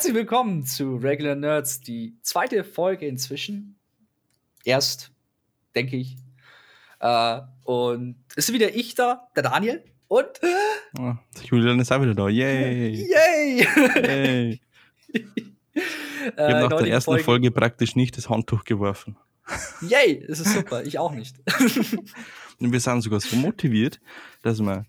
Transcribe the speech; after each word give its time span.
Herzlich 0.00 0.14
willkommen 0.16 0.64
zu 0.64 0.96
Regular 0.96 1.34
Nerds, 1.34 1.82
die 1.82 2.16
zweite 2.22 2.64
Folge 2.64 3.06
inzwischen. 3.06 3.78
Erst, 4.64 5.12
denke 5.74 5.98
ich. 5.98 6.16
Äh, 7.00 7.40
und 7.64 8.16
es 8.34 8.48
ist 8.48 8.54
wieder 8.54 8.74
ich 8.74 8.94
da, 8.94 9.28
der 9.36 9.42
Daniel. 9.42 9.84
Und. 10.08 10.26
Oh, 10.98 11.12
Julian 11.42 11.78
ist 11.80 11.92
auch 11.92 12.00
wieder 12.00 12.14
da. 12.14 12.30
Yay! 12.30 13.08
Yay! 13.10 13.68
Yay. 14.02 14.60
Ich 15.74 16.28
habe 16.38 16.50
Äh, 16.50 16.60
nach 16.62 16.78
der 16.78 16.86
ersten 16.86 17.10
Folge- 17.10 17.24
Folge 17.24 17.50
praktisch 17.50 17.94
nicht 17.94 18.16
das 18.16 18.30
Handtuch 18.30 18.64
geworfen. 18.64 19.18
Yay! 19.82 20.24
Das 20.26 20.40
ist 20.40 20.54
super. 20.54 20.82
Ich 20.82 20.98
auch 20.98 21.12
nicht. 21.12 21.36
Und 22.58 22.72
wir 22.72 22.80
sind 22.80 23.02
sogar 23.02 23.20
so 23.20 23.36
motiviert, 23.36 24.00
dass 24.40 24.60
wir 24.60 24.86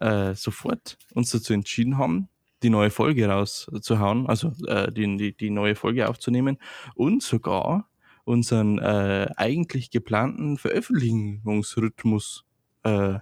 äh, 0.00 0.34
sofort 0.34 0.98
uns 1.12 1.30
dazu 1.30 1.52
entschieden 1.52 1.98
haben, 1.98 2.28
die 2.64 2.70
neue 2.70 2.90
Folge 2.90 3.28
rauszuhauen, 3.28 4.26
also 4.26 4.52
äh, 4.66 4.90
die, 4.90 5.16
die, 5.16 5.36
die 5.36 5.50
neue 5.50 5.76
Folge 5.76 6.08
aufzunehmen 6.08 6.58
und 6.94 7.22
sogar 7.22 7.88
unseren 8.24 8.78
äh, 8.78 9.28
eigentlich 9.36 9.90
geplanten 9.90 10.56
Veröffentlichungsrhythmus 10.56 12.44
äh, 12.82 13.18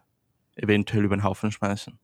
eventuell 0.55 1.05
über 1.05 1.17
den 1.17 1.25
Haufen 1.25 1.51
schmeißen. 1.51 1.99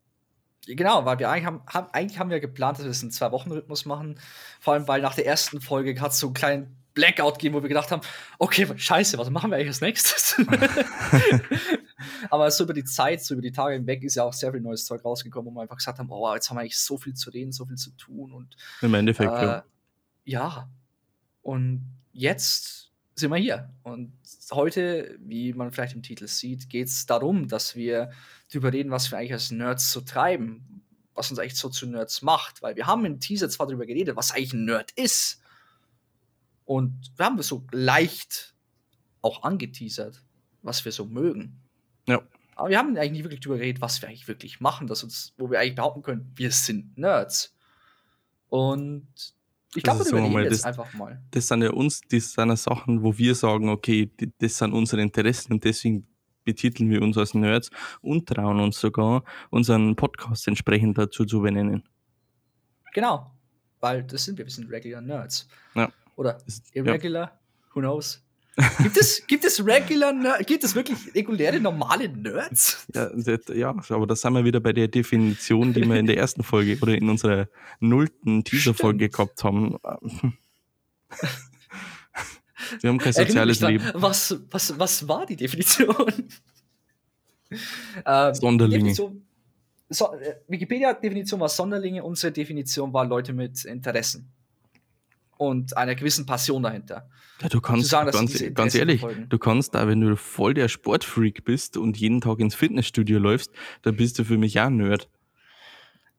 Genau, 0.66 1.05
weil 1.06 1.19
wir 1.19 1.31
eigentlich 1.31 1.47
haben, 1.47 1.62
haben, 1.66 1.89
eigentlich 1.92 2.19
haben 2.19 2.31
wir 2.31 2.41
geplant, 2.41 2.78
dass 2.78 2.84
wir 2.84 2.91
es 2.91 3.03
in 3.03 3.11
zwei 3.11 3.33
Wochen 3.33 3.50
Rhythmus 3.50 3.86
machen. 3.86 4.19
Vor 4.61 4.75
allem, 4.75 4.86
weil 4.89 5.00
nach 5.00 5.14
der 5.14 5.27
ersten 5.27 5.61
Folge 5.61 5.98
hat 6.00 6.12
es 6.12 6.19
so 6.19 6.27
einen 6.27 6.34
kleinen 6.34 6.78
Blackout 6.98 7.34
gegeben, 7.34 7.54
wo 7.54 7.62
wir 7.62 7.68
gedacht 7.68 7.91
haben, 7.92 8.02
okay, 8.38 8.66
scheiße, 8.74 9.18
was 9.18 9.30
machen 9.30 9.50
wir 9.50 9.56
eigentlich 9.56 9.68
als 9.68 9.80
nächstes? 9.80 10.34
Aber 12.30 12.50
so 12.50 12.64
über 12.64 12.74
die 12.74 12.84
Zeit, 12.84 13.22
so 13.22 13.34
über 13.34 13.42
die 13.42 13.52
Tage 13.52 13.74
hinweg 13.74 14.02
ist 14.02 14.16
ja 14.16 14.24
auch 14.24 14.32
sehr 14.32 14.50
viel 14.50 14.60
neues 14.60 14.84
Zeug 14.84 15.04
rausgekommen, 15.04 15.52
wo 15.52 15.56
wir 15.56 15.62
einfach 15.62 15.76
gesagt 15.76 16.00
haben, 16.00 16.10
oh, 16.10 16.34
jetzt 16.34 16.50
haben 16.50 16.56
wir 16.56 16.62
eigentlich 16.62 16.78
so 16.78 16.98
viel 16.98 17.14
zu 17.14 17.30
reden, 17.30 17.52
so 17.52 17.66
viel 17.66 17.76
zu 17.76 17.91
tun 17.92 18.32
und 18.32 18.56
Im 18.82 18.94
Endeffekt, 18.94 19.32
äh, 19.32 19.42
ja. 19.44 19.64
ja. 20.24 20.70
Und 21.42 21.86
jetzt 22.12 22.91
sind 23.14 23.30
wir 23.30 23.38
hier. 23.38 23.70
Und 23.84 24.12
heute, 24.50 25.16
wie 25.20 25.52
man 25.52 25.70
vielleicht 25.70 25.94
im 25.94 26.02
Titel 26.02 26.26
sieht, 26.26 26.69
geht 26.69 26.88
es 26.88 27.06
darum, 27.06 27.48
dass 27.48 27.76
wir 27.76 28.10
darüber 28.50 28.72
reden, 28.72 28.91
was 28.91 29.10
wir 29.10 29.19
eigentlich 29.19 29.32
als 29.32 29.50
Nerds 29.50 29.92
so 29.92 30.00
treiben, 30.00 30.82
was 31.14 31.30
uns 31.30 31.38
eigentlich 31.38 31.56
so 31.56 31.69
zu 31.69 31.86
Nerds 31.86 32.22
macht. 32.22 32.62
Weil 32.62 32.76
wir 32.76 32.86
haben 32.86 33.04
im 33.04 33.20
Teaser 33.20 33.48
zwar 33.48 33.66
darüber 33.66 33.86
geredet, 33.86 34.16
was 34.16 34.32
eigentlich 34.32 34.52
ein 34.52 34.64
Nerd 34.64 34.91
ist. 34.92 35.41
Und 36.69 37.12
wir 37.16 37.24
haben 37.24 37.41
so 37.41 37.66
leicht 37.72 38.55
auch 39.22 39.42
angeteasert, 39.42 40.22
was 40.61 40.84
wir 40.84 40.92
so 40.92 41.06
mögen. 41.06 41.58
Ja. 42.06 42.20
Aber 42.56 42.69
wir 42.69 42.77
haben 42.77 42.94
eigentlich 42.94 43.12
nie 43.12 43.25
wirklich 43.25 43.41
darüber 43.41 43.56
geredet, 43.56 43.80
was 43.80 44.02
wir 44.02 44.10
eigentlich 44.10 44.28
wirklich 44.28 44.60
machen, 44.60 44.86
dass 44.86 45.02
uns, 45.02 45.33
wo 45.38 45.50
wir 45.50 45.60
eigentlich 45.60 45.77
behaupten 45.77 46.02
können, 46.02 46.30
wir 46.36 46.50
sind 46.50 46.98
Nerds. 46.98 47.56
Und 48.50 49.08
ich 49.75 49.83
glaube, 49.83 50.00
Also 50.00 50.10
darüber 50.10 50.27
sagen 50.27 50.36
wir 50.36 50.42
jetzt 50.44 50.52
das- 50.58 50.64
einfach 50.64 50.92
mal. 50.92 51.22
das 51.30 51.48
sind 51.48 51.62
ja 51.62 51.70
uns, 51.70 52.02
das 52.10 52.33
sind 52.33 52.48
ja 52.50 52.56
Sachen, 52.56 53.03
wo 53.03 53.16
wir 53.16 53.34
sagen, 53.34 53.70
okay, 53.70 54.10
das 54.38 54.58
sind 54.58 54.75
unsere 54.75 55.00
Interessen 55.00 55.55
und 55.55 55.64
deswegen 55.64 56.06
betiteln 56.44 56.91
wir 56.91 57.00
uns 57.00 57.16
als 57.16 57.32
Nerds 57.32 57.70
und 58.03 58.28
trauen 58.28 58.60
uns 58.60 58.78
sogar, 58.78 59.25
unseren 59.48 59.97
Podcast 59.97 60.47
entsprechend 60.48 60.98
dazu 60.98 61.25
zu 61.25 61.41
benennen. 61.41 61.82
Genau. 62.93 63.31
Weil 63.81 64.03
das 64.03 64.25
sind 64.25 64.37
wir, 64.38 64.44
wir 64.44 64.50
sind 64.53 64.70
Regular 64.70 65.00
Nerds. 65.00 65.47
Ja. 65.75 65.91
Oder 66.19 66.39
Das- 66.45 66.62
Irregular? 66.75 67.39
Who 67.75 67.81
knows? 67.81 68.21
Gibt 68.83 68.97
es, 68.97 69.25
gibt 69.29 69.45
es 69.45 69.65
Regular? 69.65 70.43
Gibt 70.43 70.65
es 70.65 70.75
wirklich 70.75 70.99
reguläre, 71.15 71.61
normale 71.61 72.09
Nerds? 72.09 72.87
Ja, 72.93 73.09
das, 73.15 73.43
ja, 73.55 73.71
aber 73.71 74.06
da 74.09 74.17
sind 74.17 74.33
wir 74.33 74.45
wieder 74.45 74.59
bei 74.59 74.73
der 74.73 74.89
Definition, 74.89 75.73
die 75.73 75.84
wir 75.89 75.95
in 75.95 76.06
der 76.06 76.17
ersten 76.25 76.43
Folge 76.43 76.77
oder 76.83 76.95
in 76.97 77.09
unserer 77.09 77.49
nullten 77.79 78.43
Teaser-Folge 78.43 79.11
gehabt 79.11 79.45
haben. 79.45 79.77
Wir 82.81 82.91
haben 82.91 82.99
kein 82.99 83.12
soziales 83.12 83.61
Leben. 83.61 83.85
dran, 83.85 84.03
Was, 84.03 84.37
was, 84.50 84.77
was 84.79 85.06
war 85.06 85.25
die 85.25 85.37
Definition? 85.37 85.95
ähm, 88.05 88.35
Sonderlinge. 88.35 88.79
Definition, 88.81 89.23
so, 89.89 90.12
äh, 90.15 90.35
Wikipedia-Definition 90.49 91.39
war 91.41 91.49
Sonderlinge, 91.49 92.03
unsere 92.03 92.33
Definition 92.33 92.93
war 92.93 93.06
Leute 93.06 93.33
mit 93.33 93.65
Interessen. 93.65 94.29
Und 95.38 95.76
einer 95.76 95.94
gewissen 95.94 96.26
Passion 96.26 96.62
dahinter. 96.62 97.09
Ja, 97.41 97.49
du 97.49 97.60
kannst, 97.60 97.88
sagen, 97.88 98.10
ganz, 98.10 98.32
diese 98.32 98.53
ganz 98.53 98.75
ehrlich, 98.75 99.00
verfolgen. 99.00 99.28
du 99.28 99.38
kannst 99.38 99.75
da, 99.75 99.87
wenn 99.88 100.00
du 100.00 100.16
voll 100.16 100.53
der 100.53 100.69
Sportfreak 100.69 101.44
bist 101.44 101.76
und 101.76 101.97
jeden 101.97 102.21
Tag 102.21 102.41
ins 102.41 102.54
Fitnessstudio 102.54 103.19
läufst, 103.19 103.53
dann 103.82 103.97
bist 103.97 104.19
du 104.19 104.25
für 104.25 104.37
mich 104.37 104.59
auch 104.60 104.66
ein 104.66 104.76
Nerd. 104.76 105.09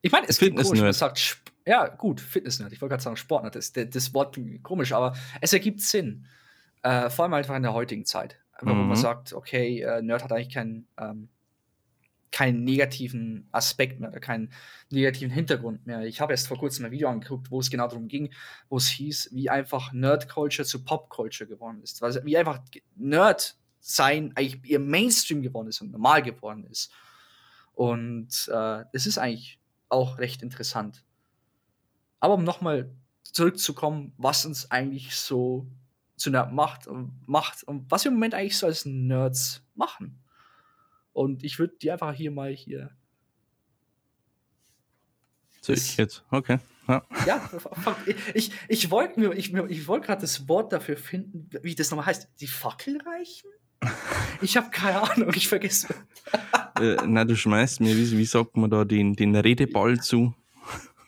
Ich 0.01 0.11
meine, 0.11 0.27
es 0.27 0.37
klingt 0.37 0.55
komisch, 0.57 0.79
man 0.79 0.93
sagt, 0.93 1.41
ja, 1.65 1.87
gut, 1.89 2.21
Fitness-Nerd. 2.21 2.71
Ich 2.71 2.81
wollte 2.81 2.93
gerade 2.93 3.03
sagen 3.03 3.17
Sportnerd. 3.17 3.55
Das, 3.55 3.73
das, 3.73 4.13
Wort 4.13 4.33
klingt 4.33 4.63
komisch, 4.63 4.93
aber 4.93 5.13
es 5.41 5.51
ergibt 5.53 5.81
Sinn. 5.81 6.25
Äh, 6.81 7.09
vor 7.09 7.25
allem 7.25 7.33
einfach 7.33 7.55
in 7.55 7.63
der 7.63 7.73
heutigen 7.73 8.05
Zeit. 8.05 8.39
Wo 8.61 8.73
Mhm. 8.73 8.87
man 8.87 8.95
sagt, 8.97 9.33
okay, 9.33 9.81
äh, 9.81 10.01
Nerd 10.01 10.23
hat 10.23 10.31
eigentlich 10.31 10.53
keinen, 10.53 10.87
ähm, 10.97 11.29
keinen 12.31 12.63
negativen 12.63 13.47
Aspekt 13.51 13.99
mehr, 13.99 14.09
oder 14.09 14.19
keinen 14.19 14.51
negativen 14.89 15.31
Hintergrund 15.31 15.85
mehr. 15.87 16.01
Ich 16.01 16.21
habe 16.21 16.33
erst 16.33 16.47
vor 16.47 16.57
kurzem 16.57 16.85
ein 16.85 16.91
Video 16.91 17.09
angeguckt, 17.09 17.49
wo 17.51 17.59
es 17.59 17.69
genau 17.69 17.87
darum 17.87 18.07
ging, 18.07 18.33
wo 18.69 18.77
es 18.77 18.87
hieß, 18.87 19.29
wie 19.33 19.49
einfach 19.49 19.93
Nerd-Culture 19.93 20.67
zu 20.67 20.83
Pop-Culture 20.83 21.47
geworden 21.47 21.81
ist. 21.81 22.03
Also, 22.03 22.23
wie 22.25 22.37
einfach 22.37 22.59
Nerd 22.95 23.57
sein 23.79 24.33
eigentlich 24.35 24.63
ihr 24.69 24.79
Mainstream 24.79 25.41
geworden 25.41 25.69
ist 25.69 25.81
und 25.81 25.91
normal 25.91 26.21
geworden 26.21 26.65
ist. 26.65 26.91
Und 27.73 28.49
äh, 28.53 28.83
es 28.93 29.05
ist 29.05 29.17
eigentlich 29.17 29.59
auch 29.87 30.17
recht 30.19 30.43
interessant. 30.43 31.03
Aber 32.19 32.33
um 32.33 32.43
nochmal 32.43 32.91
zurückzukommen, 33.23 34.13
was 34.17 34.45
uns 34.45 34.69
eigentlich 34.69 35.15
so 35.15 35.67
zu 36.17 36.29
Nerd 36.29 36.51
macht 36.51 36.87
und 36.87 37.27
macht 37.27 37.63
und 37.63 37.89
was 37.89 38.03
wir 38.03 38.09
im 38.09 38.15
Moment 38.15 38.33
eigentlich 38.33 38.57
so 38.57 38.67
als 38.67 38.85
Nerds 38.85 39.63
machen. 39.75 40.19
Und 41.19 41.43
ich 41.43 41.59
würde 41.59 41.75
die 41.81 41.91
einfach 41.91 42.13
hier 42.13 42.31
mal 42.31 42.53
hier. 42.53 42.91
So 45.59 45.73
ich 45.73 45.97
jetzt. 45.97 46.23
Okay. 46.31 46.59
Ja. 46.87 47.05
Ja, 47.27 47.49
ich, 48.33 48.53
ich 48.69 48.89
wollte 48.89 49.19
mir, 49.19 49.33
ich, 49.33 49.53
ich 49.53 49.87
wollte 49.89 50.07
gerade 50.07 50.21
das 50.21 50.47
Wort 50.47 50.71
dafür 50.71 50.95
finden, 50.95 51.49
wie 51.61 51.75
das 51.75 51.91
nochmal 51.91 52.05
heißt. 52.05 52.29
Die 52.39 52.47
Fackel 52.47 53.01
reichen? 53.01 53.49
Ich 54.39 54.55
habe 54.55 54.69
keine 54.69 55.11
Ahnung, 55.11 55.33
ich 55.35 55.49
vergesse. 55.49 55.93
äh, 56.79 56.95
na, 57.05 57.25
du 57.25 57.35
schmeißt 57.35 57.81
mir, 57.81 57.97
wie, 57.97 58.17
wie 58.17 58.23
sagt 58.23 58.55
man 58.55 58.69
da, 58.69 58.85
den, 58.85 59.13
den 59.13 59.35
Redeball 59.35 59.99
zu. 59.99 60.33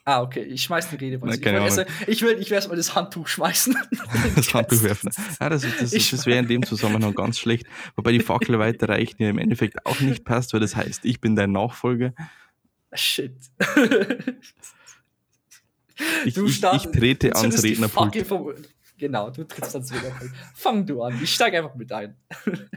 Ah, 0.04 0.22
okay, 0.24 0.42
ich 0.42 0.64
schmeiß 0.64 0.90
die 0.90 0.96
Rede. 0.96 1.20
Na, 1.24 1.34
Ich, 1.34 1.42
vergesse, 1.42 1.86
ich 2.08 2.22
will, 2.24 2.38
ich 2.40 2.50
will 2.50 2.56
erstmal 2.56 2.78
das 2.78 2.96
Handtuch 2.96 3.28
schmeißen. 3.28 3.76
Das 4.36 4.54
Handtuch 4.54 4.82
werfen. 4.84 5.12
Ja, 5.40 5.50
das, 5.50 5.64
das, 5.80 5.94
Ich- 5.94 6.10
das 6.10 6.26
wäre 6.26 6.40
in 6.40 6.48
dem 6.48 6.64
Zusammenhang 6.66 7.14
ganz 7.14 7.38
schlecht. 7.38 7.68
Wobei 7.96 8.12
die 8.12 8.20
Fackel 8.20 8.58
weiterreichen 8.58 9.22
ja 9.22 9.30
im 9.30 9.38
Endeffekt 9.38 9.86
auch 9.86 10.00
nicht 10.00 10.26
passt, 10.26 10.54
weil 10.54 10.60
das 10.60 10.76
heißt, 10.76 11.06
ich 11.06 11.22
bin 11.22 11.36
dein 11.36 11.52
Nachfolger. 11.52 12.14
Shit. 12.94 13.36
Ich, 16.26 16.34
Du 16.34 16.46
ich, 16.46 16.64
ich 16.64 16.84
trete 16.92 17.36
ans 17.36 17.62
Rednerpult. 17.64 18.26
Vom- 18.26 18.54
Genau, 18.98 19.30
du 19.32 19.44
trittst 19.44 19.76
ans 19.76 19.92
Rednerpult. 19.94 20.32
Fang 20.56 20.86
du 20.86 21.02
an. 21.04 21.20
Ich 21.22 21.34
steige 21.34 21.58
einfach 21.58 21.76
mit 21.76 21.92
ein. 21.92 22.16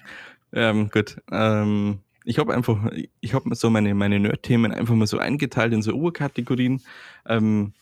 Ähm, 0.56 0.88
gut. 0.88 1.16
Ähm, 1.32 1.98
ich 2.24 2.38
habe 2.38 2.54
einfach, 2.54 2.90
ich 3.20 3.34
habe 3.34 3.54
so 3.54 3.70
meine, 3.70 3.94
meine 3.94 4.18
Nerd-Themen 4.18 4.72
einfach 4.72 4.94
mal 4.94 5.06
so 5.06 5.18
eingeteilt 5.18 5.72
in 5.72 5.82
so 5.82 5.92
Urkategorien. 5.92 6.82
Ähm, 7.26 7.72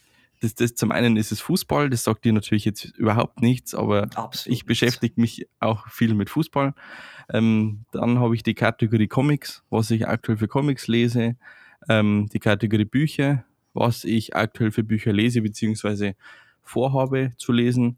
das, 0.41 0.57
das 0.57 0.75
zum 0.75 0.91
einen 0.91 1.17
ist 1.17 1.31
es 1.31 1.41
Fußball, 1.41 1.89
das 1.89 2.03
sagt 2.03 2.25
dir 2.25 2.33
natürlich 2.33 2.65
jetzt 2.65 2.85
überhaupt 2.97 3.41
nichts, 3.41 3.75
aber 3.75 4.09
Absolut. 4.17 4.57
ich 4.57 4.67
beschäftige 4.67 5.21
mich 5.21 5.47
auch 5.61 5.89
viel 5.89 6.15
mit 6.15 6.31
Fußball. 6.31 6.75
Ähm, 7.33 7.85
dann 7.93 8.19
habe 8.19 8.35
ich 8.35 8.43
die 8.43 8.55
Kategorie 8.55 9.07
Comics, 9.07 9.63
was 9.71 9.91
ich 9.93 10.09
aktuell 10.09 10.37
für 10.37 10.49
Comics 10.49 10.89
lese. 10.89 11.37
Ähm, 11.89 12.29
die 12.33 12.41
Kategorie 12.41 12.85
Bücher, 12.85 13.45
was 13.73 14.03
ich 14.05 14.35
aktuell 14.35 14.73
für 14.73 14.83
Bücher 14.83 15.13
lese, 15.13 15.43
beziehungsweise 15.43 16.17
vorhabe 16.63 17.33
zu 17.37 17.53
lesen. 17.53 17.97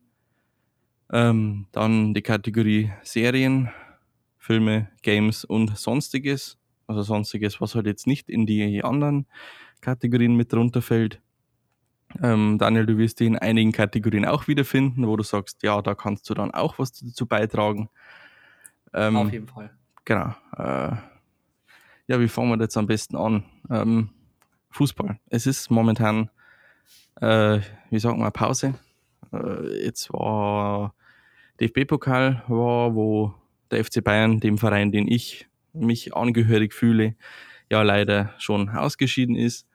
Ähm, 1.11 1.67
dann 1.73 2.13
die 2.13 2.23
Kategorie 2.23 2.91
Serien, 3.03 3.71
Filme, 4.45 4.91
Games 5.01 5.47
und 5.47 5.75
Sonstiges. 5.79 6.59
Also 6.87 7.01
Sonstiges, 7.01 7.63
was 7.63 7.75
halt 7.75 7.87
jetzt 7.87 8.07
nicht 8.07 8.29
in 8.29 8.45
die 8.45 8.85
anderen 8.85 9.27
Kategorien 9.81 10.37
mit 10.37 10.53
drunter 10.53 10.83
fällt. 10.83 11.23
Ähm, 12.23 12.59
Daniel, 12.59 12.85
du 12.85 12.99
wirst 12.99 13.21
dich 13.21 13.27
in 13.27 13.39
einigen 13.39 13.73
Kategorien 13.73 14.27
auch 14.27 14.47
wiederfinden, 14.47 15.07
wo 15.07 15.17
du 15.17 15.23
sagst, 15.23 15.63
ja, 15.63 15.81
da 15.81 15.95
kannst 15.95 16.29
du 16.29 16.35
dann 16.35 16.51
auch 16.51 16.79
was 16.79 16.93
dazu 16.93 17.25
beitragen. 17.25 17.89
Ähm, 18.93 19.17
Auf 19.17 19.33
jeden 19.33 19.49
Fall. 19.49 19.71
Genau. 20.05 20.35
Äh, 20.59 20.95
ja, 22.07 22.21
wie 22.21 22.29
fangen 22.29 22.51
wir 22.51 22.63
jetzt 22.63 22.77
am 22.77 22.87
besten 22.87 23.17
an? 23.17 23.45
Ähm, 23.71 24.11
Fußball. 24.73 25.19
Es 25.31 25.47
ist 25.47 25.71
momentan, 25.71 26.29
äh, 27.19 27.61
wie 27.89 27.99
sagen 27.99 28.19
wir, 28.19 28.31
Pause. 28.31 28.75
Äh, 29.33 29.87
jetzt 29.87 30.13
war 30.13 30.95
DFB-Pokal, 31.61 32.45
war, 32.47 32.95
wo 32.95 33.35
der 33.71 33.85
FC 33.85 34.03
Bayern, 34.03 34.41
dem 34.41 34.59
Verein, 34.59 34.93
den 34.93 35.09
ich 35.09 35.47
mich 35.73 36.15
angehörig 36.15 36.73
fühle, 36.73 37.15
ja 37.71 37.83
leider 37.83 38.35
schon 38.39 38.69
ausgeschieden 38.69 39.37
ist. 39.37 39.67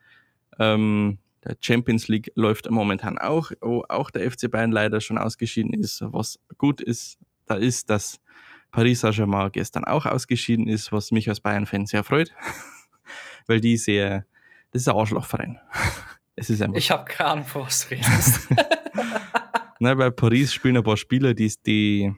Ähm, 0.59 1.19
Der 1.45 1.55
Champions 1.61 2.07
League 2.09 2.31
läuft 2.35 2.69
momentan 2.69 3.17
auch, 3.17 3.51
wo 3.61 3.85
auch 3.87 4.11
der 4.11 4.29
FC 4.29 4.51
Bayern 4.51 4.71
leider 4.71 4.99
schon 4.99 5.17
ausgeschieden 5.17 5.73
ist. 5.73 6.01
Was 6.01 6.37
gut 6.57 6.81
ist, 6.81 7.17
da 7.45 7.55
ist, 7.55 7.89
dass 7.89 8.19
Paris 8.71 8.99
Saint-Germain 8.99 9.51
gestern 9.51 9.85
auch 9.85 10.05
ausgeschieden 10.05 10.67
ist, 10.67 10.91
was 10.91 11.11
mich 11.11 11.29
als 11.29 11.39
Bayern-Fan 11.39 11.85
sehr 11.85 12.03
freut, 12.03 12.33
weil 13.47 13.61
die 13.61 13.77
sehr, 13.77 14.25
das 14.71 14.81
ist 14.83 14.87
ein 14.89 14.95
Arschlochverein. 14.95 15.59
Es 16.35 16.49
ist 16.49 16.61
einfach. 16.61 16.77
Ich 16.77 16.89
habe 16.89 17.03
keine 17.03 17.31
Ahnung, 17.31 17.45
was 17.53 17.89
du 17.89 17.95
redest. 17.95 18.47
Nein, 19.79 19.97
bei 19.97 20.09
Paris 20.09 20.53
spielen 20.53 20.77
ein 20.77 20.83
paar 20.83 20.95
Spieler, 20.95 21.33
die, 21.33 21.51
die, 21.65 22.13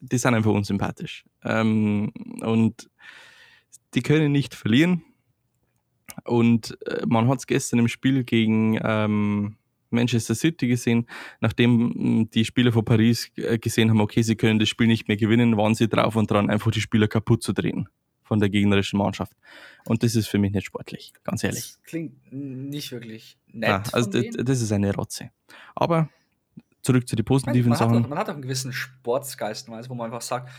die 0.00 0.18
sind 0.18 0.34
einfach 0.34 0.52
unsympathisch. 0.52 1.24
Ähm, 1.44 2.12
und 2.40 2.90
die 3.94 4.02
können 4.02 4.32
nicht 4.32 4.54
verlieren. 4.54 5.02
Und 6.24 6.78
äh, 6.86 7.04
man 7.06 7.28
hat 7.28 7.38
es 7.38 7.46
gestern 7.46 7.80
im 7.80 7.88
Spiel 7.88 8.24
gegen 8.24 8.78
ähm, 8.82 9.56
Manchester 9.90 10.34
City 10.34 10.68
gesehen, 10.68 11.06
nachdem 11.40 11.94
hm, 11.94 12.30
die 12.30 12.44
Spieler 12.44 12.72
von 12.72 12.84
Paris 12.84 13.30
äh, 13.36 13.58
gesehen 13.58 13.90
haben, 13.90 14.00
okay, 14.00 14.22
sie 14.22 14.36
können 14.36 14.58
das 14.58 14.68
Spiel 14.68 14.86
nicht 14.86 15.08
mehr 15.08 15.16
gewinnen, 15.16 15.56
waren 15.56 15.74
sie 15.74 15.88
drauf 15.88 16.16
und 16.16 16.30
dran, 16.30 16.50
einfach 16.50 16.70
die 16.70 16.80
Spieler 16.80 17.08
kaputt 17.08 17.42
zu 17.42 17.52
drehen 17.52 17.88
von 18.22 18.40
der 18.40 18.50
gegnerischen 18.50 18.98
Mannschaft. 18.98 19.32
Und 19.86 20.02
das 20.02 20.14
ist 20.14 20.28
für 20.28 20.38
mich 20.38 20.52
nicht 20.52 20.66
sportlich, 20.66 21.12
ganz 21.24 21.42
ehrlich. 21.42 21.60
Das 21.62 21.82
klingt 21.84 22.30
nicht 22.30 22.92
wirklich 22.92 23.38
nett. 23.46 23.68
Ja, 23.70 23.82
also 23.92 24.10
das, 24.10 24.24
das, 24.36 24.60
ist 24.60 24.70
eine 24.70 24.94
Rotze. 24.94 25.30
Aber 25.74 26.10
zurück 26.82 27.08
zu 27.08 27.16
den 27.16 27.24
positiven 27.24 27.70
man 27.70 27.78
Sachen. 27.78 28.02
Hat 28.02 28.08
man 28.08 28.18
hat 28.18 28.28
auch 28.28 28.34
einen 28.34 28.42
gewissen 28.42 28.72
Sportsgeist, 28.72 29.68
wo 29.68 29.94
man 29.94 30.06
einfach 30.06 30.22
sagt, 30.22 30.50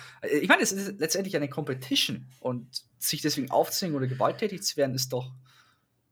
ich 0.42 0.48
meine, 0.48 0.62
es 0.62 0.72
ist 0.72 1.00
letztendlich 1.00 1.36
eine 1.36 1.50
Competition 1.50 2.28
und 2.40 2.84
sich 2.98 3.22
deswegen 3.22 3.52
aufzwingen 3.52 3.96
oder 3.96 4.08
gewalttätig 4.08 4.64
zu 4.64 4.78
werden, 4.78 4.96
ist 4.96 5.14
doch, 5.14 5.32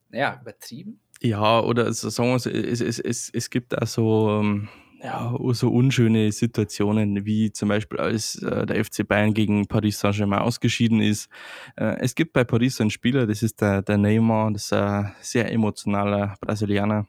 naja, 0.09 0.39
übertrieben. 0.41 0.99
Ja, 1.21 1.59
oder 1.59 1.91
so, 1.93 2.09
sagen 2.09 2.29
wir 2.29 2.35
es, 2.35 2.45
es, 2.81 2.99
es, 2.99 3.29
es 3.33 3.49
gibt 3.49 3.79
auch 3.79 3.87
so, 3.87 4.39
ähm, 4.39 4.69
ja, 5.01 5.35
so 5.51 5.69
unschöne 5.69 6.31
Situationen, 6.31 7.25
wie 7.25 7.51
zum 7.51 7.69
Beispiel 7.69 7.99
als 7.99 8.41
äh, 8.41 8.65
der 8.65 8.83
FC 8.83 9.07
Bayern 9.07 9.33
gegen 9.33 9.67
Paris 9.67 9.99
Saint-Germain 9.99 10.39
ausgeschieden 10.39 11.01
ist. 11.01 11.29
Äh, 11.75 11.97
es 11.99 12.15
gibt 12.15 12.33
bei 12.33 12.43
Paris 12.43 12.81
einen 12.81 12.89
Spieler, 12.89 13.27
das 13.27 13.43
ist 13.43 13.61
der, 13.61 13.81
der 13.81 13.97
Neymar, 13.97 14.51
das 14.51 14.65
ist 14.65 14.73
ein 14.73 15.13
sehr 15.21 15.51
emotionaler 15.51 16.35
Brasilianer. 16.41 17.07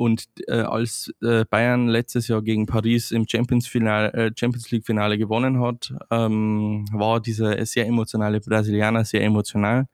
Und 0.00 0.28
äh, 0.48 0.62
als 0.62 1.12
äh, 1.20 1.44
Bayern 1.44 1.88
letztes 1.88 2.26
Jahr 2.28 2.40
gegen 2.40 2.64
Paris 2.64 3.10
im 3.10 3.28
Champions, 3.28 3.66
Finale, 3.66 4.10
äh, 4.14 4.32
Champions 4.34 4.70
League 4.70 4.86
Finale 4.86 5.18
gewonnen 5.18 5.60
hat, 5.60 5.92
ähm, 6.10 6.86
war 6.90 7.20
dieser 7.20 7.66
sehr 7.66 7.86
emotionale 7.86 8.40
Brasilianer 8.40 9.04
sehr 9.04 9.22
emotional 9.22 9.88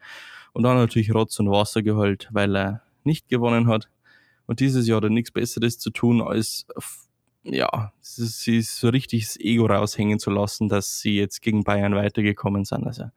und 0.52 0.62
dann 0.62 0.76
natürlich 0.76 1.12
Rotz 1.12 1.40
und 1.40 1.50
Wasser 1.50 1.82
geholt, 1.82 2.28
weil 2.30 2.56
er 2.56 2.82
nicht 3.02 3.28
gewonnen 3.28 3.66
hat. 3.66 3.88
Und 4.46 4.60
dieses 4.60 4.86
Jahr 4.86 4.98
hat 4.98 5.04
er 5.04 5.10
nichts 5.10 5.32
Besseres 5.32 5.80
zu 5.80 5.90
tun, 5.90 6.22
als 6.22 6.68
ja, 7.42 7.92
sie 8.00 8.62
so 8.62 8.90
richtig 8.90 9.24
das 9.24 9.40
Ego 9.40 9.66
raushängen 9.66 10.20
zu 10.20 10.30
lassen, 10.30 10.68
dass 10.68 11.00
sie 11.00 11.16
jetzt 11.16 11.42
gegen 11.42 11.64
Bayern 11.64 11.96
weitergekommen 11.96 12.64
sind. 12.64 12.86
Also 12.86 13.10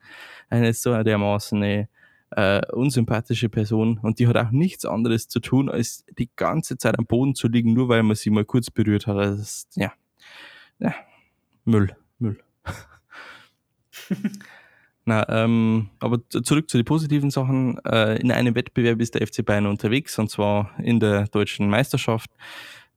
eine 0.50 0.74
so 0.74 1.04
dermaßen 1.04 1.62
eine 1.62 1.88
äh, 2.32 2.62
unsympathische 2.72 3.50
Person 3.50 4.00
und 4.02 4.20
die 4.20 4.28
hat 4.28 4.38
auch 4.38 4.52
nichts 4.52 4.86
anderes 4.86 5.28
zu 5.28 5.40
tun, 5.40 5.70
als 5.70 6.06
die 6.18 6.30
ganze 6.36 6.78
Zeit 6.78 6.98
am 7.00 7.06
Boden 7.06 7.36
zu 7.36 7.48
liegen, 7.48 7.74
nur 7.74 7.90
weil 7.90 8.04
man 8.04 8.16
sie 8.16 8.30
mal 8.30 8.46
kurz 8.46 8.70
berührt 8.70 9.08
hat. 9.08 9.18
Also 9.18 9.38
das 9.38 9.50
ist, 9.50 9.76
ja, 9.76 9.92
ja, 10.80 10.94
Müll, 11.66 11.96
Müll. 12.20 12.40
Na, 15.06 15.28
ähm, 15.30 15.90
aber 16.00 16.20
zurück 16.30 16.70
zu 16.70 16.78
den 16.78 16.86
positiven 16.86 17.32
Sachen. 17.32 17.84
Äh, 17.84 18.22
in 18.22 18.32
einem 18.32 18.54
Wettbewerb 18.54 19.02
ist 19.02 19.16
der 19.16 19.26
FC 19.26 19.44
Bayern 19.44 19.66
unterwegs 19.66 20.20
und 20.20 20.30
zwar 20.30 20.72
in 20.80 21.00
der 21.00 21.28
deutschen 21.28 21.68
Meisterschaft. 21.68 22.30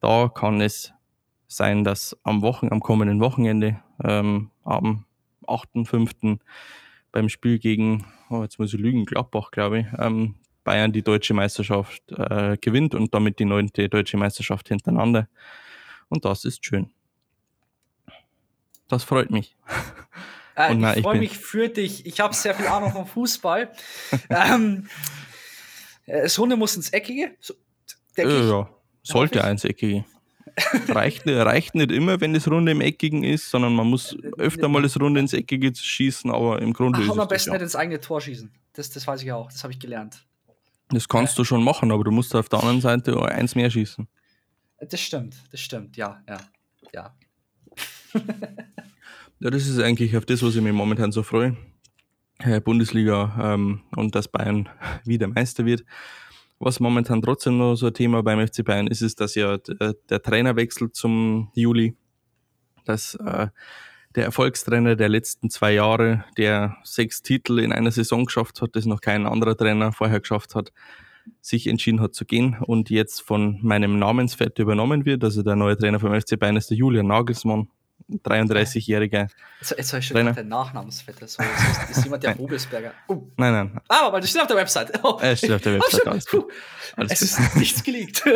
Da 0.00 0.28
kann 0.28 0.60
es 0.60 0.92
sein, 1.48 1.84
dass 1.84 2.16
am 2.22 2.42
Wochen, 2.42 2.68
am 2.70 2.80
kommenden 2.80 3.20
Wochenende, 3.20 3.80
ähm, 4.04 4.50
am 4.64 5.06
8.5. 5.46 6.38
beim 7.12 7.28
Spiel 7.28 7.58
gegen, 7.58 8.06
oh, 8.30 8.42
jetzt 8.42 8.58
muss 8.58 8.72
ich 8.74 8.80
lügen, 8.80 9.04
Gladbach, 9.04 9.50
glaube 9.50 9.80
ich, 9.80 9.86
ähm, 9.98 10.34
Bayern 10.64 10.92
die 10.92 11.02
deutsche 11.02 11.34
Meisterschaft 11.34 12.02
äh, 12.12 12.56
gewinnt 12.60 12.94
und 12.94 13.14
damit 13.14 13.38
die 13.38 13.44
neunte 13.44 13.88
deutsche 13.88 14.16
Meisterschaft 14.16 14.68
hintereinander. 14.68 15.28
Und 16.08 16.24
das 16.24 16.44
ist 16.44 16.64
schön. 16.64 16.90
Das 18.88 19.04
freut 19.04 19.30
mich. 19.30 19.56
Äh, 20.54 20.74
na, 20.74 20.94
ich 20.94 21.02
freue 21.02 21.18
mich 21.18 21.38
für 21.38 21.70
dich. 21.70 22.04
Ich 22.04 22.20
habe 22.20 22.34
sehr 22.34 22.54
viel 22.54 22.66
Ahnung 22.66 22.92
vom 22.92 23.06
Fußball. 23.06 23.72
ähm, 24.28 24.86
äh, 26.04 26.24
das 26.24 26.38
Runde 26.38 26.56
muss 26.56 26.76
ins 26.76 26.90
Eckige. 26.90 27.34
So, 27.40 27.54
äh, 28.18 28.50
ja, 28.50 28.68
sollte 29.02 29.44
eins 29.44 29.64
Eckige. 29.64 30.04
Reicht, 30.88 31.26
reicht 31.26 31.74
nicht 31.74 31.90
immer, 31.90 32.20
wenn 32.20 32.34
das 32.34 32.48
Runde 32.48 32.72
im 32.72 32.80
Eckigen 32.80 33.24
ist, 33.24 33.50
sondern 33.50 33.74
man 33.74 33.86
muss 33.86 34.16
öfter 34.38 34.68
mal 34.68 34.82
das 34.82 34.98
Runde 35.00 35.20
ins 35.20 35.32
Eckige 35.32 35.74
schießen, 35.74 36.30
aber 36.30 36.60
im 36.60 36.72
Grunde 36.72 36.98
Ach, 36.98 37.04
ist 37.04 37.10
es. 37.10 37.18
am 37.18 37.28
besten 37.28 37.32
das, 37.32 37.46
ja. 37.46 37.52
nicht 37.52 37.62
ins 37.62 37.76
eigene 37.76 38.00
Tor 38.00 38.20
schießen. 38.20 38.50
Das, 38.74 38.90
das 38.90 39.06
weiß 39.06 39.22
ich 39.22 39.32
auch, 39.32 39.50
das 39.50 39.62
habe 39.62 39.72
ich 39.72 39.80
gelernt. 39.80 40.24
Das 40.88 41.08
kannst 41.08 41.38
du 41.38 41.44
schon 41.44 41.64
machen, 41.64 41.90
aber 41.90 42.04
du 42.04 42.10
musst 42.10 42.34
auf 42.34 42.48
der 42.48 42.60
anderen 42.60 42.80
Seite 42.80 43.20
eins 43.22 43.54
mehr 43.54 43.70
schießen. 43.70 44.06
Das 44.80 45.00
stimmt, 45.00 45.36
das 45.50 45.60
stimmt, 45.60 45.96
ja, 45.96 46.22
ja, 46.28 46.38
ja. 46.92 47.14
Ja, 49.42 49.50
das 49.50 49.66
ist 49.66 49.80
eigentlich 49.80 50.16
auf 50.16 50.24
das, 50.24 50.40
was 50.44 50.54
ich 50.54 50.62
mich 50.62 50.72
momentan 50.72 51.10
so 51.10 51.24
freue. 51.24 51.56
Bundesliga 52.64 53.54
ähm, 53.54 53.80
und 53.96 54.14
dass 54.14 54.28
Bayern 54.28 54.68
wieder 55.04 55.26
Meister 55.26 55.66
wird. 55.66 55.84
Was 56.64 56.78
momentan 56.78 57.20
trotzdem 57.22 57.58
noch 57.58 57.74
so 57.74 57.88
ein 57.88 57.94
Thema 57.94 58.22
beim 58.22 58.46
FC 58.46 58.64
Bayern 58.64 58.86
ist, 58.86 59.00
ist, 59.00 59.20
dass 59.20 59.34
ja 59.34 59.58
der, 59.58 59.94
der 60.08 60.22
Trainerwechsel 60.22 60.92
zum 60.92 61.50
Juli, 61.54 61.96
dass 62.84 63.16
äh, 63.16 63.48
der 64.14 64.24
Erfolgstrainer 64.26 64.94
der 64.94 65.08
letzten 65.08 65.50
zwei 65.50 65.72
Jahre, 65.72 66.24
der 66.38 66.76
sechs 66.84 67.20
Titel 67.20 67.58
in 67.58 67.72
einer 67.72 67.90
Saison 67.90 68.26
geschafft 68.26 68.62
hat, 68.62 68.76
das 68.76 68.86
noch 68.86 69.00
kein 69.00 69.26
anderer 69.26 69.56
Trainer 69.56 69.90
vorher 69.90 70.20
geschafft 70.20 70.54
hat, 70.54 70.72
sich 71.40 71.66
entschieden 71.66 72.00
hat 72.00 72.14
zu 72.14 72.24
gehen 72.24 72.56
und 72.60 72.90
jetzt 72.90 73.22
von 73.22 73.58
meinem 73.60 73.98
Namensvetter 73.98 74.62
übernommen 74.62 75.04
wird. 75.04 75.24
Also 75.24 75.42
der 75.42 75.56
neue 75.56 75.76
Trainer 75.76 75.98
vom 75.98 76.14
FC 76.14 76.38
Bayern 76.38 76.56
ist 76.56 76.70
der 76.70 76.76
Julian 76.76 77.08
Nagelsmann, 77.08 77.70
33-jähriger. 78.10 79.28
Jetzt, 79.60 79.74
jetzt 79.76 79.92
habe 79.92 80.00
ich 80.00 80.06
schon 80.06 80.16
Trainer. 80.16 80.32
den 80.32 80.48
Nachnamensvetter. 80.48 81.26
So, 81.28 81.42
das 81.42 81.96
ist, 81.96 82.04
jemand 82.04 82.22
der 82.22 82.36
Rubelsberger. 82.36 82.92
Oh. 83.08 83.22
Nein, 83.36 83.52
nein. 83.52 83.80
Ah, 83.88 84.06
aber 84.06 84.20
das 84.20 84.30
steht 84.30 84.42
auf 84.42 84.48
der 84.48 84.56
Website. 84.56 84.92
Oh. 85.02 85.18
Er 85.20 85.36
steht 85.36 85.52
auf 85.52 85.62
der 85.62 85.74
Website. 85.74 86.06
Alles 86.06 86.26
gut. 86.26 86.52
Alles 86.96 87.20
es 87.20 87.36
gut. 87.36 87.46
ist 87.46 87.56
nichts 87.56 87.82
geleakt. 87.82 88.24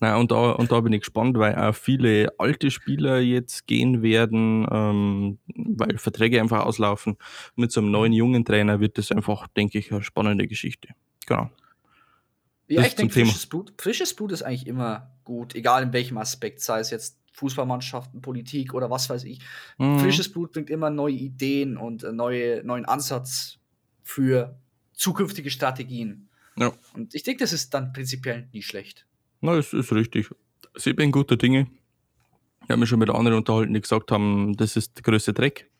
Na, 0.00 0.16
und 0.16 0.32
da, 0.32 0.50
und 0.52 0.72
da 0.72 0.80
bin 0.80 0.92
ich 0.92 1.02
gespannt, 1.02 1.38
weil 1.38 1.54
auch 1.54 1.74
viele 1.74 2.32
alte 2.38 2.70
Spieler 2.72 3.20
jetzt 3.20 3.66
gehen 3.68 4.02
werden, 4.02 4.66
ähm, 4.68 5.38
weil 5.54 5.96
Verträge 5.98 6.40
einfach 6.40 6.64
auslaufen. 6.64 7.16
Mit 7.54 7.70
so 7.70 7.80
einem 7.80 7.92
neuen 7.92 8.12
jungen 8.12 8.44
Trainer 8.44 8.80
wird 8.80 8.98
das 8.98 9.12
einfach, 9.12 9.46
denke 9.48 9.78
ich, 9.78 9.92
eine 9.92 10.02
spannende 10.02 10.48
Geschichte. 10.48 10.88
Genau. 11.26 11.50
Ja, 12.66 12.82
ich 12.82 12.94
denke, 12.96 13.12
frisches 13.12 13.46
Blut, 13.46 13.74
frisches 13.78 14.14
Blut 14.14 14.32
ist 14.32 14.42
eigentlich 14.42 14.66
immer 14.66 15.11
gut, 15.24 15.54
egal 15.54 15.82
in 15.82 15.92
welchem 15.92 16.18
Aspekt, 16.18 16.60
sei 16.60 16.80
es 16.80 16.90
jetzt 16.90 17.18
Fußballmannschaften, 17.32 18.20
Politik 18.20 18.74
oder 18.74 18.90
was 18.90 19.08
weiß 19.08 19.24
ich. 19.24 19.40
Mhm. 19.78 19.98
Frisches 19.98 20.30
Blut 20.30 20.52
bringt 20.52 20.70
immer 20.70 20.90
neue 20.90 21.14
Ideen 21.14 21.76
und 21.76 22.04
äh, 22.04 22.12
neue, 22.12 22.62
neuen 22.64 22.84
Ansatz 22.84 23.58
für 24.02 24.58
zukünftige 24.92 25.50
Strategien. 25.50 26.28
Ja. 26.56 26.72
Und 26.94 27.14
ich 27.14 27.22
denke, 27.22 27.44
das 27.44 27.52
ist 27.52 27.72
dann 27.72 27.92
prinzipiell 27.92 28.48
nie 28.52 28.62
schlecht. 28.62 29.06
Na, 29.40 29.56
es 29.56 29.72
ist 29.72 29.92
richtig. 29.92 30.28
Sie 30.76 30.92
bin 30.92 31.10
guter 31.10 31.36
Dinge. 31.36 31.68
Ich 32.64 32.70
habe 32.70 32.78
mich 32.78 32.88
schon 32.88 32.98
mit 32.98 33.10
anderen 33.10 33.38
unterhalten, 33.38 33.74
die 33.74 33.80
gesagt 33.80 34.12
haben, 34.12 34.56
das 34.56 34.76
ist 34.76 34.96
der 34.96 35.02
größte 35.02 35.32
Dreck. 35.32 35.70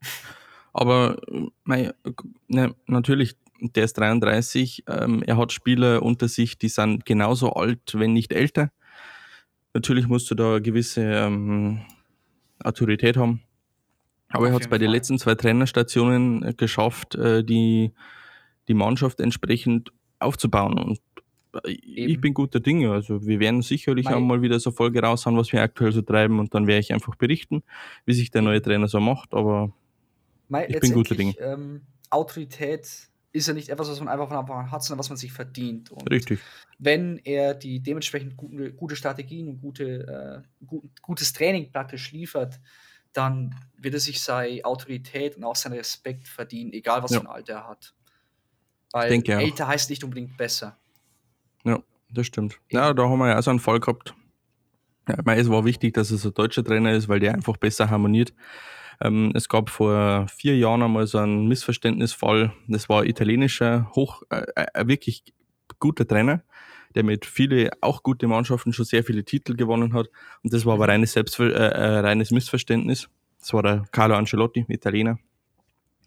Aber 0.72 1.20
mei, 1.64 1.92
ne, 2.48 2.74
natürlich, 2.86 3.36
der 3.62 3.84
ist 3.84 3.94
33, 3.94 4.84
ähm, 4.88 5.22
er 5.22 5.36
hat 5.36 5.52
Spieler 5.52 6.02
unter 6.02 6.28
sich, 6.28 6.58
die 6.58 6.68
sind 6.68 7.06
genauso 7.06 7.52
alt, 7.52 7.94
wenn 7.94 8.12
nicht 8.12 8.32
älter. 8.32 8.70
Natürlich 9.74 10.06
musst 10.06 10.30
du 10.30 10.34
da 10.34 10.52
eine 10.52 10.62
gewisse 10.62 11.02
ähm, 11.02 11.82
Autorität 12.62 13.16
haben. 13.16 13.42
Aber 14.28 14.48
er 14.48 14.54
hat 14.54 14.62
es 14.62 14.68
bei 14.68 14.78
den 14.78 14.90
letzten 14.90 15.18
zwei 15.18 15.34
Trainerstationen 15.34 16.42
äh, 16.42 16.54
geschafft, 16.54 17.14
äh, 17.14 17.44
die, 17.44 17.92
die 18.68 18.74
Mannschaft 18.74 19.20
entsprechend 19.20 19.92
aufzubauen. 20.18 20.78
Und 20.78 21.00
äh, 21.64 21.70
ich 21.70 22.20
bin 22.20 22.34
guter 22.34 22.60
Dinge. 22.60 22.92
Also 22.92 23.26
wir 23.26 23.40
werden 23.40 23.62
sicherlich 23.62 24.06
Mei. 24.06 24.14
auch 24.14 24.20
mal 24.20 24.42
wieder 24.42 24.58
so 24.58 24.70
Folge 24.70 25.02
raushauen, 25.02 25.36
was 25.36 25.52
wir 25.52 25.62
aktuell 25.62 25.92
so 25.92 26.02
treiben 26.02 26.38
und 26.38 26.54
dann 26.54 26.66
werde 26.66 26.80
ich 26.80 26.92
einfach 26.92 27.14
berichten, 27.16 27.62
wie 28.06 28.14
sich 28.14 28.30
der 28.30 28.42
neue 28.42 28.62
Trainer 28.62 28.88
so 28.88 29.00
macht. 29.00 29.34
Aber 29.34 29.72
ich 30.68 30.80
bin 30.80 30.92
guter 30.92 31.14
Dinge. 31.14 31.34
Ähm, 31.38 31.82
Autorität 32.10 33.08
ist 33.32 33.48
ja 33.48 33.54
nicht 33.54 33.70
etwas, 33.70 33.88
was 33.88 33.98
man 34.00 34.08
einfach 34.08 34.28
von 34.28 34.36
Anfang 34.36 34.58
an 34.58 34.70
hat, 34.70 34.82
sondern 34.84 34.98
was 34.98 35.08
man 35.08 35.16
sich 35.16 35.32
verdient. 35.32 35.90
Und 35.90 36.10
Richtig. 36.10 36.40
Wenn 36.78 37.18
er 37.18 37.54
die 37.54 37.80
dementsprechend 37.80 38.36
gute, 38.36 38.72
gute 38.72 38.96
Strategien 38.96 39.48
und 39.48 39.60
gute, 39.60 40.42
äh, 40.62 40.66
gut, 40.66 40.84
gutes 41.00 41.32
Training 41.32 41.72
praktisch 41.72 42.12
liefert, 42.12 42.60
dann 43.12 43.54
wird 43.76 43.94
er 43.94 44.00
sich 44.00 44.20
seine 44.20 44.64
Autorität 44.64 45.36
und 45.36 45.44
auch 45.44 45.56
seinen 45.56 45.74
Respekt 45.74 46.28
verdienen, 46.28 46.72
egal 46.72 47.02
was 47.02 47.12
ja. 47.12 47.20
für 47.20 47.26
ein 47.26 47.32
Alter 47.32 47.52
er 47.54 47.68
hat. 47.68 47.94
Weil 48.92 49.08
denke 49.08 49.32
älter 49.32 49.66
heißt 49.66 49.88
nicht 49.90 50.04
unbedingt 50.04 50.36
besser. 50.36 50.78
Ja, 51.64 51.82
das 52.10 52.26
stimmt. 52.26 52.60
Ja, 52.70 52.92
da 52.92 53.08
haben 53.08 53.18
wir 53.18 53.28
ja 53.28 53.38
auch 53.38 53.42
so 53.42 53.50
einen 53.50 53.60
Fall 53.60 53.80
gehabt. 53.80 54.14
Ja, 55.08 55.18
ich 55.18 55.24
meine, 55.24 55.40
es 55.40 55.48
war 55.48 55.64
wichtig, 55.64 55.94
dass 55.94 56.10
es 56.10 56.24
ein 56.24 56.34
deutscher 56.34 56.62
Trainer 56.62 56.92
ist, 56.92 57.08
weil 57.08 57.20
der 57.20 57.34
einfach 57.34 57.56
besser 57.56 57.90
harmoniert. 57.90 58.34
Ähm, 59.02 59.32
es 59.34 59.48
gab 59.48 59.68
vor 59.68 60.26
vier 60.28 60.56
Jahren 60.56 60.82
einmal 60.82 61.06
so 61.06 61.18
einen 61.18 61.48
Missverständnisfall. 61.48 62.52
Das 62.68 62.88
war 62.88 63.02
ein 63.02 63.08
italienischer, 63.08 63.90
hoch, 63.94 64.22
äh, 64.30 64.44
ein 64.74 64.88
wirklich 64.88 65.24
guter 65.80 66.06
Trainer, 66.06 66.42
der 66.94 67.02
mit 67.02 67.26
viele, 67.26 67.70
auch 67.80 68.02
gute 68.02 68.28
Mannschaften 68.28 68.72
schon 68.72 68.84
sehr 68.84 69.02
viele 69.02 69.24
Titel 69.24 69.56
gewonnen 69.56 69.92
hat. 69.94 70.08
Und 70.42 70.52
das 70.52 70.64
war 70.66 70.74
aber 70.74 70.88
reines, 70.88 71.12
Selbstver 71.12 71.46
äh, 71.46 71.50
äh, 71.50 71.98
reines 72.00 72.30
Missverständnis. 72.30 73.08
Das 73.40 73.52
war 73.52 73.62
der 73.62 73.84
Carlo 73.90 74.14
Ancelotti, 74.14 74.66
Italiener. 74.68 75.18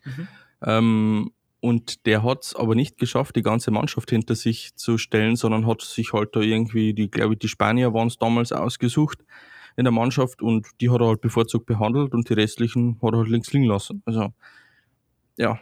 Mhm. 0.05 0.27
Ähm, 0.61 1.31
und 1.59 2.05
der 2.05 2.23
hat 2.23 2.43
es 2.43 2.55
aber 2.55 2.75
nicht 2.75 2.97
geschafft, 2.97 3.35
die 3.35 3.41
ganze 3.41 3.71
Mannschaft 3.71 4.11
hinter 4.11 4.35
sich 4.35 4.75
zu 4.75 4.97
stellen, 4.97 5.35
sondern 5.35 5.65
hat 5.65 5.81
sich 5.81 6.13
halt 6.13 6.35
da 6.35 6.39
irgendwie, 6.39 6.93
die, 6.93 7.09
glaube 7.09 7.33
ich, 7.33 7.39
die 7.39 7.47
Spanier 7.47 7.93
waren 7.93 8.07
es 8.07 8.17
damals 8.17 8.51
ausgesucht 8.51 9.19
in 9.77 9.83
der 9.85 9.91
Mannschaft 9.91 10.41
und 10.41 10.67
die 10.81 10.89
hat 10.89 11.01
er 11.01 11.07
halt 11.07 11.21
bevorzugt 11.21 11.65
behandelt 11.65 12.13
und 12.13 12.29
die 12.29 12.33
restlichen 12.33 12.97
hat 13.01 13.13
er 13.13 13.19
halt 13.19 13.29
links 13.29 13.51
liegen 13.53 13.65
lassen. 13.65 14.01
Also, 14.05 14.33
ja, 15.37 15.59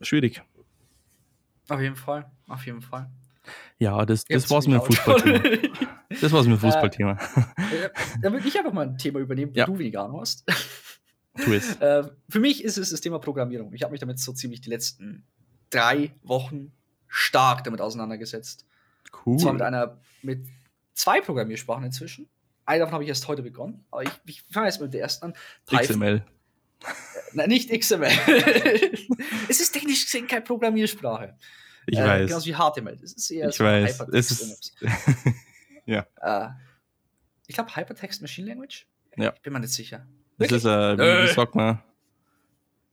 schwierig. 0.00 0.42
Auf 1.68 1.80
jeden 1.80 1.96
Fall, 1.96 2.30
auf 2.48 2.64
jeden 2.66 2.80
Fall. 2.80 3.10
Ja, 3.78 4.04
das, 4.06 4.24
das 4.24 4.48
war's 4.50 4.66
mit 4.66 4.80
dem. 4.80 4.84
Fußballthema. 4.84 5.40
Das 6.20 6.30
war's 6.32 6.46
mit 6.46 6.54
dem 6.56 6.64
Äh, 6.68 6.70
Fußballthema. 6.72 7.12
Äh, 7.12 7.90
Dann 8.22 8.32
würde 8.32 8.46
ich 8.46 8.56
einfach 8.56 8.72
mal 8.72 8.86
ein 8.86 8.96
Thema 8.96 9.18
übernehmen, 9.18 9.52
wo 9.52 9.58
Ja. 9.58 9.66
du 9.66 9.76
weniger 9.78 10.04
Ahnung 10.04 10.20
hast. 10.20 10.44
Tu 11.44 11.52
es. 11.52 11.76
Äh, 11.76 12.08
für 12.30 12.38
mich 12.40 12.62
ist 12.64 12.78
es 12.78 12.90
das 12.90 13.00
Thema 13.00 13.18
Programmierung. 13.18 13.72
Ich 13.74 13.82
habe 13.82 13.90
mich 13.90 14.00
damit 14.00 14.18
so 14.20 14.32
ziemlich 14.32 14.60
die 14.62 14.70
letzten 14.70 15.26
drei 15.68 16.14
Wochen 16.22 16.72
stark 17.08 17.64
damit 17.64 17.80
auseinandergesetzt. 17.80 18.64
Zwar 19.10 19.52
mit 19.52 19.60
Cool. 19.60 19.62
einer, 19.62 19.98
mit 20.22 20.46
zwei 20.94 21.20
Programmiersprachen 21.20 21.84
inzwischen. 21.84 22.28
Eine 22.66 22.80
davon 22.80 22.94
habe 22.94 23.04
ich 23.04 23.08
erst 23.08 23.26
heute 23.28 23.42
begonnen, 23.42 23.84
aber 23.90 24.02
ich, 24.02 24.10
ich 24.26 24.44
fange 24.50 24.66
jetzt 24.66 24.80
mit 24.80 24.92
der 24.92 25.02
ersten 25.02 25.26
an. 25.26 25.34
Python. 25.66 25.86
XML. 25.86 26.24
Nein, 27.32 27.48
nicht 27.48 27.70
XML. 27.70 28.06
es 29.48 29.60
ist 29.60 29.72
technisch 29.72 30.04
gesehen 30.04 30.26
keine 30.26 30.42
Programmiersprache. 30.42 31.36
Ich 31.86 31.98
äh, 31.98 32.04
weiß. 32.04 32.28
Genauso 32.28 32.46
wie 32.46 32.54
HTML. 32.54 32.98
Es 33.02 33.12
ist 33.12 33.30
eher 33.30 33.48
Ich 33.48 33.56
so 33.56 33.64
weiß. 33.64 34.00
Es 34.12 34.30
ist, 34.30 34.74
Äh, 35.86 36.48
ich 37.46 37.54
glaube 37.54 37.74
Hypertext 37.76 38.20
Machine 38.20 38.48
Language? 38.48 38.86
Ja. 39.16 39.32
Ich 39.34 39.42
bin 39.42 39.52
mir 39.52 39.60
nicht 39.60 39.72
sicher. 39.72 40.04
es 40.38 40.50
ist 40.50 40.64
äh, 40.64 40.98
wie, 40.98 41.02
Äh. 41.02 41.32
sagt 41.32 41.54
man, 41.54 41.80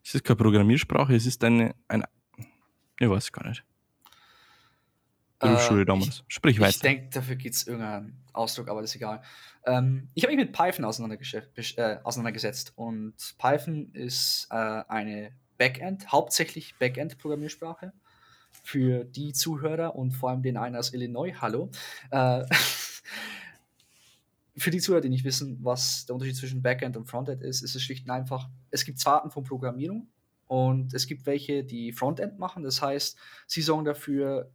es 0.03 0.13
ist 0.13 0.23
keine 0.23 0.35
Programmiersprache, 0.35 1.15
es 1.15 1.25
ist 1.25 1.43
eine, 1.43 1.73
ein, 1.87 2.03
ich 2.99 3.09
weiß 3.09 3.31
gar 3.31 3.47
nicht. 3.47 3.63
Berufsschule 5.43 5.81
Äh, 5.81 5.85
damals. 5.85 6.23
Sprich 6.27 6.55
Ich 6.55 6.61
weiter. 6.61 6.79
denke, 6.79 7.09
dafür 7.09 7.35
gibt 7.35 7.55
es 7.55 7.67
irgendeinen 7.67 8.17
Ausdruck, 8.33 8.69
aber 8.69 8.81
das 8.81 8.91
ist 8.91 8.95
egal. 8.95 9.21
Ähm, 9.65 10.09
ich 10.13 10.23
habe 10.23 10.35
mich 10.35 10.45
mit 10.45 10.53
Python 10.53 10.83
äh, 10.85 11.97
auseinandergesetzt 12.03 12.73
und 12.75 13.13
Python 13.37 13.91
ist 13.93 14.47
äh, 14.49 14.55
eine 14.55 15.31
Backend, 15.57 16.11
hauptsächlich 16.11 16.75
Backend-Programmiersprache 16.79 17.93
für 18.63 19.03
die 19.03 19.33
Zuhörer 19.33 19.95
und 19.95 20.11
vor 20.11 20.29
allem 20.29 20.41
den 20.41 20.57
einen 20.57 20.75
aus 20.75 20.93
Illinois. 20.93 21.33
Hallo. 21.41 21.69
Äh, 22.11 22.45
für 24.57 24.71
die 24.71 24.79
Zuhörer, 24.79 25.01
die 25.01 25.09
nicht 25.09 25.25
wissen, 25.25 25.59
was 25.61 26.05
der 26.05 26.15
Unterschied 26.15 26.35
zwischen 26.37 26.61
Backend 26.61 26.95
und 26.97 27.05
Frontend 27.05 27.41
ist, 27.41 27.61
ist 27.61 27.75
es 27.75 27.81
schlicht 27.81 28.05
und 28.05 28.11
einfach, 28.11 28.49
es 28.71 28.85
gibt 28.85 28.99
zwei 28.99 29.11
Arten 29.11 29.31
von 29.31 29.43
Programmierung 29.43 30.07
und 30.47 30.93
es 30.93 31.07
gibt 31.07 31.25
welche, 31.25 31.63
die 31.63 31.91
Frontend 31.91 32.37
machen. 32.39 32.63
Das 32.63 32.81
heißt, 32.81 33.17
sie 33.47 33.61
sorgen 33.61 33.85
dafür, 33.85 34.51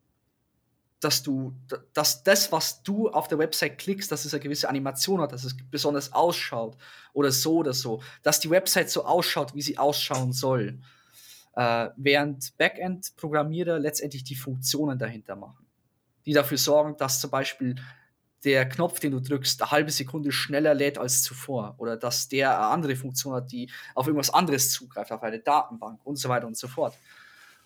dass 1.00 1.22
du, 1.22 1.54
dass 1.92 2.22
das, 2.22 2.50
was 2.50 2.82
du 2.82 3.08
auf 3.08 3.28
der 3.28 3.38
Website 3.38 3.78
klickst, 3.78 4.10
dass 4.10 4.24
es 4.24 4.34
eine 4.34 4.42
gewisse 4.42 4.68
Animation 4.68 5.20
hat, 5.20 5.32
dass 5.32 5.44
es 5.44 5.56
besonders 5.70 6.12
ausschaut 6.12 6.76
oder 7.12 7.30
so 7.30 7.58
oder 7.58 7.72
so, 7.72 8.02
dass 8.22 8.40
die 8.40 8.50
Website 8.50 8.90
so 8.90 9.04
ausschaut, 9.04 9.54
wie 9.54 9.62
sie 9.62 9.78
ausschauen 9.78 10.32
soll. 10.32 10.80
Äh, 11.54 11.90
während 11.96 12.56
Backend-Programmierer 12.56 13.78
letztendlich 13.78 14.24
die 14.24 14.34
Funktionen 14.34 14.98
dahinter 14.98 15.36
machen, 15.36 15.66
die 16.26 16.32
dafür 16.32 16.58
sorgen, 16.58 16.96
dass 16.96 17.20
zum 17.20 17.30
Beispiel 17.30 17.76
der 18.44 18.68
Knopf, 18.68 19.00
den 19.00 19.12
du 19.12 19.20
drückst, 19.20 19.62
eine 19.62 19.70
halbe 19.70 19.90
Sekunde 19.90 20.32
schneller 20.32 20.74
lädt 20.74 20.98
als 20.98 21.22
zuvor 21.22 21.74
oder 21.78 21.96
dass 21.96 22.28
der 22.28 22.56
eine 22.56 22.68
andere 22.68 22.96
Funktion 22.96 23.34
hat, 23.34 23.50
die 23.50 23.70
auf 23.94 24.06
irgendwas 24.06 24.30
anderes 24.30 24.70
zugreift, 24.70 25.10
auf 25.10 25.22
eine 25.22 25.40
Datenbank 25.40 26.04
und 26.04 26.16
so 26.16 26.28
weiter 26.28 26.46
und 26.46 26.56
so 26.56 26.68
fort. 26.68 26.94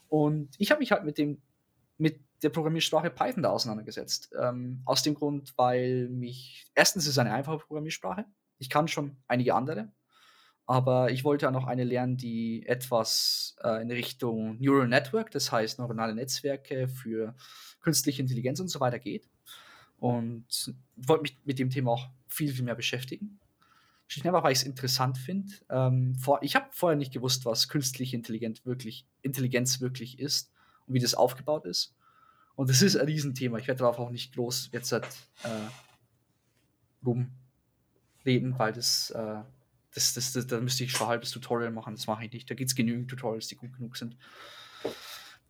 Und 0.08 0.50
ich 0.58 0.70
habe 0.70 0.80
mich 0.80 0.92
halt 0.92 1.04
mit 1.04 1.18
dem 1.18 1.40
mit 1.98 2.18
der 2.42 2.50
Programmiersprache 2.50 3.10
Python 3.10 3.42
da 3.42 3.50
auseinandergesetzt. 3.50 4.30
Ähm, 4.38 4.82
aus 4.84 5.02
dem 5.02 5.14
Grund, 5.14 5.52
weil 5.56 6.08
mich, 6.08 6.66
erstens 6.74 7.04
ist 7.04 7.10
es 7.10 7.18
eine 7.18 7.32
einfache 7.32 7.58
Programmiersprache. 7.58 8.24
Ich 8.58 8.68
kann 8.68 8.88
schon 8.88 9.16
einige 9.28 9.54
andere, 9.54 9.92
aber 10.66 11.10
ich 11.10 11.24
wollte 11.24 11.46
ja 11.46 11.50
noch 11.50 11.66
eine 11.66 11.84
lernen, 11.84 12.16
die 12.16 12.64
etwas 12.66 13.56
äh, 13.62 13.82
in 13.82 13.90
Richtung 13.90 14.60
Neural 14.60 14.88
Network, 14.88 15.30
das 15.30 15.50
heißt 15.50 15.78
neuronale 15.78 16.14
Netzwerke 16.14 16.88
für 16.88 17.34
künstliche 17.80 18.22
Intelligenz 18.22 18.60
und 18.60 18.68
so 18.68 18.80
weiter 18.80 18.98
geht. 18.98 19.28
Und 19.98 20.74
wollte 20.96 21.22
mich 21.22 21.38
mit 21.44 21.58
dem 21.58 21.70
Thema 21.70 21.92
auch 21.92 22.08
viel, 22.26 22.52
viel 22.52 22.64
mehr 22.64 22.74
beschäftigen. 22.74 23.38
Und 24.16 24.26
einfach, 24.26 24.42
weil 24.42 24.52
ich 24.52 24.58
es 24.58 24.64
interessant 24.64 25.16
finde. 25.16 25.52
Ähm, 25.70 26.16
ich 26.42 26.54
habe 26.54 26.66
vorher 26.72 26.96
nicht 26.96 27.12
gewusst, 27.12 27.44
was 27.46 27.68
künstliche 27.68 28.16
Intelligenz 28.16 28.64
wirklich, 28.64 29.06
Intelligenz 29.22 29.80
wirklich 29.80 30.18
ist 30.18 30.52
und 30.86 30.94
wie 30.94 31.00
das 31.00 31.14
aufgebaut 31.14 31.64
ist. 31.64 31.94
Und 32.54 32.70
das 32.70 32.82
ist 32.82 32.96
ein 32.96 33.06
Riesenthema. 33.06 33.58
Ich 33.58 33.66
werde 33.66 33.80
darauf 33.80 33.98
auch 33.98 34.10
nicht 34.10 34.34
groß 34.34 34.70
jetzt 34.72 34.92
halt, 34.92 35.06
äh, 35.44 35.68
rumreden, 37.04 38.58
weil 38.58 38.72
das, 38.72 39.10
äh, 39.10 39.42
das, 39.94 40.14
das, 40.14 40.32
das, 40.32 40.46
da 40.46 40.60
müsste 40.60 40.84
ich 40.84 40.92
schon 40.92 41.06
ein 41.06 41.10
halbes 41.10 41.30
Tutorial 41.30 41.70
machen. 41.70 41.94
Das 41.94 42.06
mache 42.06 42.24
ich 42.24 42.32
nicht. 42.32 42.50
Da 42.50 42.54
gibt 42.54 42.70
es 42.70 42.76
genügend 42.76 43.08
Tutorials, 43.08 43.48
die 43.48 43.56
gut 43.56 43.72
genug 43.74 43.96
sind. 43.96 44.16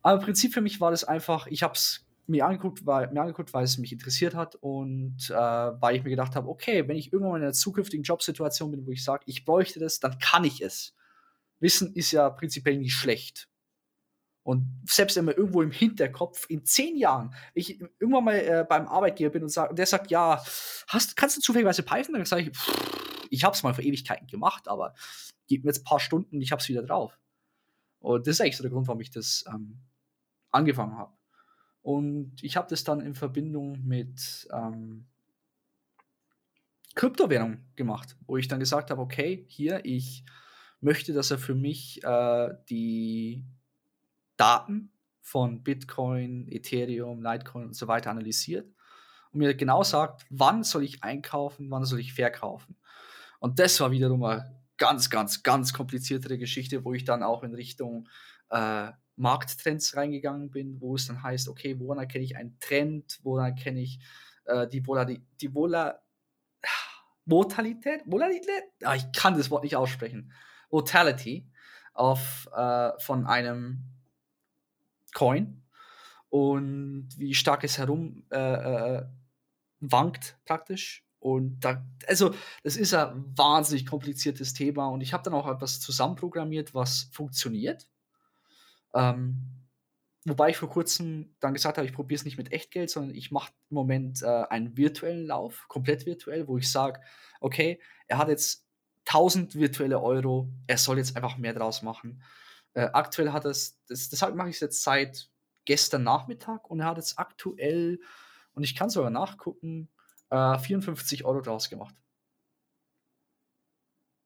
Aber 0.01 0.19
im 0.19 0.25
Prinzip 0.25 0.53
für 0.53 0.61
mich 0.61 0.81
war 0.81 0.91
das 0.91 1.03
einfach, 1.03 1.47
ich 1.47 1.63
habe 1.63 1.73
es 1.73 2.05
mir 2.27 2.45
angeguckt, 2.45 2.85
weil, 2.85 3.11
mir 3.11 3.21
angeguckt, 3.21 3.53
weil 3.53 3.63
es 3.63 3.77
mich 3.77 3.91
interessiert 3.91 4.35
hat 4.35 4.55
und 4.55 5.29
äh, 5.29 5.33
weil 5.33 5.95
ich 5.95 6.03
mir 6.03 6.09
gedacht 6.09 6.35
habe, 6.35 6.47
okay, 6.47 6.87
wenn 6.87 6.95
ich 6.95 7.11
irgendwann 7.11 7.37
in 7.37 7.43
einer 7.43 7.53
zukünftigen 7.53 8.03
Jobsituation 8.03 8.71
bin, 8.71 8.85
wo 8.85 8.91
ich 8.91 9.03
sage, 9.03 9.23
ich 9.27 9.45
bräuchte 9.45 9.79
das, 9.79 9.99
dann 9.99 10.19
kann 10.19 10.43
ich 10.43 10.61
es. 10.61 10.93
Wissen 11.59 11.93
ist 11.93 12.11
ja 12.11 12.29
prinzipiell 12.29 12.77
nicht 12.77 12.93
schlecht. 12.93 13.49
Und 14.43 14.81
selbst 14.85 15.15
man 15.15 15.33
irgendwo 15.33 15.61
im 15.61 15.71
Hinterkopf 15.71 16.45
in 16.49 16.65
zehn 16.65 16.97
Jahren, 16.97 17.33
ich 17.53 17.79
irgendwann 17.99 18.25
mal 18.25 18.35
äh, 18.35 18.65
beim 18.67 18.87
Arbeitgeber 18.87 19.31
bin 19.31 19.43
und, 19.43 19.49
sag, 19.49 19.69
und 19.69 19.79
der 19.79 19.85
sagt, 19.85 20.11
ja, 20.11 20.43
hast, 20.87 21.15
kannst 21.15 21.37
du 21.37 21.41
zufälligerweise 21.41 21.83
Python? 21.83 22.15
Dann 22.15 22.25
sage 22.25 22.43
ich, 22.43 22.57
pff, 22.57 23.27
ich 23.29 23.43
habe 23.45 23.55
es 23.55 23.63
mal 23.63 23.73
vor 23.73 23.83
Ewigkeiten 23.83 24.27
gemacht, 24.27 24.67
aber 24.67 24.93
gib 25.47 25.63
mir 25.63 25.69
jetzt 25.69 25.81
ein 25.81 25.85
paar 25.85 26.01
Stunden 26.01 26.35
und 26.35 26.41
ich 26.41 26.51
habe 26.51 26.61
es 26.61 26.67
wieder 26.67 26.83
drauf. 26.83 27.17
Und 27.99 28.27
das 28.27 28.35
ist 28.35 28.41
eigentlich 28.41 28.57
so 28.57 28.63
der 28.63 28.71
Grund, 28.71 28.87
warum 28.87 28.99
ich 28.99 29.11
das 29.11 29.45
ähm, 29.47 29.79
angefangen 30.51 30.97
habe. 30.97 31.13
Und 31.81 32.43
ich 32.43 32.57
habe 32.57 32.67
das 32.69 32.83
dann 32.83 32.99
in 32.99 33.15
Verbindung 33.15 33.81
mit 33.85 34.47
ähm, 34.51 35.07
Kryptowährung 36.95 37.65
gemacht, 37.75 38.17
wo 38.27 38.37
ich 38.37 38.49
dann 38.49 38.59
gesagt 38.59 38.91
habe, 38.91 39.01
okay, 39.01 39.45
hier, 39.47 39.83
ich 39.85 40.25
möchte, 40.81 41.13
dass 41.13 41.31
er 41.31 41.39
für 41.39 41.55
mich 41.55 42.03
äh, 42.03 42.49
die 42.69 43.45
Daten 44.43 44.91
von 45.21 45.63
Bitcoin, 45.63 46.49
Ethereum, 46.49 47.23
Litecoin 47.23 47.67
und 47.67 47.75
so 47.77 47.87
weiter 47.87 48.11
analysiert 48.11 48.67
und 49.31 49.39
mir 49.39 49.55
genau 49.55 49.83
sagt, 49.83 50.25
wann 50.29 50.65
soll 50.65 50.83
ich 50.83 51.01
einkaufen, 51.01 51.71
wann 51.71 51.85
soll 51.85 52.01
ich 52.01 52.13
verkaufen. 52.13 52.75
Und 53.39 53.59
das 53.59 53.79
war 53.79 53.91
wiederum 53.91 54.21
eine 54.25 54.61
ganz, 54.75 55.09
ganz, 55.09 55.43
ganz 55.43 55.71
kompliziertere 55.71 56.37
Geschichte, 56.37 56.83
wo 56.83 56.93
ich 56.93 57.05
dann 57.05 57.23
auch 57.23 57.43
in 57.43 57.55
Richtung 57.55 58.09
äh, 58.49 58.91
Markttrends 59.15 59.95
reingegangen 59.95 60.51
bin, 60.51 60.81
wo 60.81 60.95
es 60.95 61.07
dann 61.07 61.23
heißt, 61.23 61.47
okay, 61.47 61.79
woran 61.79 61.99
erkenne 61.99 62.25
ich 62.25 62.35
einen 62.35 62.59
Trend, 62.59 63.21
woran 63.23 63.45
erkenne 63.45 63.79
ich 63.79 63.99
äh, 64.43 64.67
die, 64.67 64.85
Vola, 64.85 65.05
die, 65.05 65.53
Vola, 65.53 66.01
Volatilität, 67.25 68.01
Volatilität, 68.05 68.63
ah, 68.83 68.95
ich 68.95 69.09
kann 69.13 69.37
das 69.37 69.49
Wort 69.49 69.63
nicht 69.63 69.77
aussprechen, 69.77 70.33
Volatility 70.69 71.49
auf, 71.93 72.49
äh, 72.53 72.91
von 72.99 73.25
einem 73.25 73.92
Coin 75.13 75.63
und 76.29 77.09
wie 77.17 77.33
stark 77.33 77.63
es 77.63 77.77
herum 77.77 78.25
äh, 78.31 78.37
äh, 78.37 79.05
wankt 79.79 80.37
praktisch. 80.45 81.05
Und 81.19 81.61
da, 81.61 81.85
also, 82.07 82.33
das 82.63 82.75
ist 82.75 82.93
ein 82.93 83.23
wahnsinnig 83.37 83.85
kompliziertes 83.85 84.53
Thema 84.53 84.87
und 84.87 85.01
ich 85.01 85.13
habe 85.13 85.23
dann 85.23 85.33
auch 85.33 85.47
etwas 85.47 85.79
zusammenprogrammiert, 85.79 86.73
was 86.73 87.09
funktioniert. 87.13 87.87
Ähm, 88.93 89.63
wobei 90.25 90.49
ich 90.49 90.57
vor 90.57 90.69
kurzem 90.69 91.35
dann 91.39 91.53
gesagt 91.53 91.77
habe, 91.77 91.87
ich 91.87 91.93
probiere 91.93 92.17
es 92.17 92.25
nicht 92.25 92.37
mit 92.37 92.51
Echtgeld, 92.51 92.89
sondern 92.89 93.15
ich 93.15 93.31
mache 93.31 93.53
im 93.69 93.75
Moment 93.75 94.21
äh, 94.21 94.43
einen 94.49 94.75
virtuellen 94.75 95.25
Lauf, 95.27 95.65
komplett 95.67 96.05
virtuell, 96.05 96.47
wo 96.47 96.57
ich 96.57 96.69
sage, 96.69 96.99
okay, 97.39 97.79
er 98.07 98.17
hat 98.17 98.27
jetzt 98.27 98.67
1000 99.05 99.55
virtuelle 99.55 100.01
Euro, 100.01 100.49
er 100.67 100.77
soll 100.77 100.97
jetzt 100.97 101.15
einfach 101.15 101.37
mehr 101.37 101.53
draus 101.53 101.83
machen. 101.83 102.23
Äh, 102.73 102.89
aktuell 102.93 103.31
hat 103.31 103.45
es, 103.45 103.79
das, 103.87 104.09
deshalb 104.09 104.35
mache 104.35 104.49
ich 104.49 104.55
es 104.55 104.61
jetzt 104.61 104.83
seit 104.83 105.29
gestern 105.65 106.03
Nachmittag 106.03 106.69
und 106.69 106.79
er 106.79 106.87
hat 106.87 106.97
jetzt 106.97 107.19
aktuell, 107.19 107.99
und 108.53 108.63
ich 108.63 108.75
kann 108.75 108.89
sogar 108.89 109.09
nachgucken, 109.09 109.89
äh, 110.29 110.57
54 110.57 111.25
Euro 111.25 111.41
draus 111.41 111.69
gemacht. 111.69 111.95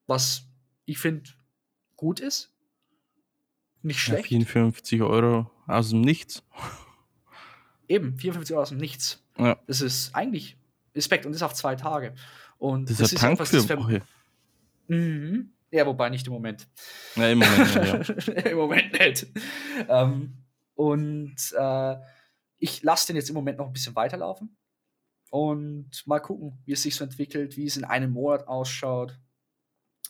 Was 0.08 0.44
ich 0.86 0.98
finde 0.98 1.30
gut 1.98 2.20
ist. 2.20 2.54
Nicht 3.82 4.00
schlecht. 4.00 4.32
Ja, 4.32 4.39
54 4.39 5.01
Euro 5.01 5.51
aus 5.68 5.89
dem 5.89 6.01
Nichts. 6.01 6.44
Eben, 7.89 8.18
54 8.18 8.54
Euro 8.56 8.63
aus 8.63 8.70
dem 8.70 8.77
Nichts. 8.77 9.24
Ja. 9.38 9.60
Das 9.68 9.82
ist 9.82 10.16
eigentlich 10.16 10.58
Respekt 10.96 11.25
und 11.25 11.34
das 11.34 11.44
auf 11.44 11.54
zwei 11.54 11.75
Tage. 11.75 12.16
Und 12.58 12.89
Das 12.89 13.00
ist 13.00 13.13
ein 13.13 13.18
Tank 13.18 13.34
etwas, 13.34 13.50
für 13.50 13.58
das 13.58 13.70
Woche. 13.77 14.01
Mhm. 14.88 15.54
Ja, 15.71 15.86
wobei 15.86 16.09
nicht 16.09 16.27
im 16.27 16.33
Moment. 16.33 16.67
Ja, 17.15 17.29
im 17.29 17.39
Moment, 17.39 17.75
ja. 17.75 18.33
Im 18.51 18.57
Moment 18.57 18.93
nicht. 19.00 19.27
Ähm, 19.89 20.45
und 20.75 21.36
äh, 21.57 21.95
ich 22.57 22.83
lasse 22.83 23.07
den 23.07 23.15
jetzt 23.17 23.29
im 23.29 23.36
Moment 23.36 23.57
noch 23.57 23.67
ein 23.67 23.74
bisschen 23.74 23.95
weiterlaufen. 23.95 24.57
Und 25.29 26.05
mal 26.05 26.19
gucken, 26.19 26.62
wie 26.65 26.71
es 26.71 26.83
sich 26.83 26.95
so 26.95 27.03
entwickelt, 27.03 27.57
wie 27.57 27.65
es 27.65 27.75
in 27.75 27.83
einem 27.83 28.12
Monat 28.12 28.47
ausschaut, 28.47 29.19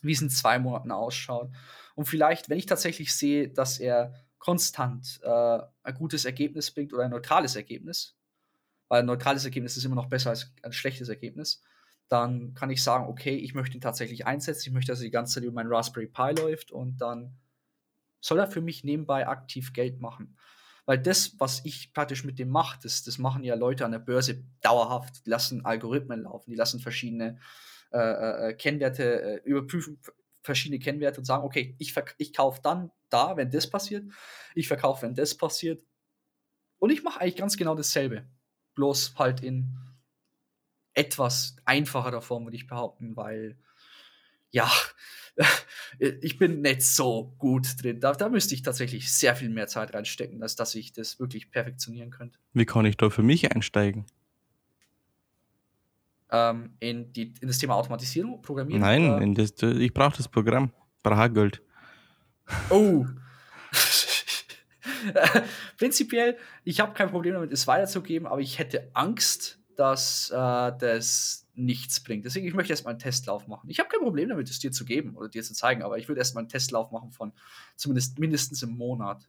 wie 0.02 0.12
es 0.12 0.22
in 0.22 0.30
zwei 0.30 0.58
Monaten 0.58 0.92
ausschaut. 0.92 1.50
Und 1.96 2.04
vielleicht, 2.04 2.48
wenn 2.48 2.58
ich 2.58 2.66
tatsächlich 2.66 3.12
sehe, 3.12 3.48
dass 3.48 3.80
er 3.80 4.14
konstant 4.38 5.20
äh, 5.22 5.58
ein 5.82 5.94
gutes 5.94 6.24
Ergebnis 6.24 6.70
bringt 6.70 6.92
oder 6.92 7.04
ein 7.04 7.10
neutrales 7.10 7.56
Ergebnis, 7.56 8.16
weil 8.86 9.00
ein 9.00 9.06
neutrales 9.06 9.44
Ergebnis 9.44 9.76
ist 9.76 9.84
immer 9.84 9.96
noch 9.96 10.08
besser 10.08 10.30
als 10.30 10.52
ein 10.62 10.72
schlechtes 10.72 11.08
Ergebnis, 11.08 11.62
dann 12.08 12.54
kann 12.54 12.70
ich 12.70 12.82
sagen, 12.82 13.06
okay, 13.06 13.36
ich 13.36 13.54
möchte 13.54 13.76
ihn 13.76 13.80
tatsächlich 13.80 14.26
einsetzen, 14.26 14.68
ich 14.68 14.74
möchte, 14.74 14.92
dass 14.92 15.00
er 15.00 15.04
die 15.04 15.10
ganze 15.10 15.34
Zeit 15.34 15.44
über 15.44 15.54
meinen 15.54 15.72
Raspberry 15.72 16.06
Pi 16.06 16.32
läuft 16.40 16.70
und 16.70 16.98
dann 16.98 17.36
soll 18.20 18.38
er 18.38 18.46
für 18.46 18.60
mich 18.60 18.84
nebenbei 18.84 19.28
aktiv 19.28 19.72
Geld 19.72 20.00
machen. 20.00 20.36
Weil 20.86 20.98
das, 20.98 21.38
was 21.38 21.64
ich 21.66 21.92
praktisch 21.92 22.24
mit 22.24 22.38
dem 22.38 22.48
mache, 22.48 22.78
das, 22.82 23.04
das 23.04 23.18
machen 23.18 23.44
ja 23.44 23.54
Leute 23.54 23.84
an 23.84 23.92
der 23.92 23.98
Börse 23.98 24.42
dauerhaft. 24.62 25.26
Die 25.26 25.30
lassen 25.30 25.66
Algorithmen 25.66 26.22
laufen, 26.22 26.50
die 26.50 26.56
lassen 26.56 26.80
verschiedene 26.80 27.38
äh, 27.92 27.98
äh, 28.48 28.54
Kennwerte 28.54 29.42
äh, 29.44 29.48
überprüfen, 29.48 30.00
verschiedene 30.42 30.78
Kennwerte 30.78 31.18
und 31.20 31.26
sagen, 31.26 31.44
okay, 31.44 31.76
ich, 31.78 31.94
ich 32.16 32.32
kaufe 32.32 32.60
dann 32.62 32.90
da, 33.10 33.36
wenn 33.36 33.50
das 33.50 33.68
passiert, 33.68 34.10
ich 34.54 34.66
verkaufe, 34.66 35.02
wenn 35.02 35.14
das 35.14 35.36
passiert. 35.36 35.84
Und 36.78 36.90
ich 36.90 37.02
mache 37.02 37.20
eigentlich 37.20 37.36
ganz 37.36 37.58
genau 37.58 37.74
dasselbe. 37.74 38.26
Bloß 38.74 39.14
halt 39.18 39.42
in 39.42 39.76
etwas 40.98 41.56
einfacherer 41.64 42.20
Form, 42.20 42.44
würde 42.44 42.56
ich 42.56 42.66
behaupten, 42.66 43.16
weil 43.16 43.56
ja, 44.50 44.70
ich 45.98 46.38
bin 46.38 46.60
nicht 46.62 46.82
so 46.82 47.34
gut 47.38 47.82
drin. 47.82 48.00
Da, 48.00 48.12
da 48.12 48.28
müsste 48.28 48.54
ich 48.54 48.62
tatsächlich 48.62 49.12
sehr 49.12 49.36
viel 49.36 49.50
mehr 49.50 49.68
Zeit 49.68 49.94
reinstecken, 49.94 50.42
als 50.42 50.56
dass 50.56 50.74
ich 50.74 50.92
das 50.92 51.20
wirklich 51.20 51.50
perfektionieren 51.50 52.10
könnte. 52.10 52.38
Wie 52.52 52.64
kann 52.64 52.84
ich 52.84 52.96
da 52.96 53.10
für 53.10 53.22
mich 53.22 53.54
einsteigen? 53.54 54.06
Ähm, 56.30 56.74
in, 56.80 57.12
die, 57.12 57.34
in 57.40 57.48
das 57.48 57.58
Thema 57.58 57.76
Automatisierung, 57.76 58.42
Programmieren? 58.42 58.80
Nein, 58.80 59.34
das, 59.34 59.52
ich 59.62 59.94
brauche 59.94 60.16
das 60.16 60.28
Programm. 60.28 60.72
Brauche 61.02 61.30
Geld. 61.30 61.62
Oh. 62.70 63.06
Prinzipiell, 65.78 66.36
ich 66.64 66.80
habe 66.80 66.92
kein 66.94 67.10
Problem 67.10 67.34
damit, 67.34 67.52
es 67.52 67.66
weiterzugeben, 67.66 68.26
aber 68.26 68.40
ich 68.40 68.58
hätte 68.58 68.90
Angst, 68.94 69.58
dass 69.78 70.30
äh, 70.30 70.34
das 70.34 71.46
nichts 71.54 72.00
bringt. 72.00 72.24
Deswegen, 72.24 72.46
ich 72.46 72.54
möchte 72.54 72.72
erstmal 72.72 72.92
einen 72.92 72.98
Testlauf 72.98 73.46
machen. 73.46 73.70
Ich 73.70 73.78
habe 73.78 73.88
kein 73.88 74.00
Problem 74.00 74.28
damit, 74.28 74.50
es 74.50 74.58
dir 74.58 74.72
zu 74.72 74.84
geben 74.84 75.16
oder 75.16 75.28
dir 75.28 75.42
zu 75.44 75.54
zeigen, 75.54 75.82
aber 75.82 75.98
ich 75.98 76.08
würde 76.08 76.18
erstmal 76.18 76.42
einen 76.42 76.48
Testlauf 76.48 76.90
machen 76.90 77.12
von 77.12 77.32
zumindest 77.76 78.18
mindestens 78.18 78.62
im 78.62 78.76
Monat. 78.76 79.28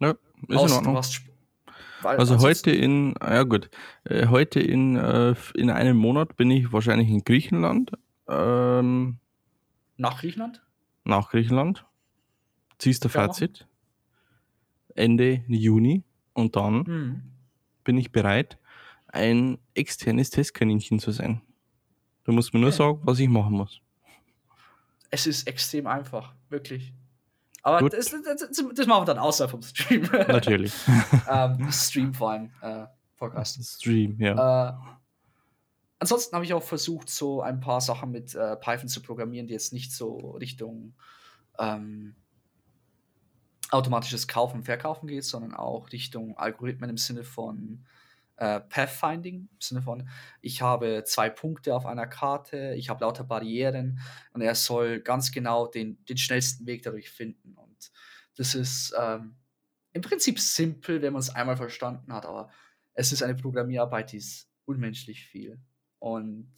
Ja, 0.00 0.10
ist 0.48 0.56
Außer 0.56 0.66
in 0.66 0.72
Ordnung. 0.72 0.96
hast 0.96 1.20
Also 2.02 2.38
heute 2.40 2.70
in, 2.70 3.14
ja 3.20 3.42
gut, 3.42 3.70
äh, 4.04 4.26
heute 4.28 4.60
in, 4.60 4.96
äh, 4.96 5.34
in 5.54 5.70
einem 5.70 5.96
Monat 5.98 6.36
bin 6.36 6.50
ich 6.50 6.72
wahrscheinlich 6.72 7.08
in 7.08 7.24
Griechenland, 7.24 7.92
ähm, 8.26 9.18
nach 9.98 10.20
Griechenland? 10.20 10.62
nach 11.04 11.30
Griechenland, 11.30 11.84
ziehst 12.78 13.04
du 13.04 13.08
machen. 13.08 13.26
Fazit, 13.28 13.66
Ende 14.94 15.44
Juni 15.48 16.04
und 16.32 16.56
dann 16.56 16.86
Hm. 16.86 17.22
bin 17.84 17.98
ich 17.98 18.12
bereit, 18.12 18.58
ein 19.18 19.58
externes 19.74 20.30
Testkaninchen 20.30 20.98
zu 20.98 21.10
sein. 21.10 21.42
Du 22.24 22.32
musst 22.32 22.54
mir 22.54 22.60
nur 22.60 22.68
Okay. 22.68 22.78
sagen, 22.78 23.00
was 23.02 23.18
ich 23.18 23.28
machen 23.28 23.52
muss. 23.52 23.80
Es 25.10 25.26
ist 25.26 25.46
extrem 25.46 25.86
einfach, 25.86 26.34
wirklich. 26.48 26.92
Aber 27.62 27.88
das, 27.88 28.10
das, 28.10 28.50
das 28.74 28.86
machen 28.86 29.02
wir 29.02 29.04
dann 29.06 29.18
außerhalb 29.18 29.50
vom 29.50 29.62
Stream. 29.62 30.02
Natürlich. 30.28 30.72
ähm, 31.30 31.70
Stream 31.72 32.14
vor 32.14 32.30
allem, 32.32 32.50
äh, 32.62 32.86
Podcast. 33.16 33.62
Stream, 33.64 34.16
ja. 34.20 34.68
Äh, 34.68 34.72
ansonsten 35.98 36.34
habe 36.34 36.44
ich 36.44 36.54
auch 36.54 36.62
versucht, 36.62 37.10
so 37.10 37.42
ein 37.42 37.60
paar 37.60 37.80
Sachen 37.80 38.10
mit 38.12 38.34
äh, 38.34 38.56
Python 38.56 38.88
zu 38.88 39.02
programmieren, 39.02 39.46
die 39.46 39.54
jetzt 39.54 39.72
nicht 39.72 39.92
so 39.92 40.32
Richtung 40.32 40.94
ähm, 41.58 42.14
automatisches 43.70 44.28
Kaufen 44.28 44.58
und 44.58 44.64
Verkaufen 44.64 45.08
geht, 45.08 45.24
sondern 45.24 45.54
auch 45.54 45.92
Richtung 45.92 46.38
Algorithmen 46.38 46.90
im 46.90 46.96
Sinne 46.98 47.24
von 47.24 47.84
äh, 48.38 48.60
Pathfinding, 48.60 49.48
im 49.50 49.60
Sinne 49.60 49.82
von, 49.82 50.08
ich 50.40 50.62
habe 50.62 51.02
zwei 51.04 51.28
Punkte 51.28 51.74
auf 51.74 51.86
einer 51.86 52.06
Karte, 52.06 52.74
ich 52.76 52.88
habe 52.88 53.04
lauter 53.04 53.24
Barrieren 53.24 54.00
und 54.32 54.42
er 54.42 54.54
soll 54.54 55.00
ganz 55.00 55.32
genau 55.32 55.66
den, 55.66 56.04
den 56.04 56.16
schnellsten 56.16 56.66
Weg 56.66 56.82
dadurch 56.82 57.10
finden. 57.10 57.54
Und 57.54 57.90
das 58.36 58.54
ist 58.54 58.94
ähm, 58.98 59.36
im 59.92 60.02
Prinzip 60.02 60.38
simpel, 60.38 61.02
wenn 61.02 61.12
man 61.12 61.20
es 61.20 61.30
einmal 61.30 61.56
verstanden 61.56 62.12
hat, 62.12 62.26
aber 62.26 62.50
es 62.94 63.12
ist 63.12 63.22
eine 63.22 63.34
Programmierarbeit, 63.34 64.12
die 64.12 64.18
ist 64.18 64.48
unmenschlich 64.64 65.26
viel. 65.26 65.60
Und 65.98 66.52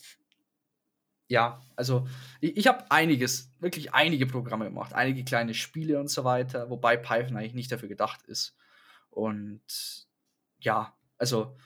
ja, 1.28 1.62
also 1.76 2.06
ich, 2.40 2.58
ich 2.58 2.66
habe 2.66 2.90
einiges, 2.90 3.54
wirklich 3.58 3.94
einige 3.94 4.26
Programme 4.26 4.66
gemacht, 4.66 4.92
einige 4.92 5.24
kleine 5.24 5.54
Spiele 5.54 5.98
und 5.98 6.08
so 6.08 6.24
weiter, 6.24 6.68
wobei 6.68 6.98
Python 6.98 7.38
eigentlich 7.38 7.54
nicht 7.54 7.72
dafür 7.72 7.88
gedacht 7.88 8.22
ist. 8.24 8.56
Und 9.08 9.62
ja, 10.58 10.94
also 11.16 11.56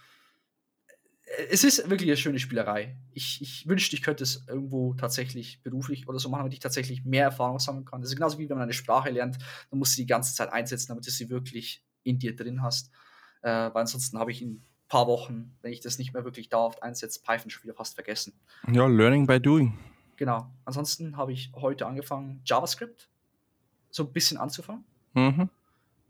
es 1.50 1.64
ist 1.64 1.88
wirklich 1.88 2.08
eine 2.08 2.16
schöne 2.16 2.38
Spielerei. 2.38 2.96
Ich, 3.12 3.40
ich 3.40 3.66
wünschte, 3.66 3.96
ich 3.96 4.02
könnte 4.02 4.22
es 4.24 4.44
irgendwo 4.46 4.94
tatsächlich 4.94 5.62
beruflich 5.62 6.08
oder 6.08 6.18
so 6.18 6.28
machen, 6.28 6.40
damit 6.40 6.52
ich 6.52 6.60
tatsächlich 6.60 7.04
mehr 7.04 7.24
Erfahrung 7.24 7.58
sammeln 7.58 7.84
kann. 7.84 8.00
Das 8.00 8.10
ist 8.10 8.16
genauso 8.16 8.38
wie 8.38 8.48
wenn 8.48 8.56
man 8.56 8.64
eine 8.64 8.72
Sprache 8.72 9.10
lernt, 9.10 9.38
dann 9.70 9.78
musst 9.78 9.96
du 9.96 10.02
die 10.02 10.06
ganze 10.06 10.34
Zeit 10.34 10.52
einsetzen, 10.52 10.88
damit 10.88 11.06
du 11.06 11.10
sie 11.10 11.30
wirklich 11.30 11.82
in 12.02 12.18
dir 12.18 12.36
drin 12.36 12.62
hast. 12.62 12.90
Äh, 13.42 13.48
weil 13.48 13.82
ansonsten 13.82 14.18
habe 14.18 14.32
ich 14.32 14.42
in 14.42 14.50
ein 14.52 14.64
paar 14.88 15.06
Wochen, 15.06 15.56
wenn 15.62 15.72
ich 15.72 15.80
das 15.80 15.98
nicht 15.98 16.12
mehr 16.12 16.24
wirklich 16.24 16.48
dauerhaft 16.50 16.82
einsetze, 16.82 17.20
Python 17.22 17.50
schon 17.50 17.64
wieder 17.64 17.74
fast 17.74 17.94
vergessen. 17.94 18.34
Ja, 18.70 18.86
Learning 18.86 19.26
by 19.26 19.40
Doing. 19.40 19.78
Genau. 20.16 20.50
Ansonsten 20.64 21.16
habe 21.16 21.32
ich 21.32 21.50
heute 21.54 21.86
angefangen, 21.86 22.40
JavaScript 22.44 23.08
so 23.90 24.04
ein 24.04 24.12
bisschen 24.12 24.36
anzufangen, 24.36 24.84
Mhm, 25.14 25.48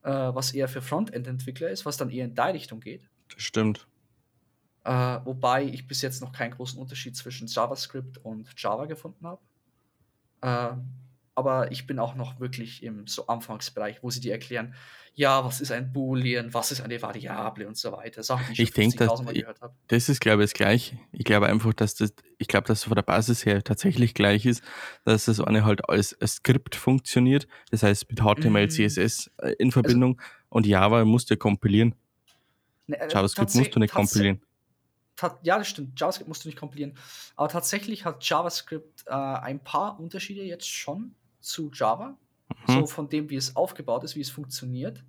äh, 0.02 0.10
was 0.10 0.52
eher 0.52 0.66
für 0.68 0.80
Frontend-Entwickler 0.80 1.68
ist, 1.68 1.84
was 1.84 1.96
dann 1.98 2.10
eher 2.10 2.24
in 2.24 2.34
die 2.34 2.40
Richtung 2.40 2.80
geht. 2.80 3.08
das 3.32 3.42
stimmt. 3.42 3.86
Äh, 4.84 4.90
wobei 5.24 5.64
ich 5.64 5.86
bis 5.88 6.02
jetzt 6.02 6.20
noch 6.20 6.32
keinen 6.32 6.50
großen 6.52 6.78
Unterschied 6.78 7.16
zwischen 7.16 7.46
JavaScript 7.48 8.18
und 8.18 8.48
Java 8.56 8.84
gefunden 8.86 9.26
habe. 9.26 9.40
Äh, 10.42 10.76
aber 11.36 11.72
ich 11.72 11.86
bin 11.86 11.98
auch 11.98 12.14
noch 12.14 12.38
wirklich 12.38 12.82
im 12.82 13.06
so 13.08 13.26
Anfangsbereich, 13.26 14.02
wo 14.02 14.10
sie 14.10 14.20
dir 14.20 14.32
erklären, 14.32 14.74
ja, 15.16 15.44
was 15.44 15.60
ist 15.60 15.72
ein 15.72 15.92
Boolean, 15.92 16.52
was 16.54 16.70
ist 16.70 16.80
eine 16.80 17.00
Variable 17.00 17.66
und 17.66 17.76
so 17.76 17.92
weiter. 17.92 18.22
Sachen, 18.22 18.46
die 18.48 18.52
ich, 18.52 18.60
Ich 18.60 18.68
schon 18.68 18.82
denk, 18.82 18.96
dass- 18.98 19.08
50.000 19.20 19.24
Mal 19.24 19.34
gehört 19.34 19.60
habe. 19.60 19.74
Das 19.88 20.08
ist, 20.08 20.20
glaube 20.20 20.42
ich, 20.44 20.50
das 20.50 20.54
Gleiche. 20.58 20.98
Ich 21.12 21.24
glaube 21.24 21.46
einfach, 21.46 21.72
dass 21.72 21.94
das, 21.94 22.12
ich 22.38 22.46
glaube, 22.48 22.66
dass 22.68 22.84
von 22.84 22.94
der 22.94 23.02
Basis 23.02 23.46
her 23.46 23.62
tatsächlich 23.64 24.14
gleich 24.14 24.44
ist, 24.44 24.62
dass 25.04 25.24
das 25.24 25.40
eine 25.40 25.64
halt 25.64 25.88
als 25.88 26.20
als 26.20 26.34
Skript 26.36 26.74
funktioniert. 26.76 27.46
Das 27.70 27.82
heißt, 27.84 28.08
mit 28.10 28.20
HTML, 28.20 28.66
Mhm. 28.66 28.70
CSS 28.70 29.30
äh, 29.38 29.52
in 29.58 29.72
Verbindung 29.72 30.20
und 30.50 30.66
Java 30.66 31.04
musst 31.04 31.30
du 31.30 31.36
kompilieren. 31.36 31.94
Ne, 32.86 33.00
äh, 33.00 33.08
JavaScript 33.12 33.54
musst 33.54 33.74
du 33.74 33.80
nicht 33.80 33.94
kompilieren. 33.94 34.40
Ja, 35.42 35.58
das 35.58 35.68
stimmt. 35.68 35.98
JavaScript 35.98 36.28
musst 36.28 36.44
du 36.44 36.48
nicht 36.48 36.58
kompilieren. 36.58 36.96
Aber 37.36 37.48
tatsächlich 37.48 38.04
hat 38.04 38.28
JavaScript 38.28 39.04
äh, 39.06 39.12
ein 39.12 39.62
paar 39.62 39.98
Unterschiede 40.00 40.42
jetzt 40.42 40.68
schon 40.68 41.14
zu 41.40 41.70
Java. 41.72 42.16
Mhm. 42.66 42.72
So 42.72 42.86
von 42.86 43.08
dem, 43.08 43.30
wie 43.30 43.36
es 43.36 43.56
aufgebaut 43.56 44.04
ist, 44.04 44.16
wie 44.16 44.20
es 44.20 44.30
funktioniert. 44.30 45.04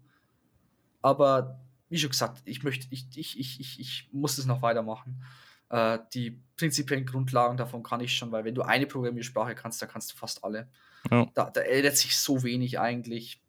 Aber 1.02 1.60
wie 1.89 1.98
schon 1.98 2.10
gesagt, 2.10 2.41
ich 2.46 2.63
möchte, 2.63 2.88
ich, 2.89 3.08
ich, 3.15 3.39
ich, 3.39 3.60
ich, 3.60 3.80
ich 3.80 4.10
muss 4.12 4.38
es 4.38 4.46
noch 4.46 4.62
weitermachen. 4.62 5.24
Äh, 5.70 6.00
die 6.13 6.41
prinzipiellen 6.58 7.06
Grundlagen 7.06 7.58
davon 7.58 7.84
kann 7.84 8.02
ich 8.02 8.15
schon, 8.15 8.32
weil 8.32 8.46
wenn 8.46 8.56
du 8.56 8.62
eine 8.62 8.88
Programmiersprache 8.88 9.56
kannst, 9.56 9.82
dann 9.82 9.89
kannst 9.89 10.12
du 10.12 10.15
fast 10.15 10.44
alle. 10.44 10.68
Ja. 11.12 11.28
Da, 11.34 11.50
da 11.50 11.62
ändert 11.62 11.98
sich 11.98 12.18
so 12.18 12.44
wenig 12.44 12.80
eigentlich. 12.80 13.41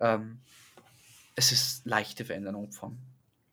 Ähm, 0.00 0.40
es 1.34 1.52
ist 1.52 1.86
leichte 1.86 2.24
Veränderung 2.24 2.72
von 2.72 2.98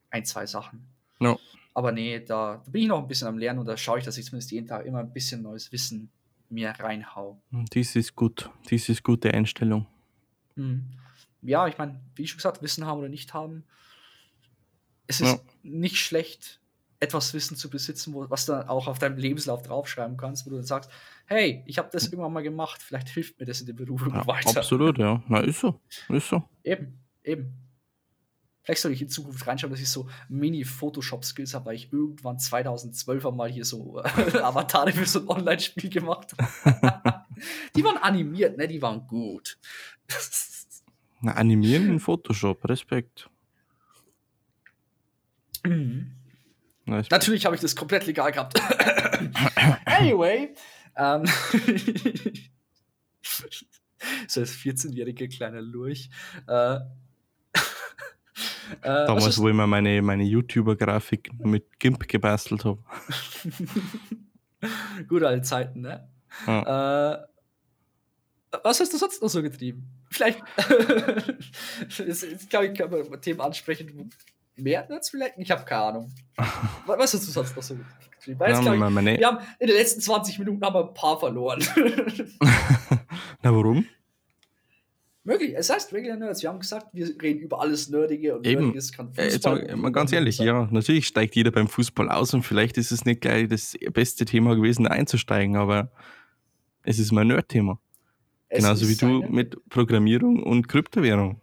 ein, 0.09 0.25
zwei 0.25 0.45
Sachen. 0.45 0.87
Ja. 1.19 1.37
Aber 1.73 1.91
nee, 1.91 2.19
da, 2.19 2.61
da 2.63 2.71
bin 2.71 2.83
ich 2.83 2.87
noch 2.87 3.01
ein 3.01 3.07
bisschen 3.07 3.27
am 3.27 3.37
Lernen 3.37 3.59
und 3.59 3.65
da 3.65 3.77
schaue 3.77 3.99
ich, 3.99 4.05
dass 4.05 4.17
ich 4.17 4.25
zumindest 4.25 4.51
jeden 4.51 4.67
Tag 4.67 4.85
immer 4.85 4.99
ein 4.99 5.11
bisschen 5.11 5.41
neues 5.41 5.71
Wissen 5.71 6.11
mir 6.49 6.69
reinhau. 6.69 7.41
Dies 7.73 7.95
ist 7.95 8.15
gut. 8.15 8.49
Dies 8.69 8.89
ist 8.89 9.03
gute 9.03 9.33
Einstellung. 9.33 9.87
Mhm. 10.55 10.85
ja, 11.41 11.67
ich 11.67 11.79
meine, 11.79 11.99
wie 12.15 12.27
schon 12.27 12.37
gesagt, 12.37 12.61
Wissen 12.61 12.85
haben 12.85 12.99
oder 12.99 13.09
nicht 13.09 13.33
haben. 13.33 13.63
Es 15.07 15.19
ist 15.19 15.33
ja. 15.33 15.39
nicht 15.63 15.97
schlecht, 15.97 16.61
etwas 16.99 17.33
Wissen 17.33 17.57
zu 17.57 17.69
besitzen, 17.69 18.13
wo, 18.13 18.29
was 18.29 18.45
du 18.45 18.69
auch 18.69 18.87
auf 18.87 18.99
deinem 18.99 19.17
Lebenslauf 19.17 19.63
draufschreiben 19.63 20.15
kannst, 20.15 20.45
wo 20.45 20.51
du 20.51 20.57
dann 20.57 20.65
sagst, 20.65 20.89
hey, 21.25 21.63
ich 21.65 21.77
habe 21.77 21.89
das 21.91 22.05
irgendwann 22.05 22.31
mal 22.31 22.43
gemacht, 22.43 22.81
vielleicht 22.81 23.09
hilft 23.09 23.39
mir 23.39 23.45
das 23.45 23.59
in 23.59 23.67
der 23.67 23.73
Beruf 23.73 24.05
ja, 24.07 24.25
weiter. 24.27 24.57
Absolut, 24.59 24.97
ja. 24.97 25.21
Na, 25.27 25.39
ist 25.39 25.59
so. 25.59 25.81
Ist 26.09 26.29
so. 26.29 26.43
Eben, 26.63 26.99
eben. 27.23 27.62
Vielleicht 28.63 28.81
soll 28.81 28.93
ich 28.93 29.01
in 29.01 29.09
Zukunft 29.09 29.45
reinschauen, 29.45 29.71
dass 29.71 29.81
ich 29.81 29.89
so 29.89 30.09
Mini-Photoshop-Skills 30.29 31.53
habe, 31.53 31.65
weil 31.65 31.75
ich 31.75 31.91
irgendwann 31.91 32.39
2012 32.39 33.23
mal 33.31 33.49
hier 33.49 33.65
so 33.65 33.99
äh, 33.99 34.37
Avatare 34.37 34.93
für 34.93 35.05
so 35.05 35.19
ein 35.19 35.27
Online-Spiel 35.27 35.89
gemacht 35.89 36.33
habe. 36.63 37.25
die 37.75 37.83
waren 37.83 37.97
animiert, 37.97 38.57
ne? 38.57 38.67
Die 38.67 38.81
waren 38.81 39.05
gut. 39.05 39.57
Na, 41.21 41.33
animieren 41.33 41.89
in 41.89 41.99
Photoshop, 41.99 42.67
Respekt. 42.69 43.29
Mhm. 45.65 46.11
Natürlich 46.85 47.45
habe 47.45 47.55
ich 47.55 47.61
das 47.61 47.75
komplett 47.75 48.05
legal 48.05 48.31
gehabt. 48.31 48.61
anyway. 49.85 50.53
Ähm, 50.95 51.25
so 54.27 54.41
als 54.41 54.53
14-jähriger 54.53 55.33
kleiner 55.35 55.61
Lurch. 55.61 56.09
Äh, 56.47 56.79
äh, 58.81 59.05
Damals, 59.05 59.39
wo 59.39 59.47
ich 59.47 59.53
mir 59.53 59.67
meine, 59.67 60.01
meine 60.01 60.23
YouTuber-Grafik 60.23 61.31
mit 61.43 61.79
GIMP 61.79 62.07
gebastelt 62.07 62.65
habe. 62.65 62.79
Gute 65.07 65.27
alte 65.27 65.41
Zeiten, 65.41 65.81
ne? 65.81 66.07
Ja. 66.47 67.13
Äh, 67.13 67.27
was 68.63 68.79
hast 68.79 68.93
du 68.93 68.97
sonst 68.97 69.21
noch 69.21 69.29
so 69.29 69.41
getrieben? 69.41 69.89
Vielleicht, 70.11 70.39
jetzt, 71.97 72.49
glaube 72.49 72.67
ich, 72.67 72.77
kann 72.77 72.91
man 72.91 73.21
Themen 73.21 73.41
ansprechen, 73.41 74.11
mehr 74.55 74.89
als 74.91 75.09
vielleicht? 75.09 75.37
Ich 75.37 75.49
habe 75.49 75.65
keine 75.65 75.81
Ahnung. 75.81 76.11
Was 76.85 77.13
hast 77.13 77.27
du 77.27 77.31
sonst 77.31 77.55
noch 77.55 77.63
so 77.63 77.75
getrieben? 77.75 78.39
Weil 78.39 78.51
jetzt, 78.53 78.63
ja, 78.63 78.73
ich. 78.73 79.19
Wir 79.19 79.27
haben 79.27 79.39
in 79.59 79.67
den 79.67 79.75
letzten 79.75 80.01
20 80.01 80.37
Minuten 80.39 80.63
haben 80.63 80.75
wir 80.75 80.87
ein 80.87 80.93
paar 80.93 81.19
verloren. 81.19 81.63
Na, 83.41 83.55
warum? 83.55 83.87
Möglich. 85.25 85.53
Es 85.55 85.69
heißt 85.69 85.93
Regular 85.93 86.17
Nerds. 86.17 86.41
Wir 86.41 86.49
haben 86.49 86.59
gesagt, 86.59 86.87
wir 86.91 87.07
reden 87.21 87.39
über 87.39 87.61
alles 87.61 87.89
Nerdige 87.89 88.35
und 88.35 88.45
Eben. 88.45 88.63
Nerdiges 88.63 88.91
kann 88.91 89.13
Fußball. 89.13 89.61
Jetzt 89.61 89.77
mal, 89.77 89.91
ganz 89.91 90.11
ehrlich, 90.11 90.37
ja, 90.37 90.67
natürlich 90.69 91.07
steigt 91.07 91.35
jeder 91.35 91.51
beim 91.51 91.69
Fußball 91.69 92.09
aus 92.09 92.33
und 92.33 92.43
vielleicht 92.43 92.77
ist 92.77 92.91
es 92.91 93.05
nicht 93.05 93.21
gleich 93.21 93.47
das 93.47 93.77
beste 93.93 94.25
Thema 94.25 94.55
gewesen, 94.55 94.85
einzusteigen, 94.85 95.55
aber 95.55 95.91
es 96.83 96.99
ist 96.99 97.13
mein 97.13 97.27
Nerd-Thema. 97.27 97.79
Genauso 98.49 98.87
wie 98.87 98.95
du 98.95 99.23
mit 99.29 99.57
Programmierung 99.69 100.43
und 100.43 100.67
Kryptowährung. 100.67 101.41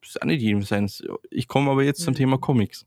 Das 0.00 0.10
ist 0.10 0.22
auch 0.22 0.26
nicht 0.26 0.40
jedem 0.40 0.62
seins. 0.62 1.02
Ich 1.30 1.46
komme 1.46 1.70
aber 1.70 1.82
jetzt 1.82 2.00
zum 2.00 2.14
mhm. 2.14 2.18
Thema 2.18 2.38
Comics. 2.38 2.86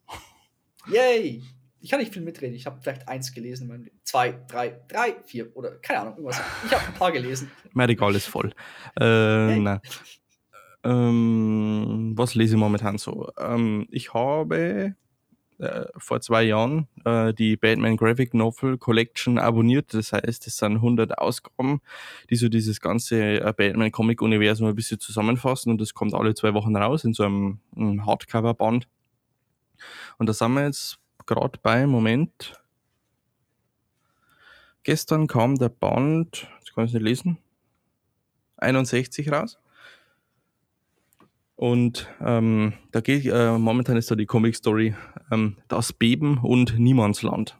Yay! 0.87 1.43
Ich 1.79 1.89
kann 1.89 1.99
nicht 1.99 2.13
viel 2.13 2.21
mitreden. 2.21 2.55
Ich 2.55 2.65
habe 2.65 2.79
vielleicht 2.81 3.07
eins 3.07 3.33
gelesen, 3.33 3.89
zwei, 4.03 4.39
drei, 4.47 4.79
drei, 4.87 5.15
vier 5.25 5.55
oder 5.55 5.75
keine 5.79 5.99
Ahnung, 5.99 6.13
irgendwas. 6.13 6.41
Ich 6.65 6.71
habe 6.73 6.87
ein 6.87 6.93
paar 6.93 7.11
gelesen. 7.11 7.51
Mein 7.73 7.89
Regal 7.89 8.15
ist 8.15 8.25
voll. 8.25 8.53
Äh, 8.95 9.03
hey. 9.03 9.79
Ähm, 10.83 12.13
was 12.15 12.35
lese 12.35 12.55
ich 12.55 12.59
momentan 12.59 12.97
so? 12.97 13.29
Ähm, 13.37 13.87
ich 13.89 14.13
habe 14.13 14.95
äh, 15.59 15.85
vor 15.97 16.19
zwei 16.19 16.43
Jahren 16.43 16.87
äh, 17.05 17.33
die 17.33 17.55
Batman 17.55 17.95
Graphic 17.95 18.33
Novel 18.33 18.77
Collection 18.77 19.37
abonniert. 19.37 19.93
Das 19.93 20.11
heißt, 20.11 20.47
es 20.47 20.57
sind 20.57 20.75
100 20.75 21.17
Ausgaben, 21.17 21.81
die 22.29 22.35
so 22.35 22.49
dieses 22.49 22.81
ganze 22.81 23.39
äh, 23.39 23.53
Batman 23.55 23.91
Comic 23.91 24.21
Universum 24.21 24.67
ein 24.67 24.75
bisschen 24.75 24.99
zusammenfassen 24.99 25.71
und 25.71 25.79
das 25.79 25.93
kommt 25.93 26.13
alle 26.13 26.33
zwei 26.35 26.53
Wochen 26.53 26.75
raus 26.75 27.03
in 27.05 27.13
so 27.13 27.23
einem, 27.23 27.59
einem 27.75 28.05
Hardcover-Band. 28.05 28.87
Und 30.17 30.27
da 30.27 30.33
sind 30.33 30.53
wir 30.53 30.65
jetzt 30.65 30.99
gerade 31.25 31.59
bei, 31.61 31.87
Moment. 31.87 32.61
Gestern 34.83 35.27
kam 35.27 35.55
der 35.57 35.69
Band, 35.69 36.47
jetzt 36.59 36.73
kann 36.73 36.83
ich 36.83 36.89
es 36.89 36.93
nicht 36.95 37.03
lesen, 37.03 37.37
61 38.57 39.31
raus. 39.31 39.57
Und 41.55 42.07
ähm, 42.19 42.73
da 42.91 43.01
geht 43.01 43.25
äh, 43.25 43.57
momentan 43.57 43.97
ist 43.97 44.09
da 44.09 44.15
die 44.15 44.25
Comic 44.25 44.55
Story 44.55 44.95
ähm, 45.31 45.57
Das 45.67 45.93
Beben 45.93 46.39
und 46.39 46.79
Niemandsland. 46.79 47.57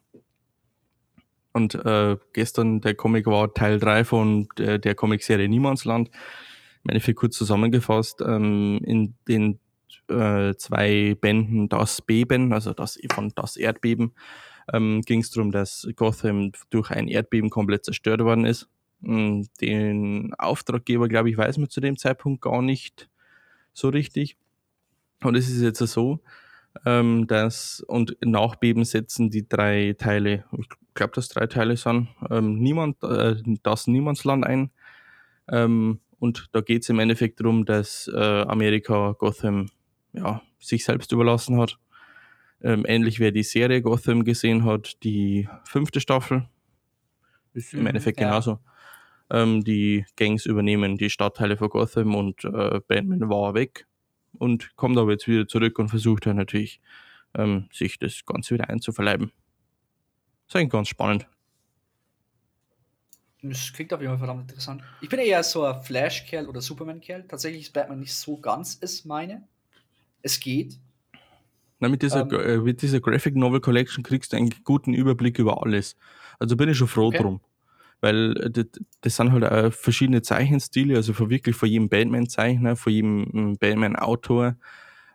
Und 1.53 1.75
äh, 1.75 2.17
gestern 2.33 2.81
der 2.81 2.95
Comic 2.95 3.27
war 3.27 3.53
Teil 3.53 3.79
3 3.79 4.03
von 4.03 4.47
der, 4.57 4.79
der 4.79 4.95
Comicserie 4.95 5.47
Niemandsland. 5.47 6.09
Im 6.83 6.89
Endeffekt 6.89 7.19
kurz 7.19 7.37
zusammengefasst, 7.37 8.21
ähm, 8.25 8.81
in 8.83 9.13
den 9.27 9.59
äh, 10.09 10.55
zwei 10.55 11.15
Bänden 11.21 11.69
Das 11.69 12.01
Beben, 12.01 12.51
also 12.51 12.73
das 12.73 12.99
von 13.13 13.31
Das 13.35 13.55
Erdbeben, 13.55 14.13
ähm, 14.73 15.01
ging 15.01 15.19
es 15.19 15.29
darum, 15.29 15.51
dass 15.51 15.87
Gotham 15.95 16.51
durch 16.71 16.89
ein 16.89 17.07
Erdbeben 17.07 17.49
komplett 17.49 17.85
zerstört 17.85 18.21
worden 18.21 18.45
ist. 18.45 18.67
Den 19.01 20.33
Auftraggeber, 20.37 21.09
glaube 21.09 21.29
ich, 21.29 21.37
weiß 21.37 21.57
man 21.57 21.69
zu 21.69 21.81
dem 21.81 21.97
Zeitpunkt 21.97 22.41
gar 22.41 22.61
nicht 22.61 23.09
so 23.73 23.89
richtig. 23.89 24.37
Und 25.23 25.35
es 25.35 25.49
ist 25.49 25.61
jetzt 25.61 25.79
so, 25.79 26.19
ähm, 26.85 27.27
dass, 27.27 27.81
und 27.81 28.17
nach 28.21 28.55
Beben 28.55 28.83
setzen 28.83 29.29
die 29.29 29.47
drei 29.47 29.95
Teile, 29.97 30.45
ich 30.57 30.67
glaube, 30.93 31.13
dass 31.13 31.29
drei 31.29 31.47
Teile 31.47 31.77
sind, 31.77 32.09
ähm, 32.29 32.59
niemand, 32.59 33.03
äh, 33.03 33.35
das 33.63 33.87
Niemandsland 33.87 34.45
ein. 34.45 34.71
Ähm, 35.49 35.99
und 36.19 36.49
da 36.53 36.61
geht 36.61 36.83
es 36.83 36.89
im 36.89 36.99
Endeffekt 36.99 37.39
darum, 37.39 37.65
dass 37.65 38.09
äh, 38.13 38.17
Amerika 38.17 39.15
Gotham 39.17 39.67
ja, 40.13 40.41
sich 40.59 40.85
selbst 40.85 41.11
überlassen 41.11 41.59
hat. 41.59 41.77
Ähm, 42.61 42.85
ähnlich 42.87 43.19
wer 43.19 43.31
die 43.31 43.43
Serie 43.43 43.81
Gotham 43.81 44.23
gesehen 44.23 44.63
hat, 44.63 45.03
die 45.03 45.49
fünfte 45.65 45.99
Staffel. 45.99 46.47
Ist 47.53 47.73
im 47.73 47.81
mhm, 47.81 47.87
Endeffekt 47.87 48.19
ja. 48.19 48.29
genauso 48.29 48.59
ähm, 49.29 49.63
die 49.63 50.05
Gangs 50.15 50.45
übernehmen 50.45 50.97
die 50.97 51.09
Stadtteile 51.09 51.57
von 51.57 51.69
Gotham 51.69 52.15
und 52.15 52.43
äh, 52.43 52.81
Batman 52.87 53.29
war 53.29 53.53
weg 53.53 53.87
und 54.33 54.75
kommt 54.75 54.97
aber 54.97 55.11
jetzt 55.11 55.27
wieder 55.27 55.47
zurück 55.47 55.79
und 55.79 55.89
versucht 55.89 56.25
dann 56.25 56.37
natürlich, 56.37 56.81
ähm, 57.35 57.67
sich 57.71 57.99
das 57.99 58.25
Ganze 58.25 58.53
wieder 58.53 58.69
einzuverleiben. 58.69 59.31
Das 60.45 60.55
ist 60.55 60.55
eigentlich 60.55 60.71
ganz 60.71 60.87
spannend. 60.87 61.27
Das 63.41 63.73
klingt 63.73 63.93
auf 63.93 63.99
jeden 63.99 64.11
Fall 64.11 64.19
verdammt 64.19 64.49
interessant. 64.49 64.83
Ich 65.01 65.09
bin 65.09 65.19
eher 65.19 65.43
so 65.43 65.65
ein 65.65 65.81
Flash-Kerl 65.81 66.47
oder 66.47 66.61
Superman-Kerl. 66.61 67.27
Tatsächlich 67.27 67.63
ist 67.63 67.73
Batman 67.73 67.99
nicht 67.99 68.13
so 68.13 68.37
ganz 68.37 68.77
es 68.79 69.03
meine. 69.03 69.45
Es 70.21 70.39
geht. 70.39 70.79
Na, 71.79 71.89
mit, 71.89 72.01
dieser, 72.01 72.21
ähm, 72.21 72.39
äh, 72.39 72.57
mit 72.59 72.81
dieser 72.81 73.01
Graphic 73.01 73.35
Novel 73.35 73.59
Collection 73.59 74.03
kriegst 74.03 74.31
du 74.31 74.37
einen 74.37 74.53
guten 74.63 74.93
Überblick 74.93 75.39
über 75.39 75.61
alles. 75.61 75.97
Also 76.39 76.55
bin 76.55 76.69
ich 76.69 76.77
schon 76.77 76.87
froh 76.87 77.07
okay. 77.07 77.17
drum 77.17 77.41
weil 78.03 78.37
äh, 78.37 78.51
das, 78.51 78.65
das 79.01 79.15
sind 79.15 79.31
halt 79.31 79.45
auch 79.45 79.73
verschiedene 79.73 80.21
Zeichenstile, 80.21 80.97
also 80.97 81.13
von 81.13 81.29
wirklich 81.29 81.55
von 81.55 81.69
jedem 81.69 81.87
Batman-Zeichner, 81.89 82.75
von 82.75 82.91
jedem 82.91 83.25
hm, 83.31 83.57
Batman-Autor. 83.57 84.57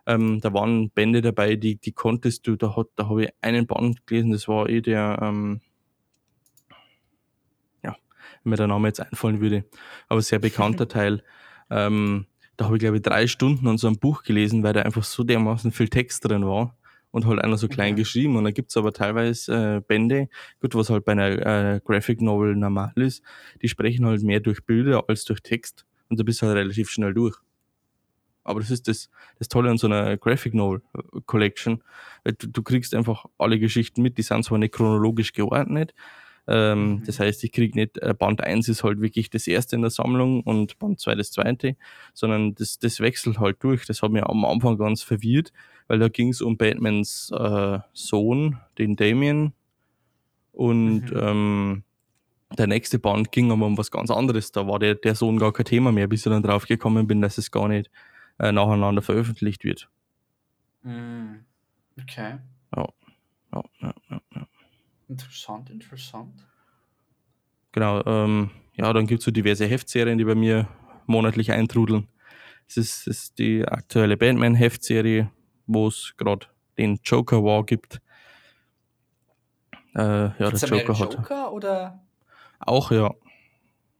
Ähm, 0.07 0.41
da 0.41 0.51
waren 0.53 0.89
Bände 0.89 1.21
dabei, 1.21 1.55
die, 1.55 1.75
die 1.75 1.91
konntest 1.91 2.47
du, 2.47 2.55
da, 2.55 2.75
hat, 2.75 2.87
da 2.95 3.07
habe 3.07 3.25
ich 3.25 3.29
einen 3.41 3.67
Band 3.67 4.07
gelesen, 4.07 4.31
das 4.31 4.47
war 4.47 4.67
eh 4.67 4.81
der, 4.81 5.19
ähm, 5.21 5.61
ja, 7.83 7.95
wenn 8.43 8.49
mir 8.49 8.55
der 8.55 8.67
Name 8.67 8.87
jetzt 8.87 9.01
einfallen 9.01 9.39
würde, 9.39 9.65
aber 10.07 10.21
sehr 10.23 10.39
bekannter 10.39 10.87
Teil. 10.87 11.23
Ähm, 11.69 12.25
da 12.57 12.65
habe 12.65 12.77
ich, 12.77 12.79
glaube 12.79 12.97
ich, 12.97 13.03
drei 13.03 13.27
Stunden 13.27 13.67
an 13.67 13.77
so 13.77 13.85
einem 13.85 13.99
Buch 13.99 14.23
gelesen, 14.23 14.63
weil 14.63 14.73
da 14.73 14.81
einfach 14.81 15.03
so 15.03 15.23
dermaßen 15.23 15.71
viel 15.71 15.89
Text 15.89 16.27
drin 16.27 16.45
war 16.45 16.75
und 17.11 17.25
halt 17.25 17.41
einer 17.41 17.57
so 17.57 17.67
klein 17.67 17.93
okay. 17.93 18.01
geschrieben. 18.01 18.35
Und 18.35 18.43
dann 18.43 18.53
gibt's 18.53 18.77
aber 18.77 18.93
teilweise 18.93 19.77
äh, 19.77 19.81
Bände, 19.81 20.29
gut, 20.61 20.75
was 20.75 20.89
halt 20.89 21.05
bei 21.05 21.13
einer 21.13 21.75
äh, 21.75 21.81
Graphic 21.83 22.21
Novel 22.21 22.55
normal 22.55 22.91
ist, 22.95 23.23
die 23.61 23.69
sprechen 23.69 24.05
halt 24.05 24.23
mehr 24.23 24.39
durch 24.39 24.63
Bilder 24.65 25.05
als 25.07 25.25
durch 25.25 25.41
Text 25.41 25.85
und 26.09 26.19
da 26.19 26.23
bist 26.23 26.41
du 26.41 26.47
halt 26.47 26.57
relativ 26.57 26.89
schnell 26.89 27.13
durch. 27.13 27.37
Aber 28.43 28.59
das 28.59 28.71
ist 28.71 28.87
das, 28.87 29.09
das 29.37 29.47
Tolle 29.47 29.69
an 29.69 29.77
so 29.77 29.87
einer 29.87 30.17
Graphic 30.17 30.53
Novel 30.53 30.81
äh, 30.95 31.19
Collection. 31.25 31.83
Du, 32.23 32.47
du 32.47 32.63
kriegst 32.63 32.93
einfach 32.95 33.25
alle 33.37 33.59
Geschichten 33.59 34.01
mit, 34.01 34.17
die 34.17 34.23
sind 34.23 34.43
zwar 34.43 34.57
nicht 34.57 34.73
chronologisch 34.73 35.33
geordnet, 35.33 35.93
ähm, 36.49 36.93
mhm. 36.93 37.03
Das 37.05 37.19
heißt, 37.19 37.43
ich 37.43 37.51
kriege 37.51 37.77
nicht, 37.77 37.99
äh, 37.99 38.15
Band 38.17 38.41
1 38.41 38.69
ist 38.69 38.83
halt 38.83 39.01
wirklich 39.01 39.29
das 39.29 39.45
erste 39.45 39.75
in 39.75 39.83
der 39.83 39.91
Sammlung 39.91 40.41
und 40.41 40.79
Band 40.79 40.99
2 40.99 41.13
das 41.13 41.31
zweite, 41.31 41.75
sondern 42.15 42.55
das, 42.55 42.79
das 42.79 42.99
wechselt 42.99 43.39
halt 43.39 43.57
durch. 43.61 43.85
Das 43.85 44.01
hat 44.01 44.11
mich 44.11 44.23
am 44.23 44.43
Anfang 44.45 44.79
ganz 44.79 45.03
verwirrt, 45.03 45.53
weil 45.89 45.99
da 45.99 46.07
ging 46.07 46.29
es 46.29 46.41
um 46.41 46.55
Batmans 46.55 47.31
äh, 47.35 47.79
Sohn, 47.93 48.59
den 48.77 48.95
Damien. 48.95 49.53
Und 50.53 51.11
mhm. 51.11 51.19
ähm, 51.19 51.83
der 52.57 52.67
nächste 52.67 52.99
Band 52.99 53.31
ging 53.31 53.51
aber 53.51 53.65
um 53.65 53.77
was 53.77 53.89
ganz 53.89 54.11
anderes. 54.11 54.51
Da 54.51 54.67
war 54.67 54.77
der, 54.77 54.95
der 54.95 55.15
Sohn 55.15 55.39
gar 55.39 55.51
kein 55.51 55.65
Thema 55.65 55.91
mehr, 55.91 56.07
bis 56.07 56.25
ich 56.25 56.31
dann 56.31 56.43
drauf 56.43 56.67
gekommen 56.67 57.07
bin, 57.07 57.21
dass 57.21 57.39
es 57.39 57.49
gar 57.49 57.67
nicht 57.67 57.89
äh, 58.37 58.51
nacheinander 58.51 59.01
veröffentlicht 59.01 59.63
wird. 59.63 59.89
Mhm. 60.83 61.43
Okay. 61.99 62.37
Ja. 62.75 62.87
Ja, 63.51 63.63
ja, 63.81 63.93
ja, 64.11 64.21
ja. 64.35 64.47
Interessant, 65.07 65.71
interessant. 65.71 66.45
Genau, 67.71 68.05
ähm, 68.05 68.51
ja, 68.75 68.93
dann 68.93 69.07
gibt 69.07 69.19
es 69.21 69.25
so 69.25 69.31
diverse 69.31 69.65
Heftserien, 69.65 70.19
die 70.19 70.23
bei 70.23 70.35
mir 70.35 70.67
monatlich 71.07 71.51
eintrudeln. 71.51 72.07
Das 72.67 72.77
ist, 72.77 73.07
das 73.07 73.17
ist 73.17 73.39
die 73.39 73.67
aktuelle 73.67 74.17
Batman-Heftserie, 74.17 75.31
wo 75.69 75.87
es 75.87 76.13
gerade 76.17 76.47
den 76.77 76.99
Joker 77.03 77.43
War 77.43 77.63
gibt. 77.65 78.01
Äh, 79.95 80.01
ja, 80.01 80.33
Gibt's 80.37 80.61
der 80.61 80.71
mehrere 80.71 80.93
Joker 80.93 80.99
hat. 80.99 81.13
Joker 81.13 81.53
oder? 81.53 82.01
Auch, 82.59 82.91
ja. 82.91 83.13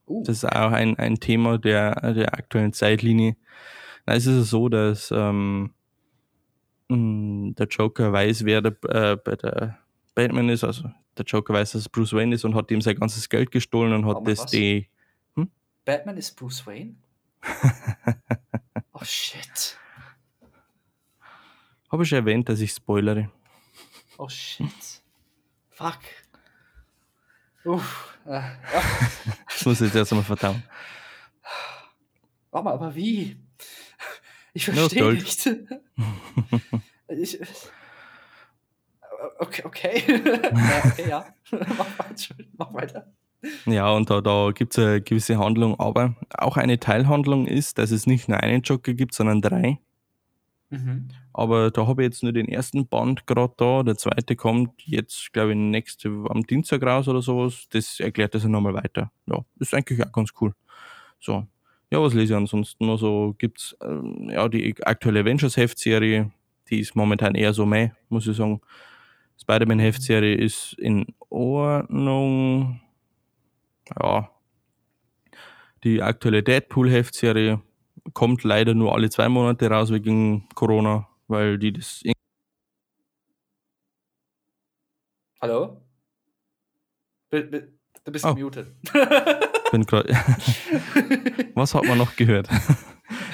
Uh, 0.07 0.23
Das 0.23 0.37
ist 0.37 0.45
auch 0.45 0.71
ein, 0.71 0.97
ein 0.97 1.19
Thema 1.19 1.57
der, 1.57 2.13
der 2.13 2.33
aktuellen 2.33 2.73
Zeitlinie. 2.73 3.37
Na, 4.05 4.15
es 4.15 4.25
ist 4.25 4.49
so, 4.49 4.69
dass 4.69 5.11
ähm, 5.11 5.71
mh, 6.89 7.53
der 7.57 7.67
Joker 7.67 8.11
weiß, 8.11 8.45
wer 8.45 8.61
der, 8.61 8.75
äh, 8.89 9.15
bei 9.17 9.35
der 9.35 9.77
Batman 10.15 10.49
ist. 10.49 10.63
Also 10.63 10.89
der 11.17 11.25
Joker 11.25 11.53
weiß, 11.53 11.73
dass 11.73 11.81
es 11.81 11.89
Bruce 11.89 12.13
Wayne 12.13 12.33
ist 12.33 12.43
und 12.45 12.55
hat 12.55 12.71
ihm 12.71 12.81
sein 12.81 12.95
ganzes 12.95 13.29
Geld 13.29 13.51
gestohlen 13.51 13.93
und 13.93 14.05
hat 14.07 14.23
mal, 14.23 14.31
das 14.31 14.39
was? 14.39 14.51
die. 14.51 14.89
Batman 15.85 16.17
ist 16.17 16.35
Bruce 16.35 16.65
Wayne? 16.65 16.95
oh 18.93 19.03
shit. 19.03 19.77
Habe 21.91 22.03
ich 22.03 22.09
schon 22.09 22.19
erwähnt, 22.19 22.47
dass 22.49 22.59
ich 22.59 22.71
spoilere. 22.71 23.31
Oh 24.17 24.29
shit. 24.29 24.67
Fuck. 25.69 25.99
Uff. 27.65 28.17
Äh, 28.25 28.31
ja. 28.31 28.83
Das 29.47 29.65
muss 29.65 29.81
ich 29.81 29.87
jetzt 29.87 29.95
erst 29.95 30.11
einmal 30.11 30.25
verdauen. 30.25 30.63
Warte 32.51 32.65
mal, 32.65 32.73
aber 32.73 32.95
wie? 32.95 33.37
Ich 34.53 34.65
verstehe 34.65 34.99
stolz. 34.99 35.45
nicht. 35.45 35.59
ich, 37.07 37.39
okay, 39.39 39.63
okay. 39.65 40.03
ja, 40.53 40.81
okay, 40.85 41.09
ja. 41.09 41.25
mach, 41.51 41.99
weiter, 41.99 42.35
mach 42.57 42.73
weiter. 42.73 43.13
Ja, 43.65 43.91
und 43.91 44.09
da, 44.09 44.21
da 44.21 44.51
gibt 44.51 44.77
es 44.77 44.83
eine 44.83 45.01
gewisse 45.01 45.37
Handlung, 45.37 45.79
aber 45.79 46.15
auch 46.37 46.57
eine 46.57 46.79
Teilhandlung 46.79 47.47
ist, 47.47 47.77
dass 47.77 47.91
es 47.91 48.05
nicht 48.05 48.27
nur 48.27 48.41
einen 48.41 48.61
Joker 48.61 48.93
gibt, 48.93 49.13
sondern 49.13 49.41
drei. 49.41 49.79
Mhm. 50.69 51.07
Aber 51.33 51.71
da 51.71 51.87
habe 51.87 52.03
ich 52.03 52.07
jetzt 52.07 52.23
nur 52.23 52.31
den 52.31 52.47
ersten 52.47 52.87
Band 52.87 53.25
gerade 53.25 53.53
da. 53.57 53.83
Der 53.83 53.97
zweite 53.97 54.35
kommt 54.35 54.81
jetzt, 54.85 55.33
glaube 55.33 55.51
ich, 55.51 55.57
nächste 55.57 56.09
am 56.29 56.43
Dienstag 56.43 56.83
raus 56.83 57.07
oder 57.07 57.21
sowas. 57.21 57.67
Das 57.71 57.99
erklärt 57.99 58.35
das 58.35 58.43
ja 58.43 58.49
nochmal 58.49 58.73
weiter. 58.75 59.11
Ja, 59.25 59.43
ist 59.59 59.73
eigentlich 59.73 60.03
auch 60.05 60.11
ganz 60.11 60.31
cool. 60.41 60.53
So. 61.19 61.47
Ja, 61.91 61.99
was 62.01 62.13
lese 62.13 62.33
ich 62.33 62.37
ansonsten 62.37 62.85
noch 62.85 62.97
so? 62.97 63.33
Gibt's 63.37 63.75
ähm, 63.81 64.29
ja 64.29 64.47
die 64.47 64.75
aktuelle 64.85 65.21
Avengers-Heftserie, 65.21 66.31
die 66.69 66.79
ist 66.79 66.95
momentan 66.95 67.33
eher 67.33 67.53
so 67.53 67.65
meh, 67.65 67.89
muss 68.09 68.27
ich 68.27 68.37
sagen. 68.37 68.61
Spider-Man-Heftserie 69.41 70.35
ist 70.35 70.73
in 70.73 71.07
Ordnung. 71.29 72.79
Ja. 73.99 74.29
Die 75.83 76.01
aktuelle 76.03 76.43
Deadpool-Heftserie 76.43 77.59
kommt 78.13 78.43
leider 78.43 78.73
nur 78.73 78.93
alle 78.93 79.09
zwei 79.09 79.29
Monate 79.29 79.69
raus 79.69 79.91
wegen 79.91 80.47
Corona, 80.55 81.07
weil 81.27 81.57
die 81.57 81.73
das 81.73 82.01
Hallo? 85.41 85.81
Bi- 87.29 87.63
Du 88.05 88.11
bist 88.13 88.25
Oh. 88.25 88.33
gemutet. 88.33 88.73
bin 89.71 89.85
grad, 89.85 90.07
Was 91.55 91.75
hat 91.75 91.83
man 91.85 91.97
noch 91.97 92.15
gehört? 92.15 92.49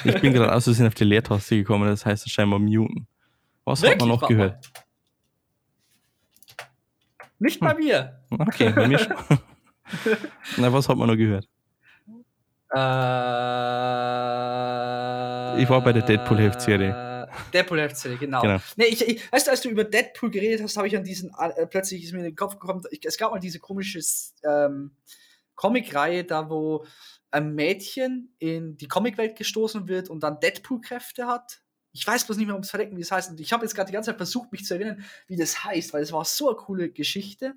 Ich 0.04 0.20
bin 0.20 0.34
gerade 0.34 0.54
aus 0.54 0.66
Versehen 0.66 0.88
auf 0.88 0.96
die 0.96 1.04
Leertaste 1.06 1.56
gekommen, 1.56 1.88
das 1.88 2.06
heißt 2.06 2.30
scheinbar 2.30 2.60
muten. 2.60 3.08
Was 3.64 3.84
hat 3.84 4.00
man 4.00 4.10
noch 4.10 4.28
gehört? 4.28 4.70
Nicht 7.40 7.60
bei 7.60 7.74
mir. 7.76 8.22
Okay, 8.32 8.72
bei 8.72 8.88
mir 8.88 9.00
schon. 9.00 9.16
Na, 10.58 10.74
was 10.74 10.90
hat 10.90 10.98
man 10.98 11.08
noch 11.08 11.16
gehört? 11.16 11.48
Äh, 12.76 12.80
Ich 15.62 15.70
war 15.70 15.82
bei 15.82 15.94
der 15.94 16.04
Deadpool-Heftserie. 16.04 17.28
Deadpool-Heftserie, 17.54 18.18
genau. 18.18 18.42
Genau. 18.42 18.58
Nee, 18.76 18.86
ich, 18.86 19.08
ich, 19.08 19.32
weißt 19.32 19.48
du, 19.48 19.52
als 19.52 19.62
du 19.62 19.70
über 19.70 19.86
Deadpool 19.86 20.30
geredet 20.30 20.62
hast, 20.62 20.78
habe 20.78 20.88
ich 20.88 20.98
an 20.98 21.04
diesen, 21.04 21.32
äh, 21.40 21.66
plötzlich 21.68 22.04
ist 22.04 22.14
mir 22.14 22.20
in 22.20 22.26
den 22.26 22.36
Kopf 22.36 22.60
gekommen, 22.60 22.84
ich, 22.92 23.06
es 23.06 23.18
gab 23.18 23.32
mal 23.32 23.40
diese 23.40 23.60
komische 23.60 24.00
ähm, 24.44 24.92
Comic-Reihe, 25.56 26.26
da 26.26 26.50
wo 26.50 26.86
ein 27.32 27.56
Mädchen 27.56 28.36
in 28.40 28.78
die 28.78 28.88
Comicwelt 28.88 29.38
gestoßen 29.38 29.88
wird 29.88 30.10
und 30.10 30.22
dann 30.22 30.40
Deadpool-Kräfte 30.40 31.28
hat. 31.28 31.62
Ich 31.92 32.06
weiß 32.06 32.26
bloß 32.26 32.38
nicht 32.38 32.48
mehr 32.48 32.56
ums 32.56 32.70
Verrecken, 32.70 32.98
wie 32.98 33.02
es 33.02 33.12
heißt. 33.12 33.32
Und 33.32 33.40
ich 33.40 33.54
habe 33.54 33.64
jetzt 33.64 33.74
gerade 33.74 33.88
die 33.88 33.94
ganze 33.94 34.12
Zeit 34.12 34.18
versucht, 34.18 34.52
mich 34.52 34.66
zu 34.66 34.74
erinnern, 34.74 35.04
wie 35.28 35.38
das 35.38 35.64
heißt, 35.64 35.94
weil 35.94 36.04
es 36.04 36.12
war 36.12 36.26
so 36.26 36.50
eine 36.50 36.58
coole 36.58 36.90
Geschichte. 36.90 37.54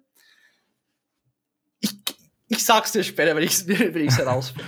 Ich, 1.80 1.90
ich 2.48 2.64
sag's 2.64 2.92
dir 2.92 3.02
später, 3.02 3.34
wenn 3.34 3.42
ich 3.42 3.66
es 3.66 3.68
herausfinde. 4.18 4.64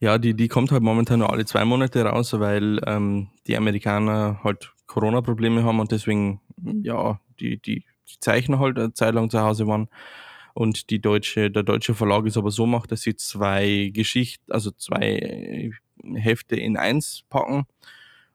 Ja, 0.00 0.16
die, 0.16 0.32
die 0.34 0.48
kommt 0.48 0.72
halt 0.72 0.82
momentan 0.82 1.18
nur 1.18 1.30
alle 1.30 1.44
zwei 1.44 1.64
Monate 1.66 2.02
raus, 2.04 2.32
weil 2.40 2.80
ähm, 2.86 3.28
die 3.46 3.56
Amerikaner 3.56 4.40
halt 4.42 4.72
Corona-Probleme 4.86 5.62
haben 5.62 5.78
und 5.78 5.92
deswegen, 5.92 6.40
ja, 6.82 7.20
die, 7.38 7.58
die, 7.58 7.84
die 8.08 8.20
Zeichner 8.20 8.58
halt 8.58 8.78
eine 8.78 8.94
Zeit 8.94 9.14
lang 9.14 9.28
zu 9.28 9.40
Hause 9.40 9.66
waren. 9.66 9.88
Und 10.54 10.88
die 10.90 11.00
deutsche, 11.00 11.50
der 11.50 11.62
deutsche 11.62 11.94
Verlag 11.94 12.24
ist 12.26 12.38
aber 12.38 12.50
so 12.50 12.66
macht, 12.66 12.92
dass 12.92 13.02
sie 13.02 13.14
zwei 13.14 13.90
Geschichten, 13.92 14.50
also 14.50 14.70
zwei 14.72 15.70
Hefte 16.14 16.56
in 16.56 16.78
eins 16.78 17.24
packen. 17.28 17.66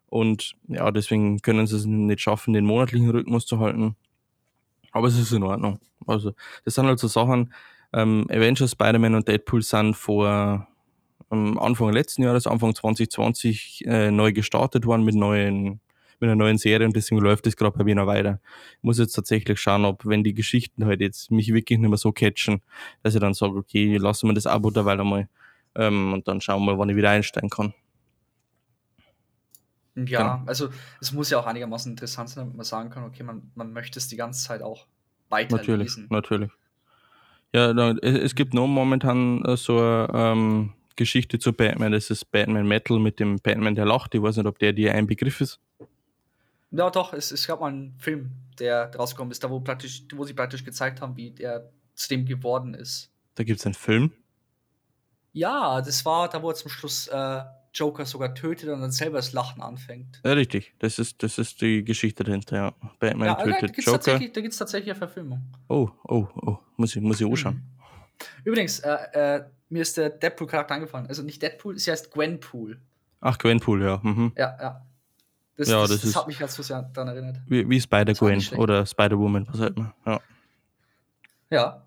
Und 0.07 0.53
ja, 0.67 0.91
deswegen 0.91 1.41
können 1.41 1.65
sie 1.67 1.77
es 1.77 1.85
nicht 1.85 2.21
schaffen, 2.21 2.53
den 2.53 2.65
monatlichen 2.65 3.09
Rhythmus 3.09 3.47
zu 3.47 3.59
halten. 3.59 3.95
Aber 4.91 5.07
es 5.07 5.17
ist 5.17 5.31
in 5.31 5.43
Ordnung. 5.43 5.79
Also, 6.05 6.33
das 6.63 6.75
sind 6.75 6.85
halt 6.85 6.99
so 6.99 7.07
Sachen, 7.07 7.53
ähm, 7.91 8.27
Avengers, 8.29 8.71
Spider-Man 8.71 9.15
und 9.15 9.27
Deadpool 9.27 9.61
sind 9.63 9.95
vor 9.95 10.67
Anfang 11.29 11.91
letzten 11.91 12.23
Jahres, 12.23 12.47
Anfang 12.47 12.75
2020, 12.75 13.83
äh, 13.85 14.11
neu 14.11 14.31
gestartet 14.31 14.85
worden 14.85 15.03
mit 15.03 15.15
neuen 15.15 15.79
mit 16.19 16.29
einer 16.29 16.35
neuen 16.35 16.57
Serie 16.57 16.87
und 16.87 16.95
deswegen 16.95 17.19
läuft 17.19 17.45
es 17.45 17.57
gerade 17.57 17.77
bei 17.77 17.83
mir 17.83 17.95
noch 17.95 18.07
weiter. 18.07 18.39
Ich 18.77 18.83
muss 18.83 18.99
jetzt 18.99 19.13
tatsächlich 19.13 19.59
schauen, 19.59 19.83
ob, 19.83 20.05
wenn 20.05 20.23
die 20.23 20.33
Geschichten 20.33 20.85
halt 20.85 21.01
jetzt 21.01 21.29
mich 21.29 21.53
wirklich 21.53 21.77
nicht 21.77 21.89
mehr 21.89 21.97
so 21.97 22.13
catchen, 22.13 22.61
dass 23.03 23.15
ich 23.15 23.19
dann 23.19 23.33
sage, 23.33 23.55
okay, 23.55 23.97
lassen 23.97 24.29
wir 24.29 24.33
das 24.33 24.47
Abo 24.47 24.71
derweil 24.71 24.99
einmal 24.99 25.27
ähm, 25.75 26.13
und 26.13 26.27
dann 26.27 26.39
schauen 26.41 26.61
wir 26.61 26.73
mal, 26.73 26.79
wann 26.79 26.89
ich 26.89 26.95
wieder 26.95 27.09
einsteigen 27.09 27.49
kann. 27.49 27.73
Ja, 29.95 30.37
Genau. 30.37 30.43
also 30.45 30.69
es 30.99 31.13
muss 31.13 31.29
ja 31.29 31.39
auch 31.39 31.45
einigermaßen 31.45 31.91
interessant 31.91 32.29
sein, 32.29 32.43
damit 32.43 32.57
man 32.57 32.65
sagen 32.65 32.89
kann, 32.89 33.05
okay, 33.05 33.23
man, 33.23 33.51
man 33.55 33.71
möchte 33.71 33.97
es 33.97 34.07
die 34.07 34.17
ganze 34.17 34.45
Zeit 34.45 34.61
auch 34.61 34.87
Natürlich, 35.29 35.67
weiterlesen. 35.67 36.07
natürlich. 36.09 36.51
Ja, 37.53 37.73
da, 37.73 37.91
es, 37.91 38.35
gibt 38.35 38.53
noch 38.53 38.67
momentan 38.67 39.43
äh, 39.45 39.55
so 39.55 39.79
eine 39.79 40.09
ähm, 40.13 40.73
Geschichte 40.95 41.39
zu 41.39 41.53
Batman, 41.53 41.91
das 41.91 42.09
ist 42.09 42.31
Batman 42.31 42.67
Metal 42.67 42.99
mit 42.99 43.19
dem 43.19 43.37
Batman, 43.37 43.75
der 43.75 43.85
lacht. 43.85 44.15
Ich 44.15 44.21
weiß 44.21 44.37
nicht, 44.37 44.45
ob 44.45 44.59
der 44.59 44.73
dir 44.73 44.93
ein 44.93 45.07
Begriff 45.07 45.41
ist. 45.41 45.59
Ja, 46.71 46.89
doch, 46.89 47.13
es, 47.13 47.31
es 47.31 47.47
gab 47.47 47.61
mal 47.61 47.67
einen 47.67 47.95
Film, 47.99 48.31
der 48.59 48.93
rausgekommen 48.95 49.31
ist, 49.31 49.43
da 49.43 49.49
wo, 49.49 49.59
praktisch, 49.59 50.03
wo 50.13 50.25
sie 50.25 50.33
praktisch 50.33 50.63
gezeigt 50.63 51.01
haben, 51.01 51.15
wie 51.15 51.31
der 51.31 51.69
zu 51.93 52.09
dem 52.09 52.25
geworden 52.25 52.73
ist. 52.73 53.11
Da 53.35 53.43
gibt 53.43 53.59
es 53.59 53.65
einen 53.65 53.75
Film. 53.75 54.11
Ja, 55.31 55.81
das 55.81 56.05
war 56.05 56.29
da, 56.29 56.41
wo 56.41 56.49
er 56.49 56.55
zum 56.55 56.69
Schluss 56.71 57.07
äh, 57.07 57.41
Joker 57.73 58.05
sogar 58.05 58.33
tötet 58.33 58.69
und 58.69 58.79
dann 58.79 58.91
selber 58.91 59.17
das 59.17 59.33
Lachen 59.33 59.61
anfängt. 59.61 60.21
Ja, 60.23 60.33
richtig. 60.33 60.73
Das 60.79 60.97
ist, 60.97 61.21
das 61.21 61.37
ist 61.37 61.61
die 61.61 61.83
Geschichte 61.83 62.23
dahinter, 62.23 62.55
ja. 62.55 62.73
Batman 62.99 63.27
ja, 63.27 63.35
da 63.35 63.43
tötet 63.43 63.61
gibt 63.73 63.79
es 63.79 63.85
Joker. 63.85 63.97
tatsächlich, 63.97 64.31
da 64.31 64.41
gibt's 64.41 64.57
tatsächlich 64.57 64.91
eine 64.91 64.97
Verfilmung. 64.97 65.41
Oh, 65.67 65.89
oh, 66.07 66.27
oh. 66.35 66.57
Muss 66.77 66.95
ich, 66.95 67.01
muss 67.01 67.19
ich 67.19 67.27
anschauen. 67.27 67.61
Übrigens, 68.43 68.79
äh, 68.79 68.97
äh, 69.13 69.45
mir 69.69 69.81
ist 69.81 69.97
der 69.97 70.09
Deadpool-Charakter 70.09 70.75
angefallen. 70.75 71.07
Also 71.07 71.23
nicht 71.23 71.41
Deadpool, 71.41 71.77
sie 71.77 71.91
heißt 71.91 72.11
Gwenpool. 72.11 72.79
Ach, 73.21 73.37
Gwenpool, 73.37 73.83
ja. 73.83 73.99
Mhm. 74.03 74.31
Ja, 74.37 74.57
ja. 74.61 74.85
Das, 75.57 75.69
Ja, 75.69 75.81
das, 75.81 75.91
das 75.91 76.01
das, 76.01 76.15
hat 76.15 76.27
mich 76.27 76.37
ganz 76.37 76.55
so 76.55 76.63
sehr 76.63 76.81
daran 76.93 77.07
erinnert. 77.09 77.37
Wie, 77.47 77.67
wie 77.69 77.79
Spider-Gwen 77.79 78.41
oder 78.57 78.85
Spider-Woman, 78.85 79.47
was 79.49 79.59
halt 79.59 79.77
man. 79.77 79.93
Ja. 80.05 80.19
Ja. 81.49 81.81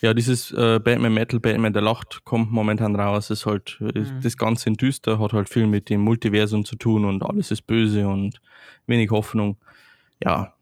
Ja, 0.00 0.14
dieses 0.14 0.50
äh, 0.52 0.78
Batman 0.78 1.14
Metal, 1.14 1.40
Batman 1.40 1.72
der 1.72 1.82
Lacht 1.82 2.24
kommt 2.24 2.50
momentan 2.52 2.94
raus. 2.96 3.30
Ist 3.30 3.46
halt 3.46 3.76
Mhm. 3.80 4.20
das 4.22 4.36
Ganze 4.36 4.68
in 4.70 4.74
düster, 4.74 5.18
hat 5.18 5.32
halt 5.32 5.48
viel 5.48 5.66
mit 5.66 5.88
dem 5.88 6.00
Multiversum 6.02 6.64
zu 6.64 6.76
tun 6.76 7.04
und 7.04 7.22
alles 7.22 7.50
ist 7.50 7.62
böse 7.66 8.06
und 8.08 8.40
wenig 8.86 9.10
Hoffnung. 9.10 9.56
Ja. 10.22 10.54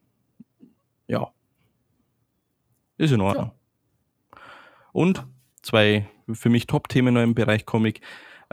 Ja. 1.09 1.31
Ist 2.99 3.12
in 3.12 3.20
Ordnung. 3.20 3.51
Und 4.92 5.25
zwei 5.66 6.09
für 6.33 6.48
mich 6.48 6.66
Top-Themen 6.66 7.14
noch 7.14 7.22
im 7.22 7.35
Bereich 7.35 7.66
Comic. 7.66 8.00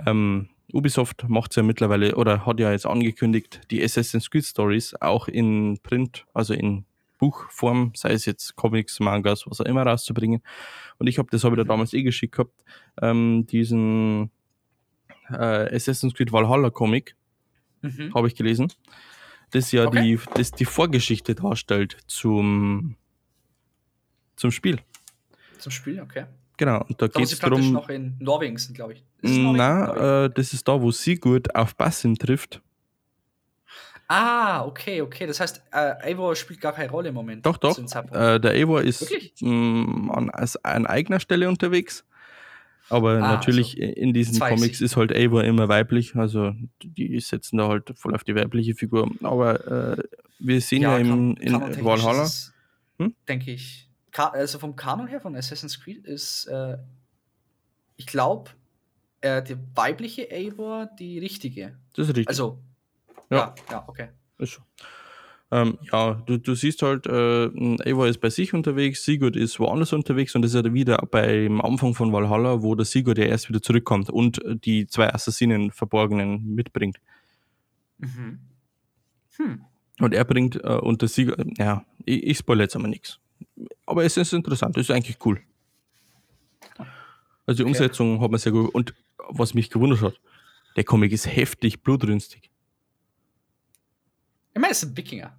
Ähm, 0.06 0.50
Ubisoft 0.72 1.30
macht 1.30 1.56
ja 1.56 1.64
mittlerweile 1.64 2.16
oder 2.16 2.46
hat 2.46 2.60
ja 2.60 2.72
jetzt 2.72 2.86
angekündigt, 2.86 3.62
die 3.70 3.84
Assassin's 3.84 4.30
Creed 4.32 4.46
Stories 4.46 4.96
auch 5.00 5.28
in 5.28 5.78
Print, 5.84 6.26
also 6.34 6.54
in 6.54 6.86
Buchform, 7.20 7.92
sei 7.96 8.14
es 8.14 8.26
jetzt 8.26 8.56
Comics, 8.56 9.00
Mangas, 9.00 9.46
was 9.46 9.62
auch 9.62 9.66
immer 9.66 9.84
rauszubringen. 9.84 10.42
Und 10.98 11.08
ich 11.08 11.20
habe 11.20 11.30
das 11.32 11.44
habe 11.44 11.56
ich 11.56 11.62
da 11.62 11.64
damals 11.68 11.94
eh 11.94 12.02
geschickt 12.02 12.36
gehabt, 12.36 12.64
ähm, 13.02 13.46
diesen 13.46 14.32
äh, 15.30 15.76
Assassin's 15.76 16.14
Creed 16.16 16.32
Valhalla 16.32 16.70
Comic 16.70 17.16
Mhm. 17.82 18.14
habe 18.16 18.28
ich 18.28 18.36
gelesen, 18.36 18.72
das 19.52 19.74
ja 19.74 19.86
Okay. 19.86 20.02
die, 20.02 20.20
das 20.36 20.52
die 20.52 20.64
Vorgeschichte 20.64 21.36
darstellt 21.36 21.98
zum, 22.08 22.96
zum 24.38 24.52
Spiel. 24.52 24.80
Zum 25.60 25.72
Spiel, 25.72 26.00
okay. 26.02 26.26
Genau, 26.64 26.86
und 26.88 27.02
da 27.02 27.08
geht 27.08 27.26
es 27.26 27.40
darum. 27.40 27.74
noch 27.74 27.90
in 27.90 28.16
Norwegen 28.20 28.58
sind, 28.58 28.74
glaube 28.74 28.94
ich. 28.94 29.04
Norwegen? 29.22 29.58
Nein, 29.58 29.98
äh, 29.98 30.30
das 30.34 30.54
ist 30.54 30.66
da, 30.66 30.82
wo 30.82 30.92
Sigurd 30.92 31.54
auf 31.56 31.76
Bassin 31.76 32.16
trifft. 32.16 32.62
Ah, 34.08 34.64
okay, 34.66 35.02
okay. 35.02 35.28
Das 35.28 35.42
heißt, 35.42 35.62
äh, 35.74 36.12
Eivor 36.12 36.38
spielt 36.38 36.62
gar 36.62 36.72
keine 36.72 36.90
Rolle 36.90 37.10
im 37.10 37.16
Moment. 37.16 37.46
Doch, 37.46 37.58
doch. 37.58 37.78
Äh, 37.78 38.40
der 38.40 38.52
Eivor 38.52 38.82
ist 38.82 39.12
mh, 39.42 40.14
an, 40.14 40.30
als, 40.30 40.56
an 40.64 40.86
eigener 40.86 41.20
Stelle 41.20 41.50
unterwegs. 41.50 42.06
Aber 42.90 43.16
Ah, 43.16 43.34
natürlich 43.34 43.78
in 43.78 44.14
diesen 44.14 44.40
Comics 44.40 44.80
ist 44.80 44.96
halt 44.96 45.14
Eivor 45.14 45.44
immer 45.44 45.68
weiblich. 45.68 46.16
Also 46.16 46.54
die 46.82 47.20
setzen 47.20 47.58
da 47.58 47.68
halt 47.68 47.92
voll 47.98 48.16
auf 48.16 48.24
die 48.24 48.36
weibliche 48.36 48.74
Figur. 48.74 49.12
Aber 49.22 49.98
äh, 49.98 50.04
wir 50.40 50.62
sehen 50.62 50.84
ja, 50.84 50.98
im, 50.98 51.36
in 51.36 51.54
Valhalla. 51.84 52.30
Hm? 53.00 53.16
Denke 53.28 53.52
ich. 53.52 53.90
Ka 54.14 54.28
also 54.28 54.60
vom 54.60 54.76
Kanon 54.76 55.08
her 55.08 55.20
von 55.20 55.36
Assassin's 55.36 55.82
Creed 55.82 56.06
ist, 56.06 56.46
äh, 56.46 56.78
ich 57.98 58.06
glaube, 58.06 58.52
äh, 59.22 59.42
die 59.42 59.58
weibliche 59.76 60.32
Eivor 60.32 60.88
die 61.00 61.20
richtige. 61.20 61.78
Das 61.94 62.08
ist 62.08 62.16
richtig. 62.16 62.30
Also, 62.30 62.60
Ja. 63.30 63.38
ja, 63.38 63.56
ja, 63.72 63.84
okay. 63.88 64.10
Ist 64.38 64.54
so. 64.54 64.62
Ähm, 65.52 65.78
ja, 65.92 66.16
du, 66.26 66.38
du 66.38 66.56
siehst 66.56 66.82
halt, 66.82 67.06
äh, 67.06 67.46
Eivor 67.88 68.08
ist 68.08 68.20
bei 68.20 68.30
sich 68.30 68.54
unterwegs, 68.54 69.04
Sigurd 69.04 69.36
ist 69.36 69.60
woanders 69.60 69.94
unterwegs 69.94 70.36
und 70.36 70.42
das 70.42 70.54
ist 70.54 70.66
ja 70.66 70.74
wieder 70.74 70.98
beim 71.10 71.62
Anfang 71.62 71.94
von 71.94 72.12
Valhalla, 72.12 72.62
wo 72.62 72.74
der 72.76 72.86
Sigurd 72.86 73.18
ja 73.18 73.26
erst 73.26 73.50
wieder 73.50 73.62
zurückkommt 73.62 74.10
und 74.10 74.42
die 74.66 74.88
zwei 74.88 75.14
Assassinen 75.14 75.72
Verborgenen 75.72 76.56
mitbringt. 76.56 76.98
Mhm. 78.00 78.40
Hm. 79.38 79.66
Und 80.00 80.14
er 80.14 80.26
bringt, 80.26 80.56
äh, 80.64 80.78
und 80.78 81.02
der 81.02 81.10
Sigurd, 81.10 81.46
ja, 81.58 81.86
ich, 82.06 82.24
ich 82.24 82.38
spoilere 82.38 82.64
jetzt 82.64 82.76
aber 82.76 82.88
nichts. 82.88 83.20
Aber 83.86 84.04
es 84.04 84.16
ist 84.18 84.34
interessant, 84.34 84.78
es 84.78 84.90
ist 84.90 84.96
eigentlich 84.96 85.18
cool. 85.26 85.42
Also 87.46 87.58
die 87.58 87.64
Okay. 87.64 87.70
Umsetzung 87.70 88.22
hat 88.22 88.32
man 88.32 88.40
sehr 88.40 88.52
gut. 88.52 88.74
Und 88.74 88.94
was 89.30 89.54
mich 89.54 89.70
gewundert 89.70 90.02
hat, 90.02 90.20
der 90.76 90.84
Comic 90.84 91.12
ist 91.12 91.28
heftig 91.28 91.84
blutrünstig. 91.84 92.50
Ich 94.54 94.62
meine, 94.62 94.72
es 94.72 94.80
sind 94.80 94.96
Wikinger. 94.96 95.38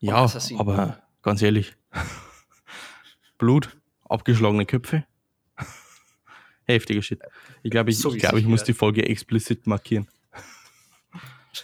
Ja, 0.00 0.30
aber 0.58 1.02
ganz 1.22 1.40
ehrlich. 1.42 1.74
Blut, 3.38 3.76
abgeschlagene 4.04 4.66
Köpfe. 4.66 5.04
Heftiger 6.66 7.02
Shit. 7.02 7.20
Ich 7.62 7.70
glaube, 7.70 7.90
ich, 7.90 7.98
So 7.98 8.12
ich, 8.12 8.20
glaub, 8.20 8.34
ich 8.34 8.46
muss 8.46 8.64
die 8.64 8.74
Folge 8.74 9.06
explizit 9.08 9.66
markieren. 9.66 10.08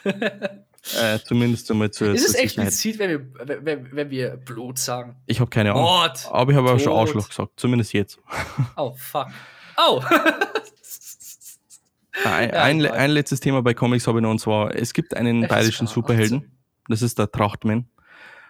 äh, 1.01 1.19
zumindest 1.25 1.71
einmal 1.71 1.91
zur, 1.91 2.13
ist 2.13 2.21
es 2.27 2.33
zur 2.33 2.41
Sicherheit. 2.41 2.69
explizit, 2.69 2.99
wenn 2.99 3.11
wir, 3.11 3.65
wenn- 3.65 3.93
wenn, 3.93 4.11
wir 4.11 4.37
Blut 4.37 4.79
sagen? 4.79 5.17
Ich 5.27 5.41
habe 5.41 5.49
keine 5.51 5.71
Ahnung. 5.73 5.85
Mord! 5.85 6.29
Aber 6.31 6.51
ich 6.53 6.57
habe 6.59 6.71
auch 6.73 6.79
schon. 6.79 6.93
Arschloch 6.93 7.29
gesagt. 7.29 7.53
Zumindest 7.57 7.93
jetzt. 7.93 8.19
Oh, 8.77 8.93
fuck. 8.97 9.29
Oh! 9.77 10.03
Ein, 12.25 12.51
Ja, 12.51 12.63
ein, 12.63 12.85
ein 12.87 13.11
letztes 13.11 13.41
Thema 13.41 13.63
bei 13.63 13.73
Comics 13.75 14.07
habe 14.07 14.19
ich 14.19 14.23
noch 14.23 14.31
und 14.31 14.39
zwar: 14.39 14.75
Es 14.75 14.93
gibt 14.93 15.15
einen 15.15 15.49
bayerischen 15.49 15.87
Ah, 15.87 15.91
Superhelden. 15.91 16.53
Das 16.89 17.01
ist 17.01 17.19
der 17.19 17.31
Trachtman. 17.31 17.89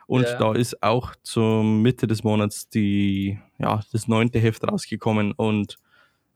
Und 0.08 0.24
Ja. 0.24 0.36
da 0.36 0.52
ist 0.54 0.82
auch 0.82 1.14
zur 1.22 1.62
Mitte 1.62 2.06
des 2.08 2.24
Monats 2.24 2.68
die, 2.68 3.38
ja, 3.58 3.80
das 3.92 4.08
neunte 4.08 4.40
Heft 4.40 4.64
rausgekommen 4.66 5.32
und 5.32 5.78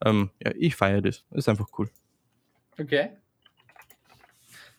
ähm, 0.04 0.30
ja, 0.42 0.52
ich 0.56 0.76
feiere 0.76 1.02
das. 1.02 1.24
Ist 1.32 1.48
einfach 1.48 1.66
cool. 1.78 1.90
Okay. 2.80 3.10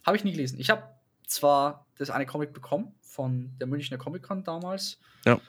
Habe 0.05 0.15
ich 0.15 0.23
nie 0.23 0.31
gelesen. 0.31 0.57
Ich 0.59 0.69
habe 0.69 0.83
zwar 1.27 1.85
das 1.97 2.09
eine 2.09 2.25
Comic 2.25 2.53
bekommen 2.53 2.93
von 3.01 3.51
der 3.59 3.67
Münchner 3.67 3.97
Comic 3.97 4.23
Con 4.23 4.43
damals. 4.43 4.99
Ja. 5.25 5.39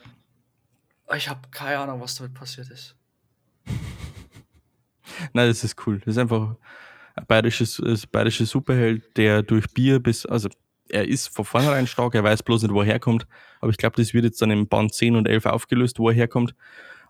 Ich 1.16 1.28
habe 1.28 1.40
keine 1.50 1.78
Ahnung, 1.78 2.00
was 2.00 2.16
damit 2.16 2.34
passiert 2.34 2.68
ist. 2.70 2.94
Nein, 5.32 5.48
das 5.48 5.64
ist 5.64 5.86
cool. 5.86 5.98
Das 6.00 6.08
ist 6.08 6.18
einfach 6.18 6.56
ein 7.14 7.26
bayerisches, 7.26 7.80
ein 7.80 7.98
bayerischer 8.12 8.46
Superheld, 8.46 9.16
der 9.16 9.42
durch 9.42 9.66
Bier 9.72 10.00
bis, 10.00 10.26
also 10.26 10.48
er 10.88 11.06
ist 11.06 11.28
von 11.28 11.44
vornherein 11.44 11.86
stark, 11.86 12.14
er 12.14 12.24
weiß 12.24 12.42
bloß 12.42 12.62
nicht, 12.62 12.72
wo 12.72 12.80
er 12.80 12.86
herkommt. 12.86 13.26
Aber 13.60 13.70
ich 13.70 13.76
glaube, 13.76 13.96
das 13.96 14.14
wird 14.14 14.24
jetzt 14.24 14.40
dann 14.40 14.50
im 14.50 14.68
Band 14.68 14.94
10 14.94 15.16
und 15.16 15.28
11 15.28 15.46
aufgelöst, 15.46 15.98
wo 15.98 16.08
er 16.08 16.14
herkommt. 16.14 16.54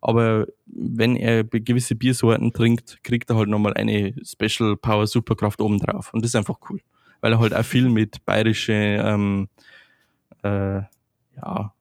Aber 0.01 0.47
wenn 0.67 1.17
er 1.17 1.45
gewisse 1.45 1.95
Biersorten 1.95 2.53
trinkt, 2.53 3.03
kriegt 3.03 3.31
er 3.31 3.37
halt 3.37 3.49
nochmal 3.49 3.75
eine 3.75 4.15
Special 4.25 4.77
Power 4.77 5.07
Superkraft 5.07 5.61
obendrauf. 5.61 6.13
Und 6.13 6.25
das 6.25 6.31
ist 6.31 6.37
einfach 6.37 6.59
cool. 6.71 6.81
Weil 7.21 7.33
er 7.33 7.41
halt 7.41 7.55
auch 7.55 7.65
viel 7.65 7.89
mit 7.89 8.25
bayerische, 8.25 8.73
ähm, 8.73 9.49
äh, 10.43 10.81
ja, 11.37 11.75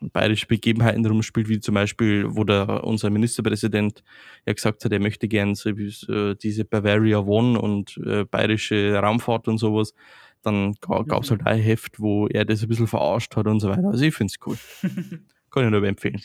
bayerische 0.00 0.46
Begebenheiten 0.46 1.04
rumspielt, 1.06 1.48
wie 1.48 1.60
zum 1.60 1.74
Beispiel, 1.74 2.26
wo 2.28 2.44
der, 2.44 2.84
unser 2.84 3.10
Ministerpräsident 3.10 4.02
ja 4.46 4.52
gesagt 4.52 4.84
hat, 4.84 4.92
er 4.92 5.00
möchte 5.00 5.26
gern 5.28 5.54
so, 5.54 5.70
so 5.88 6.34
diese 6.34 6.64
Bavaria 6.64 7.18
One 7.18 7.60
und 7.60 7.96
äh, 8.04 8.24
bayerische 8.24 8.94
Raumfahrt 8.94 9.48
und 9.48 9.58
sowas. 9.58 9.94
Dann 10.42 10.74
gab 10.80 11.22
es 11.24 11.30
halt 11.30 11.44
ein 11.44 11.58
Heft, 11.58 11.98
wo 11.98 12.28
er 12.28 12.44
das 12.44 12.62
ein 12.62 12.68
bisschen 12.68 12.86
verarscht 12.86 13.34
hat 13.34 13.46
und 13.46 13.58
so 13.58 13.68
weiter. 13.68 13.88
Also 13.88 14.04
ich 14.04 14.14
finde 14.14 14.32
es 14.32 14.46
cool. 14.46 14.56
Kann 15.50 15.64
ich 15.64 15.70
nur 15.70 15.82
empfehlen. 15.82 16.20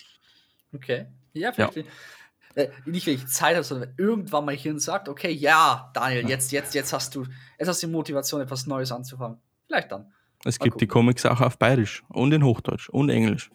Okay. 0.74 1.08
Ja, 1.34 1.52
vielleicht. 1.52 1.86
Äh, 2.56 2.70
nicht, 2.86 3.08
wenn 3.08 3.16
ich 3.16 3.28
Zeit 3.28 3.56
habe, 3.56 3.64
sondern 3.64 3.94
irgendwann 3.98 4.46
mein 4.46 4.58
Hirn 4.58 4.80
sagt, 4.80 5.08
okay, 5.10 5.32
ja, 5.32 5.90
Daniel, 5.94 6.28
jetzt, 6.30 6.52
jetzt, 6.52 6.76
jetzt 6.76 6.92
hast 6.94 7.16
du, 7.16 7.26
jetzt 7.58 7.68
hast 7.68 7.82
du 7.82 7.88
die 7.88 7.94
Motivation, 7.94 8.42
etwas 8.42 8.68
Neues 8.68 8.92
anzufangen. 8.92 9.38
Vielleicht 9.68 9.92
dann. 9.92 10.12
Es 10.44 10.60
Mal 10.60 10.66
gibt 10.66 10.82
die. 10.82 10.88
Comics 10.88 11.26
auch 11.26 11.40
auf 11.42 11.58
Bayerisch 11.58 12.04
und 12.10 12.34
in 12.34 12.44
Hochdeutsch 12.44 12.90
und 12.90 13.10
Englisch. 13.10 13.52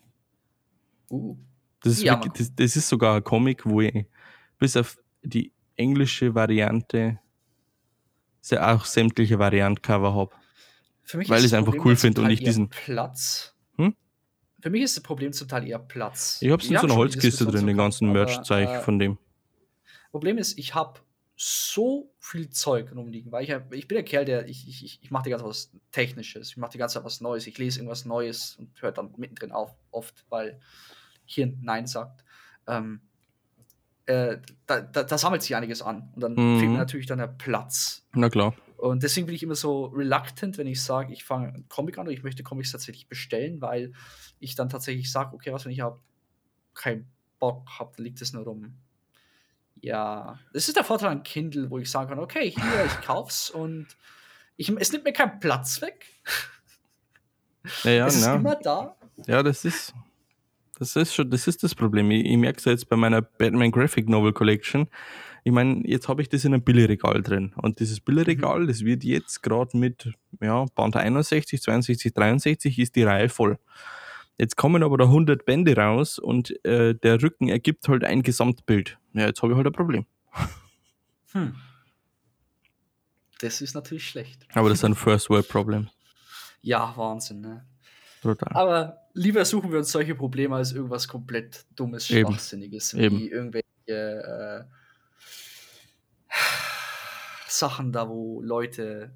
Uh. 1.11 1.37
Das 1.83 1.93
ist, 1.95 2.03
Ja, 2.03 2.15
wirklich, 2.15 2.33
das, 2.33 2.55
das 2.55 2.77
ist 2.77 2.89
sogar 2.89 3.17
ein 3.17 3.25
Comic, 3.25 3.67
wo 3.67 3.81
ich 3.81 4.07
bis 4.59 4.77
auf 4.77 4.99
die 5.23 5.53
englische 5.77 6.35
Variante 6.35 7.21
auch 8.59 8.85
sämtliche 8.85 9.39
Variantcover 9.39 10.15
habe. 10.15 10.31
Für 11.03 11.19
mich 11.19 11.29
Weil 11.29 11.41
ich's 11.41 11.51
das 11.51 11.59
einfach 11.59 11.73
Problem 11.73 11.89
cool 11.93 11.97
finde 11.97 12.21
und 12.21 12.27
Teil 12.27 12.33
nicht 12.33 12.47
diesen- 12.47 12.69
Platz. 12.69 13.55
Für 14.61 14.71
mich 14.71 14.83
ist 14.83 14.97
das 14.97 15.03
Problem 15.03 15.33
zum 15.33 15.49
Teil 15.49 15.67
eher 15.67 15.79
Platz. 15.79 16.39
Ich 16.41 16.51
habe 16.51 16.63
es 16.63 16.71
in 16.71 16.79
so 16.79 16.87
einer 16.87 16.97
Holzkiste 16.97 17.47
drin, 17.47 17.67
den 17.67 17.77
ganzen 17.77 18.11
Merch-Zeug 18.13 18.69
äh, 18.69 18.81
von 18.81 18.99
dem. 18.99 19.19
Problem 20.11 20.39
ist, 20.39 20.59
ich 20.59 20.75
habe 20.75 21.01
so 21.37 22.11
viel 22.19 22.49
Zeug 22.49 22.91
rumliegen, 22.95 23.31
weil 23.31 23.45
ich, 23.45 23.51
ich 23.73 23.87
bin 23.89 23.97
der 23.97 24.05
Kerl, 24.05 24.25
der 24.25 24.49
ich, 24.49 24.67
ich, 24.67 24.83
ich- 24.85 24.99
ich 25.03 25.11
mache 25.11 25.25
die 25.25 25.31
ganze 25.31 25.45
Zeit 25.45 25.51
was 25.51 25.71
Technisches, 25.93 26.49
ich 26.51 26.57
mache 26.57 26.73
die 26.73 26.79
ganze 26.79 26.95
Zeit 26.95 27.05
was 27.05 27.21
Neues, 27.21 27.47
ich 27.47 27.59
lese 27.59 27.81
irgendwas 27.81 28.07
Neues 28.07 28.57
und 28.59 28.71
höre 28.81 28.93
dann 28.93 29.13
mittendrin 29.19 29.53
auf, 29.53 29.75
oft, 29.91 30.25
weil 30.31 30.59
Hirn 31.27 31.59
Nein 31.63 31.87
sagt. 31.87 32.25
Ähm, 32.67 33.03
äh, 34.07 34.39
da, 34.67 34.81
da, 34.81 35.03
da 35.03 35.19
sammelt 35.19 35.43
sich 35.43 35.55
einiges 35.55 35.83
an 35.83 36.11
und 36.15 36.23
dann 36.23 36.33
Mhm. 36.35 36.59
fehlt 36.59 36.71
mir 36.73 36.79
natürlich 36.79 37.07
dann 37.07 37.19
der 37.19 37.27
Platz. 37.27 38.07
Na 38.15 38.31
klar. 38.31 38.55
Und 38.77 39.03
deswegen 39.03 39.27
bin 39.27 39.35
ich 39.35 39.43
immer 39.43 39.55
so 39.55 39.87
reluctant, 39.87 40.59
wenn 40.59 40.67
ich 40.67 40.83
sage, 40.83 41.13
ich 41.13 41.25
fange 41.25 41.49
einen 41.49 41.69
Comic 41.69 41.99
an 41.99 42.07
oder 42.07 42.13
ich 42.13 42.23
möchte 42.23 42.43
Comics 42.43 42.73
tatsächlich 42.73 43.09
bestellen, 43.09 43.61
weil 43.61 43.93
ich 44.39 44.55
dann 44.55 44.69
tatsächlich 44.69 45.11
sage, 45.11 45.35
okay, 45.35 45.53
was, 45.53 45.65
wenn 45.65 45.73
ich 45.73 45.81
hab 45.81 46.01
keinen 46.75 47.11
Bock 47.39 47.67
habe, 47.79 47.93
dann 47.97 48.05
liegt 48.05 48.21
es 48.21 48.33
nur 48.33 48.45
rum. 48.45 48.77
Ja, 49.81 50.39
das 50.53 50.69
ist 50.69 50.77
der 50.77 50.85
Vorteil 50.85 51.11
an 51.11 51.23
Kindle, 51.23 51.71
wo 51.71 51.79
ich 51.79 51.91
sagen 51.91 52.09
kann, 52.09 52.19
okay, 52.19 52.51
hier, 52.51 52.85
ich 52.87 53.01
kauf's 53.03 53.51
und 53.51 53.87
ich, 54.57 54.71
es 54.71 54.93
nimmt 54.93 55.05
mir 55.05 55.13
keinen 55.13 55.39
Platz 55.39 55.81
weg. 55.83 56.07
Ja, 57.85 57.91
ja, 57.91 58.07
es 58.07 58.17
ist 58.17 58.27
na. 58.27 58.37
immer 58.37 58.57
da. 58.57 58.97
ja, 59.27 59.43
das 59.43 59.65
ist. 59.65 59.95
Das 60.79 60.95
ist 60.95 61.15
schon, 61.15 61.31
das 61.31 61.49
ist 61.49 61.63
das 61.63 61.75
Problem. 61.75 62.11
Ich, 62.11 62.27
ich 62.27 62.37
merke 62.37 62.59
es 62.59 62.65
jetzt 62.67 62.89
bei 62.89 62.97
meiner 62.97 63.23
Batman 63.23 63.71
Graphic 63.71 64.09
Novel 64.09 64.33
Collection. 64.33 64.89
Ich 65.47 65.53
meine, 65.53 65.89
jetzt 65.89 66.09
habe 66.09 66.23
ich 66.23 66.29
das 66.29 66.45
in 66.45 66.55
einem 66.55 66.65
Billigregal 66.65 67.23
drin. 67.23 67.53
Und 67.55 67.79
dieses 67.79 68.01
Billigregal, 68.01 68.63
Mhm. 68.63 68.67
das 68.67 68.85
wird 68.85 69.05
jetzt 69.05 69.45
gerade 69.45 69.77
mit 69.77 70.13
ja, 70.41 70.65
Band 70.75 70.97
61, 70.97 71.63
62, 71.63 72.13
63 72.13 72.81
ist 72.81 72.97
die 72.97 73.05
Reihe 73.05 73.29
voll. 73.29 73.57
Jetzt 74.39 74.57
kommen 74.57 74.83
aber 74.83 74.99
da 74.99 75.05
100 75.05 75.45
Bände 75.45 75.77
raus 75.77 76.19
und 76.19 76.53
äh, 76.67 76.97
der 76.97 77.23
Rücken 77.23 77.49
ergibt 77.49 77.87
halt 77.87 78.03
ein 78.03 78.23
Gesamtbild. 78.25 78.99
Ja, 79.13 79.27
jetzt 79.27 79.41
habe 79.41 79.53
ich 79.53 79.57
halt 79.57 79.69
ein 79.69 79.73
Problem. 79.73 80.05
Hm. 81.33 81.55
Das 83.41 83.61
ist 83.61 83.75
natürlich 83.75 84.09
schlecht. 84.09 84.49
Aber 84.55 84.69
das 84.69 84.79
ist 84.79 84.85
ein 84.85 84.97
First 84.97 85.31
World 85.31 85.49
Problem. 85.49 85.89
Ja, 86.61 86.93
Wahnsinn, 86.97 87.41
ne? 87.43 87.65
Total. 88.21 88.53
Aber 88.53 88.99
lieber 89.15 89.45
suchen 89.45 89.71
wir 89.71 89.79
uns 89.79 89.93
solche 89.93 90.17
Probleme 90.17 90.57
als 90.57 90.73
irgendwas 90.73 91.07
komplett 91.07 91.67
Dummes, 91.77 92.11
Eben. 92.11 92.33
Schwachsinniges, 92.33 92.95
Eben. 92.95 93.19
wie 93.21 93.29
irgendwelche 93.31 93.65
äh, 93.89 94.65
Sachen 97.59 97.93
da, 97.93 98.09
wo 98.09 98.41
Leute 98.43 99.13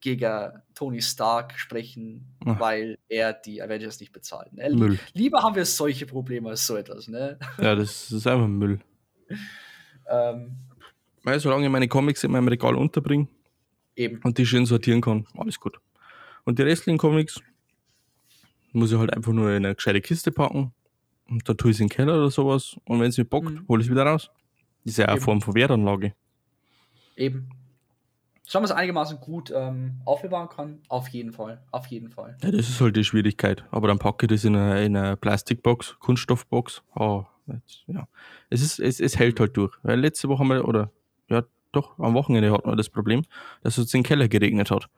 gegen 0.00 0.50
Tony 0.74 1.00
Stark 1.00 1.58
sprechen, 1.58 2.36
Ach. 2.44 2.60
weil 2.60 2.98
er 3.08 3.32
die 3.32 3.62
Avengers 3.62 4.00
nicht 4.00 4.12
bezahlt. 4.12 4.52
Ne? 4.52 4.68
Müll. 4.74 4.98
Lieber 5.14 5.42
haben 5.42 5.54
wir 5.56 5.64
solche 5.64 6.04
Probleme 6.06 6.50
als 6.50 6.66
so 6.66 6.76
etwas. 6.76 7.08
Ne? 7.08 7.38
Ja, 7.58 7.74
das 7.74 8.10
ist 8.12 8.26
einfach 8.26 8.46
Müll. 8.48 8.80
ähm, 10.10 10.56
Weil 11.22 11.40
solange 11.40 11.64
ich 11.66 11.72
meine 11.72 11.88
Comics 11.88 12.22
in 12.24 12.32
meinem 12.32 12.48
Regal 12.48 12.74
unterbringe 12.76 13.28
eben. 13.96 14.20
und 14.24 14.36
die 14.36 14.44
schön 14.46 14.66
sortieren 14.66 15.00
kann, 15.00 15.26
alles 15.36 15.58
gut. 15.58 15.78
Und 16.44 16.58
die 16.58 16.62
restlichen 16.62 16.98
Comics 16.98 17.40
muss 18.72 18.92
ich 18.92 18.98
halt 18.98 19.14
einfach 19.14 19.32
nur 19.32 19.50
in 19.50 19.64
eine 19.64 19.74
gescheite 19.74 20.00
Kiste 20.02 20.30
packen 20.32 20.74
und 21.30 21.48
da 21.48 21.54
tue 21.54 21.70
ich 21.70 21.76
es 21.78 21.80
in 21.80 21.86
den 21.86 21.92
Keller 21.96 22.16
oder 22.16 22.30
sowas 22.30 22.76
und 22.84 23.00
wenn 23.00 23.08
es 23.08 23.16
mir 23.16 23.24
bockt, 23.24 23.50
Mhm. 23.50 23.68
hole 23.68 23.80
ich 23.80 23.86
es 23.86 23.90
wieder 23.90 24.04
raus. 24.04 24.30
Ist 24.84 24.98
ja 24.98 25.06
eine 25.06 25.18
Form 25.20 25.40
von 25.40 25.54
Wertanlage. 25.54 26.12
Eben. 27.16 27.48
Schauen 28.46 28.62
wir 28.62 28.66
es 28.66 28.72
einigermaßen 28.72 29.20
gut 29.20 29.52
ähm, 29.54 30.00
aufbewahren 30.04 30.50
kann, 30.50 30.82
auf 30.88 31.08
jeden 31.08 31.32
Fall. 31.32 31.62
Auf 31.70 31.86
jeden 31.86 32.10
Fall. 32.10 32.36
Ja, 32.42 32.50
das 32.50 32.68
ist 32.68 32.80
halt 32.80 32.94
die 32.94 33.04
Schwierigkeit. 33.04 33.64
Aber 33.70 33.88
dann 33.88 33.98
packe 33.98 34.26
ich 34.26 34.32
das 34.32 34.44
in 34.44 34.54
eine, 34.54 34.84
in 34.84 34.96
eine 34.96 35.16
Plastikbox, 35.16 35.96
Kunststoffbox. 35.98 36.82
Oh, 36.94 37.24
jetzt, 37.46 37.84
ja. 37.86 38.06
Es, 38.50 38.60
ist, 38.60 38.80
es, 38.80 39.00
es 39.00 39.18
hält 39.18 39.40
halt 39.40 39.56
durch. 39.56 39.74
Weil 39.82 39.98
letzte 39.98 40.28
Woche 40.28 40.40
haben 40.40 40.48
wir, 40.48 40.68
oder 40.68 40.90
ja, 41.30 41.42
doch, 41.72 41.98
am 41.98 42.12
Wochenende 42.12 42.52
hatten 42.52 42.68
wir 42.68 42.76
das 42.76 42.90
Problem, 42.90 43.22
dass 43.62 43.78
es 43.78 43.92
in 43.94 44.00
den 44.00 44.06
Keller 44.06 44.28
geregnet 44.28 44.70
hat. 44.70 44.90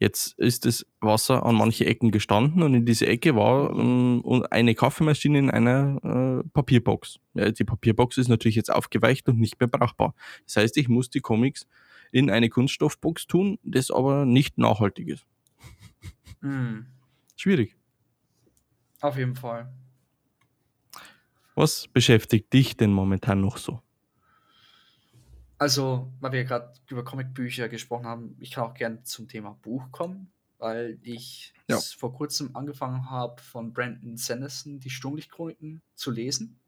Jetzt 0.00 0.38
ist 0.38 0.64
das 0.64 0.86
Wasser 1.00 1.46
an 1.46 1.54
manche 1.54 1.86
Ecken 1.86 2.10
gestanden 2.10 2.62
und 2.62 2.74
in 2.74 2.84
diese 2.84 3.06
Ecke 3.06 3.36
war 3.36 3.70
ähm, 3.78 4.44
eine 4.50 4.74
Kaffeemaschine 4.74 5.38
in 5.38 5.50
einer 5.50 6.42
äh, 6.42 6.48
Papierbox. 6.52 7.20
Ja, 7.34 7.50
die 7.50 7.64
Papierbox 7.64 8.18
ist 8.18 8.28
natürlich 8.28 8.56
jetzt 8.56 8.72
aufgeweicht 8.72 9.28
und 9.28 9.38
nicht 9.38 9.60
mehr 9.60 9.68
brauchbar. 9.68 10.14
Das 10.46 10.56
heißt, 10.56 10.76
ich 10.78 10.88
muss 10.88 11.10
die 11.10 11.20
Comics 11.20 11.68
in 12.14 12.30
eine 12.30 12.48
Kunststoffbox 12.48 13.26
tun, 13.26 13.58
das 13.64 13.90
aber 13.90 14.24
nicht 14.24 14.56
nachhaltig 14.56 15.08
ist. 15.08 15.26
Mm. 16.42 16.86
Schwierig. 17.36 17.76
Auf 19.00 19.16
jeden 19.16 19.36
Fall. 19.36 19.72
Was 21.56 21.88
beschäftigt 21.88 22.52
dich 22.52 22.76
denn 22.76 22.92
momentan 22.92 23.40
noch 23.40 23.56
so? 23.56 23.80
Also, 25.58 26.12
weil 26.20 26.32
wir 26.32 26.44
gerade 26.44 26.72
über 26.88 27.04
Comicbücher 27.04 27.68
gesprochen 27.68 28.06
haben, 28.06 28.36
ich 28.40 28.50
kann 28.50 28.64
auch 28.64 28.74
gerne 28.74 29.02
zum 29.02 29.28
Thema 29.28 29.52
Buch 29.62 29.90
kommen, 29.92 30.32
weil 30.58 30.98
ich 31.02 31.54
Ja. 31.68 31.78
vor 31.80 32.12
kurzem 32.12 32.54
angefangen 32.56 33.08
habe, 33.08 33.40
von 33.40 33.72
Brandon 33.72 34.16
Sanderson 34.16 34.80
die 34.80 34.90
Sturmlichtchroniken 34.90 35.80
zu 35.94 36.10
lesen. 36.10 36.60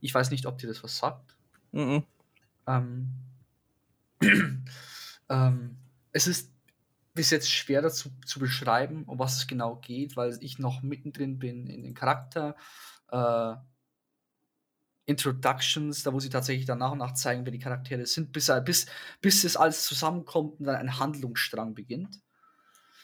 Ich 0.00 0.14
weiß 0.14 0.30
nicht, 0.30 0.46
ob 0.46 0.58
dir 0.58 0.68
das 0.68 0.82
was 0.84 0.98
sagt. 0.98 1.36
Mhm. 1.72 2.04
Ähm, 2.66 3.10
ähm, 5.28 5.76
es 6.12 6.26
ist 6.26 6.52
bis 7.14 7.30
jetzt 7.30 7.50
schwer 7.50 7.82
dazu 7.82 8.10
zu 8.24 8.38
beschreiben, 8.38 9.04
um 9.04 9.18
was 9.18 9.38
es 9.38 9.46
genau 9.46 9.76
geht, 9.76 10.16
weil 10.16 10.38
ich 10.40 10.58
noch 10.58 10.82
mittendrin 10.82 11.38
bin 11.38 11.66
in 11.66 11.82
den 11.82 11.94
Charakter. 11.94 12.56
Äh, 13.10 13.54
Introductions, 15.06 16.04
da 16.04 16.12
wo 16.12 16.20
sie 16.20 16.28
tatsächlich 16.28 16.66
dann 16.66 16.78
nach 16.78 16.92
und 16.92 16.98
nach 16.98 17.14
zeigen, 17.14 17.44
wer 17.44 17.52
die 17.52 17.58
Charaktere 17.58 18.06
sind, 18.06 18.32
bis, 18.32 18.52
bis, 18.64 18.86
bis 19.20 19.42
das 19.42 19.56
alles 19.56 19.84
zusammenkommt 19.84 20.60
und 20.60 20.66
dann 20.66 20.76
ein 20.76 20.98
Handlungsstrang 21.00 21.74
beginnt. 21.74 22.20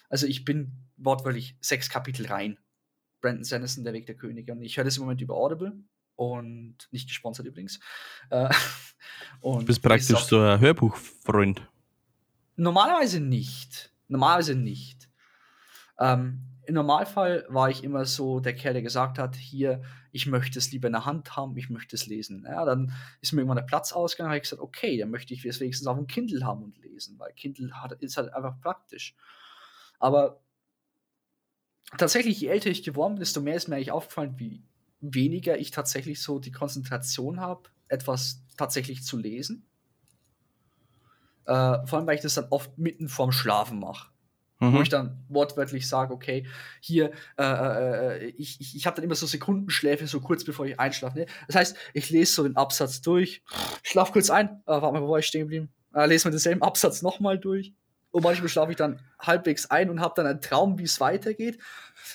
Also 0.09 0.27
ich 0.27 0.45
bin 0.45 0.87
wortwörtlich 0.97 1.57
sechs 1.61 1.91
Kapitel 1.91 2.27
rein. 2.27 2.59
Brandon 3.21 3.43
Sanderson, 3.43 3.83
der 3.83 3.93
Weg 3.93 4.07
der 4.07 4.14
Könige. 4.14 4.53
Und 4.53 4.62
ich 4.62 4.77
höre 4.77 4.85
das 4.85 4.99
im 4.99 5.03
Moment 5.03 5.21
über 5.21 5.35
Audible 5.35 5.77
und 6.17 6.77
nicht 6.91 7.09
gesponsert 7.09 7.47
übrigens. 7.47 7.79
Äh, 8.31 8.49
und 9.41 9.61
Du 9.61 9.67
bist 9.67 9.83
praktisch 9.83 10.19
so 10.25 10.41
ein 10.41 10.61
Hörbuchfreund. 10.61 11.67
Normalerweise 12.57 13.21
nicht. 13.21 13.93
Normalerweise 14.09 14.55
nicht. 14.55 15.09
Ähm, 15.99 16.43
Im 16.67 16.75
Normalfall 16.75 17.47
war 17.49 17.71
ich 17.71 17.85
immer 17.85 18.05
so 18.07 18.41
der 18.41 18.55
Kerl, 18.55 18.73
der 18.73 18.83
gesagt 18.83 19.19
hat, 19.19 19.37
hier, 19.37 19.83
ich 20.12 20.27
möchte 20.27 20.59
es 20.59 20.73
lieber 20.73 20.89
in 20.89 20.95
der 20.95 21.05
Hand 21.05 21.37
haben, 21.37 21.57
ich 21.57 21.71
möchte 21.71 21.95
es 21.95 22.07
lesen. 22.07 22.45
Ja, 22.49 22.64
dann 22.64 22.93
ist 23.21 23.33
mir 23.33 23.43
irgendwann 23.43 23.59
der 23.59 23.64
Platz 23.64 23.93
ausgegangen, 23.93 24.31
habe 24.31 24.39
ich 24.39 24.45
gesagt, 24.45 24.62
okay, 24.62 24.99
dann 24.99 25.11
möchte 25.11 25.35
ich 25.35 25.45
es 25.45 25.61
wenigstens 25.61 25.87
auf 25.87 25.97
dem 25.97 26.07
Kindle 26.07 26.45
haben 26.45 26.62
und 26.64 26.79
lesen, 26.79 27.19
weil 27.19 27.33
Kindle 27.35 27.71
hat, 27.75 27.93
ist 27.93 28.17
halt 28.17 28.33
einfach 28.33 28.59
praktisch. 28.61 29.14
Aber 29.99 30.41
tatsächlich, 31.99 32.41
je 32.41 32.49
älter 32.49 32.71
ich 32.71 32.83
geworden 32.83 33.14
bin, 33.14 33.21
desto 33.21 33.41
mehr 33.41 33.57
ist 33.57 33.69
mir 33.69 33.77
eigentlich 33.77 33.93
aufgefallen, 33.93 34.39
wie 34.39 34.64
weniger 35.01 35.59
ich 35.59 35.70
tatsächlich 35.70 36.22
so 36.22 36.38
die 36.38 36.53
Konzentration 36.53 37.40
habe, 37.40 37.68
etwas 37.88 38.42
tatsächlich 38.57 39.05
zu 39.05 39.16
lesen. 39.16 39.66
Äh, 41.44 41.86
vor 41.86 41.99
allem, 41.99 42.07
weil 42.07 42.16
ich 42.16 42.22
das 42.22 42.34
dann 42.34 42.47
oft 42.51 42.76
mitten 42.78 43.09
vorm 43.09 43.32
Schlafen 43.32 43.78
mache. 43.78 44.11
Wo 44.59 44.66
Mhm. 44.66 44.82
ich 44.82 44.88
dann 44.88 45.22
wortwörtlich 45.28 45.86
sage, 45.86 46.14
okay, 46.14 46.47
hier, 46.80 47.12
äh, 47.38 47.44
äh, 47.44 48.26
ich, 48.38 48.59
ich, 48.59 48.74
ich 48.74 48.86
habe 48.86 48.97
dann 48.97 49.05
immer 49.05 49.14
so 49.14 49.26
Sekundenschläfe, 49.26 50.07
so 50.07 50.20
kurz 50.20 50.44
bevor 50.44 50.64
ich 50.64 50.80
einschlafe. 50.80 51.18
Ne? 51.18 51.26
Das 51.47 51.57
heißt, 51.57 51.76
ich 51.92 52.09
lese 52.09 52.32
so 52.32 52.42
den 52.42 52.57
Absatz 52.57 53.03
durch, 53.03 53.42
schlaf 53.82 54.12
kurz 54.12 54.30
ein, 54.30 54.49
äh, 54.49 54.62
warte 54.66 54.92
mal, 54.92 55.03
wo 55.03 55.11
war 55.11 55.18
ich 55.18 55.26
stehen 55.26 55.42
geblieben? 55.42 55.68
Äh, 55.92 56.07
lese 56.07 56.26
mir 56.26 56.30
denselben 56.32 56.62
Absatz 56.62 57.03
nochmal 57.03 57.38
durch. 57.38 57.74
Und 58.12 58.22
manchmal 58.22 58.49
schlafe 58.49 58.70
ich 58.70 58.78
dann 58.78 59.01
halbwegs 59.18 59.66
ein 59.66 59.90
und 59.90 60.01
habe 60.01 60.14
dann 60.16 60.26
einen 60.26 60.40
Traum, 60.40 60.78
wie 60.78 60.84
es 60.84 61.01
weitergeht, 61.01 61.59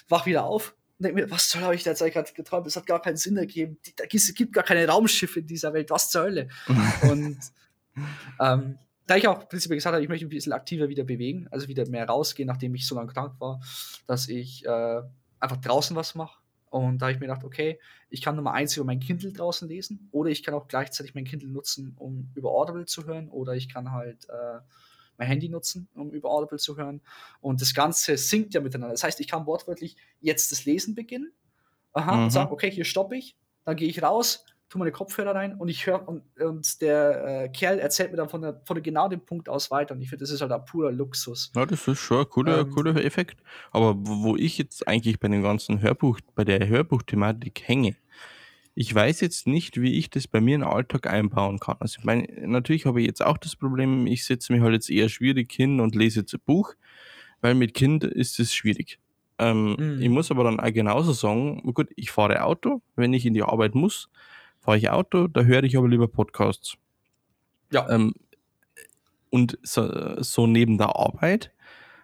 wach 0.09 0.25
wieder 0.25 0.45
auf 0.45 0.75
denke 1.03 1.21
mir, 1.21 1.31
was 1.31 1.49
zur 1.49 1.59
Hölle 1.59 1.65
habe 1.67 1.75
ich 1.75 1.83
da 1.83 1.91
jetzt 1.91 2.03
gerade 2.13 2.31
geträumt? 2.33 2.65
Das 2.67 2.75
hat 2.75 2.85
gar 2.85 3.01
keinen 3.01 3.17
Sinn 3.17 3.37
ergeben. 3.37 3.77
Die- 3.85 3.95
Da 3.95 4.05
gibt- 4.05 4.23
es 4.23 4.33
gibt 4.33 4.53
gar 4.53 4.63
keine 4.63 4.87
Raumschiffe 4.87 5.39
in 5.39 5.47
dieser 5.47 5.73
Welt, 5.73 5.89
was 5.89 6.09
zur 6.09 6.23
Hölle? 6.23 6.49
Und 7.11 7.37
ähm, 8.39 8.77
da 9.07 9.15
ich 9.17 9.27
auch 9.27 9.47
prinzipiell 9.49 9.77
gesagt 9.77 9.93
habe, 9.93 10.03
ich 10.03 10.09
möchte 10.09 10.25
mich 10.25 10.33
ein 10.33 10.37
bisschen 10.37 10.53
aktiver 10.53 10.87
wieder 10.89 11.03
bewegen, 11.03 11.47
also 11.51 11.67
wieder 11.67 11.87
mehr 11.89 12.05
rausgehen, 12.07 12.47
nachdem 12.47 12.73
ich 12.75 12.87
so 12.87 12.95
lange 12.95 13.11
krank 13.11 13.33
war, 13.39 13.59
dass 14.07 14.29
ich 14.29 14.65
äh, 14.65 15.01
einfach 15.39 15.57
draußen 15.57 15.95
was 15.95 16.15
mache. 16.15 16.39
Und 16.69 16.99
da 16.99 17.07
habe 17.07 17.13
ich 17.13 17.19
mir 17.19 17.27
gedacht, 17.27 17.43
okay, 17.43 17.79
ich 18.09 18.21
kann 18.21 18.37
Nummer 18.37 18.53
eins 18.53 18.77
über 18.77 18.85
mein 18.85 19.01
Kindle 19.01 19.33
draußen 19.33 19.67
lesen 19.67 20.07
oder 20.11 20.29
ich 20.29 20.41
kann 20.43 20.53
auch 20.53 20.69
gleichzeitig 20.69 21.13
mein 21.15 21.25
Kindle 21.25 21.49
nutzen, 21.49 21.93
um 21.97 22.31
über 22.35 22.51
Audible 22.51 22.85
zu 22.85 23.05
hören 23.05 23.27
oder 23.29 23.55
ich 23.55 23.67
kann 23.67 23.91
halt 23.91 24.29
äh, 24.29 24.59
mein 25.21 25.27
Handy 25.29 25.49
nutzen, 25.49 25.87
um 25.93 26.09
über 26.11 26.29
Audible 26.31 26.57
zu 26.57 26.75
hören. 26.77 26.99
Und 27.41 27.61
das 27.61 27.73
Ganze 27.73 28.17
sinkt 28.17 28.53
ja 28.55 28.61
miteinander. 28.61 28.93
Das 28.93 29.03
heißt, 29.03 29.19
ich 29.19 29.27
kann 29.27 29.45
wortwörtlich 29.45 29.95
jetzt 30.19 30.51
das 30.51 30.65
Lesen 30.65 30.95
beginnen 30.95 31.31
aha, 31.93 32.15
Mhm. 32.17 32.23
und 32.23 32.29
sagen, 32.31 32.51
okay, 32.51 32.71
hier 32.71 32.85
stoppe 32.85 33.15
ich, 33.15 33.35
dann 33.65 33.75
gehe 33.75 33.87
ich 33.87 34.01
raus, 34.01 34.45
tue 34.69 34.79
meine 34.79 34.91
Kopfhörer 34.93 35.35
rein 35.35 35.55
und 35.57 35.67
ich 35.67 35.85
höre 35.85 36.07
und, 36.07 36.23
und 36.39 36.81
der 36.81 37.43
äh, 37.43 37.49
Kerl 37.49 37.77
erzählt 37.79 38.09
mir 38.11 38.17
dann 38.17 38.29
von, 38.29 38.41
der, 38.41 38.61
von 38.65 38.81
genau 38.81 39.09
dem 39.09 39.19
Punkt 39.19 39.49
aus 39.49 39.69
weiter 39.69 39.93
und 39.93 40.01
ich 40.01 40.09
finde, 40.09 40.23
das 40.23 40.31
ist 40.31 40.41
halt 40.41 40.51
ein 40.53 40.63
purer 40.65 40.91
Luxus. 40.93 41.51
Ja, 41.55 41.65
das 41.65 41.87
ist 41.87 41.99
schon 41.99 42.19
ein 42.19 42.29
cooler, 42.29 42.59
Ähm. 42.61 42.71
cooler 42.71 42.95
Effekt. 43.03 43.43
Aber 43.71 43.95
wo 43.97 44.23
wo 44.23 44.35
ich 44.37 44.57
jetzt 44.57 44.87
eigentlich 44.87 45.19
bei 45.19 45.27
dem 45.27 45.43
ganzen 45.43 45.81
Hörbuch, 45.81 46.19
bei 46.35 46.45
der 46.45 46.65
Hörbuchthematik 46.67 47.61
hänge, 47.67 47.95
ich 48.81 48.95
weiß 48.95 49.21
jetzt 49.21 49.45
nicht, 49.45 49.79
wie 49.79 49.93
ich 49.99 50.09
das 50.09 50.27
bei 50.27 50.41
mir 50.41 50.55
in 50.55 50.61
den 50.61 50.67
Alltag 50.67 51.05
einbauen 51.05 51.59
kann. 51.59 51.75
Also 51.79 51.99
ich 51.99 52.03
meine, 52.03 52.27
natürlich 52.47 52.87
habe 52.87 52.99
ich 52.99 53.05
jetzt 53.05 53.23
auch 53.23 53.37
das 53.37 53.55
Problem, 53.55 54.07
ich 54.07 54.25
setze 54.25 54.51
mich 54.51 54.63
halt 54.63 54.73
jetzt 54.73 54.89
eher 54.89 55.07
schwierig 55.07 55.51
hin 55.51 55.79
und 55.79 55.93
lese 55.93 56.21
jetzt 56.21 56.33
ein 56.33 56.41
Buch, 56.43 56.73
weil 57.41 57.53
mit 57.53 57.75
Kind 57.75 58.03
ist 58.03 58.39
es 58.39 58.55
schwierig. 58.55 58.97
Ähm, 59.37 59.75
Mhm. 59.77 60.01
Ich 60.01 60.09
muss 60.09 60.31
aber 60.31 60.43
dann 60.43 60.59
auch 60.59 60.73
genauso 60.73 61.13
sagen, 61.13 61.61
gut, 61.75 61.89
ich 61.95 62.09
fahre 62.09 62.43
Auto, 62.43 62.81
wenn 62.95 63.13
ich 63.13 63.23
in 63.23 63.35
die 63.35 63.43
Arbeit 63.43 63.75
muss, 63.75 64.09
fahre 64.59 64.79
ich 64.79 64.89
Auto, 64.89 65.27
da 65.27 65.43
höre 65.43 65.63
ich 65.63 65.77
aber 65.77 65.87
lieber 65.87 66.07
Podcasts. 66.07 66.73
Ja. 67.71 67.87
Ähm, 67.87 68.15
und 69.29 69.59
so, 69.61 70.23
so 70.23 70.47
neben 70.47 70.79
der 70.79 70.95
Arbeit, 70.95 71.51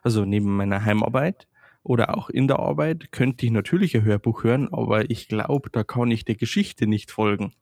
also 0.04 0.26
neben 0.26 0.56
meiner 0.56 0.86
Heimarbeit 0.86 1.47
oder 1.88 2.18
auch 2.18 2.30
in 2.30 2.48
der 2.48 2.60
Arbeit, 2.60 3.12
könnte 3.12 3.46
ich 3.46 3.52
natürlich 3.52 3.96
ein 3.96 4.04
Hörbuch 4.04 4.44
hören, 4.44 4.72
aber 4.74 5.10
ich 5.10 5.28
glaube, 5.28 5.70
da 5.70 5.84
kann 5.84 6.12
ich 6.12 6.26
der 6.26 6.36
Geschichte 6.36 6.86
nicht 6.86 7.12
folgen. 7.12 7.54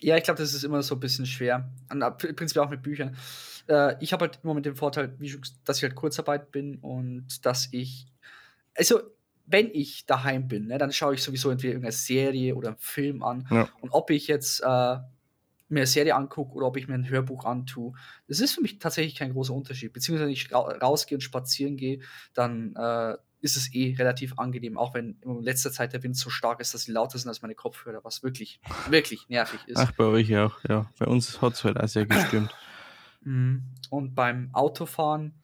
Ja, 0.00 0.16
ich 0.16 0.24
glaube, 0.24 0.38
das 0.38 0.52
ist 0.52 0.64
immer 0.64 0.82
so 0.82 0.96
ein 0.96 1.00
bisschen 1.00 1.26
schwer. 1.26 1.70
Und 1.90 2.00
prinzipiell 2.18 2.64
auch 2.64 2.70
mit 2.70 2.82
Büchern. 2.82 3.16
Äh, 3.68 3.94
ich 4.00 4.12
habe 4.12 4.26
halt 4.26 4.40
im 4.42 4.48
Moment 4.48 4.66
den 4.66 4.74
Vorteil, 4.74 5.14
wie 5.18 5.40
dass 5.64 5.78
ich 5.78 5.82
halt 5.84 5.94
Kurzarbeit 5.94 6.50
bin 6.50 6.76
und 6.78 7.46
dass 7.46 7.68
ich. 7.70 8.06
Also, 8.74 9.00
wenn 9.46 9.70
ich 9.72 10.06
daheim 10.06 10.48
bin, 10.48 10.66
ne, 10.66 10.78
dann 10.78 10.92
schaue 10.92 11.14
ich 11.14 11.22
sowieso 11.22 11.50
entweder 11.50 11.74
irgendeine 11.74 11.92
Serie 11.92 12.54
oder 12.54 12.68
einen 12.68 12.78
Film 12.78 13.22
an. 13.22 13.46
Ja. 13.50 13.68
Und 13.80 13.90
ob 13.90 14.10
ich 14.10 14.26
jetzt 14.26 14.60
äh, 14.60 14.96
mir 15.72 15.80
eine 15.80 15.86
Serie 15.86 16.14
angucke 16.14 16.54
oder 16.54 16.66
ob 16.66 16.76
ich 16.76 16.88
mir 16.88 16.94
ein 16.94 17.08
Hörbuch 17.08 17.44
antue, 17.44 17.94
das 18.28 18.40
ist 18.40 18.54
für 18.54 18.60
mich 18.60 18.78
tatsächlich 18.78 19.16
kein 19.16 19.32
großer 19.32 19.54
Unterschied. 19.54 19.92
Beziehungsweise, 19.92 20.26
wenn 20.26 20.32
ich 20.32 20.52
ra 20.52 20.60
rausgehe 20.60 21.16
und 21.16 21.22
spazieren 21.22 21.76
gehe, 21.76 22.00
dann 22.34 22.74
äh, 22.76 23.16
ist 23.40 23.56
es 23.56 23.74
eh 23.74 23.94
relativ 23.98 24.38
angenehm, 24.38 24.78
auch 24.78 24.94
wenn 24.94 25.16
in 25.22 25.42
letzter 25.42 25.72
Zeit 25.72 25.92
der 25.92 26.02
Wind 26.02 26.16
so 26.16 26.30
stark 26.30 26.60
ist, 26.60 26.74
dass 26.74 26.82
sie 26.82 26.92
lauter 26.92 27.18
sind 27.18 27.28
als 27.28 27.42
meine 27.42 27.56
Kopfhörer, 27.56 28.04
was 28.04 28.22
wirklich, 28.22 28.60
wirklich 28.88 29.28
nervig 29.28 29.60
ist. 29.66 29.78
Ach, 29.78 29.90
bei 29.92 30.04
euch 30.04 30.36
auch, 30.36 30.62
ja. 30.68 30.88
Bei 30.98 31.06
uns 31.06 31.42
hat 31.42 31.54
es 31.54 31.64
halt 31.64 31.78
auch 31.78 31.88
sehr 31.88 32.06
gestürmt. 32.06 32.54
Mhm. 33.22 33.64
Und 33.90 34.14
beim 34.14 34.50
Autofahren, 34.52 35.34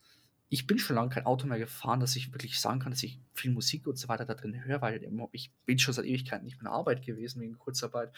ich 0.49 0.67
bin 0.67 0.79
schon 0.79 0.97
lange 0.97 1.11
kein 1.11 1.27
Auto 1.27 1.47
mehr 1.47 1.59
gefahren, 1.59 2.01
dass 2.01 2.17
ich 2.17 2.33
wirklich 2.33 2.59
sagen 2.61 2.81
kann, 2.81 2.93
dass 2.93 3.03
ich 3.03 3.21
viel 3.35 3.51
Musik 3.51 3.87
und 3.87 3.99
so 3.99 4.09
weiter 4.09 4.25
da 4.25 4.35
drin 4.35 4.65
höre, 4.65 4.81
weil 4.81 5.07
ich 5.33 5.53
bin 5.67 5.79
schon 5.79 5.93
seit 5.93 6.07
Ewigkeiten 6.07 6.45
nicht 6.45 6.57
mehr 6.57 6.71
in 6.71 6.73
der 6.73 6.79
Arbeit 6.79 7.05
gewesen 7.05 7.41
wegen 7.41 7.59
Kurzarbeit. 7.59 8.13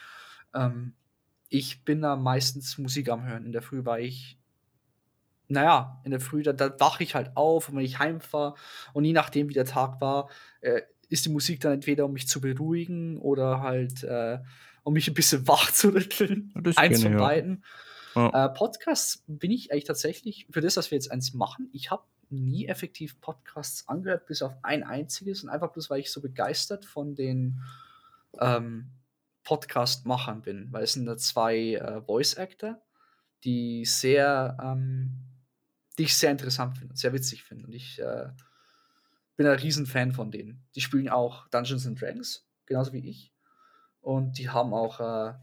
Ähm, 0.54 0.94
ich 1.50 1.84
bin 1.84 2.00
da 2.00 2.16
meistens 2.16 2.78
Musik 2.78 3.10
am 3.10 3.26
Hören. 3.26 3.44
In 3.44 3.52
der 3.52 3.60
Früh 3.60 3.84
war 3.84 3.98
ich, 3.98 4.38
naja, 5.48 6.00
in 6.04 6.12
der 6.12 6.20
Früh, 6.20 6.42
da, 6.42 6.52
da 6.52 6.78
wache 6.78 7.02
ich 7.02 7.14
halt 7.14 7.36
auf 7.36 7.68
und 7.68 7.76
wenn 7.76 7.84
ich 7.84 7.98
heimfahre 7.98 8.54
und 8.92 9.04
je 9.04 9.12
nachdem, 9.12 9.48
wie 9.48 9.54
der 9.54 9.64
Tag 9.64 10.00
war, 10.00 10.30
äh, 10.60 10.82
ist 11.08 11.26
die 11.26 11.30
Musik 11.30 11.60
dann 11.60 11.72
entweder, 11.72 12.04
um 12.04 12.12
mich 12.12 12.28
zu 12.28 12.40
beruhigen 12.40 13.18
oder 13.18 13.60
halt, 13.60 14.04
äh, 14.04 14.38
um 14.84 14.94
mich 14.94 15.08
ein 15.08 15.14
bisschen 15.14 15.46
wach 15.48 15.72
zu 15.72 15.88
rütteln. 15.88 16.52
Das 16.54 16.76
Eins 16.76 17.02
von 17.02 17.16
beiden. 17.16 17.64
Ja. 18.14 18.46
Äh, 18.46 18.54
Podcasts 18.54 19.24
bin 19.26 19.50
ich 19.50 19.72
eigentlich 19.72 19.84
tatsächlich, 19.84 20.46
für 20.50 20.60
das, 20.60 20.76
was 20.76 20.92
wir 20.92 20.96
jetzt 20.96 21.10
eins 21.10 21.34
machen, 21.34 21.68
ich 21.72 21.90
habe 21.90 22.04
nie 22.28 22.66
effektiv 22.66 23.20
Podcasts 23.20 23.88
angehört, 23.88 24.26
bis 24.26 24.40
auf 24.42 24.52
ein 24.62 24.84
einziges 24.84 25.42
und 25.42 25.48
einfach 25.48 25.72
bloß, 25.72 25.90
weil 25.90 25.98
ich 25.98 26.12
so 26.12 26.20
begeistert 26.20 26.84
von 26.84 27.16
den, 27.16 27.60
ähm, 28.40 28.90
Podcast-Machern 29.44 30.42
bin, 30.42 30.68
weil 30.72 30.84
es 30.84 30.94
sind 30.94 31.06
da 31.06 31.16
zwei 31.16 31.74
äh, 31.74 32.02
Voice-Actor, 32.02 32.80
die 33.44 33.84
sehr, 33.84 34.56
ähm, 34.62 35.24
die 35.98 36.04
ich 36.04 36.16
sehr 36.16 36.30
interessant 36.30 36.78
finde, 36.78 36.96
sehr 36.96 37.12
witzig 37.12 37.42
finde. 37.44 37.66
Und 37.66 37.72
ich 37.72 37.98
äh, 37.98 38.28
bin 39.36 39.46
ein 39.46 39.58
Riesenfan 39.58 40.12
von 40.12 40.30
denen. 40.30 40.62
Die 40.74 40.80
spielen 40.80 41.08
auch 41.08 41.48
Dungeons 41.48 41.86
and 41.86 42.00
Dragons, 42.00 42.46
genauso 42.66 42.92
wie 42.92 43.08
ich. 43.08 43.32
Und 44.00 44.38
die 44.38 44.50
haben 44.50 44.72
auch, 44.72 45.00
äh, 45.00 45.34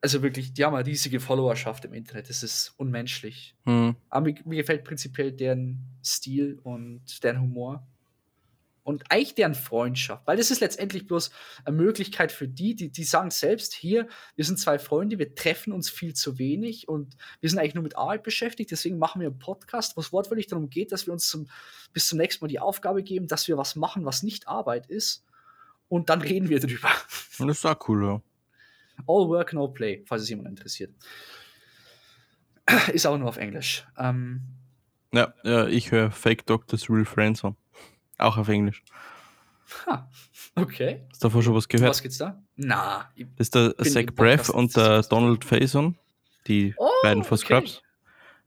also 0.00 0.22
wirklich, 0.22 0.52
die 0.52 0.64
haben 0.64 0.74
eine 0.74 0.86
riesige 0.86 1.20
Followerschaft 1.20 1.84
im 1.84 1.94
Internet. 1.94 2.28
Das 2.28 2.42
ist 2.42 2.74
unmenschlich. 2.76 3.56
Hm. 3.64 3.96
Aber 4.08 4.26
mir, 4.26 4.34
mir 4.44 4.56
gefällt 4.56 4.84
prinzipiell 4.84 5.32
deren 5.32 5.98
Stil 6.04 6.58
und 6.62 7.22
deren 7.22 7.40
Humor 7.40 7.86
und 8.84 9.10
eigentlich 9.10 9.34
deren 9.34 9.54
Freundschaft, 9.54 10.26
weil 10.26 10.36
das 10.36 10.50
ist 10.50 10.60
letztendlich 10.60 11.06
bloß 11.06 11.30
eine 11.64 11.76
Möglichkeit 11.76 12.30
für 12.30 12.46
die, 12.46 12.76
die, 12.76 12.90
die 12.90 13.04
sagen 13.04 13.30
selbst 13.30 13.72
hier, 13.72 14.06
wir 14.36 14.44
sind 14.44 14.58
zwei 14.58 14.78
Freunde, 14.78 15.18
wir 15.18 15.34
treffen 15.34 15.72
uns 15.72 15.88
viel 15.90 16.14
zu 16.14 16.38
wenig 16.38 16.86
und 16.86 17.16
wir 17.40 17.50
sind 17.50 17.58
eigentlich 17.58 17.74
nur 17.74 17.82
mit 17.82 17.96
Arbeit 17.96 18.22
beschäftigt, 18.22 18.70
deswegen 18.70 18.98
machen 18.98 19.20
wir 19.20 19.28
einen 19.28 19.38
Podcast, 19.38 19.96
wo 19.96 20.02
es 20.02 20.12
wortwörtlich 20.12 20.46
darum 20.46 20.68
geht, 20.68 20.92
dass 20.92 21.06
wir 21.06 21.14
uns 21.14 21.28
zum, 21.28 21.48
bis 21.92 22.06
zum 22.06 22.18
nächsten 22.18 22.44
Mal 22.44 22.48
die 22.48 22.60
Aufgabe 22.60 23.02
geben, 23.02 23.26
dass 23.26 23.48
wir 23.48 23.56
was 23.56 23.74
machen, 23.74 24.04
was 24.04 24.22
nicht 24.22 24.46
Arbeit 24.48 24.86
ist 24.86 25.24
und 25.88 26.10
dann 26.10 26.20
reden 26.20 26.50
wir 26.50 26.60
drüber. 26.60 26.90
Und 27.38 27.48
das 27.48 27.58
ist 27.58 27.64
auch 27.64 27.88
cool, 27.88 28.04
ja. 28.04 28.22
All 29.08 29.28
work, 29.28 29.54
no 29.54 29.66
play, 29.68 30.04
falls 30.06 30.22
es 30.22 30.28
jemand 30.28 30.48
interessiert. 30.48 30.94
Ist 32.92 33.06
auch 33.06 33.18
nur 33.18 33.28
auf 33.28 33.38
Englisch. 33.38 33.86
Ähm, 33.98 34.42
Ja, 35.12 35.34
ja 35.42 35.66
ich 35.66 35.90
höre 35.90 36.10
Fake 36.10 36.46
Doctors 36.46 36.88
Real 36.88 37.04
Friends 37.04 37.44
an. 37.44 37.56
Auch 38.18 38.36
auf 38.36 38.48
Englisch. 38.48 38.82
ha, 39.86 40.08
okay. 40.54 41.02
Hast 41.10 41.22
du 41.22 41.28
davor 41.28 41.42
schon 41.42 41.54
was 41.54 41.68
gehört? 41.68 41.90
was 41.90 42.02
geht's 42.02 42.18
da? 42.18 42.40
Na, 42.56 43.10
ich- 43.14 43.26
Das 43.36 43.48
ist 43.48 43.54
der 43.54 43.74
Zach 43.78 44.06
Braff 44.14 44.48
und 44.50 44.76
der 44.76 45.02
Donald 45.02 45.44
Faison, 45.44 45.96
die 46.46 46.74
Oh, 46.76 46.88
beiden 47.02 47.24
von 47.24 47.36
okay. 47.38 47.44
Scrubs. 47.46 47.82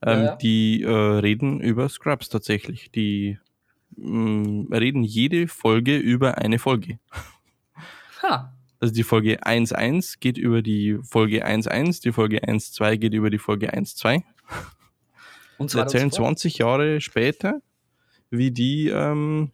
Ähm, 0.03 0.19
Ja, 0.19 0.25
ja. 0.25 0.35
Die 0.37 0.83
äh, 0.83 0.89
reden 0.89 1.59
über 1.59 1.89
Scrubs 1.89 2.29
tatsächlich. 2.29 2.91
Die 2.91 3.39
mh, 3.95 4.75
reden 4.77 5.03
jede 5.03 5.47
Folge 5.47 5.97
über 5.97 6.37
eine 6.37 6.59
Folge. 6.59 6.99
ha, 8.21 8.53
Also 8.79 8.93
die 8.93 9.03
Folge 9.03 9.41
1.1 9.43 10.19
geht 10.19 10.37
über 10.37 10.61
die 10.61 10.99
Folge 11.03 11.45
1.1, 11.45 12.01
die 12.03 12.11
Folge 12.11 12.43
1.2 12.47 12.97
geht 12.97 13.13
über 13.15 13.29
die 13.31 13.39
Folge 13.39 13.73
1.2. 13.73 14.21
und 15.57 15.73
erzählen 15.73 16.05
und 16.05 16.11
fort. 16.11 16.25
20 16.39 16.59
Jahre 16.59 17.01
später, 17.01 17.59
wie 18.29 18.51
die, 18.51 18.89
ähm, 18.89 19.51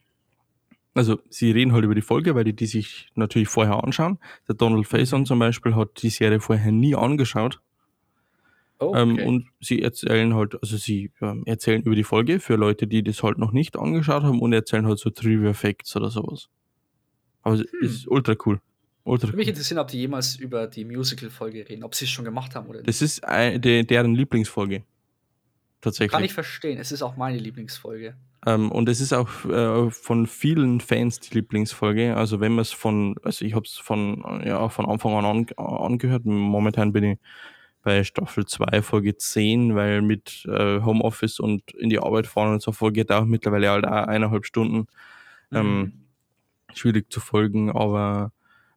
also 0.96 1.20
sie 1.30 1.52
reden 1.52 1.72
halt 1.74 1.84
über 1.86 1.96
die 1.96 2.02
Folge, 2.02 2.36
weil 2.36 2.44
die 2.44 2.54
die 2.56 2.66
sich 2.68 3.08
natürlich 3.16 3.48
vorher 3.50 3.84
anschauen. 3.84 4.20
Der 4.48 4.56
Donald 4.56 4.86
Faison 4.88 5.22
Mhm. 5.22 5.26
zum 5.26 5.40
Beispiel 5.40 5.76
hat 5.76 6.02
die 6.04 6.10
Serie 6.10 6.40
vorher 6.40 6.72
nie 6.72 6.96
angeschaut. 6.96 7.60
Ähm, 8.82 9.14
okay. 9.14 9.26
und 9.26 9.48
sie 9.62 9.82
erzählen 9.82 10.34
halt, 10.34 10.56
also 10.62 10.76
sie 10.76 11.10
ähm, 11.22 11.44
erzählen 11.46 11.82
über 11.84 11.96
die 11.96 12.04
Folge 12.04 12.42
für 12.42 12.56
Leute, 12.58 12.86
die 12.86 13.02
das 13.02 13.24
halt 13.24 13.38
noch 13.38 13.54
nicht 13.54 13.78
angeschaut 13.78 14.24
haben 14.24 14.42
und 14.42 14.52
erzählen 14.52 14.86
halt 14.86 15.00
so 15.00 15.10
Trivia 15.10 15.54
Facts 15.54 15.96
oder 15.96 16.10
sowas. 16.10 16.50
Aber 17.44 17.56
es 17.56 17.62
Hm. 17.62 17.68
ist 17.82 18.08
ultra 18.10 18.36
cool. 18.46 18.60
Ultra 19.06 19.28
Würde 19.28 19.38
mich 19.38 19.46
cool. 19.48 19.50
interessieren, 19.52 19.80
ob 19.80 19.88
die 19.88 20.00
jemals 20.00 20.36
über 20.36 20.68
die 20.68 20.84
Musical-Folge 20.84 21.70
reden, 21.70 21.84
ob 21.84 21.96
sie 21.96 22.06
es 22.06 22.12
schon 22.12 22.26
gemacht 22.26 22.56
haben 22.56 22.68
oder 22.68 22.80
nicht. 22.80 22.88
Das 22.90 23.02
ist 23.02 23.24
ein, 23.24 23.62
de, 23.62 23.84
deren 23.84 24.16
Lieblingsfolge. 24.16 24.84
Tatsächlich. 25.80 26.12
Kann 26.12 26.24
ich 26.26 26.34
verstehen. 26.34 26.78
Es 26.78 26.92
ist 26.92 27.04
auch 27.04 27.16
meine 27.16 27.38
Lieblingsfolge. 27.38 28.16
Ähm, 28.46 28.72
und 28.72 28.90
es 28.90 29.00
ist 29.02 29.14
auch 29.14 29.30
äh, 29.46 29.90
von 29.92 30.28
vielen 30.28 30.82
Fans 30.82 31.20
die 31.20 31.34
Lieblingsfolge. 31.36 32.16
Also 32.18 32.40
wenn 32.40 32.54
man 32.54 32.62
es 32.64 32.72
von, 32.72 33.16
also 33.24 33.46
ich 33.46 33.54
habe 33.56 33.66
es 33.66 33.78
von, 33.78 34.24
äh, 34.42 34.50
ja, 34.50 34.68
von 34.70 34.86
Anfang 34.86 35.14
an, 35.16 35.26
an 35.26 35.48
angehört. 35.58 36.26
Momentan 36.26 36.92
bin 36.94 37.04
ich 37.04 37.20
bei 37.84 38.04
Staffel 38.04 38.46
2, 38.46 38.82
Folge 38.82 39.18
10, 39.18 39.76
weil 39.76 40.02
mit 40.02 40.46
äh, 40.48 40.82
Homeoffice 40.82 41.40
und 41.40 41.72
in 41.74 41.90
die 41.90 42.00
Arbeit 42.00 42.28
fahren 42.28 42.54
und 42.54 42.62
so 42.62 42.72
Folge 42.72 43.06
dauert 43.06 43.28
mittlerweile 43.28 43.70
halt 43.72 43.86
auch 43.86 44.08
eineinhalb 44.08 44.46
Stunden. 44.46 44.88
Ähm, 45.54 45.80
Mhm. 45.82 45.94
schwierig 46.74 47.12
zu 47.12 47.20
folgen, 47.20 47.72
aber 47.72 48.32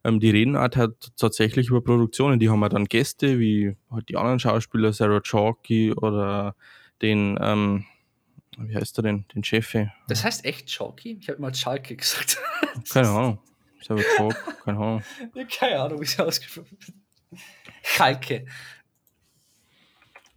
ähm, 0.05 0.21
die 0.21 0.31
reden 0.31 0.59
halt, 0.59 0.77
halt 0.77 1.12
tatsächlich 1.17 1.69
über 1.71 1.83
Produktionen. 1.83 2.39
Die 2.41 2.51
haben 2.51 2.62
halt 2.62 2.75
dann 2.75 2.85
Gäste, 2.87 3.39
wie 3.41 3.77
halt 3.91 4.09
die 4.09 4.17
anderen 4.17 4.39
Schauspieler, 4.39 4.93
Sarah 4.93 5.21
Chalky 5.21 5.93
oder 5.95 6.55
den, 7.03 7.39
ähm, 7.41 7.85
wie 8.57 8.77
heißt 8.77 8.99
er 8.99 9.03
denn, 9.03 9.25
den 9.35 9.43
Chefe? 9.45 9.93
Das 10.09 10.25
heißt 10.25 10.45
echt 10.45 10.67
Chalky? 10.67 11.19
Ich 11.21 11.29
habe 11.29 11.39
immer 11.39 11.53
Schalke 11.53 11.97
gesagt. 11.97 12.39
Keine 12.93 13.09
Ahnung. 13.09 13.39
Sarah 13.87 14.03
Chalk, 14.17 14.65
keine 14.65 14.79
Ahnung. 14.79 15.03
Keine 15.59 15.81
Ahnung, 15.81 16.01
wie 16.01 16.07
sie 16.07 16.21
ausgesprochen 16.21 16.77
wird. 16.81 17.41
Schalke. 17.85 18.47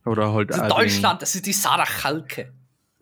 Oder 0.05 0.33
halt 0.33 0.49
Das 0.51 0.57
ist 0.57 0.63
auch 0.63 0.77
Deutschland, 0.77 1.21
das 1.21 1.35
ist 1.35 1.45
die 1.45 1.53
Sarah 1.53 1.85
Schalke. 1.85 2.53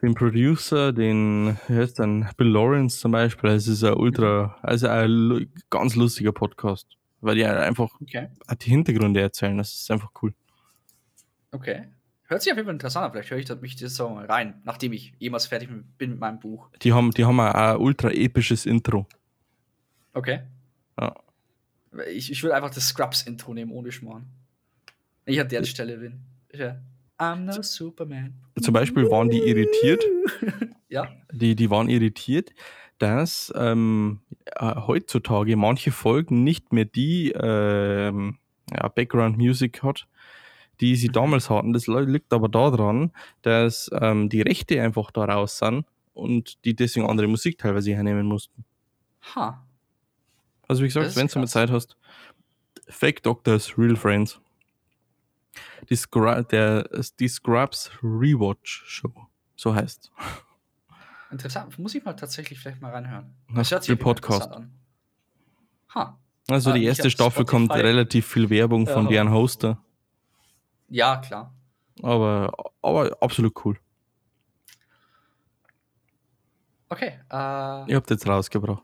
Den, 0.01 0.09
den 0.09 0.13
Producer, 0.13 0.93
den, 0.93 1.57
wie 1.67 1.75
heißt 1.75 1.99
denn, 1.99 2.27
Bill 2.37 2.47
Lawrence 2.47 2.99
zum 2.99 3.11
Beispiel, 3.11 3.49
das 3.49 3.67
ist 3.67 3.83
ein 3.83 3.93
ultra, 3.95 4.57
also 4.61 4.87
ein 4.87 5.51
ganz 5.69 5.95
lustiger 5.95 6.31
Podcast. 6.31 6.87
Weil 7.19 7.35
die 7.35 7.45
halt 7.47 7.57
einfach 7.59 7.89
Okay. 8.01 8.29
die 8.61 8.69
Hintergründe 8.69 9.19
erzählen, 9.19 9.57
das 9.57 9.73
ist 9.73 9.91
einfach 9.91 10.11
cool. 10.21 10.33
Okay. 11.51 11.87
Hört 12.27 12.41
sich 12.41 12.51
auf 12.51 12.57
jeden 12.57 12.65
Fall 12.67 12.75
interessant 12.75 13.05
an. 13.05 13.11
Vielleicht 13.13 13.31
höre 13.31 13.37
ich 13.37 13.45
das- 13.45 13.61
mich 13.61 13.75
das 13.77 13.99
auch 14.01 14.13
mal 14.13 14.25
rein, 14.25 14.61
nachdem 14.65 14.93
ich 14.93 15.13
jemals 15.17 15.45
fertig 15.47 15.69
bin 15.97 16.09
mit 16.11 16.19
meinem 16.19 16.39
Buch. 16.39 16.69
Die 16.81 16.91
haben, 16.93 17.11
die 17.11 17.23
haben 17.25 17.39
ein 17.39 17.77
ultra 17.77 18.09
episches 18.11 18.65
Intro. 18.65 19.07
Okay. 20.13 20.41
Ja. 20.99 21.15
Ich, 22.11 22.31
ich 22.31 22.43
würde 22.43 22.55
einfach 22.55 22.69
das 22.71 22.89
Scrubs-Intro 22.89 23.53
nehmen, 23.53 23.71
ohne 23.71 23.91
Schmarrn. 23.91 24.25
Ich 25.25 25.39
an 25.39 25.47
der 25.49 25.63
Stelle 25.63 25.97
bin. 25.97 26.19
Ja. 26.53 26.77
I'm 27.17 27.45
no 27.45 27.61
Superman. 27.61 28.33
Zum 28.61 28.73
Beispiel 28.73 29.09
waren 29.09 29.29
die 29.29 29.39
irritiert, 29.39 30.03
Ja. 30.89 31.07
die, 31.31 31.55
die 31.55 31.69
waren 31.69 31.89
irritiert, 31.89 32.51
dass 32.99 33.51
ähm, 33.55 34.19
äh, 34.55 34.75
heutzutage 34.75 35.55
manche 35.55 35.91
Folgen 35.91 36.43
nicht 36.43 36.73
mehr 36.73 36.85
die 36.85 37.31
ähm, 37.31 38.37
ja, 38.71 38.87
Background 38.89 39.37
Music 39.37 39.81
hat, 39.81 40.07
die 40.81 40.95
sie 40.95 41.09
damals 41.09 41.49
hatten. 41.49 41.73
Das 41.73 41.87
li- 41.87 42.05
liegt 42.05 42.31
aber 42.33 42.49
daran, 42.49 43.11
dass 43.41 43.89
ähm, 43.93 44.29
die 44.29 44.41
Rechte 44.41 44.81
einfach 44.81 45.11
da 45.11 45.25
raus 45.25 45.57
sind 45.57 45.85
und 46.13 46.63
die 46.65 46.75
deswegen 46.75 47.07
andere 47.09 47.27
Musik 47.27 47.57
teilweise 47.57 47.91
hernehmen 47.93 48.25
mussten. 48.25 48.63
Ha. 49.35 49.63
Also 50.67 50.83
wie 50.83 50.87
gesagt, 50.87 51.15
wenn 51.15 51.27
du 51.27 51.39
mal. 51.39 51.47
Zeit 51.47 51.71
hast, 51.71 51.97
Fake 52.89 53.23
Doctors, 53.23 53.77
Real 53.77 53.95
Friends. 53.95 54.39
Die, 55.89 55.95
Scru 55.95 56.41
der, 56.43 56.87
die 57.19 57.27
Scrubs 57.27 57.91
Rewatch 58.03 58.83
Show, 58.85 59.11
so 59.55 59.73
heißt. 59.73 60.11
Interessant. 61.31 61.77
Muss 61.79 61.95
ich 61.95 62.03
mal 62.05 62.13
tatsächlich 62.13 62.59
vielleicht 62.59 62.81
mal 62.81 62.91
reinhören. 62.91 63.33
Das 63.53 63.71
hört 63.71 63.83
sich 63.83 63.97
Podcast. 63.99 64.51
an. 64.51 64.71
Ha. 65.95 66.17
Also 66.49 66.69
Ah, 66.69 66.73
die 66.73 66.81
ich 66.81 66.87
erste 66.87 67.09
Staffel 67.09 67.43
kommt 67.45 67.65
Spotify. 67.65 67.85
relativ 67.87 68.27
viel 68.27 68.49
Werbung 68.49 68.87
von 68.87 69.05
Ja. 69.05 69.11
deren 69.11 69.31
Hoster, 69.31 69.81
Ja, 70.89 71.17
klar. 71.17 71.53
aber, 72.01 72.53
aber 72.81 73.17
absolut 73.21 73.65
cool. 73.65 73.77
Okay. 76.89 77.19
Äh, 77.29 77.91
Ihr 77.91 77.95
habt 77.95 78.09
jetzt 78.09 78.27
rausgebracht. 78.27 78.83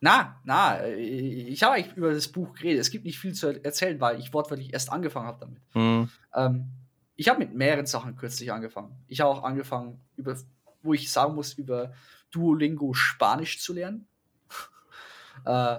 Na, 0.00 0.40
na, 0.44 0.78
äh, 0.78 0.94
ich 0.94 1.62
habe 1.62 1.74
eigentlich 1.74 1.96
über 1.96 2.12
das 2.12 2.28
Buch 2.28 2.54
geredet. 2.54 2.80
Es 2.80 2.90
gibt 2.90 3.04
nicht 3.04 3.18
viel 3.18 3.34
zu 3.34 3.62
erzählen, 3.62 4.00
weil 4.00 4.18
ich 4.18 4.32
wortwörtlich 4.32 4.72
erst 4.72 4.90
angefangen 4.90 5.26
habe 5.26 5.40
damit. 5.40 5.60
Hm. 5.72 6.08
Ähm, 6.34 6.70
ich 7.16 7.28
habe 7.28 7.40
mit 7.40 7.54
mehreren 7.54 7.86
Sachen 7.86 8.16
kürzlich 8.16 8.52
angefangen. 8.52 8.94
Ich 9.08 9.20
habe 9.20 9.30
auch 9.30 9.42
angefangen, 9.42 10.00
über, 10.16 10.36
wo 10.82 10.94
ich 10.94 11.10
sagen 11.10 11.34
muss, 11.34 11.54
über 11.54 11.92
Duolingo 12.30 12.94
Spanisch 12.94 13.60
zu 13.60 13.72
lernen. 13.72 14.06
äh, 15.44 15.78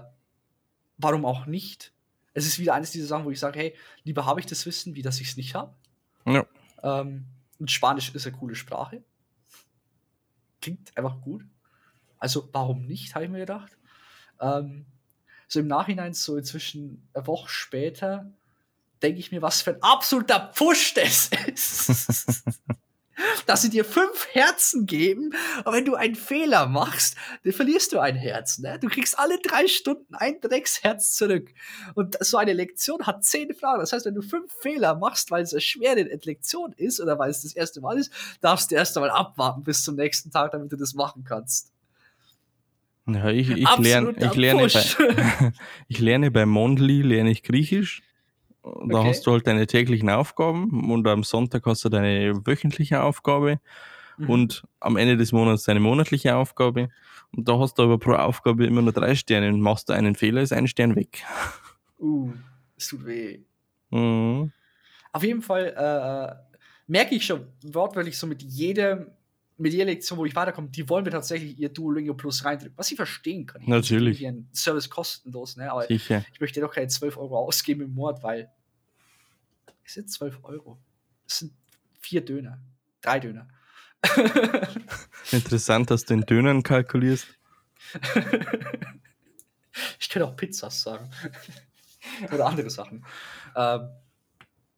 warum 0.97 1.25
auch 1.25 1.45
nicht? 1.45 1.93
Es 2.37 2.45
ist 2.45 2.59
wieder 2.59 2.75
eines 2.75 2.91
dieser 2.91 3.07
Sachen, 3.07 3.25
wo 3.25 3.31
ich 3.31 3.39
sage, 3.39 3.57
hey, 3.57 3.75
lieber 4.03 4.27
habe 4.27 4.39
ich 4.39 4.45
das 4.45 4.63
Wissen, 4.67 4.93
wie 4.93 5.01
dass 5.01 5.19
ich 5.19 5.29
es 5.29 5.37
nicht 5.37 5.55
habe. 5.55 5.73
Ja. 6.27 6.45
Ähm, 6.83 7.25
und 7.57 7.71
Spanisch 7.71 8.13
ist 8.13 8.27
eine 8.27 8.37
coole 8.37 8.53
Sprache. 8.53 9.03
Klingt 10.61 10.95
einfach 10.95 11.19
gut. 11.21 11.43
Also, 12.19 12.47
warum 12.51 12.85
nicht, 12.85 13.15
habe 13.15 13.25
ich 13.25 13.31
mir 13.31 13.39
gedacht. 13.39 13.75
Ähm, 14.39 14.85
so 15.47 15.59
im 15.59 15.65
Nachhinein, 15.65 16.13
so 16.13 16.37
inzwischen 16.37 17.09
eine 17.15 17.25
Woche 17.25 17.49
später, 17.49 18.31
denke 19.01 19.19
ich 19.19 19.31
mir, 19.31 19.41
was 19.41 19.63
für 19.63 19.71
ein 19.71 19.81
absoluter 19.81 20.51
Pfusch 20.53 20.93
das 20.93 21.31
ist. 21.47 22.43
Dass 23.45 23.61
sie 23.61 23.69
dir 23.69 23.83
fünf 23.83 24.27
Herzen 24.31 24.85
geben, 24.85 25.33
aber 25.63 25.77
wenn 25.77 25.85
du 25.85 25.95
einen 25.95 26.15
Fehler 26.15 26.67
machst, 26.67 27.15
dann 27.43 27.53
verlierst 27.53 27.93
du 27.93 27.99
ein 27.99 28.15
Herz. 28.15 28.59
Ne? 28.59 28.77
Du 28.79 28.87
kriegst 28.87 29.17
alle 29.17 29.39
drei 29.39 29.67
Stunden 29.67 30.15
ein 30.15 30.39
Drecksherz 30.39 31.13
zurück. 31.13 31.49
Und 31.95 32.17
so 32.23 32.37
eine 32.37 32.53
Lektion 32.53 33.05
hat 33.05 33.23
zehn 33.23 33.53
Fragen. 33.53 33.79
Das 33.79 33.93
heißt, 33.93 34.05
wenn 34.05 34.15
du 34.15 34.21
fünf 34.21 34.51
Fehler 34.61 34.95
machst, 34.95 35.31
weil 35.31 35.43
es 35.43 35.53
eine 35.53 35.61
schwere 35.61 36.03
Lektion 36.03 36.73
ist 36.73 36.99
oder 36.99 37.17
weil 37.17 37.29
es 37.29 37.41
das 37.41 37.55
erste 37.55 37.81
Mal 37.81 37.97
ist, 37.97 38.11
darfst 38.41 38.71
du 38.71 38.75
erst 38.75 38.95
einmal 38.97 39.11
abwarten 39.11 39.63
bis 39.63 39.83
zum 39.83 39.95
nächsten 39.95 40.31
Tag, 40.31 40.51
damit 40.51 40.71
du 40.71 40.75
das 40.77 40.93
machen 40.93 41.23
kannst. 41.23 41.71
Ja, 43.07 43.29
ich, 43.29 43.49
ich, 43.49 43.77
lerne, 43.77 44.13
ich, 44.17 44.35
lerne 44.35 44.67
bei, 44.67 45.53
ich 45.87 45.99
lerne 45.99 46.29
bei 46.29 46.45
Mondly 46.45 47.01
lerne 47.01 47.31
ich 47.31 47.41
Griechisch. 47.41 48.03
Da 48.87 48.99
Okay. 48.99 49.09
hast 49.09 49.25
du 49.27 49.31
halt 49.31 49.47
deine 49.47 49.67
täglichen 49.67 50.09
Aufgaben 50.09 50.91
und 50.91 51.07
am 51.07 51.23
Sonntag 51.23 51.65
hast 51.65 51.83
du 51.85 51.89
deine 51.89 52.35
wöchentliche 52.45 53.01
Aufgabe 53.03 53.59
Mhm. 54.17 54.29
und 54.29 54.63
am 54.79 54.97
Ende 54.97 55.15
des 55.17 55.31
Monats 55.31 55.63
deine 55.63 55.79
monatliche 55.79 56.35
Aufgabe. 56.35 56.89
Und 57.35 57.47
da 57.47 57.59
hast 57.59 57.75
du 57.75 57.83
aber 57.83 57.99
pro 57.99 58.13
Aufgabe 58.13 58.65
immer 58.65 58.81
nur 58.81 58.93
drei 58.93 59.13
Sterne 59.15 59.49
und 59.49 59.61
machst 59.61 59.89
du 59.89 59.93
einen 59.93 60.15
Fehler, 60.15 60.41
ist 60.41 60.53
ein 60.53 60.67
Stern 60.67 60.95
weg. 60.95 61.23
Uh, 61.99 62.31
es 62.77 62.87
tut 62.87 63.05
weh. 63.05 63.39
Mhm. 63.91 64.51
Auf 65.11 65.23
jeden 65.23 65.41
Fall 65.41 65.67
äh, 65.67 66.57
merke 66.87 67.15
ich 67.15 67.25
schon 67.25 67.47
wortwörtlich 67.63 68.17
so 68.17 68.27
mit 68.27 68.41
jedem, 68.43 69.07
mit 69.57 69.73
jeder 69.73 69.85
Lektion, 69.85 70.17
wo 70.19 70.25
ich 70.25 70.35
weiterkomme, 70.35 70.69
die 70.69 70.87
wollen 70.89 71.05
wir 71.05 71.11
tatsächlich 71.11 71.57
ihr 71.59 71.69
Duolingo 71.69 72.13
Plus 72.13 72.43
reindrücken. 72.45 72.77
Was 72.77 72.89
ich 72.91 72.95
verstehen 72.97 73.45
kann. 73.45 73.61
Ich 73.63 73.67
Natürlich. 73.67 74.19
Hier 74.19 74.29
ein 74.29 74.47
Service 74.53 74.89
kostenlos, 74.89 75.57
ne? 75.57 75.71
Aber 75.71 75.83
Sicher. 75.83 76.23
ich 76.33 76.39
möchte 76.39 76.61
doch 76.61 76.71
keine 76.73 76.87
12 76.87 77.17
Euro 77.17 77.37
ausgeben 77.39 77.81
im 77.81 77.93
Monat, 77.93 78.21
weil 78.23 78.49
es 79.87 79.93
sind 79.93 80.11
12 80.11 80.43
Euro. 80.43 80.79
Es 81.25 81.39
sind 81.39 81.53
vier 81.99 82.23
Döner. 82.23 82.59
Drei 83.01 83.19
Döner. 83.21 83.47
Interessant, 85.31 85.89
dass 85.89 86.03
du 86.03 86.13
in 86.13 86.21
Dönern 86.21 86.61
kalkulierst. 86.61 87.27
ich 89.99 90.09
könnte 90.09 90.27
auch 90.27 90.35
Pizzas 90.35 90.81
sagen. 90.81 91.09
Oder 92.33 92.47
andere 92.47 92.69
Sachen. 92.69 93.05
Ähm, 93.55 93.89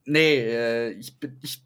nee, 0.06 0.38
äh, 0.38 0.92
ich, 0.92 1.20
bin, 1.20 1.40
ich 1.42 1.64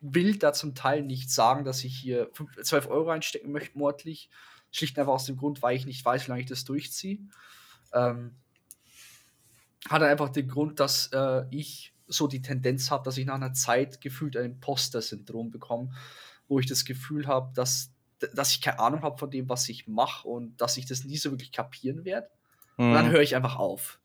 will 0.00 0.38
da 0.38 0.54
zum 0.54 0.74
Teil 0.74 1.02
nicht 1.02 1.30
sagen, 1.30 1.64
dass 1.64 1.84
ich 1.84 1.96
hier 1.96 2.30
fünf- 2.32 2.56
12 2.60 2.88
Euro 2.88 3.10
einstecken 3.10 3.52
möchte 3.52 3.76
monatlich. 3.78 4.30
Schlicht 4.72 4.96
und 4.96 5.02
einfach 5.02 5.14
aus 5.14 5.26
dem 5.26 5.36
Grund, 5.36 5.62
weil 5.62 5.76
ich 5.76 5.84
nicht 5.86 6.04
weiß, 6.04 6.26
wie 6.26 6.30
lange 6.30 6.42
ich 6.42 6.48
das 6.48 6.64
durchziehe. 6.64 7.18
Ähm, 7.92 8.34
hat 9.88 10.02
einfach 10.02 10.30
den 10.30 10.48
Grund, 10.48 10.80
dass 10.80 11.08
äh, 11.12 11.44
ich 11.50 11.92
so 12.08 12.26
die 12.28 12.42
Tendenz 12.42 12.90
habe, 12.90 13.04
dass 13.04 13.18
ich 13.18 13.26
nach 13.26 13.34
einer 13.34 13.52
Zeit 13.52 14.00
gefühlt 14.00 14.36
ein 14.36 14.44
Imposter-Syndrom 14.46 15.50
bekomme, 15.50 15.90
wo 16.48 16.58
ich 16.60 16.66
das 16.66 16.84
Gefühl 16.84 17.26
habe, 17.26 17.52
dass, 17.54 17.90
dass 18.34 18.52
ich 18.52 18.60
keine 18.60 18.78
Ahnung 18.78 19.02
habe 19.02 19.18
von 19.18 19.30
dem, 19.30 19.48
was 19.48 19.68
ich 19.68 19.88
mache 19.88 20.28
und 20.28 20.60
dass 20.60 20.76
ich 20.76 20.86
das 20.86 21.04
nie 21.04 21.16
so 21.16 21.30
wirklich 21.30 21.52
kapieren 21.52 22.04
werde. 22.04 22.28
Und 22.76 22.92
dann 22.92 23.06
Mhm. 23.06 23.10
höre 23.12 23.22
ich 23.22 23.34
einfach 23.36 23.56
auf. 23.56 23.98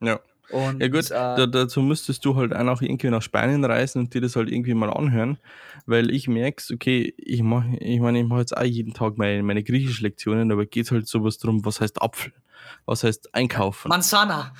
Ja. 0.00 0.20
Und, 0.50 0.82
Ja 0.82 0.88
gut, 0.88 1.06
äh, 1.06 1.14
da, 1.14 1.46
dazu 1.46 1.80
müsstest 1.80 2.24
du 2.24 2.36
halt 2.36 2.52
auch 2.54 2.82
irgendwie 2.82 3.08
nach 3.10 3.22
Spanien 3.22 3.64
reisen 3.64 4.00
und 4.00 4.12
dir 4.14 4.20
das 4.20 4.36
halt 4.36 4.50
irgendwie 4.50 4.74
mal 4.74 4.90
anhören, 4.90 5.38
weil 5.86 6.10
ich 6.10 6.28
merk's, 6.28 6.70
okay, 6.70 7.14
ich 7.16 7.42
mach, 7.42 7.64
ich 7.80 8.00
meine, 8.00 8.20
ich 8.20 8.26
mache 8.26 8.40
jetzt 8.40 8.56
auch 8.56 8.62
jeden 8.64 8.92
Tag 8.92 9.16
meine, 9.16 9.42
meine 9.42 9.62
griechische 9.62 10.02
Lektionen, 10.02 10.50
aber 10.52 10.66
geht 10.66 10.90
halt 10.90 11.06
sowas 11.08 11.38
drum, 11.38 11.64
was 11.64 11.80
heißt 11.80 12.02
Apfel, 12.02 12.32
was 12.84 13.02
heißt 13.04 13.34
einkaufen, 13.34 13.88
Manzana. 13.88 14.52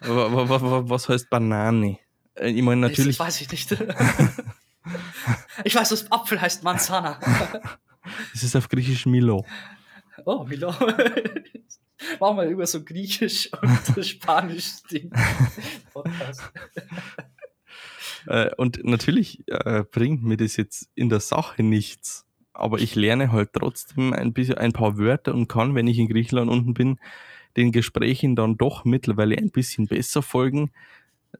wa, 0.00 0.32
wa, 0.32 0.48
wa, 0.48 0.62
wa, 0.62 0.88
was 0.88 1.08
heißt 1.08 1.28
Banane. 1.28 1.98
Äh, 2.36 2.50
Ich 2.50 2.62
meine 2.62 2.80
natürlich, 2.82 3.16
Das 3.18 3.26
weiß 3.26 3.40
ich 3.40 3.50
nicht. 3.50 3.72
ich 5.64 5.74
weiß, 5.74 5.88
dass 5.88 6.10
Apfel 6.12 6.40
heißt 6.40 6.62
Manzana. 6.62 7.18
es 8.34 8.42
ist 8.42 8.56
auf 8.56 8.68
Griechisch 8.68 9.06
Milo. 9.06 9.44
oh, 10.24 10.44
Milo. 10.44 10.72
Machen 12.20 12.36
wir 12.36 12.44
über 12.44 12.66
so 12.66 12.84
Griechisch 12.84 13.50
und 13.52 14.04
Spanisch 14.04 14.82
Ding. 14.90 15.10
Äh, 18.26 18.50
und 18.56 18.84
natürlich 18.84 19.44
äh, 19.48 19.84
bringt 19.90 20.22
mir 20.24 20.36
das 20.36 20.56
jetzt 20.56 20.88
in 20.94 21.08
der 21.08 21.20
Sache 21.20 21.62
nichts. 21.62 22.26
Aber 22.52 22.78
ich 22.78 22.94
lerne 22.94 23.32
halt 23.32 23.50
trotzdem 23.52 24.12
ein 24.12 24.32
bisschen 24.32 24.58
ein 24.58 24.72
paar 24.72 24.98
Wörter 24.98 25.34
und 25.34 25.48
kann, 25.48 25.74
wenn 25.74 25.86
ich 25.86 25.98
in 25.98 26.08
Griechenland 26.08 26.50
unten 26.50 26.74
bin, 26.74 26.98
den 27.56 27.70
Gesprächen 27.72 28.34
dann 28.34 28.56
doch 28.56 28.84
mittlerweile 28.84 29.36
ein 29.36 29.50
bisschen 29.50 29.86
besser 29.86 30.22
folgen. 30.22 30.72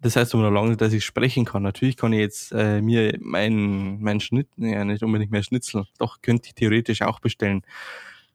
Das 0.01 0.17
heißt 0.17 0.35
aber 0.35 0.45
noch 0.45 0.51
lange, 0.51 0.69
nicht, 0.71 0.81
dass 0.81 0.93
ich 0.93 1.05
sprechen 1.05 1.45
kann. 1.45 1.63
Natürlich 1.63 1.97
kann 1.97 2.13
ich 2.13 2.21
jetzt 2.21 2.53
äh, 2.53 2.81
mir 2.83 3.17
mein, 3.21 4.01
mein 4.01 4.21
Schnitt, 4.21 4.49
ja 4.57 4.85
nicht 4.85 5.03
unbedingt 5.03 5.31
mehr 5.31 5.43
Schnitzel, 5.43 5.87
doch 5.99 6.21
könnte 6.23 6.49
ich 6.49 6.55
theoretisch 6.55 7.03
auch 7.03 7.21
bestellen. 7.21 7.63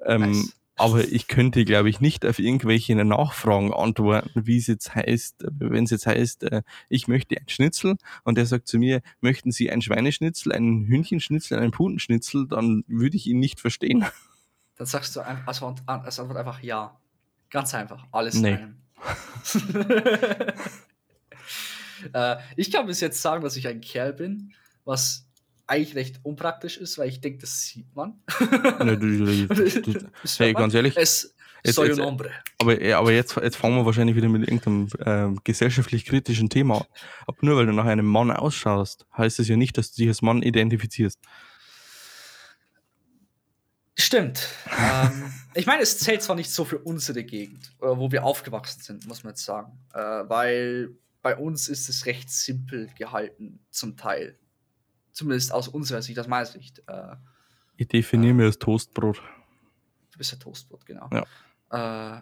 Ähm, 0.05 0.21
Nice. 0.31 0.55
aber 0.77 1.07
ich 1.07 1.27
könnte, 1.27 1.63
glaube 1.65 1.89
ich, 1.89 1.99
nicht 2.01 2.25
auf 2.25 2.39
irgendwelche 2.39 2.95
Nachfragen 2.95 3.71
antworten, 3.73 4.31
wie 4.45 4.57
es 4.57 4.67
jetzt 4.67 4.95
heißt, 4.95 5.45
wenn 5.51 5.83
es 5.83 5.91
jetzt 5.91 6.07
heißt, 6.07 6.43
äh, 6.43 6.63
ich 6.89 7.07
möchte 7.07 7.37
ein 7.37 7.47
Schnitzel 7.47 7.97
und 8.23 8.35
der 8.37 8.45
sagt 8.47 8.67
zu 8.67 8.79
mir, 8.79 9.01
möchten 9.19 9.51
Sie 9.51 9.69
ein 9.69 9.81
Schweineschnitzel, 9.81 10.51
einen 10.53 10.85
Hühnchenschnitzel, 10.85 11.59
einen 11.59 11.71
Putenschnitzel, 11.71 12.47
dann 12.47 12.83
würde 12.87 13.17
ich 13.17 13.27
ihn 13.27 13.39
nicht 13.39 13.59
verstehen. 13.59 14.05
Dann 14.77 14.87
sagst 14.87 15.15
du 15.15 15.19
einfach 15.19 15.47
als 15.47 15.61
Antwort, 15.61 15.83
als 16.05 16.19
Antwort 16.19 16.37
einfach 16.39 16.63
ja. 16.63 16.97
Ganz 17.51 17.73
einfach. 17.75 18.07
Alles 18.11 18.35
Nee. 18.35 18.51
in 18.53 18.57
einem. 18.57 18.75
äh, 22.13 22.37
ich 22.55 22.71
kann 22.71 22.85
bis 22.87 22.99
jetzt 22.99 23.21
sagen, 23.21 23.43
dass 23.43 23.55
ich 23.55 23.67
ein 23.67 23.81
Kerl 23.81 24.13
bin, 24.13 24.53
was 24.85 25.27
eigentlich 25.67 25.95
recht 25.95 26.19
unpraktisch 26.23 26.77
ist, 26.77 26.97
weil 26.97 27.07
ich 27.09 27.21
denke, 27.21 27.39
das 27.39 27.61
sieht 27.61 27.95
man. 27.95 28.21
Ne, 28.83 28.97
du- 28.97 29.47
du- 29.47 29.81
du- 29.81 30.09
hey, 30.37 30.53
ganz 30.53 30.73
ehrlich, 30.73 30.97
Es 30.97 31.33
jetzt- 31.63 31.77
jetzt- 31.77 31.99
aber, 32.59 32.81
ja, 32.83 32.99
aber 32.99 33.11
jetzt, 33.13 33.35
jetzt 33.37 33.55
fangen 33.55 33.77
wir 33.77 33.85
wahrscheinlich 33.85 34.15
wieder 34.15 34.27
mit 34.27 34.41
irgendeinem 34.49 34.87
ähm, 35.05 35.39
gesellschaftlich 35.43 36.05
kritischen 36.05 36.49
Thema 36.49 36.79
an. 36.81 36.85
Aber 37.27 37.37
nur 37.41 37.55
weil 37.55 37.67
du 37.67 37.71
nach 37.73 37.85
einem 37.85 38.05
Mann 38.05 38.31
ausschaust, 38.31 39.05
heißt 39.17 39.39
es 39.39 39.47
ja 39.47 39.55
nicht, 39.55 39.77
dass 39.77 39.91
du 39.91 40.01
dich 40.01 40.09
als 40.09 40.21
Mann 40.21 40.41
identifizierst. 40.41 41.19
Stimmt. 43.97 44.47
ähm, 44.77 45.31
ich 45.53 45.65
meine, 45.65 45.81
es 45.83 45.99
zählt 45.99 46.21
zwar 46.23 46.35
nicht 46.35 46.49
so 46.51 46.65
für 46.65 46.79
unsere 46.79 47.23
Gegend, 47.23 47.71
äh, 47.81 47.85
wo 47.85 48.11
wir 48.11 48.23
aufgewachsen 48.23 48.81
sind, 48.81 49.07
muss 49.07 49.23
man 49.23 49.31
jetzt 49.31 49.43
sagen. 49.45 49.77
Äh, 49.93 49.99
weil 49.99 50.89
bei 51.21 51.35
uns 51.37 51.67
ist 51.67 51.87
es 51.89 52.05
recht 52.05 52.29
simpel 52.29 52.89
gehalten, 52.97 53.59
zum 53.69 53.97
Teil. 53.97 54.37
Zumindest 55.11 55.51
aus 55.51 55.67
unserer 55.67 56.01
Sicht, 56.01 56.17
aus 56.19 56.27
meiner 56.27 56.45
Sicht. 56.45 56.81
Äh, 56.87 57.15
Ich 57.77 57.87
definiere 57.87 58.33
mir 58.33 58.45
als 58.45 58.57
Toastbrot. 58.59 59.21
du 60.11 60.17
bist 60.17 60.31
ja 60.31 60.37
Toastbrot, 60.37 60.85
genau. 60.85 61.09
Ja. 61.11 61.25
Äh, 61.69 62.21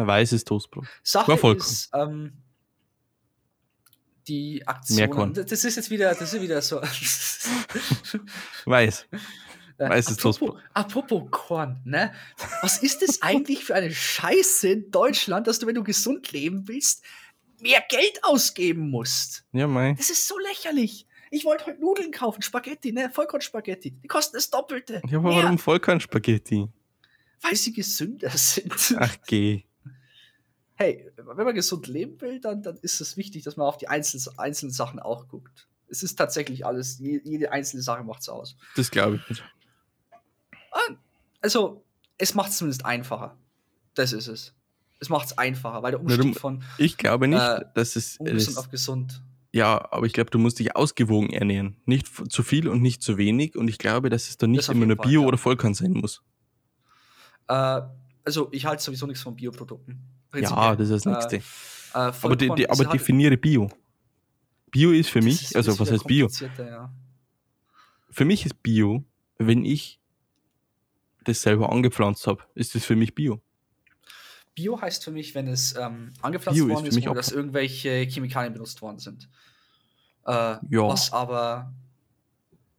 Ein 0.00 0.06
weißes 0.06 0.44
Toastbrot. 0.44 0.86
Sache 1.02 1.32
ist, 1.56 1.90
ähm, 1.94 2.32
die 4.28 4.66
Aktion. 4.66 5.32
Das 5.34 5.64
ist 5.64 5.76
jetzt 5.76 5.90
wieder, 5.90 6.14
das 6.14 6.32
ist 6.34 6.40
wieder 6.40 6.60
so. 6.62 6.80
Weiß. 8.64 9.06
Äh, 9.78 9.88
Weißes 9.88 10.18
apropos, 10.18 10.38
Toastbrot. 10.38 10.62
apropos 10.74 11.22
Korn, 11.30 11.80
ne? 11.84 12.12
Was 12.60 12.82
ist 12.82 13.00
das 13.02 13.22
eigentlich 13.22 13.64
für 13.64 13.74
eine 13.74 13.90
Scheiße 13.90 14.68
in 14.68 14.90
Deutschland, 14.90 15.46
dass 15.46 15.58
du, 15.58 15.66
wenn 15.66 15.74
du 15.74 15.82
gesund 15.82 16.32
leben 16.32 16.68
willst, 16.68 17.02
mehr 17.60 17.82
Geld 17.88 18.22
ausgeben 18.24 18.90
musst? 18.90 19.44
Ja, 19.52 19.66
mei. 19.66 19.94
Das 19.96 20.10
ist 20.10 20.26
so 20.26 20.38
lächerlich. 20.38 21.06
Ich 21.30 21.44
wollte 21.44 21.66
heute 21.66 21.80
Nudeln 21.80 22.10
kaufen, 22.10 22.42
Spaghetti, 22.42 22.92
ne? 22.92 23.10
Vollkornspaghetti. 23.10 23.92
Die 23.92 24.08
kosten 24.08 24.36
das 24.36 24.50
Doppelte. 24.50 25.00
Ja, 25.08 25.18
aber 25.18 25.30
Mehr, 25.32 25.44
warum 25.44 25.58
Vollkornspaghetti? 25.58 26.68
Weil 27.42 27.56
sie 27.56 27.72
gesünder 27.72 28.30
sind. 28.34 28.96
Ach, 28.98 29.16
geh. 29.26 29.64
Hey, 30.74 31.10
wenn 31.16 31.44
man 31.44 31.54
gesund 31.54 31.86
leben 31.86 32.20
will, 32.20 32.40
dann, 32.40 32.62
dann 32.62 32.76
ist 32.78 33.00
es 33.00 33.16
wichtig, 33.16 33.44
dass 33.44 33.56
man 33.56 33.66
auf 33.66 33.76
die 33.76 33.88
einzelnen, 33.88 34.38
einzelnen 34.38 34.72
Sachen 34.72 34.98
auch 34.98 35.28
guckt. 35.28 35.68
Es 35.88 36.02
ist 36.02 36.16
tatsächlich 36.16 36.64
alles, 36.64 36.98
je- 36.98 37.20
jede 37.22 37.52
einzelne 37.52 37.82
Sache 37.82 38.02
macht 38.02 38.22
es 38.22 38.28
aus. 38.28 38.56
Das 38.76 38.90
glaube 38.90 39.16
ich 39.16 39.28
nicht. 39.28 39.44
Also, 41.40 41.84
es 42.18 42.34
macht 42.34 42.50
es 42.50 42.58
zumindest 42.58 42.84
einfacher. 42.84 43.36
Das 43.94 44.12
ist 44.12 44.28
es. 44.28 44.54
Es 45.00 45.08
macht 45.08 45.26
es 45.26 45.38
einfacher, 45.38 45.82
weil 45.82 45.92
der 45.92 46.00
Na, 46.02 46.16
du- 46.16 46.22
Umstieg 46.22 46.40
von 46.40 46.62
Ich 46.78 46.96
glaube 46.98 47.26
nicht, 47.26 47.40
Äh, 47.40 47.64
dass 47.74 47.96
es. 47.96 48.16
ungesund 48.18 48.48
es 48.48 48.56
auf 48.58 48.68
gesund. 48.70 49.22
ja, 49.52 49.90
aber 49.92 50.04
ich 50.06 50.12
glaube, 50.12 50.30
du 50.30 50.38
musst 50.38 50.58
dich 50.58 50.76
ausgewogen 50.76 51.30
ernähren. 51.30 51.76
Nicht 51.86 52.06
zu 52.30 52.42
viel 52.42 52.68
und 52.68 52.82
nicht 52.82 53.02
zu 53.02 53.16
wenig. 53.16 53.56
Und 53.56 53.68
ich 53.68 53.78
glaube, 53.78 54.10
dass 54.10 54.28
es 54.28 54.36
dann 54.36 54.50
nicht 54.50 54.68
immer 54.68 54.86
nur 54.86 54.96
Fall, 54.96 55.06
Bio 55.08 55.22
ja. 55.22 55.26
oder 55.28 55.38
Vollkorn 55.38 55.74
sein 55.74 55.92
muss. 55.92 56.22
Äh, 57.48 57.80
also, 58.24 58.48
ich 58.52 58.66
halte 58.66 58.82
sowieso 58.82 59.06
nichts 59.06 59.22
von 59.22 59.34
Bioprodukten. 59.34 60.00
Ja, 60.34 60.76
das 60.76 60.90
ist 60.90 61.06
das 61.06 61.12
Nächste. 61.30 61.36
Äh, 61.36 61.42
aber 62.22 62.36
die, 62.36 62.50
die, 62.54 62.68
aber 62.70 62.84
halt- 62.84 62.92
definiere 62.92 63.36
Bio. 63.36 63.68
Bio 64.70 64.92
ist 64.92 65.08
für 65.10 65.20
mich, 65.22 65.42
ist- 65.42 65.56
also 65.56 65.76
was 65.80 65.90
heißt 65.90 66.06
Bio? 66.06 66.28
Ja. 66.58 66.92
Für 68.10 68.24
mich 68.24 68.44
ist 68.46 68.62
Bio, 68.62 69.04
wenn 69.38 69.64
ich 69.64 69.98
das 71.24 71.42
selber 71.42 71.72
angepflanzt 71.72 72.26
habe, 72.28 72.44
ist 72.54 72.74
das 72.74 72.84
für 72.84 72.94
mich 72.96 73.14
Bio. 73.14 73.40
Bio 74.60 74.80
heißt 74.80 75.02
für 75.04 75.10
mich, 75.10 75.34
wenn 75.34 75.48
es 75.48 75.74
ähm, 75.74 76.12
angepflanzt 76.20 76.56
Bio 76.58 76.66
ist 76.68 76.74
worden 76.74 76.86
ist, 76.86 76.94
mich 76.94 77.08
ohne 77.08 77.16
dass 77.16 77.32
irgendwelche 77.32 77.90
Chemikalien 78.08 78.52
benutzt 78.52 78.82
worden 78.82 78.98
sind. 78.98 79.28
Äh, 80.26 80.32
Ja. 80.68 80.82
Was 80.88 81.12
aber 81.12 81.72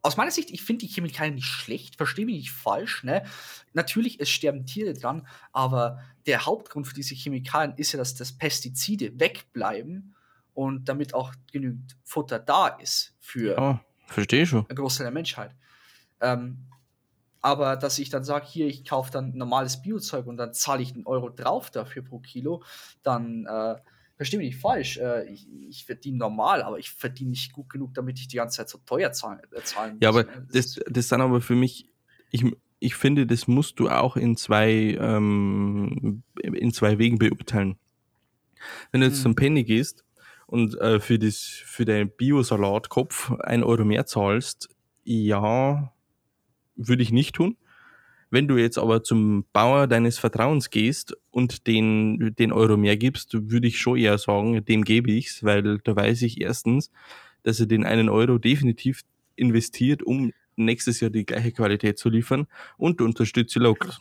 aus 0.02 0.16
meiner 0.16 0.30
Sicht, 0.30 0.50
ich 0.50 0.62
finde 0.62 0.86
die 0.86 0.92
Chemikalien 0.92 1.34
nicht 1.34 1.46
schlecht, 1.46 1.96
verstehe 1.96 2.26
mich 2.26 2.36
nicht 2.36 2.52
falsch. 2.52 3.04
Ne? 3.04 3.24
Natürlich, 3.72 4.20
es 4.20 4.28
sterben 4.30 4.66
Tiere 4.66 4.94
dran, 4.94 5.26
aber 5.52 6.00
der 6.26 6.44
Hauptgrund 6.46 6.86
für 6.86 6.94
diese 6.94 7.14
Chemikalien 7.14 7.74
ist 7.76 7.92
ja, 7.92 7.98
dass 7.98 8.14
das 8.14 8.32
Pestizide 8.32 9.18
wegbleiben 9.18 10.14
und 10.54 10.88
damit 10.88 11.14
auch 11.14 11.32
genügend 11.52 11.96
Futter 12.04 12.38
da 12.38 12.66
ist 12.68 13.14
für 13.20 13.56
Ja, 13.56 13.84
verstehe 14.06 14.46
schon. 14.46 14.66
ein 14.68 14.76
Großteil 14.76 15.04
der 15.06 15.12
Menschheit. 15.12 15.54
Ähm, 16.20 16.66
Aber 17.42 17.76
dass 17.76 17.98
ich 17.98 18.08
dann 18.08 18.22
sage, 18.22 18.46
hier, 18.46 18.68
ich 18.68 18.84
kaufe 18.84 19.10
dann 19.10 19.36
normales 19.36 19.82
Biozeug 19.82 20.26
und 20.26 20.36
dann 20.36 20.54
zahle 20.54 20.82
ich 20.82 20.94
einen 20.94 21.06
Euro 21.06 21.28
drauf 21.28 21.70
dafür 21.70 22.02
pro 22.02 22.20
Kilo, 22.20 22.62
dann 23.02 23.46
äh, 23.46 23.74
verstehe 24.16 24.38
mich 24.38 24.54
nicht 24.54 24.60
falsch. 24.60 24.98
Äh, 24.98 25.28
ich, 25.28 25.48
ich 25.68 25.84
verdiene 25.84 26.18
normal, 26.18 26.62
aber 26.62 26.78
ich 26.78 26.92
verdiene 26.92 27.30
nicht 27.30 27.52
gut 27.52 27.68
genug, 27.68 27.94
damit 27.94 28.20
ich 28.20 28.28
die 28.28 28.36
ganze 28.36 28.58
Zeit 28.58 28.68
so 28.68 28.78
teuer 28.86 29.10
zahlen, 29.10 29.40
äh, 29.50 29.60
zahlen 29.62 29.98
Ja, 30.00 30.10
aber 30.10 30.22
ne? 30.22 30.46
das, 30.52 30.78
das, 30.88 31.08
dann 31.08 31.20
aber 31.20 31.40
für 31.40 31.56
mich, 31.56 31.90
ich, 32.30 32.44
ich 32.78 32.94
finde, 32.94 33.26
das 33.26 33.48
musst 33.48 33.80
du 33.80 33.88
auch 33.88 34.16
in 34.16 34.36
zwei, 34.36 34.96
ähm, 35.00 36.22
in 36.40 36.72
zwei 36.72 36.98
Wegen 36.98 37.18
beurteilen. 37.18 37.76
Wenn 38.92 39.00
du 39.00 39.08
jetzt 39.08 39.16
hm. 39.16 39.22
zum 39.22 39.34
Penny 39.34 39.64
gehst 39.64 40.04
und 40.46 40.78
äh, 40.78 41.00
für, 41.00 41.18
das, 41.18 41.38
für 41.38 41.84
deinen 41.84 42.10
Biosalatkopf 42.10 43.32
ein 43.40 43.64
Euro 43.64 43.84
mehr 43.84 44.06
zahlst, 44.06 44.68
ja, 45.02 45.92
würde 46.76 47.02
ich 47.02 47.12
nicht 47.12 47.34
tun. 47.34 47.56
Wenn 48.30 48.48
du 48.48 48.56
jetzt 48.56 48.78
aber 48.78 49.02
zum 49.02 49.44
Bauer 49.52 49.86
deines 49.86 50.18
Vertrauens 50.18 50.70
gehst 50.70 51.14
und 51.30 51.66
den, 51.66 52.34
den 52.38 52.50
Euro 52.50 52.78
mehr 52.78 52.96
gibst, 52.96 53.34
würde 53.34 53.68
ich 53.68 53.78
schon 53.78 53.98
eher 53.98 54.16
sagen, 54.16 54.64
dem 54.64 54.84
gebe 54.84 55.10
ich's, 55.10 55.44
weil 55.44 55.78
da 55.78 55.94
weiß 55.94 56.22
ich 56.22 56.40
erstens, 56.40 56.90
dass 57.42 57.60
er 57.60 57.66
den 57.66 57.84
einen 57.84 58.08
Euro 58.08 58.38
definitiv 58.38 59.02
investiert, 59.36 60.02
um 60.02 60.32
nächstes 60.56 61.00
Jahr 61.00 61.10
die 61.10 61.26
gleiche 61.26 61.52
Qualität 61.52 61.98
zu 61.98 62.08
liefern 62.08 62.46
und 62.78 63.00
du 63.00 63.04
unterstützt 63.04 63.54
die 63.54 63.58
Locals. 63.58 64.00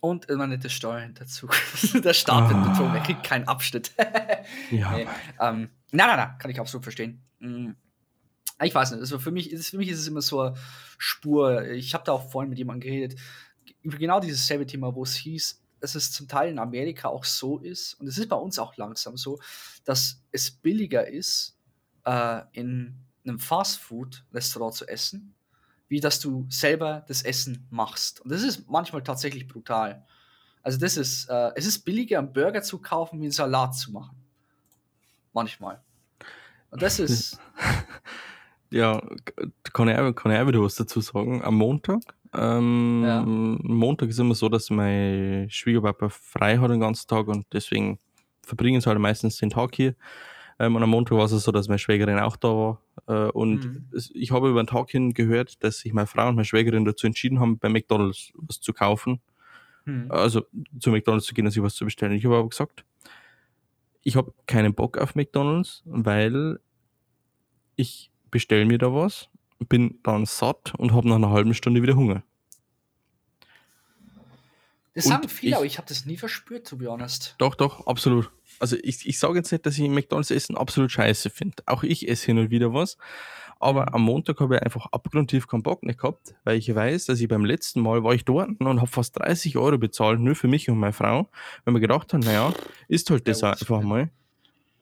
Und 0.00 0.26
immer 0.26 0.46
nette 0.46 0.68
Steuern 0.68 1.14
dazu. 1.14 1.48
Der 1.94 2.12
Staat 2.12 2.50
wird 2.50 2.64
betrogen, 2.64 2.94
er 2.94 3.02
kriegt 3.02 3.22
keinen 3.22 3.46
Abschnitt. 3.46 3.92
ja. 4.70 4.96
Nee, 4.96 5.06
ähm, 5.40 5.68
nein, 5.92 6.08
nein, 6.08 6.16
nein, 6.16 6.38
kann 6.38 6.50
ich 6.50 6.58
absolut 6.58 6.84
verstehen. 6.84 7.22
Mhm. 7.38 7.76
Ich 8.60 8.74
weiß 8.74 8.92
nicht, 8.92 9.00
also 9.00 9.18
für 9.18 9.30
mich, 9.30 9.50
ist, 9.50 9.70
für 9.70 9.78
mich 9.78 9.88
ist 9.88 9.98
es 9.98 10.06
immer 10.06 10.22
so 10.22 10.40
eine 10.40 10.56
Spur. 10.98 11.68
Ich 11.70 11.94
habe 11.94 12.04
da 12.04 12.12
auch 12.12 12.30
vorhin 12.30 12.50
mit 12.50 12.58
jemandem 12.58 12.88
geredet, 12.88 13.18
über 13.82 13.96
genau 13.96 14.20
dieses 14.20 14.46
selbe 14.46 14.66
Thema, 14.66 14.94
wo 14.94 15.02
es 15.02 15.14
hieß, 15.16 15.60
dass 15.80 15.94
es 15.96 16.12
zum 16.12 16.28
Teil 16.28 16.50
in 16.50 16.58
Amerika 16.58 17.08
auch 17.08 17.24
so 17.24 17.58
ist, 17.58 17.94
und 17.94 18.06
es 18.06 18.16
ist 18.16 18.28
bei 18.28 18.36
uns 18.36 18.58
auch 18.58 18.76
langsam 18.76 19.16
so, 19.16 19.40
dass 19.84 20.22
es 20.30 20.50
billiger 20.50 21.08
ist, 21.08 21.58
äh, 22.04 22.42
in 22.52 22.94
einem 23.24 23.38
Fastfood-Restaurant 23.38 24.74
zu 24.74 24.86
essen, 24.86 25.34
wie 25.88 26.00
dass 26.00 26.20
du 26.20 26.46
selber 26.48 27.04
das 27.08 27.22
Essen 27.22 27.66
machst. 27.70 28.20
Und 28.20 28.30
das 28.30 28.42
ist 28.42 28.68
manchmal 28.68 29.02
tatsächlich 29.02 29.48
brutal. 29.48 30.06
Also 30.62 30.78
das 30.78 30.96
ist, 30.96 31.28
äh, 31.28 31.50
es 31.56 31.66
ist 31.66 31.80
billiger, 31.80 32.18
einen 32.18 32.32
Burger 32.32 32.62
zu 32.62 32.78
kaufen, 32.78 33.20
wie 33.20 33.24
einen 33.24 33.32
Salat 33.32 33.74
zu 33.74 33.90
machen. 33.90 34.16
Manchmal. 35.32 35.82
Und 36.70 36.80
das 36.82 36.98
ist. 36.98 37.38
ja, 38.72 39.02
kann 39.72 39.88
ich, 39.88 40.16
kann 40.16 40.32
ich 40.32 40.38
auch 40.38 40.46
wieder 40.46 40.62
was 40.62 40.74
dazu 40.74 41.00
sagen. 41.00 41.42
Am 41.44 41.56
Montag. 41.56 42.00
Ähm, 42.34 43.02
ja. 43.04 43.22
Montag 43.22 44.08
ist 44.08 44.18
immer 44.18 44.34
so, 44.34 44.48
dass 44.48 44.70
mein 44.70 45.48
Schwiegerpapa 45.50 46.08
frei 46.08 46.58
hat 46.58 46.70
den 46.70 46.80
ganzen 46.80 47.06
Tag 47.06 47.28
und 47.28 47.46
deswegen 47.52 47.98
verbringen 48.42 48.80
sie 48.80 48.88
halt 48.88 48.98
meistens 48.98 49.36
den 49.36 49.50
Tag 49.50 49.74
hier. 49.74 49.94
Ähm, 50.58 50.76
und 50.76 50.82
am 50.82 50.90
Montag 50.90 51.16
war 51.16 51.26
es 51.26 51.30
so, 51.32 51.52
dass 51.52 51.68
meine 51.68 51.78
Schwägerin 51.78 52.18
auch 52.18 52.36
da 52.36 52.48
war. 52.48 52.82
Äh, 53.06 53.30
und 53.32 53.64
mhm. 53.64 53.88
ich 54.14 54.30
habe 54.30 54.48
über 54.48 54.62
den 54.62 54.66
Tag 54.66 54.90
hin 54.90 55.12
gehört, 55.12 55.62
dass 55.62 55.78
sich 55.78 55.92
meine 55.92 56.06
Frau 56.06 56.28
und 56.28 56.36
meine 56.36 56.44
Schwägerin 56.44 56.84
dazu 56.84 57.06
entschieden 57.06 57.40
haben, 57.40 57.58
bei 57.58 57.68
McDonalds 57.68 58.32
was 58.34 58.60
zu 58.60 58.72
kaufen. 58.72 59.20
Mhm. 59.84 60.06
Also 60.10 60.42
zu 60.78 60.90
McDonalds 60.90 61.26
zu 61.26 61.34
gehen 61.34 61.44
und 61.46 61.50
sich 61.50 61.62
was 61.62 61.74
zu 61.74 61.84
bestellen. 61.84 62.12
Ich 62.12 62.24
habe 62.24 62.36
aber 62.36 62.48
gesagt, 62.48 62.84
ich 64.02 64.16
habe 64.16 64.32
keinen 64.46 64.74
Bock 64.74 64.98
auf 64.98 65.14
McDonalds, 65.14 65.82
weil 65.84 66.58
ich 67.76 68.11
bestelle 68.32 68.64
mir 68.64 68.78
da 68.78 68.92
was, 68.92 69.28
bin 69.68 70.00
dann 70.02 70.26
satt 70.26 70.74
und 70.76 70.92
habe 70.92 71.08
nach 71.08 71.16
einer 71.16 71.30
halben 71.30 71.54
Stunde 71.54 71.82
wieder 71.82 71.94
Hunger. 71.94 72.24
Das 74.94 75.04
sagen 75.04 75.28
viele, 75.28 75.56
aber 75.56 75.64
ich 75.64 75.78
habe 75.78 75.88
das 75.88 76.04
nie 76.04 76.18
verspürt, 76.18 76.66
to 76.66 76.76
be 76.76 76.90
honest. 76.90 77.34
Doch, 77.38 77.54
doch, 77.54 77.86
absolut. 77.86 78.30
Also 78.58 78.76
ich, 78.82 79.06
ich 79.06 79.18
sage 79.18 79.38
jetzt 79.38 79.50
nicht, 79.50 79.64
dass 79.64 79.78
ich 79.78 79.88
McDonalds 79.88 80.30
Essen 80.30 80.56
absolut 80.56 80.90
scheiße 80.90 81.30
finde. 81.30 81.62
Auch 81.64 81.82
ich 81.82 82.08
esse 82.08 82.26
hin 82.26 82.38
und 82.38 82.50
wieder 82.50 82.74
was. 82.74 82.98
Aber 83.58 83.94
am 83.94 84.02
Montag 84.02 84.40
habe 84.40 84.56
ich 84.56 84.62
einfach 84.62 84.86
abgrundtief 84.86 85.46
keinen 85.46 85.62
Bock 85.62 85.82
nicht 85.84 86.00
gehabt, 86.00 86.34
weil 86.44 86.58
ich 86.58 86.74
weiß, 86.74 87.06
dass 87.06 87.20
ich 87.20 87.28
beim 87.28 87.44
letzten 87.44 87.80
Mal 87.80 88.02
war 88.02 88.12
ich 88.12 88.24
dort 88.24 88.60
und 88.60 88.80
habe 88.80 88.86
fast 88.88 89.18
30 89.18 89.56
Euro 89.56 89.78
bezahlt, 89.78 90.18
nur 90.18 90.34
für 90.34 90.48
mich 90.48 90.68
und 90.68 90.78
meine 90.78 90.92
Frau, 90.92 91.30
weil 91.64 91.74
wir 91.74 91.80
gedacht 91.80 92.12
haben, 92.12 92.20
naja, 92.20 92.52
ist 92.88 93.08
halt 93.08 93.26
das 93.28 93.42
einfach 93.44 93.80
mal. 93.80 94.10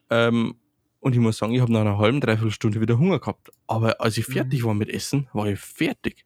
Ähm, 0.08 0.56
und 1.00 1.14
ich 1.14 1.18
muss 1.18 1.38
sagen, 1.38 1.52
ich 1.54 1.60
habe 1.60 1.72
nach 1.72 1.80
einer 1.80 1.98
halben, 1.98 2.20
dreiviertel 2.20 2.52
Stunde 2.52 2.80
wieder 2.80 2.98
Hunger 2.98 3.18
gehabt. 3.18 3.50
Aber 3.66 4.00
als 4.00 4.16
ich 4.18 4.26
fertig 4.26 4.62
mhm. 4.62 4.66
war 4.66 4.74
mit 4.74 4.90
Essen, 4.90 5.28
war 5.32 5.46
ich 5.46 5.58
fertig. 5.58 6.24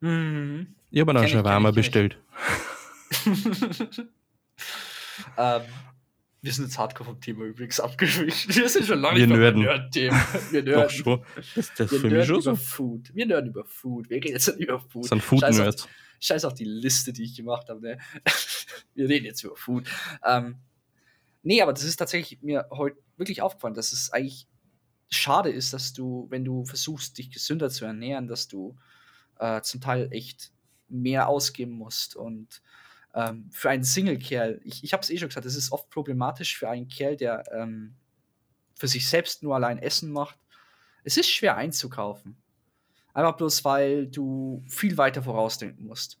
Mhm. 0.00 0.74
Ich 0.90 1.00
habe 1.00 1.12
dann 1.12 1.28
schon 1.28 1.38
Shawarma 1.40 1.70
bestellt. 1.70 2.18
ähm, 5.36 5.62
wir 6.40 6.52
sind 6.52 6.66
jetzt 6.66 6.78
hardcore 6.78 7.10
vom 7.10 7.20
Thema 7.20 7.44
übrigens 7.44 7.80
abgeschwicht. 7.80 8.48
Wir 8.56 8.68
sind 8.68 8.86
schon 8.86 9.00
lange 9.00 9.18
wir 9.18 9.26
nörden. 9.26 9.62
Nerd-Thema. 9.62 10.24
Wir 10.50 10.62
nörden. 10.62 10.82
Doch 10.84 10.90
schon. 10.90 11.22
Das, 11.56 11.74
das 11.74 11.90
wir 11.90 12.00
für 12.00 12.10
mich 12.10 12.26
schon 12.26 12.36
über 12.36 12.42
so. 12.42 12.56
Food. 12.56 13.14
Wir 13.14 13.26
nörden 13.26 13.50
über 13.50 13.64
Food. 13.64 14.08
Wir 14.08 14.16
reden 14.16 14.28
jetzt 14.28 14.48
über 14.48 14.78
Food. 14.78 15.04
Das 15.04 15.08
sind 15.10 15.22
Food-Nerds. 15.22 15.82
Scheiß, 15.82 15.88
Scheiß, 16.20 16.44
auf 16.44 16.54
die 16.54 16.64
Liste, 16.64 17.12
die 17.12 17.24
ich 17.24 17.36
gemacht 17.36 17.68
habe. 17.68 17.80
Ne? 17.80 17.98
wir 18.94 19.08
reden 19.08 19.26
jetzt 19.26 19.42
über 19.42 19.56
Food. 19.56 19.88
Ähm, 20.24 20.56
nee, 21.48 21.62
aber 21.62 21.72
das 21.72 21.82
ist 21.82 21.96
tatsächlich 21.96 22.42
mir 22.42 22.66
heute 22.70 22.98
wirklich 23.16 23.40
aufgefallen, 23.40 23.72
dass 23.72 23.92
es 23.92 24.12
eigentlich 24.12 24.46
schade 25.08 25.48
ist, 25.48 25.72
dass 25.72 25.94
du, 25.94 26.26
wenn 26.28 26.44
du 26.44 26.66
versuchst, 26.66 27.16
dich 27.16 27.30
gesünder 27.30 27.70
zu 27.70 27.86
ernähren, 27.86 28.28
dass 28.28 28.48
du 28.48 28.76
äh, 29.38 29.62
zum 29.62 29.80
Teil 29.80 30.12
echt 30.12 30.52
mehr 30.90 31.26
ausgeben 31.26 31.72
musst. 31.72 32.16
Und 32.16 32.60
ähm, 33.14 33.48
für 33.50 33.70
einen 33.70 33.82
Single-Kerl, 33.82 34.60
ich, 34.62 34.84
ich 34.84 34.92
habe 34.92 35.02
es 35.02 35.08
eh 35.08 35.16
schon 35.16 35.28
gesagt, 35.28 35.46
es 35.46 35.56
ist 35.56 35.72
oft 35.72 35.88
problematisch 35.88 36.58
für 36.58 36.68
einen 36.68 36.86
Kerl, 36.86 37.16
der 37.16 37.42
ähm, 37.50 37.94
für 38.74 38.86
sich 38.86 39.08
selbst 39.08 39.42
nur 39.42 39.54
allein 39.54 39.78
Essen 39.78 40.12
macht. 40.12 40.38
Es 41.02 41.16
ist 41.16 41.30
schwer 41.30 41.56
einzukaufen. 41.56 42.36
Einfach 43.14 43.38
bloß, 43.38 43.64
weil 43.64 44.06
du 44.06 44.62
viel 44.68 44.98
weiter 44.98 45.22
vorausdenken 45.22 45.86
musst. 45.86 46.20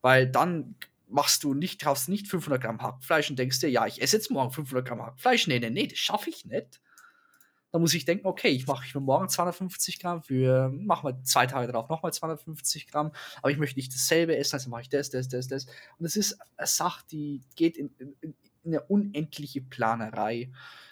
Weil 0.00 0.28
dann 0.28 0.74
machst 1.14 1.44
du 1.44 1.54
nicht, 1.54 1.80
kaufst 1.80 2.08
nicht 2.08 2.26
500 2.26 2.60
Gramm 2.60 2.82
Hackfleisch 2.82 3.30
und 3.30 3.38
denkst 3.38 3.60
dir, 3.60 3.70
ja, 3.70 3.86
ich 3.86 4.02
esse 4.02 4.16
jetzt 4.16 4.32
morgen 4.32 4.50
500 4.50 4.86
Gramm 4.86 5.00
Hackfleisch. 5.00 5.46
Nee, 5.46 5.60
nee, 5.60 5.70
nee, 5.70 5.86
das 5.86 5.98
schaffe 5.98 6.28
ich 6.28 6.44
nicht. 6.44 6.80
Dann 7.70 7.80
muss 7.80 7.94
ich 7.94 8.04
denken, 8.04 8.26
okay, 8.26 8.48
ich 8.48 8.66
mache 8.66 8.84
ich 8.84 8.94
morgen 8.96 9.28
250 9.28 10.00
Gramm, 10.00 10.22
für, 10.22 10.72
mach 10.74 11.04
mal 11.04 11.22
zwei 11.22 11.46
Tage 11.46 11.70
drauf 11.70 11.88
nochmal 11.88 12.12
250 12.12 12.88
Gramm, 12.88 13.12
aber 13.38 13.50
ich 13.52 13.58
möchte 13.58 13.78
nicht 13.78 13.94
dasselbe 13.94 14.36
essen, 14.36 14.56
also 14.56 14.70
mache 14.70 14.82
ich 14.82 14.88
das, 14.88 15.10
das, 15.10 15.28
das, 15.28 15.46
das. 15.46 15.66
Und 15.98 16.06
es 16.06 16.16
ist 16.16 16.36
eine 16.56 16.66
Sache, 16.66 17.04
die 17.12 17.42
geht 17.54 17.76
in, 17.76 17.94
in, 17.98 18.16
in, 18.20 18.34
eine 18.64 18.80
unendliche 18.82 19.60
Planerei. 19.60 20.50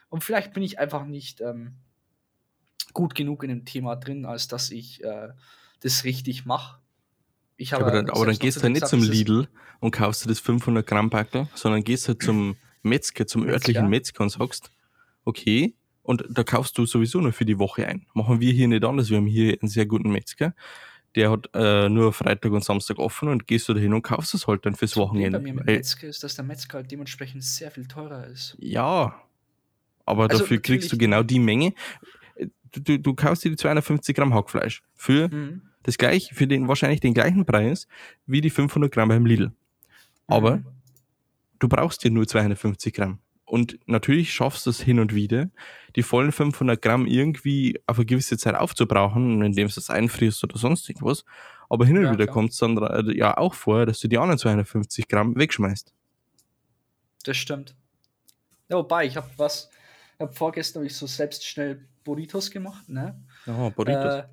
Und 0.09 0.23
vielleicht 0.23 0.53
bin 0.53 0.63
ich 0.63 0.79
einfach 0.79 1.05
nicht 1.05 1.41
ähm, 1.41 1.79
gut 2.93 3.17
genug 3.17 3.43
in 3.43 3.49
dem 3.49 3.65
Thema 3.65 3.97
drin, 3.97 4.25
als 4.25 4.47
dass 4.47 4.71
ich 4.71 5.03
äh, 5.03 5.31
das 5.81 6.05
richtig 6.05 6.47
mache. 6.47 6.82
Ich 7.57 7.75
aber 7.75 7.91
dann, 7.91 8.11
aber 8.11 8.27
dann 8.27 8.39
gehst 8.39 8.59
du 8.59 8.63
halt 8.63 8.73
nicht 8.73 8.87
zum 8.87 9.03
Lidl 9.03 9.49
und 9.81 9.91
kaufst 9.91 10.25
du 10.25 10.29
das 10.29 10.41
500 10.41 10.87
Gramm 10.87 11.11
Packel, 11.11 11.49
sondern 11.55 11.85
gehst 11.85 12.09
halt 12.09 12.23
zum 12.23 12.57
Metzger, 12.83 13.27
zum 13.27 13.47
örtlichen 13.47 13.89
Metzger 13.89 14.23
und 14.23 14.31
sagst, 14.31 14.71
okay, 15.25 15.75
und 16.03 16.25
da 16.29 16.43
kaufst 16.43 16.77
du 16.79 16.87
sowieso 16.87 17.21
nur 17.21 17.33
für 17.33 17.45
die 17.45 17.59
Woche 17.59 17.87
ein. 17.87 18.07
Machen 18.15 18.41
wir 18.41 18.53
hier 18.53 18.67
nicht 18.67 18.85
anders. 18.85 19.11
Wir 19.11 19.19
haben 19.19 19.27
hier 19.27 19.57
einen 19.61 19.69
sehr 19.69 19.87
guten 19.87 20.11
Metzger. 20.11 20.55
Der 21.15 21.31
hat 21.31 21.51
äh, 21.55 21.89
nur 21.89 22.13
Freitag 22.13 22.53
und 22.53 22.65
Samstag 22.65 22.99
offen 22.99 23.29
und 23.29 23.47
gehst 23.47 23.69
du 23.69 23.75
da 23.75 23.81
hin 23.81 23.93
und 23.93 24.03
kaufst 24.03 24.35
es 24.35 24.47
halt 24.47 24.67
dann 24.67 24.75
fürs 24.75 24.97
Wochenende. 24.97 25.39
Bei 25.39 25.45
mir 25.45 25.55
mit 25.55 25.67
Metzger 25.67 26.09
ist, 26.09 26.25
dass 26.25 26.35
der 26.35 26.45
Metzger 26.45 26.79
halt 26.79 26.91
dementsprechend 26.91 27.45
sehr 27.45 27.71
viel 27.71 27.87
teurer 27.87 28.27
ist. 28.27 28.57
Ja, 28.59 29.21
aber 30.07 30.25
also 30.25 30.39
dafür 30.39 30.61
kriegst 30.61 30.91
du 30.91 30.99
genau 30.99 31.23
die 31.23 31.39
Menge. 31.39 31.75
Du, 32.73 32.81
du, 32.81 32.99
du 32.99 33.15
kaufst 33.15 33.45
dir 33.45 33.51
die 33.51 33.57
250 33.57 34.17
Gramm 34.17 34.35
Hackfleisch 34.35 34.83
für 34.95 35.29
mhm 35.29 35.63
das 35.83 35.99
gleiche, 35.99 36.35
für 36.35 36.47
den 36.47 36.69
wahrscheinlich 36.69 37.01
den 37.01 37.15
gleichen 37.15 37.45
Preis 37.45 37.89
wie 38.27 38.41
die 38.41 38.51
500 38.51 38.93
Gramm 38.93 39.09
beim 39.09 39.27
Lidl. 39.27 39.53
Aber 40.27 40.59
mhm. 40.59 40.67
du 41.59 41.69
brauchst 41.69 42.05
dir 42.05 42.11
nur 42.11 42.27
250 42.27 42.95
Gramm. 42.95 43.19
Und 43.45 43.79
natürlich 43.87 44.33
schaffst 44.33 44.65
du 44.65 44.71
es 44.71 44.81
hin 44.81 44.99
und 44.99 45.15
wieder, 45.15 45.51
die 45.95 46.03
vollen 46.03 46.33
500 46.33 46.81
Gramm 46.81 47.07
irgendwie 47.07 47.79
auf 47.87 47.99
eine 47.99 48.07
gewisse 48.07 48.39
Zeit 48.39 48.55
aufzubrauchen, 48.55 49.43
indem 49.43 49.69
du 49.69 49.75
es 49.77 49.91
einfrierst 49.91 50.43
oder 50.45 50.57
sonst 50.57 50.89
irgendwas. 50.89 51.25
Aber 51.69 51.85
hin 51.85 51.99
und 51.99 52.05
ja, 52.05 52.13
wieder 52.13 52.27
kommt 52.27 52.53
es 52.53 52.59
dann 52.59 52.79
äh, 52.79 53.15
ja 53.15 53.37
auch 53.37 53.55
vor, 53.55 53.85
dass 53.85 54.01
du 54.01 54.09
die 54.09 54.17
anderen 54.17 54.39
250 54.39 55.07
Gramm 55.07 55.37
wegschmeißt. 55.37 55.93
Das 57.25 57.37
stimmt. 57.37 57.77
Ja, 58.69 58.77
wobei, 58.77 59.05
ich 59.05 59.17
habe 59.17 59.29
was, 59.37 59.69
ich 60.15 60.21
habe 60.21 60.33
vorgestern 60.33 60.83
hab 60.83 60.91
ich 60.91 60.97
so 60.97 61.07
selbst 61.07 61.47
schnell 61.47 61.87
Burritos 62.05 62.51
gemacht, 62.51 62.89
ne? 62.89 63.23
Oh, 63.47 63.71
Burritos. 63.71 64.15
Äh, 64.15 64.25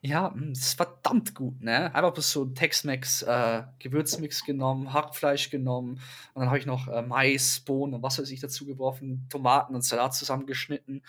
ja, 0.00 0.32
hm, 0.32 0.54
das 0.54 0.60
ist 0.60 0.74
verdammt 0.74 1.34
gut, 1.34 1.60
ne? 1.60 1.92
Einfach 1.94 2.16
so 2.22 2.44
ein 2.44 2.54
Tex-Mex 2.54 3.22
äh, 3.22 3.64
Gewürzmix 3.80 4.44
genommen, 4.44 4.92
Hackfleisch 4.92 5.50
genommen 5.50 6.00
und 6.34 6.40
dann 6.40 6.48
habe 6.48 6.58
ich 6.58 6.66
noch 6.66 6.86
äh, 6.88 7.02
Mais, 7.02 7.60
Bohnen 7.60 7.94
und 7.94 8.02
was 8.02 8.18
weiß 8.18 8.30
ich 8.30 8.40
dazu 8.40 8.64
geworfen, 8.64 9.26
Tomaten 9.28 9.74
und 9.74 9.82
Salat 9.82 10.14
zusammengeschnitten. 10.14 11.02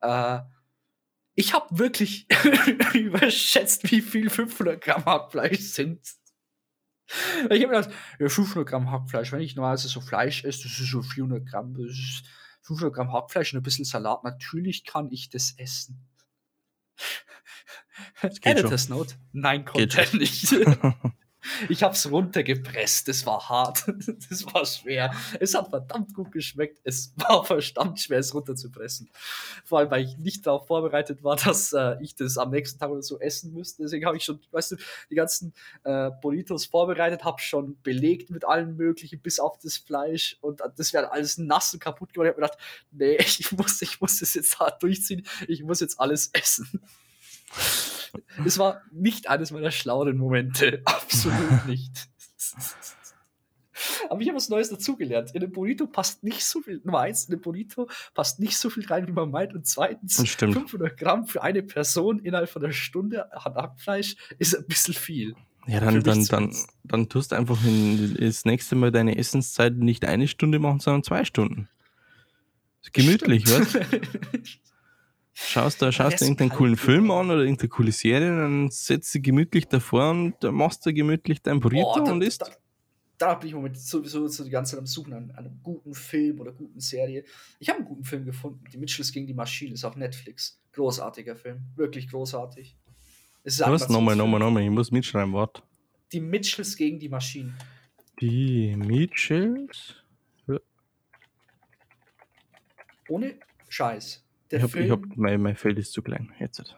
Äh, 0.00 0.40
ich 1.36 1.54
habe 1.54 1.78
wirklich 1.78 2.26
überschätzt, 2.94 3.90
wie 3.90 4.00
viel 4.00 4.30
500 4.30 4.80
Gramm 4.80 5.04
Hackfleisch 5.04 5.60
sind. 5.60 6.00
Ich 7.08 7.42
habe 7.44 7.58
mir 7.58 7.68
gedacht, 7.68 7.90
ja, 8.18 8.28
500 8.28 8.68
Gramm 8.68 8.90
Hackfleisch, 8.90 9.30
wenn 9.30 9.40
ich 9.40 9.54
normalerweise 9.54 9.88
so 9.88 10.00
Fleisch 10.00 10.44
esse, 10.44 10.64
das 10.64 10.80
ist 10.80 10.90
so 10.90 11.02
400 11.02 11.46
Gramm, 11.46 11.74
das 11.74 11.92
ist 11.92 12.24
500 12.62 12.94
Gramm 12.94 13.12
Hackfleisch 13.12 13.52
und 13.52 13.60
ein 13.60 13.62
bisschen 13.62 13.84
Salat. 13.84 14.24
Natürlich 14.24 14.84
kann 14.84 15.12
ich 15.12 15.30
das 15.30 15.54
essen. 15.58 16.04
Editor's 18.42 18.88
Note? 18.88 19.14
Nein, 19.32 19.64
konnte 19.64 20.00
er 20.00 20.16
nicht. 20.16 20.52
Ich 21.68 21.82
habe 21.82 21.94
es 21.94 22.10
runtergepresst. 22.10 23.08
Das 23.08 23.26
war 23.26 23.48
hart. 23.48 23.84
Das 24.28 24.44
war 24.52 24.64
schwer. 24.64 25.12
Es 25.40 25.54
hat 25.54 25.68
verdammt 25.70 26.14
gut 26.14 26.32
geschmeckt. 26.32 26.80
Es 26.84 27.12
war 27.16 27.44
verdammt 27.44 28.00
schwer, 28.00 28.18
es 28.18 28.34
runterzupressen. 28.34 29.10
Vor 29.64 29.78
allem, 29.78 29.90
weil 29.90 30.04
ich 30.04 30.16
nicht 30.18 30.46
darauf 30.46 30.66
vorbereitet 30.66 31.22
war, 31.22 31.36
dass 31.36 31.72
äh, 31.72 31.96
ich 32.00 32.14
das 32.14 32.38
am 32.38 32.50
nächsten 32.50 32.78
Tag 32.78 32.90
oder 32.90 33.02
so 33.02 33.20
essen 33.20 33.52
müsste. 33.52 33.82
Deswegen 33.82 34.06
habe 34.06 34.16
ich 34.16 34.24
schon, 34.24 34.40
weißt 34.50 34.72
du, 34.72 34.76
die 35.10 35.14
ganzen 35.14 35.54
äh, 35.84 36.10
Burritos 36.20 36.66
vorbereitet, 36.66 37.24
habe 37.24 37.40
schon 37.40 37.80
belegt 37.82 38.30
mit 38.30 38.44
allem 38.44 38.76
Möglichen, 38.76 39.20
bis 39.20 39.38
auf 39.38 39.58
das 39.58 39.76
Fleisch. 39.76 40.38
Und 40.40 40.62
das 40.76 40.92
wäre 40.92 41.12
alles 41.12 41.38
nass 41.38 41.72
und 41.74 41.80
kaputt 41.80 42.12
geworden. 42.12 42.28
Ich 42.28 42.32
habe 42.32 42.40
mir 42.40 42.48
gedacht, 42.48 42.62
nee, 42.90 43.16
ich 43.20 43.52
muss, 43.52 43.82
ich 43.82 44.00
muss 44.00 44.18
das 44.18 44.34
jetzt 44.34 44.58
hart 44.58 44.82
durchziehen. 44.82 45.26
Ich 45.48 45.62
muss 45.62 45.80
jetzt 45.80 46.00
alles 46.00 46.30
essen. 46.32 46.82
Es 48.44 48.58
war 48.58 48.82
nicht 48.92 49.28
eines 49.28 49.50
meiner 49.50 49.70
schlaueren 49.70 50.16
Momente. 50.16 50.82
Absolut 50.84 51.66
nicht. 51.66 52.08
Aber 54.08 54.20
ich 54.20 54.28
habe 54.28 54.36
was 54.36 54.48
Neues 54.48 54.70
dazugelernt. 54.70 55.32
In 55.34 55.40
dem 55.40 55.52
Burrito 55.52 55.86
passt 55.86 56.24
nicht 56.24 56.44
so 56.44 56.60
viel. 56.60 56.80
Nummer 56.84 57.00
eins, 57.00 57.26
in 57.26 57.32
dem 57.32 57.40
Burrito 57.40 57.88
passt 58.14 58.40
nicht 58.40 58.56
so 58.56 58.70
viel 58.70 58.86
rein, 58.86 59.06
wie 59.06 59.12
man 59.12 59.30
meint. 59.30 59.54
Und 59.54 59.66
zweitens, 59.66 60.16
500 60.34 60.96
Gramm 60.96 61.26
für 61.26 61.42
eine 61.42 61.62
Person 61.62 62.20
innerhalb 62.20 62.48
von 62.48 62.64
einer 62.64 62.72
Stunde 62.72 63.28
Hackfleisch 63.32 64.16
ist 64.38 64.56
ein 64.56 64.66
bisschen 64.66 64.94
viel. 64.94 65.34
Ja, 65.66 65.80
dann, 65.80 66.02
dann, 66.02 66.24
dann, 66.26 66.54
dann 66.84 67.08
tust 67.08 67.32
du 67.32 67.36
einfach 67.36 67.62
in, 67.64 68.16
das 68.20 68.44
nächste 68.44 68.76
Mal 68.76 68.92
deine 68.92 69.18
Essenszeit 69.18 69.76
nicht 69.76 70.04
eine 70.04 70.28
Stunde 70.28 70.58
machen, 70.58 70.80
sondern 70.80 71.02
zwei 71.02 71.24
Stunden. 71.24 71.68
Gemütlich, 72.92 73.44
was? 73.50 73.74
Schaust 75.38 75.82
du, 75.82 75.92
schaust 75.92 76.22
du 76.22 76.24
irgendeinen 76.24 76.48
coolen 76.48 76.76
Film 76.78 77.10
an 77.10 77.30
oder 77.30 77.40
irgendeine 77.40 77.68
coole 77.68 77.92
Serie, 77.92 78.34
dann 78.34 78.70
setzt 78.70 79.14
du 79.14 79.20
gemütlich 79.20 79.68
davor 79.68 80.12
und 80.12 80.42
machst 80.44 80.86
du 80.86 80.94
gemütlich 80.94 81.42
dein 81.42 81.60
Burrito 81.60 81.92
oh, 81.92 82.02
da, 82.02 82.10
und 82.10 82.22
isst. 82.22 82.40
Da, 82.40 82.48
da 83.18 83.34
bin 83.34 83.48
ich 83.48 83.52
im 83.52 83.58
Moment 83.58 83.78
sowieso 83.78 84.26
so 84.28 84.44
die 84.44 84.50
ganze 84.50 84.70
Zeit 84.70 84.80
am 84.80 84.86
Suchen 84.86 85.12
an, 85.12 85.30
an, 85.32 85.44
einem 85.44 85.60
guten 85.62 85.92
Film 85.92 86.40
oder 86.40 86.52
guten 86.52 86.80
Serie. 86.80 87.22
Ich 87.58 87.68
habe 87.68 87.80
einen 87.80 87.86
guten 87.86 88.04
Film 88.04 88.24
gefunden. 88.24 88.64
Die 88.72 88.78
Mitchells 88.78 89.12
gegen 89.12 89.26
die 89.26 89.34
Maschine 89.34 89.74
ist 89.74 89.84
auf 89.84 89.94
Netflix. 89.94 90.58
Großartiger 90.72 91.36
Film. 91.36 91.60
Wirklich 91.76 92.08
großartig. 92.08 92.74
Es 93.44 93.60
ist 93.60 93.66
Was? 93.68 93.90
Nochmal, 93.90 94.16
nochmal, 94.16 94.40
nochmal. 94.40 94.62
Ich 94.62 94.70
muss 94.70 94.90
mitschreiben, 94.90 95.34
warte. 95.34 95.62
Die 96.12 96.20
Mitchells 96.20 96.74
gegen 96.74 96.98
die 96.98 97.10
Maschine. 97.10 97.52
Die 98.22 98.74
Mitchells? 98.74 99.96
Ohne 103.10 103.38
Scheiß. 103.68 104.25
Der 104.50 104.58
ich 104.58 104.64
hab, 104.64 104.70
Film, 104.70 104.84
ich 104.84 104.90
hab, 104.90 105.16
mein, 105.16 105.40
mein 105.40 105.56
Feld 105.56 105.78
ist 105.78 105.92
zu 105.92 106.02
klein. 106.02 106.32
Jetzt. 106.38 106.76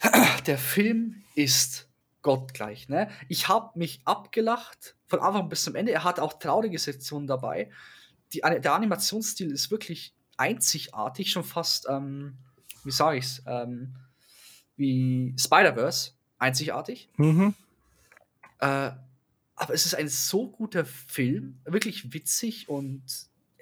Der 0.46 0.58
Film 0.58 1.22
ist 1.34 1.88
gottgleich. 2.22 2.88
Ne? 2.88 3.08
Ich 3.28 3.48
habe 3.48 3.78
mich 3.78 4.00
abgelacht 4.04 4.96
von 5.06 5.20
Anfang 5.20 5.48
bis 5.48 5.62
zum 5.62 5.74
Ende. 5.74 5.92
Er 5.92 6.04
hat 6.04 6.20
auch 6.20 6.34
traurige 6.38 6.78
Sektionen 6.78 7.26
dabei. 7.26 7.70
Die, 8.32 8.40
der 8.40 8.74
Animationsstil 8.74 9.52
ist 9.52 9.70
wirklich 9.70 10.14
einzigartig, 10.36 11.30
schon 11.30 11.44
fast, 11.44 11.86
ähm, 11.88 12.38
wie 12.82 12.90
sage 12.90 13.18
ich's, 13.18 13.42
ähm, 13.46 13.94
wie 14.76 15.34
Spider-Verse, 15.38 16.12
einzigartig. 16.38 17.08
Mhm. 17.16 17.54
Äh, 18.58 18.90
aber 19.56 19.72
es 19.72 19.86
ist 19.86 19.94
ein 19.94 20.08
so 20.08 20.50
guter 20.50 20.84
Film, 20.84 21.60
wirklich 21.64 22.12
witzig 22.12 22.68
und 22.68 23.04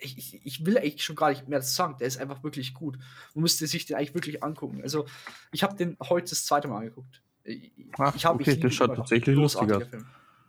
ich, 0.03 0.19
ich, 0.19 0.41
ich, 0.45 0.67
will 0.67 0.79
eigentlich 0.79 1.05
schon 1.05 1.17
gar 1.17 1.31
nicht 1.31 1.49
mehr 1.49 1.63
sagen, 1.63 1.97
der 1.99 2.07
ist 2.07 2.19
einfach 2.19 2.43
wirklich 2.43 2.75
gut. 2.75 2.99
Man 3.35 3.43
müsste 3.43 3.67
sich 3.67 3.87
den 3.87 3.97
eigentlich 3.97 4.15
wirklich 4.15 4.43
angucken. 4.43 4.81
Also, 4.83 5.07
ich 5.53 5.63
habe 5.63 5.77
den 5.77 5.97
heute 6.01 6.31
das 6.31 6.45
zweite 6.45 6.69
Mal 6.69 6.79
angeguckt. 6.79 7.23
Ich, 7.45 7.73
Ach, 7.99 8.15
ich 8.15 8.25
hab, 8.25 8.35
okay, 8.35 8.57
das 8.57 8.75
schaut 8.75 8.95
tatsächlich 8.95 9.37
lustig 9.37 9.73
aus. 9.73 9.85
Film. 9.85 10.07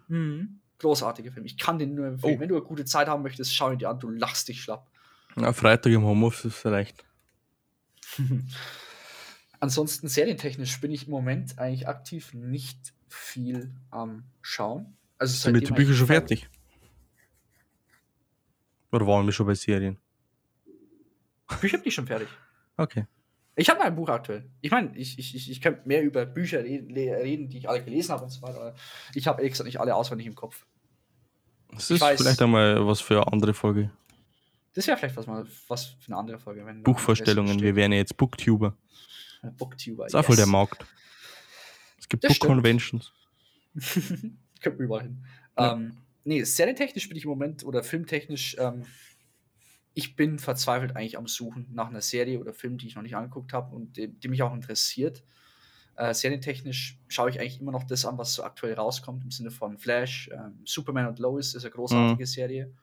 Mhm. 0.08 0.60
Großartiger 0.80 1.32
Film. 1.32 1.46
Ich 1.46 1.58
kann 1.58 1.80
den 1.80 1.96
nur 1.96 2.08
empfehlen. 2.08 2.38
Oh. 2.38 2.40
Wenn 2.40 2.50
du 2.50 2.56
eine 2.56 2.66
gute 2.66 2.86
Zeit 2.86 3.08
haben 3.08 3.24
möchtest, 3.24 3.56
schau 3.56 3.72
ihn 3.72 3.80
dir 3.80 3.90
an, 3.90 4.00
du 4.00 4.10
lachst 4.10 4.48
dich 4.48 4.62
schlapp. 4.62 4.90
Na, 5.36 5.54
Freitag 5.54 5.92
im 5.92 6.04
Homeoffice 6.04 6.56
vielleicht. 6.56 7.06
Ansonsten 9.60 10.08
serientechnisch 10.08 10.80
bin 10.82 10.92
ich 10.92 11.06
im 11.06 11.12
Moment 11.12 11.58
eigentlich 11.58 11.88
aktiv 11.88 12.34
nicht 12.34 12.94
viel 13.08 13.74
am 13.92 14.24
Schauen. 14.42 14.98
Also 15.18 15.36
Sind 15.36 15.54
mit 15.54 15.70
den 15.70 15.76
Büchern 15.76 15.96
schon 15.96 16.08
fertig? 16.08 16.50
Oder 18.94 19.08
waren 19.08 19.26
wir 19.26 19.34
schon 19.34 19.48
bei 19.48 19.56
Serien? 19.56 19.98
Bücher 21.60 21.78
bin 21.78 21.88
ich 21.88 21.96
schon 21.96 22.06
fertig. 22.06 22.28
Okay. 22.78 23.08
Ich 23.56 23.70
habe 23.70 23.82
ein 23.82 23.96
Buch 23.96 24.10
aktuell. 24.10 24.50
Ich 24.62 24.72
meine, 24.72 24.96
ich, 24.96 25.18
ich, 25.18 25.36
ich, 25.36 25.50
ich 25.50 25.62
könnte 25.62 25.88
mehr 25.88 26.04
über 26.04 26.26
Bücher 26.26 26.64
reden, 26.64 27.50
die 27.50 27.58
ich 27.58 27.68
alle 27.68 27.84
gelesen 27.84 28.12
habe 28.12 28.24
und 28.24 28.30
so 28.30 28.42
weiter. 28.42 28.76
Ich 29.14 29.28
habe 29.28 29.42
ehrlich 29.42 29.54
gesagt 29.54 29.66
nicht 29.66 29.80
alle 29.80 29.96
auswendig 29.96 30.28
im 30.28 30.36
Kopf. 30.36 30.66
Das 31.72 31.90
ist 31.90 32.02
weiß, 32.02 32.22
vielleicht 32.22 32.42
einmal 32.42 32.86
was 32.86 33.02
für 33.02 33.16
eine 33.16 33.34
andere 33.34 33.54
Folge. 33.54 33.92
Das 34.74 34.88
wäre 34.88 34.98
vielleicht 34.98 35.16
was, 35.16 35.28
mal, 35.28 35.46
was 35.68 35.86
für 35.86 36.08
eine 36.08 36.18
andere 36.18 36.40
Folge. 36.40 36.66
Wenn 36.66 36.84
Buchvorstellungen, 36.84 37.62
wir 37.62 37.76
wären 37.76 37.92
ja 37.92 38.00
jetzt 38.00 38.16
Booktuber. 38.18 38.76
Booktuber. 39.58 40.04
Das 40.04 40.14
ist 40.14 40.18
yes. 40.18 40.26
voll 40.26 40.36
der 40.36 40.48
Markt. 40.48 40.86
Es 41.98 42.08
gibt 42.08 42.24
Book-Conventions. 42.28 43.12
Könnten 44.62 44.80
wir 44.80 44.86
überall 44.86 45.04
hin. 45.04 45.26
Ja. 45.58 45.74
Ähm, 45.74 45.98
nee, 46.24 46.44
serientechnisch 46.44 47.08
bin 47.08 47.18
ich 47.18 47.24
im 47.24 47.30
Moment 47.30 47.64
oder 47.64 47.84
filmtechnisch, 47.84 48.56
ähm, 48.60 48.86
ich 49.94 50.16
bin 50.16 50.40
verzweifelt 50.40 50.96
eigentlich 50.96 51.18
am 51.18 51.28
Suchen 51.28 51.68
nach 51.72 51.90
einer 51.90 52.02
Serie 52.02 52.40
oder 52.40 52.54
Film, 52.54 52.78
die 52.78 52.88
ich 52.88 52.96
noch 52.96 53.04
nicht 53.04 53.16
angeguckt 53.16 53.54
habe 53.54 53.76
und 53.76 53.96
die, 53.98 54.08
die, 54.08 54.28
mich 54.28 54.42
auch 54.42 54.54
interessiert. 54.54 55.24
Äh, 55.96 56.14
serientechnisch 56.14 56.98
schaue 57.08 57.30
ich 57.30 57.40
eigentlich 57.40 57.62
immer 57.62 57.72
noch 57.72 57.84
das 57.84 58.06
an, 58.06 58.18
was 58.18 58.34
so 58.34 58.44
aktuell 58.44 58.74
rauskommt, 58.74 59.24
im 59.24 59.30
Sinne 59.30 59.52
von 59.52 59.78
Flash, 59.78 60.30
ähm, 60.34 60.60
Superman 60.66 61.08
und 61.08 61.20
Lois 61.20 61.54
ist 61.54 61.64
eine 61.64 61.72
großartige 61.72 62.24
mhm. 62.24 62.28
Serie. 62.28 62.74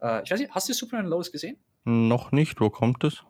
Äh, 0.00 0.22
ich 0.22 0.30
weiß 0.30 0.40
nicht, 0.40 0.50
hast 0.52 0.68
du 0.68 0.72
Superman 0.72 1.04
und 1.04 1.10
Lois 1.10 1.30
gesehen? 1.30 1.58
Noch 1.84 2.32
nicht, 2.32 2.58
wo 2.60 2.70
kommt 2.70 3.04
es? 3.04 3.22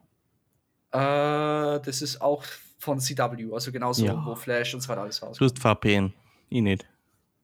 Äh, 0.92 1.80
das 1.80 2.02
ist 2.02 2.20
auch 2.20 2.44
von 2.78 3.00
CW, 3.00 3.52
also 3.52 3.72
genauso, 3.72 4.06
ja. 4.06 4.24
wo 4.24 4.34
Flash 4.36 4.74
und 4.74 4.80
so 4.80 4.88
weiter 4.88 5.02
alles 5.02 5.20
rauskommt. 5.22 5.40
Du 5.40 5.44
hast 5.44 5.58
VPN, 5.58 6.12
ich 6.48 6.62
nicht. 6.62 6.86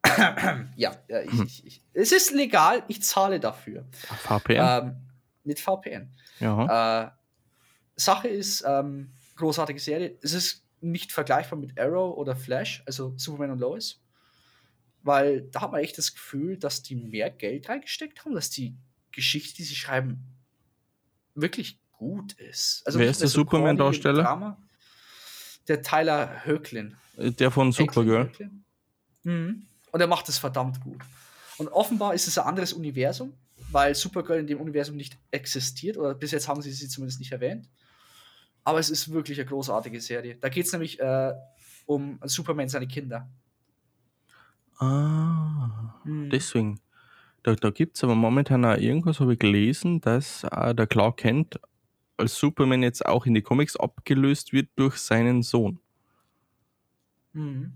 ja, 0.76 0.96
ich, 1.08 1.32
hm. 1.32 1.42
ich, 1.46 1.66
ich, 1.66 1.82
es 1.92 2.12
ist 2.12 2.32
legal, 2.32 2.82
ich 2.88 3.02
zahle 3.02 3.40
dafür. 3.40 3.84
VPN? 3.92 4.56
Ähm, 4.58 4.96
mit 5.44 5.60
VPN. 5.60 6.10
Äh, 6.40 7.10
Sache 7.96 8.28
ist, 8.28 8.64
ähm, 8.66 9.12
großartige 9.36 9.80
Serie, 9.80 10.18
es 10.22 10.32
ist 10.32 10.64
nicht 10.80 11.12
vergleichbar 11.12 11.58
mit 11.58 11.78
Arrow 11.78 12.16
oder 12.16 12.36
Flash, 12.36 12.82
also 12.86 13.14
Superman 13.16 13.52
und 13.52 13.60
Lois. 13.60 14.00
Weil 15.02 15.42
da 15.42 15.62
hat 15.62 15.72
man 15.72 15.80
echt 15.80 15.96
das 15.98 16.12
Gefühl, 16.12 16.56
dass 16.58 16.82
die 16.82 16.96
mehr 16.96 17.30
Geld 17.30 17.68
reingesteckt 17.68 18.24
haben, 18.24 18.34
dass 18.34 18.50
die 18.50 18.76
Geschichte, 19.12 19.56
die 19.56 19.62
sie 19.62 19.76
schreiben, 19.76 20.24
wirklich 21.34 21.80
gut 21.92 22.34
ist. 22.34 22.82
Also 22.84 22.98
Wer 22.98 23.10
ist 23.10 23.20
der 23.20 23.28
Superman-Darsteller? 23.28 24.58
Der 25.68 25.82
Tyler 25.82 26.44
Höcklin. 26.44 26.96
Der 27.16 27.50
von 27.50 27.72
Supergirl. 27.72 28.30
Mhm. 29.22 29.66
Und 29.96 30.02
er 30.02 30.08
macht 30.08 30.28
es 30.28 30.36
verdammt 30.36 30.82
gut. 30.82 31.00
Und 31.56 31.68
offenbar 31.68 32.12
ist 32.12 32.28
es 32.28 32.36
ein 32.36 32.44
anderes 32.44 32.74
Universum, 32.74 33.32
weil 33.70 33.94
Supergirl 33.94 34.40
in 34.40 34.46
dem 34.46 34.60
Universum 34.60 34.94
nicht 34.94 35.16
existiert, 35.30 35.96
oder 35.96 36.14
bis 36.14 36.32
jetzt 36.32 36.48
haben 36.48 36.60
sie 36.60 36.70
sie 36.70 36.86
zumindest 36.86 37.18
nicht 37.18 37.32
erwähnt. 37.32 37.70
Aber 38.62 38.78
es 38.78 38.90
ist 38.90 39.10
wirklich 39.10 39.40
eine 39.40 39.48
großartige 39.48 39.98
Serie. 40.02 40.34
Da 40.34 40.50
geht 40.50 40.66
es 40.66 40.72
nämlich 40.72 41.00
äh, 41.00 41.32
um 41.86 42.20
Superman 42.24 42.68
seine 42.68 42.86
Kinder. 42.86 43.26
Ah, 44.76 45.94
hm. 46.02 46.28
deswegen. 46.28 46.78
Da, 47.42 47.54
da 47.54 47.70
gibt 47.70 47.96
es 47.96 48.04
aber 48.04 48.16
momentan 48.16 48.66
auch 48.66 48.76
irgendwas, 48.76 49.18
habe 49.20 49.32
ich 49.32 49.38
gelesen, 49.38 50.02
dass 50.02 50.44
äh, 50.44 50.74
der 50.74 50.86
Clark 50.86 51.16
Kent 51.16 51.58
als 52.18 52.36
Superman 52.36 52.82
jetzt 52.82 53.06
auch 53.06 53.24
in 53.24 53.32
die 53.32 53.40
Comics 53.40 53.76
abgelöst 53.78 54.52
wird 54.52 54.68
durch 54.76 54.98
seinen 54.98 55.42
Sohn. 55.42 55.80
Mhm 57.32 57.72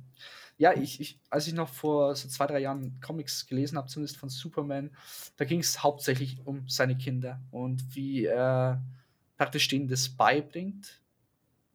ja, 0.60 0.74
ich, 0.74 1.00
ich, 1.00 1.18
als 1.30 1.46
ich 1.46 1.54
noch 1.54 1.70
vor 1.70 2.14
so 2.14 2.28
zwei, 2.28 2.46
drei 2.46 2.58
Jahren 2.58 3.00
Comics 3.00 3.46
gelesen 3.46 3.78
habe, 3.78 3.88
zumindest 3.88 4.18
von 4.18 4.28
Superman, 4.28 4.90
da 5.38 5.46
ging 5.46 5.60
es 5.60 5.82
hauptsächlich 5.82 6.38
um 6.44 6.68
seine 6.68 6.98
Kinder 6.98 7.40
und 7.50 7.96
wie 7.96 8.26
er 8.26 8.82
praktisch 9.38 9.68
denen 9.68 9.88
das 9.88 10.10
beibringt, 10.10 11.00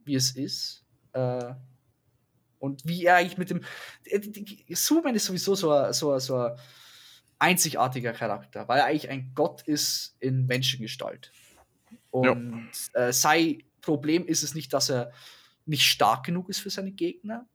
wie 0.04 0.14
es 0.14 0.36
ist. 0.36 0.84
Äh, 1.14 1.54
und 2.60 2.86
wie 2.86 3.04
er 3.04 3.16
eigentlich 3.16 3.38
mit 3.38 3.50
dem. 3.50 3.62
Äh, 4.04 4.20
Superman 4.76 5.16
ist 5.16 5.24
sowieso 5.24 5.56
so 5.56 5.72
ein, 5.72 5.92
so, 5.92 6.16
so 6.20 6.36
ein 6.36 6.56
einzigartiger 7.40 8.12
Charakter, 8.12 8.68
weil 8.68 8.78
er 8.78 8.86
eigentlich 8.86 9.10
ein 9.10 9.32
Gott 9.34 9.62
ist 9.62 10.14
in 10.20 10.46
Menschengestalt. 10.46 11.32
Und 12.12 12.70
ja. 12.94 13.08
äh, 13.08 13.12
sei 13.12 13.64
Problem 13.80 14.26
ist 14.26 14.44
es 14.44 14.54
nicht, 14.54 14.72
dass 14.72 14.90
er 14.90 15.10
nicht 15.64 15.82
stark 15.82 16.24
genug 16.24 16.48
ist 16.48 16.60
für 16.60 16.70
seine 16.70 16.92
Gegner. 16.92 17.48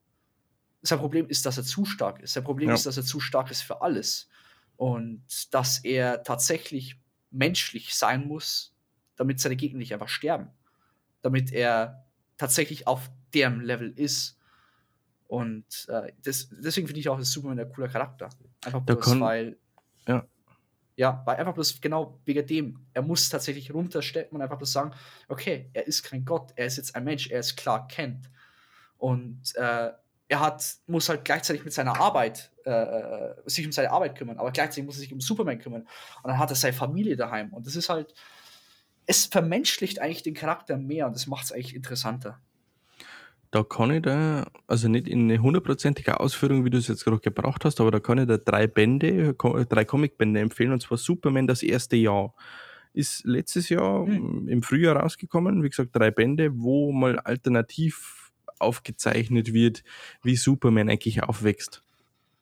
Sein 0.82 0.98
Problem 0.98 1.28
ist, 1.28 1.46
dass 1.46 1.56
er 1.58 1.64
zu 1.64 1.84
stark 1.84 2.20
ist. 2.20 2.32
Sein 2.34 2.44
Problem 2.44 2.68
Ja. 2.68 2.74
ist, 2.74 2.86
dass 2.86 2.96
er 2.96 3.04
zu 3.04 3.20
stark 3.20 3.50
ist 3.50 3.62
für 3.62 3.80
alles. 3.82 4.28
Und 4.76 5.24
dass 5.54 5.78
er 5.84 6.22
tatsächlich 6.24 6.98
menschlich 7.30 7.94
sein 7.94 8.26
muss, 8.26 8.74
damit 9.16 9.40
seine 9.40 9.56
Gegner 9.56 9.78
nicht 9.78 9.92
einfach 9.92 10.08
sterben. 10.08 10.50
Damit 11.20 11.52
er 11.52 12.04
tatsächlich 12.36 12.86
auf 12.86 13.10
deren 13.32 13.60
Level 13.60 13.90
ist. 13.96 14.38
Und 15.28 15.86
äh, 15.88 16.12
das, 16.24 16.48
deswegen 16.50 16.88
finde 16.88 17.00
ich 17.00 17.08
auch, 17.08 17.18
ist 17.18 17.32
Superman 17.32 17.60
ein 17.60 17.72
cooler 17.72 17.88
Charakter. 17.88 18.28
Einfach 18.64 18.80
bloß, 18.82 19.20
weil. 19.20 19.58
Ja. 20.08 20.26
Ja, 20.96 21.22
weil 21.24 21.36
einfach 21.36 21.54
bloß 21.54 21.80
genau 21.80 22.20
wegen 22.26 22.46
dem. 22.46 22.86
Er 22.92 23.00
muss 23.02 23.28
tatsächlich 23.30 23.72
runtersteppen 23.72 24.36
und 24.36 24.42
einfach 24.42 24.58
bloß 24.58 24.72
sagen: 24.72 24.92
Okay, 25.28 25.70
er 25.72 25.86
ist 25.86 26.02
kein 26.02 26.24
Gott, 26.24 26.52
er 26.56 26.66
ist 26.66 26.76
jetzt 26.76 26.94
ein 26.94 27.04
Mensch, 27.04 27.28
er 27.30 27.40
ist 27.40 27.56
Clark 27.56 27.88
Kent. 27.90 28.30
Und 28.98 29.54
äh, 29.56 29.90
er 30.28 30.40
hat, 30.40 30.64
muss 30.86 31.08
halt 31.08 31.24
gleichzeitig 31.24 31.64
mit 31.64 31.72
seiner 31.72 32.00
Arbeit, 32.00 32.50
äh, 32.64 33.34
sich 33.46 33.66
um 33.66 33.72
seine 33.72 33.90
Arbeit 33.90 34.16
kümmern, 34.16 34.38
aber 34.38 34.50
gleichzeitig 34.50 34.84
muss 34.84 34.96
er 34.96 35.00
sich 35.00 35.12
um 35.12 35.20
Superman 35.20 35.58
kümmern. 35.58 35.82
Und 36.22 36.30
dann 36.30 36.38
hat 36.38 36.50
er 36.50 36.56
seine 36.56 36.72
Familie 36.72 37.16
daheim. 37.16 37.52
Und 37.52 37.66
das 37.66 37.76
ist 37.76 37.88
halt, 37.88 38.14
es 39.06 39.26
vermenschlicht 39.26 39.98
eigentlich 39.98 40.22
den 40.22 40.34
Charakter 40.34 40.76
mehr 40.76 41.06
und 41.06 41.14
das 41.14 41.26
macht 41.26 41.44
es 41.44 41.52
eigentlich 41.52 41.74
interessanter. 41.74 42.40
Da 43.50 43.62
kann 43.62 43.90
ich 43.90 44.00
da, 44.00 44.46
also 44.66 44.88
nicht 44.88 45.06
in 45.06 45.24
eine 45.30 45.42
hundertprozentige 45.42 46.20
Ausführung, 46.20 46.64
wie 46.64 46.70
du 46.70 46.78
es 46.78 46.88
jetzt 46.88 47.04
gerade 47.04 47.18
gebraucht 47.18 47.66
hast, 47.66 47.80
aber 47.82 47.90
da 47.90 48.00
kann 48.00 48.16
ich 48.16 48.26
da 48.26 48.38
drei 48.38 48.66
Bände, 48.66 49.34
drei 49.34 49.84
Comicbände 49.84 50.40
empfehlen, 50.40 50.72
und 50.72 50.80
zwar 50.80 50.96
Superman 50.96 51.46
das 51.46 51.62
erste 51.62 51.96
Jahr. 51.96 52.34
Ist 52.94 53.24
letztes 53.24 53.68
Jahr 53.68 54.06
Hm. 54.06 54.48
im 54.48 54.62
Frühjahr 54.62 54.96
rausgekommen, 54.96 55.62
wie 55.62 55.68
gesagt, 55.68 55.90
drei 55.92 56.10
Bände, 56.10 56.52
wo 56.54 56.92
mal 56.92 57.18
alternativ 57.18 58.21
aufgezeichnet 58.62 59.52
wird, 59.52 59.82
wie 60.22 60.36
Superman 60.36 60.88
eigentlich 60.88 61.22
aufwächst. 61.22 61.82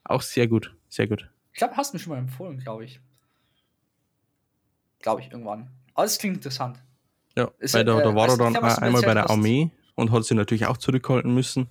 Auch 0.04 0.22
sehr 0.22 0.48
gut, 0.48 0.74
sehr 0.88 1.06
gut. 1.06 1.30
Ich 1.52 1.58
glaube, 1.58 1.76
hast 1.76 1.92
du 1.92 1.96
mir 1.96 2.02
schon 2.02 2.12
mal 2.12 2.18
empfohlen, 2.18 2.58
glaube 2.58 2.84
ich. 2.84 3.00
Glaube 5.00 5.22
ich, 5.22 5.30
irgendwann. 5.30 5.70
Aber 5.94 6.04
es 6.04 6.18
klingt 6.18 6.36
interessant. 6.36 6.78
Ja, 7.36 7.50
Ist 7.58 7.74
weil 7.74 7.86
ja, 7.86 7.94
da, 7.94 8.02
da 8.02 8.10
äh, 8.10 8.14
war 8.14 8.28
er 8.28 8.36
dann 8.36 8.52
mir 8.52 8.82
einmal 8.82 9.02
bei 9.02 9.14
der. 9.14 9.30
Armee 9.30 9.70
und 9.94 10.10
hat 10.10 10.24
sich 10.24 10.36
natürlich 10.36 10.66
auch 10.66 10.76
zurückhalten 10.76 11.32
müssen. 11.34 11.68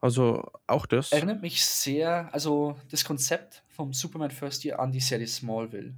Also 0.00 0.50
auch 0.66 0.86
das. 0.86 1.12
Erinnert 1.12 1.42
mich 1.42 1.64
sehr, 1.64 2.28
also 2.32 2.76
das 2.90 3.04
Konzept 3.04 3.62
vom 3.68 3.92
Superman 3.92 4.30
First 4.30 4.64
Year 4.64 4.80
an 4.80 4.92
die 4.92 5.00
Serie 5.00 5.26
Smallville. 5.26 5.94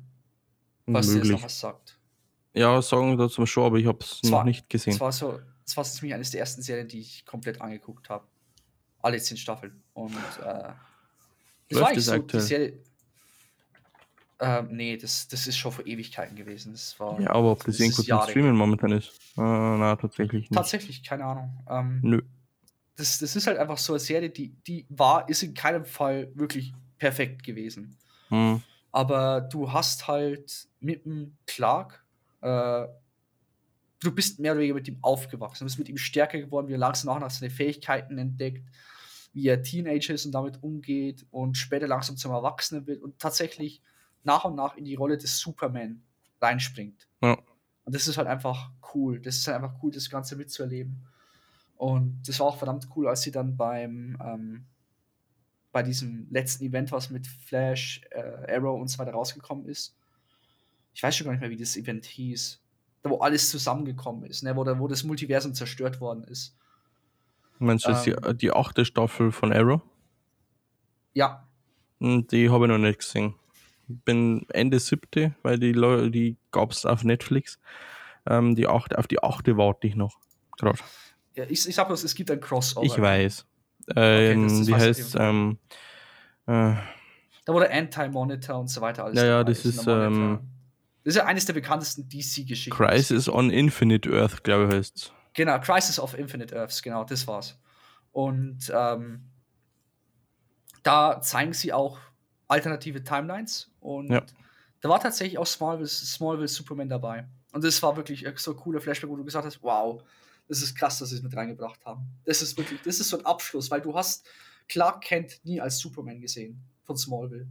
Was 0.86 1.06
dir 1.06 1.14
jetzt 1.14 1.24
noch 1.24 1.24
möglich. 1.24 1.44
was 1.44 1.60
sagt. 1.60 1.98
Ja, 2.52 2.80
sagen 2.82 3.16
dazu 3.16 3.46
schon, 3.46 3.64
aber 3.64 3.78
ich 3.78 3.86
habe 3.86 3.98
es 4.00 4.22
noch 4.24 4.44
nicht 4.44 4.68
gesehen. 4.68 4.92
Es 4.92 5.00
war 5.00 5.10
so, 5.10 5.40
es 5.66 5.76
war 5.76 5.84
ziemlich 5.84 6.14
eines 6.14 6.30
der 6.30 6.40
ersten 6.40 6.62
Serien, 6.62 6.88
die 6.88 7.00
ich 7.00 7.24
komplett 7.26 7.60
angeguckt 7.60 8.08
habe. 8.10 8.26
Alle 9.02 9.18
zehn 9.18 9.36
Staffeln. 9.36 9.82
Und 9.92 10.14
äh, 10.14 10.72
das 11.68 11.80
war 11.80 11.88
eigentlich 11.88 11.96
das 11.96 12.04
so 12.06 12.12
die 12.12 12.18
aktuell? 12.18 12.42
Serie. 12.42 12.78
Ähm, 14.40 14.68
nee, 14.72 14.96
das, 14.96 15.28
das 15.28 15.46
ist 15.46 15.56
schon 15.56 15.72
vor 15.72 15.86
Ewigkeiten 15.86 16.36
gewesen. 16.36 16.72
Das 16.72 16.98
war 16.98 17.20
Ja, 17.20 17.30
aber 17.30 17.52
ob 17.52 17.58
das, 17.64 17.76
das 17.76 17.80
irgendwo 17.80 18.02
zum 18.02 18.20
Streamen 18.22 18.56
momentan 18.56 18.92
ist? 18.92 19.08
Äh, 19.36 19.40
na, 19.40 19.96
tatsächlich 19.96 20.50
nicht. 20.50 20.52
tatsächlich, 20.52 21.02
keine 21.02 21.24
Ahnung. 21.24 21.56
Ähm, 21.68 22.00
Nö. 22.02 22.22
das, 22.96 23.18
das 23.18 23.36
ist 23.36 23.46
halt 23.46 23.58
einfach 23.58 23.78
so 23.78 23.92
eine 23.92 24.00
Serie, 24.00 24.30
die, 24.30 24.50
die 24.66 24.86
war, 24.88 25.28
ist 25.28 25.42
in 25.42 25.54
keinem 25.54 25.84
Fall 25.84 26.30
wirklich 26.34 26.74
perfekt 26.98 27.44
gewesen. 27.44 27.96
Hm. 28.28 28.62
Aber 28.90 29.40
du 29.40 29.72
hast 29.72 30.08
halt 30.08 30.68
mit 30.80 31.04
dem 31.04 31.36
Clark, 31.46 32.04
äh, 32.40 32.86
du 34.04 34.12
bist 34.12 34.38
mehr 34.38 34.52
oder 34.52 34.60
weniger 34.60 34.74
mit 34.74 34.88
ihm 34.88 34.98
aufgewachsen, 35.02 35.60
du 35.60 35.66
bist 35.66 35.78
mit 35.78 35.88
ihm 35.88 35.96
stärker 35.96 36.38
geworden, 36.38 36.68
wie 36.68 36.74
er 36.74 36.78
langsam 36.78 37.08
nach 37.08 37.16
und 37.16 37.22
nach 37.22 37.30
seine 37.30 37.50
Fähigkeiten 37.50 38.18
entdeckt, 38.18 38.68
wie 39.32 39.48
er 39.48 39.62
Teenager 39.62 40.14
ist 40.14 40.26
und 40.26 40.32
damit 40.32 40.62
umgeht 40.62 41.26
und 41.30 41.56
später 41.56 41.88
langsam 41.88 42.16
zum 42.16 42.32
Erwachsenen 42.32 42.86
wird 42.86 43.02
und 43.02 43.18
tatsächlich 43.18 43.82
nach 44.22 44.44
und 44.44 44.54
nach 44.54 44.76
in 44.76 44.84
die 44.84 44.94
Rolle 44.94 45.18
des 45.18 45.38
Superman 45.38 46.02
reinspringt. 46.40 47.08
Ja. 47.22 47.38
Und 47.84 47.94
das 47.94 48.08
ist 48.08 48.16
halt 48.16 48.28
einfach 48.28 48.70
cool. 48.94 49.20
Das 49.20 49.36
ist 49.36 49.46
halt 49.46 49.62
einfach 49.62 49.82
cool, 49.82 49.90
das 49.90 50.08
Ganze 50.08 50.36
mitzuerleben. 50.36 51.06
Und 51.76 52.22
das 52.26 52.40
war 52.40 52.46
auch 52.46 52.56
verdammt 52.56 52.88
cool, 52.96 53.08
als 53.08 53.22
sie 53.22 53.30
dann 53.30 53.56
beim 53.56 54.16
ähm, 54.24 54.66
bei 55.72 55.82
diesem 55.82 56.28
letzten 56.30 56.64
Event, 56.64 56.92
was 56.92 57.10
mit 57.10 57.26
Flash, 57.26 58.00
äh, 58.10 58.54
Arrow 58.54 58.80
und 58.80 58.86
so 58.86 58.98
weiter 58.98 59.10
rausgekommen 59.10 59.66
ist. 59.66 59.96
Ich 60.94 61.02
weiß 61.02 61.16
schon 61.16 61.24
gar 61.24 61.32
nicht 61.32 61.40
mehr, 61.40 61.50
wie 61.50 61.56
das 61.56 61.76
Event 61.76 62.06
hieß. 62.06 62.63
Wo 63.06 63.18
alles 63.18 63.50
zusammengekommen 63.50 64.24
ist, 64.24 64.42
ne? 64.42 64.56
wo, 64.56 64.64
da, 64.64 64.78
wo 64.78 64.88
das 64.88 65.04
Multiversum 65.04 65.52
zerstört 65.52 66.00
worden 66.00 66.24
ist. 66.24 66.56
Meinst 67.58 67.86
du 67.86 67.92
Ähm. 67.92 68.02
die, 68.04 68.36
die 68.38 68.50
achte 68.52 68.84
Staffel 68.84 69.30
von 69.30 69.52
Arrow? 69.52 69.80
Ja, 71.12 71.46
Hm, 72.00 72.26
Die 72.26 72.50
habe 72.50 72.64
ich 72.64 72.68
noch 72.70 72.78
nicht 72.78 72.98
gesehen. 73.00 73.34
Bin 73.86 74.46
Ende 74.48 74.80
siebte, 74.80 75.34
weil 75.42 75.58
die, 75.58 75.72
die 76.10 76.36
gab 76.50 76.70
es 76.72 76.86
auf 76.86 77.04
Netflix. 77.04 77.58
Ähm, 78.26 78.54
die 78.54 78.66
achte, 78.66 78.98
auf 78.98 79.06
die 79.06 79.22
achte 79.22 79.56
warte 79.58 79.86
ich 79.86 79.94
noch. 79.94 80.18
Gerade. 80.56 80.78
ja 81.34 81.44
ich, 81.44 81.68
ich 81.68 81.74
sag 81.74 81.86
bloß, 81.88 82.04
es 82.04 82.14
gibt 82.14 82.30
ein 82.30 82.40
Crossover. 82.40 82.86
Ich 82.86 82.98
weiß. 82.98 83.46
Ähm, 83.96 84.42
das- 84.44 84.56
das 84.58 84.66
die 84.66 84.74
heißt, 84.74 85.16
ähm, 85.20 85.58
äh, 86.46 86.74
Da 87.44 87.52
der 87.60 87.70
Anti-Monitor 87.70 88.58
und 88.58 88.68
so 88.68 88.80
weiter 88.80 89.04
alles 89.04 89.20
Ja, 89.20 89.26
ja, 89.26 89.44
das 89.44 89.64
ist, 89.66 89.86
ähm, 89.86 90.40
Das 91.04 91.14
ist 91.14 91.16
ja 91.16 91.26
eines 91.26 91.44
der 91.44 91.52
bekanntesten 91.52 92.08
DC-Geschichten. 92.08 92.70
Crisis 92.70 93.28
on 93.28 93.50
Infinite 93.50 94.10
Earth, 94.10 94.42
glaube 94.42 94.68
ich, 94.68 94.74
heißt 94.74 95.12
Genau, 95.34 95.58
Crisis 95.60 95.98
of 95.98 96.14
Infinite 96.14 96.54
Earths, 96.56 96.80
genau, 96.82 97.04
das 97.04 97.26
war's. 97.26 97.58
Und 98.12 98.72
ähm, 98.74 99.24
da 100.82 101.20
zeigen 101.20 101.52
sie 101.52 101.72
auch 101.72 101.98
alternative 102.48 103.02
Timelines 103.02 103.70
und 103.80 104.10
Ja. 104.10 104.22
da 104.80 104.88
war 104.88 105.00
tatsächlich 105.00 105.38
auch 105.38 105.46
Smallville, 105.46 105.88
Smallville 105.88 106.48
Superman 106.48 106.88
dabei. 106.88 107.26
Und 107.52 107.64
das 107.64 107.82
war 107.82 107.96
wirklich 107.96 108.26
so 108.36 108.52
ein 108.52 108.56
cooler 108.56 108.80
Flashback, 108.80 109.08
wo 109.10 109.16
du 109.16 109.24
gesagt 109.24 109.44
hast, 109.46 109.62
wow, 109.62 110.02
das 110.48 110.60
ist 110.62 110.74
krass, 110.76 110.98
dass 110.98 111.08
sie 111.10 111.16
es 111.16 111.22
mit 111.22 111.34
reingebracht 111.36 111.84
haben. 111.84 112.06
Das 112.24 112.42
ist 112.42 112.56
wirklich, 112.56 112.80
das 112.82 113.00
ist 113.00 113.08
so 113.08 113.18
ein 113.18 113.24
Abschluss, 113.26 113.70
weil 113.70 113.80
du 113.80 113.94
hast 113.94 114.26
Clark 114.68 115.02
Kent 115.02 115.40
nie 115.44 115.60
als 115.60 115.78
Superman 115.78 116.20
gesehen 116.20 116.62
von 116.82 116.96
Smallville. 116.96 117.46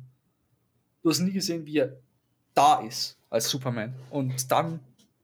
Du 1.02 1.10
hast 1.10 1.20
nie 1.20 1.32
gesehen, 1.32 1.66
wie 1.66 1.80
er 1.80 1.98
da 2.54 2.82
ist 2.82 3.18
als 3.30 3.50
Superman. 3.50 3.94
Und 4.10 4.52
dann 4.52 4.80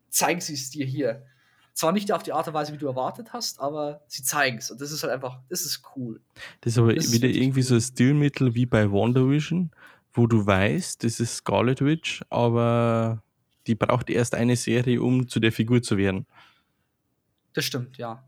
zeigen 0.10 0.42
sie 0.42 0.54
es 0.54 0.70
dir 0.70 0.86
hier. 0.86 1.26
Zwar 1.74 1.92
nicht 1.92 2.12
auf 2.12 2.24
die 2.24 2.34
Art 2.34 2.48
und 2.48 2.54
Weise, 2.54 2.74
wie 2.74 2.78
du 2.78 2.88
erwartet 2.88 3.32
hast, 3.32 3.60
aber 3.62 4.02
sie 4.08 4.24
zeigen 4.24 4.58
es. 4.58 4.70
Und 4.70 4.82
das 4.82 4.92
ist 4.92 5.04
halt 5.04 5.14
einfach, 5.14 5.40
das 5.48 5.62
ist 5.62 5.82
cool. 5.96 6.20
Das 6.62 6.74
ist 6.74 6.80
aber 6.80 6.94
Das 6.94 7.06
ist 7.06 7.14
wieder 7.14 7.28
wirklich 7.28 7.44
irgendwie 7.44 7.62
so 7.62 7.76
ein 7.76 7.82
Stilmittel 7.82 8.54
wie 8.54 8.66
bei 8.66 8.92
WandaVision, 8.92 9.72
wo 10.12 10.28
du 10.28 10.46
weißt, 10.46 11.04
das 11.04 11.20
ist 11.20 11.38
Scarlet 11.38 11.82
Witch, 11.82 12.22
aber 12.30 13.24
die 13.68 13.76
braucht 13.76 14.10
erst 14.10 14.36
eine 14.36 14.56
Serie, 14.56 15.02
um 15.02 15.28
zu 15.28 15.40
der 15.40 15.52
Figur 15.52 15.82
zu 15.82 15.96
werden. 15.96 16.26
Das 17.54 17.66
stimmt, 17.66 17.98
ja. 17.98 18.28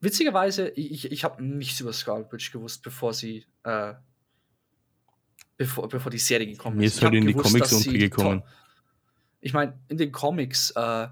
Witzigerweise, 0.00 0.68
ich, 0.70 1.12
ich 1.12 1.24
habe 1.24 1.44
nichts 1.44 1.80
über 1.80 1.92
Scarlet 1.92 2.32
Witch 2.32 2.52
gewusst, 2.52 2.82
bevor 2.82 3.12
sie, 3.12 3.44
äh, 3.64 3.94
bevor, 5.64 5.88
bevor 5.88 6.10
die 6.10 6.18
Serie 6.18 6.46
gekommen 6.46 6.76
Mir 6.78 6.84
ist. 6.86 6.92
ist 6.94 6.98
Ich 6.98 7.04
hab 7.04 7.12
halt 7.12 7.20
in 7.20 7.26
die 7.26 7.32
gewusst, 7.32 7.52
Comics 7.52 7.68
die 7.70 7.76
untergekommen. 7.88 8.40
To- 8.40 8.46
Ich 9.40 9.52
meine, 9.52 9.78
in 9.88 9.96
den 9.96 10.12
Comics 10.12 10.70
äh, 10.72 11.08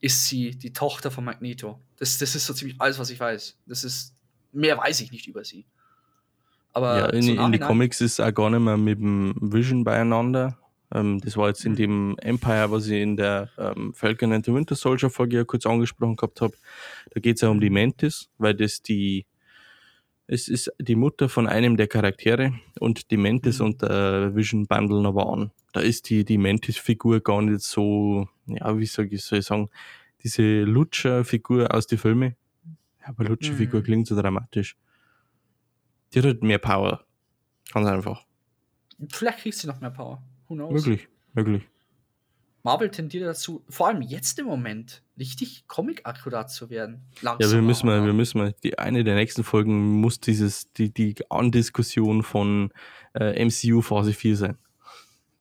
ist 0.00 0.26
sie 0.26 0.50
die 0.56 0.72
Tochter 0.72 1.10
von 1.10 1.24
Magneto. 1.24 1.80
Das, 1.98 2.18
das 2.18 2.34
ist 2.34 2.46
so 2.46 2.54
ziemlich 2.54 2.80
alles, 2.80 2.98
was 2.98 3.10
ich 3.10 3.18
weiß. 3.20 3.58
Das 3.66 3.84
ist, 3.84 4.14
mehr 4.52 4.76
weiß 4.78 5.00
ich 5.00 5.10
nicht 5.12 5.26
über 5.26 5.44
sie. 5.44 5.66
Aber 6.72 6.98
ja, 6.98 7.06
in, 7.06 7.22
so 7.22 7.32
in 7.32 7.52
die 7.52 7.58
Comics 7.58 8.00
ist 8.00 8.20
auch 8.20 8.32
gar 8.34 8.50
nicht 8.50 8.60
mehr 8.60 8.76
mit 8.76 8.98
dem 8.98 9.34
Vision 9.40 9.82
beieinander. 9.84 10.58
Ähm, 10.94 11.20
das 11.20 11.36
war 11.36 11.48
jetzt 11.48 11.64
in 11.64 11.72
Mhm. 11.72 11.76
dem 11.76 12.16
Empire, 12.18 12.70
was 12.70 12.86
ich 12.86 13.00
in 13.00 13.16
der 13.16 13.50
ähm, 13.58 13.92
Falcon 13.94 14.32
and 14.32 14.44
the 14.44 14.52
Winter 14.52 14.74
Soldier 14.76 15.08
Folge 15.10 15.36
ja 15.38 15.44
kurz 15.44 15.64
angesprochen 15.66 16.16
gehabt 16.16 16.40
habe. 16.40 16.54
Da 17.12 17.20
geht 17.20 17.36
es 17.36 17.40
ja 17.42 17.48
um 17.48 17.60
die 17.60 17.70
Mantis, 17.70 18.28
weil 18.38 18.54
das 18.54 18.82
die 18.82 19.24
es 20.28 20.48
ist 20.48 20.72
die 20.80 20.96
Mutter 20.96 21.28
von 21.28 21.46
einem 21.46 21.76
der 21.76 21.86
Charaktere 21.88 22.52
und 22.80 23.10
die 23.10 23.16
Mantis 23.16 23.58
Mhm. 23.60 23.66
und 23.66 23.82
der 23.82 24.34
Vision 24.34 24.66
Bundle 24.66 25.00
noch 25.02 25.14
waren. 25.14 25.50
Da 25.72 25.80
ist 25.80 26.08
die, 26.10 26.24
die 26.24 26.38
Mantis-Figur 26.38 27.20
gar 27.20 27.42
nicht 27.42 27.60
so, 27.60 28.28
ja, 28.46 28.76
wie 28.78 28.86
soll 28.86 29.08
ich, 29.12 29.22
soll 29.24 29.38
ich 29.40 29.46
sagen, 29.46 29.68
diese 30.22 30.62
Lutscher-Figur 30.62 31.72
aus 31.74 31.86
den 31.86 31.98
Filmen. 31.98 32.34
Ja, 33.02 33.08
aber 33.08 33.24
Lutscher-Figur 33.24 33.80
Mhm. 33.80 33.84
klingt 33.84 34.06
so 34.08 34.20
dramatisch. 34.20 34.76
Die 36.12 36.18
hat 36.18 36.24
halt 36.26 36.42
mehr 36.42 36.58
Power. 36.58 37.04
Ganz 37.72 37.86
einfach. 37.88 38.24
Vielleicht 39.12 39.38
kriegt 39.40 39.56
sie 39.56 39.66
noch 39.66 39.80
mehr 39.80 39.90
Power. 39.90 40.22
Who 40.48 40.54
knows? 40.54 40.72
Möglich, 40.72 41.08
möglich. 41.34 41.62
Marvel 42.66 42.90
tendiert 42.90 43.24
dazu, 43.24 43.64
vor 43.68 43.86
allem 43.86 44.02
jetzt 44.02 44.40
im 44.40 44.46
Moment, 44.46 45.04
richtig 45.16 45.68
comic-akkurat 45.68 46.50
zu 46.50 46.68
werden. 46.68 47.06
Ja, 47.22 47.38
wir 47.38 47.46
Langsam 47.46 47.64
müssen 47.64 47.86
mal, 47.86 48.04
wir 48.04 48.12
müssen 48.12 48.38
mal, 48.38 48.54
die 48.64 48.76
eine 48.76 49.04
der 49.04 49.14
nächsten 49.14 49.44
Folgen 49.44 50.00
muss 50.00 50.18
dieses, 50.18 50.72
die, 50.72 50.92
die 50.92 51.14
Andiskussion 51.30 52.24
von 52.24 52.72
äh, 53.14 53.44
MCU 53.44 53.82
Phase 53.82 54.12
4 54.12 54.36
sein. 54.36 54.58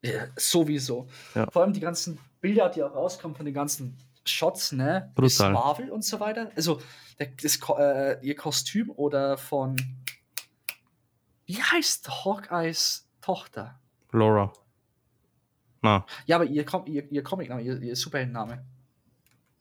Ja, 0.03 0.27
sowieso. 0.35 1.07
Ja. 1.33 1.49
Vor 1.49 1.63
allem 1.63 1.73
die 1.73 1.79
ganzen 1.79 2.19
Bilder, 2.41 2.69
die 2.69 2.83
auch 2.83 2.93
rauskommen 2.93 3.35
von 3.35 3.45
den 3.47 3.55
ganzen 3.55 3.97
Shots, 4.23 4.71
ne? 4.71 5.11
Brutal. 5.15 5.49
Miss 5.49 5.59
Marvel 5.59 5.89
und 5.89 6.05
so 6.05 6.19
weiter. 6.19 6.51
Also, 6.55 6.79
der, 7.17 7.29
das, 7.41 7.59
äh, 7.75 8.23
ihr 8.23 8.35
Kostüm 8.35 8.91
oder 8.91 9.37
von. 9.37 9.75
Wie 11.47 11.59
heißt 11.59 12.23
Hawkeyes 12.23 13.07
Tochter? 13.19 13.79
Laura. 14.11 14.53
Na, 15.85 16.05
Ja, 16.25 16.35
aber 16.37 16.45
ihr, 16.45 16.65
Com 16.65 16.85
ihr, 16.87 17.09
ihr 17.11 17.23
Comic-Name, 17.23 17.61
ihr, 17.61 17.81
ihr 17.81 17.95
Superheldenname. 17.95 18.63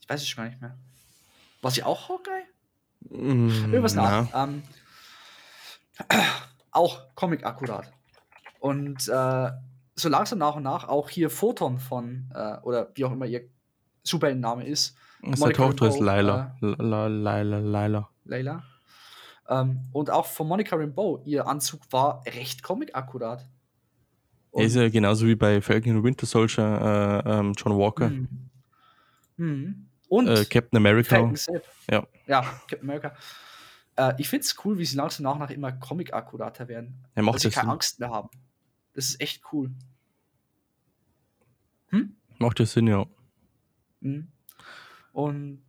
Ich 0.00 0.08
weiß 0.08 0.20
es 0.22 0.28
schon 0.28 0.44
gar 0.44 0.50
nicht 0.50 0.60
mehr. 0.60 0.76
War 1.62 1.70
sie 1.70 1.82
auch 1.82 2.08
Hawkeye? 2.08 2.44
mm, 3.10 3.72
Irgendwas 3.72 3.94
na. 3.94 4.22
nach. 4.22 4.48
Ähm, 4.48 4.62
auch 6.70 7.14
Comic-akkurat. 7.14 7.92
Und 8.60 9.08
äh, 9.08 9.50
so 9.96 10.08
langsam 10.08 10.38
nach 10.38 10.56
und 10.56 10.62
nach 10.64 10.88
auch 10.88 11.08
hier 11.10 11.30
Photon 11.30 11.78
von, 11.78 12.30
äh, 12.34 12.56
oder 12.62 12.90
wie 12.94 13.04
auch 13.04 13.12
immer 13.12 13.26
ihr 13.26 13.42
Superheldenname 14.02 14.66
ist, 14.66 14.96
Seine 15.36 15.54
Tochter 15.54 15.86
ist 15.88 15.94
Rambeau, 16.00 16.16
Lila. 16.16 16.56
Lila, 16.60 17.06
Lila, 17.06 17.58
Lila. 17.58 18.08
Layla. 18.26 18.62
Ähm, 19.48 19.80
und 19.92 20.10
auch 20.10 20.26
von 20.26 20.48
Monica 20.48 20.76
Rambeau, 20.76 21.22
ihr 21.24 21.46
Anzug 21.46 21.80
war 21.90 22.22
recht 22.26 22.62
comic-akkurat. 22.62 23.46
Er 24.56 24.66
ist 24.66 24.76
ja 24.76 24.88
genauso 24.88 25.26
wie 25.26 25.34
bei 25.34 25.60
Falcon 25.60 26.02
Winter 26.02 26.26
Soldier 26.26 27.22
äh, 27.24 27.30
ähm, 27.38 27.52
John 27.56 27.76
Walker. 27.76 28.08
Mhm. 28.08 28.28
Mhm. 29.36 29.86
Und 30.08 30.28
Äh, 30.28 30.44
Captain 30.44 30.76
America. 30.76 31.32
Ja. 31.90 32.06
Ja, 32.26 32.42
Captain 32.42 32.82
America. 32.82 33.16
Äh, 33.96 34.14
ich 34.18 34.28
finde 34.28 34.44
es 34.44 34.56
cool, 34.64 34.78
wie 34.78 34.84
sie 34.84 34.96
langsam 34.96 35.24
nach 35.24 35.34
und 35.34 35.40
nach 35.40 35.50
immer 35.50 35.72
comic-akkurater 35.72 36.68
werden. 36.68 37.04
Er 37.14 37.22
macht 37.22 37.36
dass 37.36 37.42
sie 37.42 37.50
keine 37.50 37.66
Sinn. 37.66 37.70
Angst 37.72 38.00
mehr 38.00 38.10
haben. 38.10 38.28
Das 38.92 39.06
ist 39.06 39.20
echt 39.20 39.42
cool. 39.52 39.70
Macht 42.38 42.58
ja 42.58 42.66
Sinn, 42.66 42.88
ja. 42.88 43.06
Mhm. 44.00 44.28
Und 45.12 45.62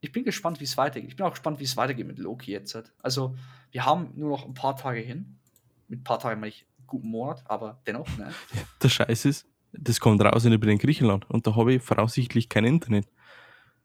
ich 0.00 0.10
bin 0.10 0.24
gespannt, 0.24 0.58
wie 0.60 0.64
es 0.64 0.76
weitergeht. 0.76 1.10
Ich 1.10 1.16
bin 1.16 1.24
auch 1.24 1.30
gespannt, 1.30 1.60
wie 1.60 1.64
es 1.64 1.76
weitergeht 1.76 2.06
mit 2.06 2.18
Loki 2.18 2.50
jetzt. 2.50 2.76
Also, 3.02 3.36
wir 3.70 3.86
haben 3.86 4.10
nur 4.16 4.28
noch 4.30 4.44
ein 4.44 4.54
paar 4.54 4.76
Tage 4.76 5.00
hin. 5.00 5.38
Mit 5.86 6.00
ein 6.00 6.04
paar 6.04 6.18
Tagen 6.18 6.40
meine 6.40 6.48
ich 6.48 6.66
guten 6.92 7.08
Monat, 7.08 7.42
aber 7.46 7.80
dennoch, 7.86 8.06
ne? 8.18 8.32
Der 8.82 8.88
Scheiß 8.88 9.24
ist, 9.24 9.46
das 9.72 9.98
kommt 9.98 10.22
raus 10.22 10.44
in 10.44 10.52
in 10.52 10.78
Griechenland 10.78 11.28
und 11.30 11.46
da 11.46 11.56
habe 11.56 11.74
ich 11.74 11.82
voraussichtlich 11.82 12.48
kein 12.48 12.64
Internet. 12.64 13.06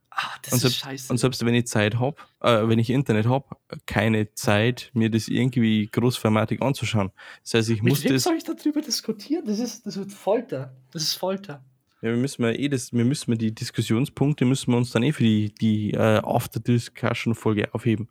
Ah, 0.10 0.32
das 0.42 0.54
Und 0.54 0.58
ist 0.58 0.62
selbst, 0.62 0.80
scheiße. 0.80 1.14
und 1.14 1.18
selbst 1.20 1.46
wenn 1.46 1.54
ich 1.54 1.68
Zeit 1.68 2.00
habe, 2.00 2.18
äh, 2.42 2.68
wenn 2.68 2.80
ich 2.80 2.90
Internet 2.90 3.28
habe, 3.28 3.46
keine 3.86 4.34
Zeit, 4.34 4.90
mir 4.94 5.10
das 5.12 5.28
irgendwie 5.28 5.88
großformatig 5.92 6.62
anzuschauen. 6.62 7.12
Das 7.44 7.54
heißt, 7.54 7.70
ich 7.70 7.84
mit 7.84 7.92
muss 7.92 8.04
wem 8.04 8.14
das, 8.14 8.24
soll 8.24 8.36
ich 8.36 8.44
darüber 8.44 8.82
diskutieren? 8.82 9.46
Das, 9.46 9.60
ist, 9.60 9.86
das 9.86 9.96
wird 9.96 10.12
Folter. 10.12 10.76
Das 10.92 11.04
ist 11.04 11.14
Folter. 11.14 11.64
ja, 12.02 12.10
wir 12.10 12.18
müssen 12.18 12.42
ja 12.44 12.50
eh 12.52 12.68
das, 12.68 12.92
wir 12.92 13.06
müssen 13.06 13.32
wir 13.32 13.38
die 13.38 13.54
Diskussionspunkte 13.54 14.44
müssen 14.46 14.72
wir 14.72 14.78
uns 14.78 14.92
dann 14.92 15.04
eh 15.04 15.14
für 15.14 15.24
die, 15.24 15.54
die 15.54 15.92
äh, 15.94 16.22
After-Discussion-Folge 16.24 17.74
aufheben. 17.76 18.10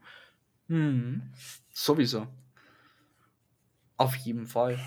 Mhm. 0.68 1.22
Sowieso. 1.72 2.26
Auf 3.96 4.14
jeden 4.16 4.46
Fall. 4.46 4.78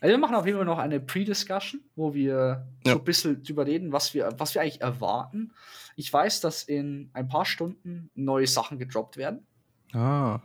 Also 0.00 0.12
wir 0.12 0.18
machen 0.18 0.34
auf 0.34 0.46
jeden 0.46 0.56
Fall 0.58 0.66
noch 0.66 0.78
eine 0.78 0.98
Pre-Discussion, 0.98 1.82
wo 1.94 2.14
wir 2.14 2.66
Ja. 2.86 2.92
so 2.94 2.98
ein 2.98 3.04
bisschen 3.04 3.42
drüber 3.42 3.66
reden, 3.66 3.92
was 3.92 4.14
wir, 4.14 4.30
was 4.38 4.54
wir 4.54 4.62
eigentlich 4.62 4.80
erwarten. 4.80 5.52
Ich 5.96 6.10
weiß, 6.12 6.40
dass 6.40 6.62
in 6.62 7.10
ein 7.12 7.28
paar 7.28 7.44
Stunden 7.44 8.10
neue 8.14 8.46
Sachen 8.46 8.78
gedroppt 8.78 9.16
werden. 9.18 9.46
Ah. 9.92 10.40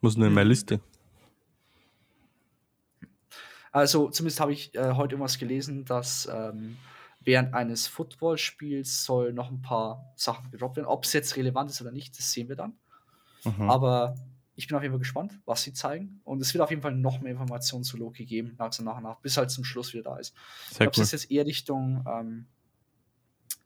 Muss 0.00 0.16
nur 0.16 0.26
in 0.28 0.32
meine 0.34 0.46
Mhm. 0.46 0.50
Liste. 0.50 0.80
Also 3.72 4.08
zumindest 4.10 4.40
habe 4.40 4.52
ich 4.52 4.74
äh, 4.74 4.92
heute 4.92 5.14
irgendwas 5.14 5.38
gelesen, 5.38 5.84
dass 5.84 6.28
ähm, 6.32 6.76
während 7.20 7.54
eines 7.54 7.86
Footballspiels 7.88 9.04
soll 9.04 9.32
noch 9.32 9.50
ein 9.50 9.62
paar 9.62 10.12
Sachen 10.16 10.50
gedroppt 10.50 10.76
werden. 10.76 10.86
Ob 10.86 11.04
es 11.04 11.12
jetzt 11.12 11.36
relevant 11.36 11.70
ist 11.70 11.80
oder 11.80 11.90
nicht, 11.90 12.16
das 12.16 12.30
sehen 12.32 12.48
wir 12.48 12.56
dann. 12.56 12.74
Mhm. 13.44 13.68
Aber 13.70 14.14
ich 14.56 14.68
bin 14.68 14.76
auf 14.76 14.82
jeden 14.82 14.92
Fall 14.92 15.00
gespannt, 15.00 15.40
was 15.46 15.62
sie 15.62 15.72
zeigen. 15.72 16.20
Und 16.24 16.40
es 16.40 16.54
wird 16.54 16.62
auf 16.62 16.70
jeden 16.70 16.82
Fall 16.82 16.94
noch 16.94 17.20
mehr 17.20 17.32
Informationen 17.32 17.84
zu 17.84 17.96
Loki 17.96 18.24
geben, 18.24 18.54
langsam 18.58 18.86
nach 18.86 18.96
und 18.98 19.02
nach, 19.02 19.20
bis 19.20 19.36
halt 19.36 19.50
zum 19.50 19.64
Schluss 19.64 19.92
wieder 19.92 20.04
da 20.04 20.16
ist. 20.16 20.34
Sehr 20.70 20.86
Ob 20.86 20.94
es 20.94 20.98
cool. 20.98 21.04
jetzt 21.12 21.30
eher 21.30 21.46
Richtung 21.46 22.04
ähm, 22.08 22.46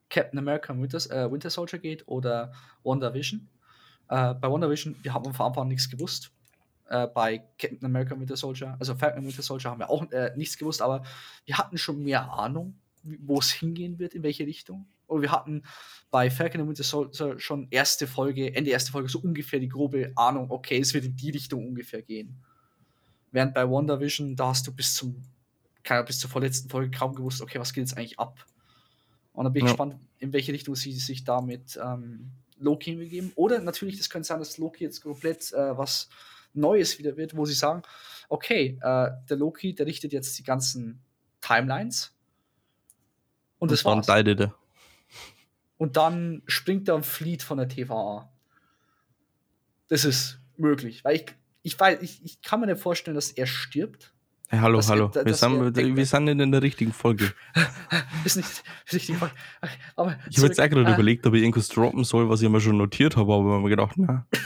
Captain 0.09 0.39
America 0.39 0.73
und 0.73 0.81
Winter, 0.83 0.99
äh, 1.11 1.31
Winter 1.31 1.51
Soldier 1.51 1.79
geht 1.79 2.09
oder 2.09 2.53
WandaVision. 2.83 3.49
Äh, 4.09 4.35
bei 4.35 4.51
WandaVision, 4.51 4.97
wir 5.03 5.13
haben 5.13 5.33
von 5.35 5.47
Anfang 5.47 5.63
an 5.63 5.69
nichts 5.69 5.91
gewusst. 5.91 6.33
Äh, 6.89 7.07
bei 7.09 7.45
Captain 7.59 7.85
America 7.85 8.19
Winter 8.19 8.37
Soldier, 8.37 8.77
also 8.81 8.95
Falcon 8.95 9.27
Winter 9.27 9.43
Soldier 9.43 9.71
haben 9.71 9.81
wir 9.81 9.91
auch 9.91 10.11
äh, 10.11 10.33
nichts 10.37 10.57
gewusst, 10.57 10.81
aber 10.81 11.03
wir 11.45 11.59
hatten 11.59 11.77
schon 11.77 12.03
mehr 12.03 12.33
Ahnung, 12.33 12.79
wo 13.03 13.39
es 13.39 13.51
hingehen 13.53 13.99
wird, 13.99 14.15
in 14.15 14.23
welche 14.23 14.47
Richtung. 14.47 14.87
Und 15.07 15.23
wir 15.23 15.33
hatten 15.33 15.63
bei 16.11 16.31
Falcon 16.31 16.61
und 16.63 16.69
Winter 16.69 16.83
Soldier 16.85 17.39
schon 17.39 17.69
erste 17.71 18.07
Folge, 18.07 18.55
Ende 18.55 18.71
erste 18.71 18.93
Folge, 18.93 19.09
so 19.09 19.21
ungefähr 19.21 19.61
die 19.61 19.69
grobe 19.69 20.13
Ahnung, 20.17 20.51
okay, 20.51 20.79
es 20.79 20.93
wird 20.95 21.05
in 21.05 21.17
die 21.17 21.31
Richtung 21.31 21.67
ungefähr 21.67 22.03
gehen. 22.03 22.37
Während 23.31 23.55
bei 23.55 23.69
WandaVision, 23.69 24.37
da 24.37 24.49
hast 24.49 24.67
du 24.67 24.73
bis 24.75 24.95
zum, 24.95 25.23
keine 25.83 26.05
bis 26.05 26.19
zur 26.19 26.31
vorletzten 26.31 26.69
Folge 26.71 26.91
kaum 26.97 27.15
gewusst, 27.15 27.41
okay, 27.43 27.59
was 27.59 27.73
geht 27.73 27.83
jetzt 27.83 27.97
eigentlich 27.97 28.19
ab? 28.19 28.45
Und 29.33 29.45
dann 29.45 29.53
bin 29.53 29.61
ich 29.61 29.67
Ja. 29.67 29.71
gespannt, 29.71 29.97
in 30.19 30.33
welche 30.33 30.53
Richtung 30.53 30.75
sie 30.75 30.93
sich 30.93 31.25
da 31.25 31.41
mit 31.41 31.79
ähm, 31.83 32.33
Loki 32.59 32.97
begeben. 32.97 33.33
Oder 33.37 33.61
natürlich, 33.61 33.99
das 33.99 34.11
könnte 34.11 34.27
sein, 34.29 34.39
dass 34.41 34.59
Loki 34.59 34.85
jetzt 34.85 35.03
komplett 35.03 35.53
äh, 35.53 35.77
was 35.79 36.09
Neues 36.55 36.99
wieder 36.99 37.17
wird, 37.17 37.37
wo 37.37 37.45
sie 37.45 37.55
sagen, 37.55 37.83
okay, 38.29 38.79
äh, 38.83 39.11
der 39.29 39.37
Loki, 39.37 39.75
der 39.75 39.87
richtet 39.87 40.13
jetzt 40.13 40.39
die 40.39 40.43
ganzen 40.43 41.01
Timelines. 41.41 42.18
Und 43.59 43.71
das 43.71 43.83
dann 43.83 43.97
war's. 43.99 44.07
teilt 44.07 44.41
er. 44.41 44.55
Und 45.77 45.97
dann 45.97 46.43
springt 46.47 46.89
er 46.89 46.95
und 46.97 47.07
flieht 47.07 47.43
von 47.43 47.59
der 47.59 47.69
TVA. 47.69 48.29
Das 49.89 50.05
ist 50.05 50.41
möglich. 50.57 51.05
Weil 51.05 51.17
ich, 51.17 51.27
ich 51.63 51.79
weiß, 51.79 52.03
ich, 52.03 52.25
ich 52.25 52.43
kann 52.43 52.61
mir 52.61 52.67
nicht 52.67 52.81
vorstellen, 52.81 53.15
dass 53.15 53.31
er 53.31 53.47
stirbt. 53.47 54.13
Hey, 54.49 54.61
hallo, 54.61 54.79
Das- 54.79 54.89
hallo. 54.89 55.09
das- 55.09 55.25
wir, 55.25 55.31
das- 55.33 55.41
sind, 55.41 55.77
der- 55.77 55.97
wir 55.97 56.07
sind 56.07 56.29
in 56.29 56.51
der 56.53 56.63
richtigen 56.63 56.93
Folge. 56.93 57.33
Ist 58.25 58.37
nicht 58.37 58.63
richtig. 58.93 59.17
Aber 59.97 60.17
Ich 60.31 60.39
habe 60.39 60.47
jetzt 60.49 60.61
auch 60.61 60.69
gerade 60.69 60.91
äh, 60.91 60.95
überlegt, 60.95 61.27
ob 61.27 61.35
ich 61.35 61.43
irgendwas 61.43 61.69
droppen 61.69 62.03
soll, 62.05 62.29
was 62.29 62.41
ich 62.43 62.49
mir 62.49 62.61
schon 62.61 62.77
notiert 62.79 63.17
habe, 63.17 63.33
aber 63.35 63.61
mir 63.61 63.69
gedacht, 63.69 63.95
na, 63.97 64.27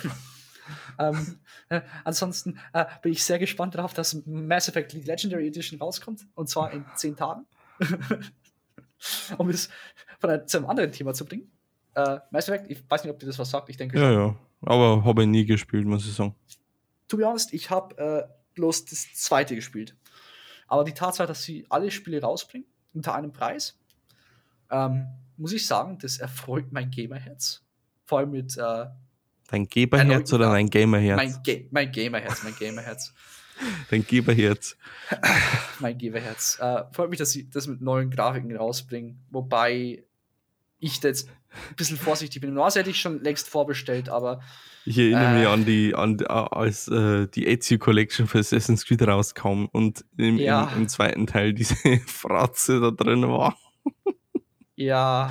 Ähm, 0.98 1.38
äh, 1.70 1.80
ansonsten 2.04 2.58
äh, 2.74 2.84
bin 3.00 3.12
ich 3.12 3.24
sehr 3.24 3.38
gespannt 3.38 3.74
darauf, 3.74 3.94
dass 3.94 4.26
Mass 4.26 4.68
Effect 4.68 4.92
Legendary 4.92 5.48
Edition 5.48 5.80
rauskommt. 5.80 6.26
Und 6.34 6.50
zwar 6.50 6.70
in 6.72 6.84
zehn 6.96 7.16
Tagen. 7.16 7.46
um 9.38 9.48
es 9.48 9.68
von 10.18 10.30
einem, 10.30 10.46
zu 10.46 10.58
einem 10.58 10.66
anderen 10.66 10.92
Thema 10.92 11.14
zu 11.14 11.24
bringen. 11.24 11.50
Äh, 11.94 12.18
Mass 12.30 12.48
Effect, 12.48 12.70
ich 12.70 12.82
weiß 12.88 13.04
nicht, 13.04 13.12
ob 13.12 13.18
dir 13.18 13.26
das 13.26 13.38
was 13.38 13.50
sagt. 13.50 13.68
Ich 13.68 13.76
denke 13.76 13.98
ja, 13.98 14.04
schon. 14.04 14.12
ja. 14.12 14.36
Aber 14.62 15.04
habe 15.04 15.22
ich 15.22 15.28
nie 15.28 15.44
gespielt, 15.44 15.86
muss 15.86 16.06
ich 16.06 16.14
sagen. 16.14 16.34
To 17.08 17.16
be 17.16 17.26
honest, 17.26 17.52
ich 17.52 17.68
habe 17.70 17.98
äh, 17.98 18.22
bloß 18.54 18.86
das 18.86 19.12
zweite 19.14 19.54
gespielt. 19.54 19.96
Aber 20.68 20.84
die 20.84 20.94
Tatsache, 20.94 21.26
dass 21.28 21.42
sie 21.42 21.66
alle 21.68 21.90
Spiele 21.90 22.22
rausbringen, 22.22 22.66
unter 22.94 23.14
einem 23.14 23.32
Preis, 23.32 23.78
ähm, 24.70 25.06
muss 25.36 25.52
ich 25.52 25.66
sagen, 25.66 25.98
das 25.98 26.18
erfreut 26.18 26.72
mein 26.72 26.90
Gamerherz. 26.90 27.62
Vor 28.06 28.18
allem 28.18 28.30
mit 28.30 28.56
äh, 28.56 28.86
Dein 29.48 29.66
Geberherz 29.66 30.32
oder 30.32 30.50
dein 30.50 30.70
Gamerherz? 30.70 31.16
mein, 31.16 31.42
Ga 31.44 31.52
mein 31.70 31.92
Gamerherz, 31.92 32.42
mein 32.42 32.54
Gamerherz. 32.58 33.12
Dein 33.90 34.06
Geberherz. 34.06 34.76
mein 35.80 35.98
Geberherz. 35.98 36.58
Äh, 36.60 36.84
freut 36.92 37.10
mich, 37.10 37.18
dass 37.18 37.30
sie 37.32 37.48
das 37.50 37.66
mit 37.66 37.80
neuen 37.80 38.10
Grafiken 38.10 38.56
rausbringen. 38.56 39.20
Wobei 39.30 40.04
ich 40.78 41.00
da 41.00 41.08
jetzt 41.08 41.28
ein 41.68 41.76
bisschen 41.76 41.96
vorsichtig 41.98 42.40
bin. 42.40 42.50
Normalerweise 42.50 42.80
hätte 42.80 42.90
ich 42.90 43.00
schon 43.00 43.22
längst 43.22 43.48
vorbestellt, 43.48 44.08
aber 44.08 44.40
Ich 44.84 44.98
erinnere 44.98 45.26
Äh. 45.26 45.38
mich 45.38 45.46
an 45.48 45.64
die, 45.64 45.94
an, 45.94 46.16
die- 46.18 46.26
als 46.28 46.88
äh, 46.88 47.28
die 47.28 47.46
Ezio 47.46 47.78
Collection 47.78 48.26
für 48.26 48.38
Assassin's 48.40 48.84
Creed 48.84 49.02
rauskam 49.02 49.66
und 49.70 50.04
im, 50.16 50.38
Ja. 50.38 50.70
im, 50.74 50.82
im 50.82 50.88
zweiten 50.88 51.26
Teil 51.26 51.52
diese 51.52 51.76
Fratze 52.06 52.80
da 52.80 52.90
drin 52.90 53.22
war. 53.28 53.56
ja. 54.74 55.30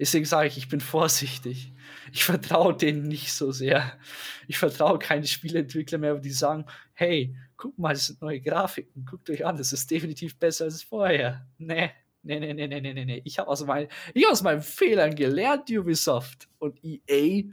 Deswegen 0.00 0.24
sage 0.24 0.48
ich, 0.48 0.56
ich 0.58 0.68
bin 0.68 0.80
vorsichtig. 0.80 1.72
Ich 2.12 2.24
vertraue 2.24 2.76
denen 2.76 3.08
nicht 3.08 3.32
so 3.32 3.52
sehr. 3.52 3.98
Ich 4.46 4.58
vertraue 4.58 4.98
keine 4.98 5.26
Spieleentwickler 5.26 5.98
mehr, 5.98 6.14
die 6.16 6.30
sagen, 6.30 6.64
hey, 6.94 7.36
guck 7.56 7.78
mal, 7.78 7.92
das 7.92 8.06
sind 8.06 8.22
neue 8.22 8.40
Grafiken, 8.40 9.04
guckt 9.04 9.28
euch 9.30 9.44
an, 9.44 9.56
das 9.56 9.72
ist 9.72 9.90
definitiv 9.90 10.38
besser 10.38 10.64
als 10.64 10.82
vorher. 10.82 11.46
Nee, 11.58 11.90
nee, 12.22 12.38
nee, 12.40 12.54
nee, 12.54 12.80
nee, 12.80 12.80
nee, 12.80 13.04
nee. 13.04 13.22
Ich 13.24 13.38
habe 13.38 13.48
aus, 13.48 13.64
mein, 13.64 13.88
hab 13.88 14.32
aus 14.32 14.42
meinen 14.42 14.62
Fehlern 14.62 15.14
gelernt, 15.14 15.70
Ubisoft 15.70 16.48
und 16.58 16.78
EA 16.82 17.44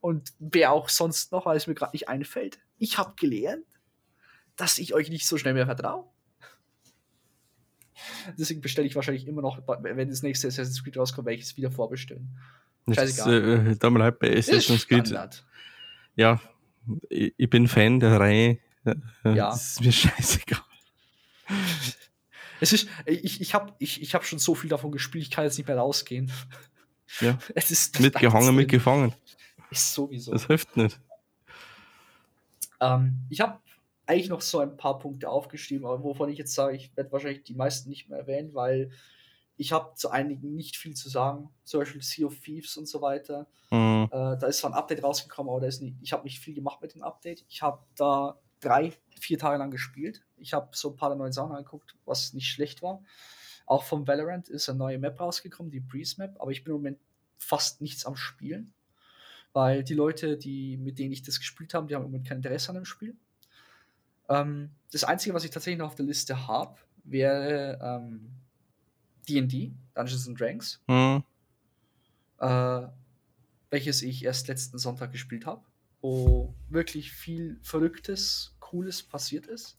und 0.00 0.32
wer 0.38 0.72
auch 0.72 0.88
sonst 0.88 1.32
noch, 1.32 1.46
weil 1.46 1.56
es 1.56 1.66
mir 1.66 1.74
gerade 1.74 1.92
nicht 1.92 2.08
einfällt. 2.08 2.58
Ich 2.78 2.98
habe 2.98 3.14
gelernt, 3.16 3.66
dass 4.56 4.78
ich 4.78 4.94
euch 4.94 5.10
nicht 5.10 5.26
so 5.26 5.36
schnell 5.38 5.54
mehr 5.54 5.66
vertraue. 5.66 6.04
Deswegen 8.38 8.60
bestelle 8.60 8.86
ich 8.86 8.94
wahrscheinlich 8.94 9.26
immer 9.26 9.42
noch, 9.42 9.60
wenn 9.66 10.08
das 10.08 10.22
nächste 10.22 10.48
Assassin's 10.48 10.82
Creed 10.82 10.96
rauskommt, 10.96 11.26
werde 11.26 11.38
ich 11.38 11.44
es 11.44 11.56
wieder 11.56 11.70
vorbestellen. 11.70 12.38
Das, 12.86 12.96
Scheißegal. 12.96 13.68
äh, 13.68 13.76
tut 13.76 13.92
mir 13.92 13.98
leid, 13.98 14.18
bei 14.18 14.30
Das 14.30 14.48
Assassin's 14.48 14.86
Creed, 14.88 15.14
ja, 16.16 16.40
ich, 17.10 17.34
ich 17.36 17.50
bin 17.50 17.68
Fan 17.68 18.00
der 18.00 18.18
Reihe. 18.18 18.58
Äh, 18.84 18.94
Ja. 19.24 19.50
Das 19.50 19.72
ist 19.72 19.80
mir 19.82 19.92
scheißegal. 19.92 20.60
Es 22.60 22.72
ist, 22.72 22.88
ich, 23.06 23.40
ich 23.40 23.54
habe 23.54 23.74
ich, 23.78 24.02
ich 24.02 24.14
hab 24.14 24.24
schon 24.24 24.38
so 24.38 24.54
viel 24.54 24.68
davon 24.70 24.90
gespielt, 24.90 25.24
ich 25.24 25.30
kann 25.30 25.44
jetzt 25.44 25.58
nicht 25.58 25.66
mehr 25.68 25.78
rausgehen. 25.78 26.30
Ja. 27.20 27.38
Es 27.54 27.70
ist 27.70 28.00
Mitgehangen, 28.00 28.54
mitgefangen. 28.54 29.14
Ist 29.70 29.94
sowieso. 29.94 30.32
Das 30.32 30.46
hilft 30.46 30.76
nicht. 30.76 30.98
Ähm, 32.80 33.26
ich 33.28 33.40
habe 33.40 33.58
eigentlich 34.06 34.28
noch 34.28 34.40
so 34.40 34.60
ein 34.60 34.76
paar 34.76 34.98
Punkte 34.98 35.28
aufgeschrieben, 35.28 35.86
aber 35.86 36.02
wovon 36.02 36.30
ich 36.30 36.38
jetzt 36.38 36.54
sage, 36.54 36.76
ich 36.76 36.96
werde 36.96 37.12
wahrscheinlich 37.12 37.42
die 37.44 37.54
meisten 37.54 37.90
nicht 37.90 38.08
mehr 38.08 38.18
erwähnen, 38.20 38.54
weil 38.54 38.90
ich 39.58 39.72
habe 39.72 39.94
zu 39.96 40.10
einigen 40.10 40.54
nicht 40.54 40.76
viel 40.76 40.94
zu 40.94 41.08
sagen. 41.08 41.50
Zum 41.64 41.80
Beispiel 41.80 42.00
Sea 42.00 42.26
of 42.26 42.38
Thieves 42.38 42.76
und 42.76 42.86
so 42.86 43.02
weiter. 43.02 43.48
Mhm. 43.70 44.08
Äh, 44.10 44.38
da 44.38 44.46
ist 44.46 44.58
zwar 44.58 44.70
ein 44.70 44.74
Update 44.74 45.02
rausgekommen, 45.02 45.52
aber 45.52 45.66
nicht, 45.66 45.96
ich 46.00 46.12
habe 46.12 46.22
nicht 46.22 46.38
viel 46.38 46.54
gemacht 46.54 46.80
mit 46.80 46.94
dem 46.94 47.02
Update. 47.02 47.44
Ich 47.48 47.60
habe 47.60 47.82
da 47.96 48.38
drei, 48.60 48.92
vier 49.20 49.36
Tage 49.36 49.58
lang 49.58 49.72
gespielt. 49.72 50.22
Ich 50.36 50.54
habe 50.54 50.68
so 50.72 50.90
ein 50.90 50.96
paar 50.96 51.10
der 51.10 51.18
neuen 51.18 51.32
Sachen 51.32 51.52
angeguckt, 51.52 51.96
was 52.04 52.32
nicht 52.34 52.48
schlecht 52.48 52.82
war. 52.82 53.02
Auch 53.66 53.82
vom 53.82 54.06
Valorant 54.06 54.48
ist 54.48 54.68
eine 54.68 54.78
neue 54.78 54.98
Map 54.98 55.20
rausgekommen, 55.20 55.72
die 55.72 55.80
Breeze 55.80 56.14
Map, 56.18 56.36
aber 56.38 56.52
ich 56.52 56.62
bin 56.62 56.72
im 56.72 56.80
Moment 56.80 56.98
fast 57.36 57.80
nichts 57.80 58.06
am 58.06 58.16
Spielen, 58.16 58.72
weil 59.52 59.82
die 59.82 59.94
Leute, 59.94 60.38
die, 60.38 60.76
mit 60.76 60.98
denen 60.98 61.12
ich 61.12 61.22
das 61.22 61.38
gespielt 61.38 61.74
habe, 61.74 61.86
die 61.86 61.94
haben 61.94 62.04
im 62.04 62.10
Moment 62.10 62.26
kein 62.26 62.38
Interesse 62.38 62.70
an 62.70 62.76
dem 62.76 62.84
Spiel. 62.84 63.16
Ähm, 64.28 64.70
das 64.92 65.04
Einzige, 65.04 65.34
was 65.34 65.44
ich 65.44 65.50
tatsächlich 65.50 65.78
noch 65.78 65.88
auf 65.88 65.96
der 65.96 66.06
Liste 66.06 66.46
habe, 66.46 66.78
wäre 67.04 67.78
ähm, 67.82 68.30
D&D, 69.28 69.72
Dungeons 69.94 70.28
and 70.28 70.40
Dragons, 70.40 70.80
Mhm. 70.88 71.22
äh, 72.40 72.86
welches 73.70 74.02
ich 74.02 74.24
erst 74.24 74.48
letzten 74.48 74.78
Sonntag 74.78 75.12
gespielt 75.12 75.46
habe, 75.46 75.62
wo 76.00 76.54
wirklich 76.68 77.12
viel 77.12 77.58
Verrücktes, 77.62 78.54
Cooles 78.60 79.02
passiert 79.02 79.46
ist. 79.46 79.76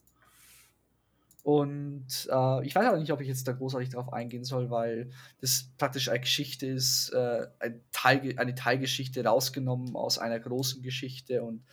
Und 1.44 2.28
äh, 2.30 2.66
ich 2.66 2.76
weiß 2.76 2.86
aber 2.86 3.00
nicht, 3.00 3.12
ob 3.12 3.22
ich 3.22 3.28
jetzt 3.28 3.48
da 3.48 3.54
großartig 3.54 3.90
darauf 3.90 4.12
eingehen 4.12 4.44
soll, 4.44 4.70
weil 4.70 5.10
das 5.40 5.70
praktisch 5.78 6.10
eine 6.10 6.20
Geschichte 6.20 6.68
ist, 6.68 7.10
äh, 7.10 7.48
ein 7.60 7.82
Teil, 7.92 8.38
eine 8.38 8.56
Teilgeschichte 8.56 9.24
rausgenommen 9.24 9.96
aus 9.96 10.20
einer 10.20 10.40
großen 10.40 10.82
Geschichte 10.84 11.42
und 11.42 11.64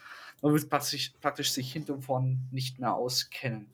man 0.40 0.53
wird 0.53 0.70
praktisch, 0.70 1.12
praktisch 1.20 1.51
sich 1.51 1.73
hinten 1.73 1.93
und 1.93 2.03
vorn 2.03 2.47
nicht 2.53 2.78
mehr 2.78 2.94
auskennen, 2.94 3.66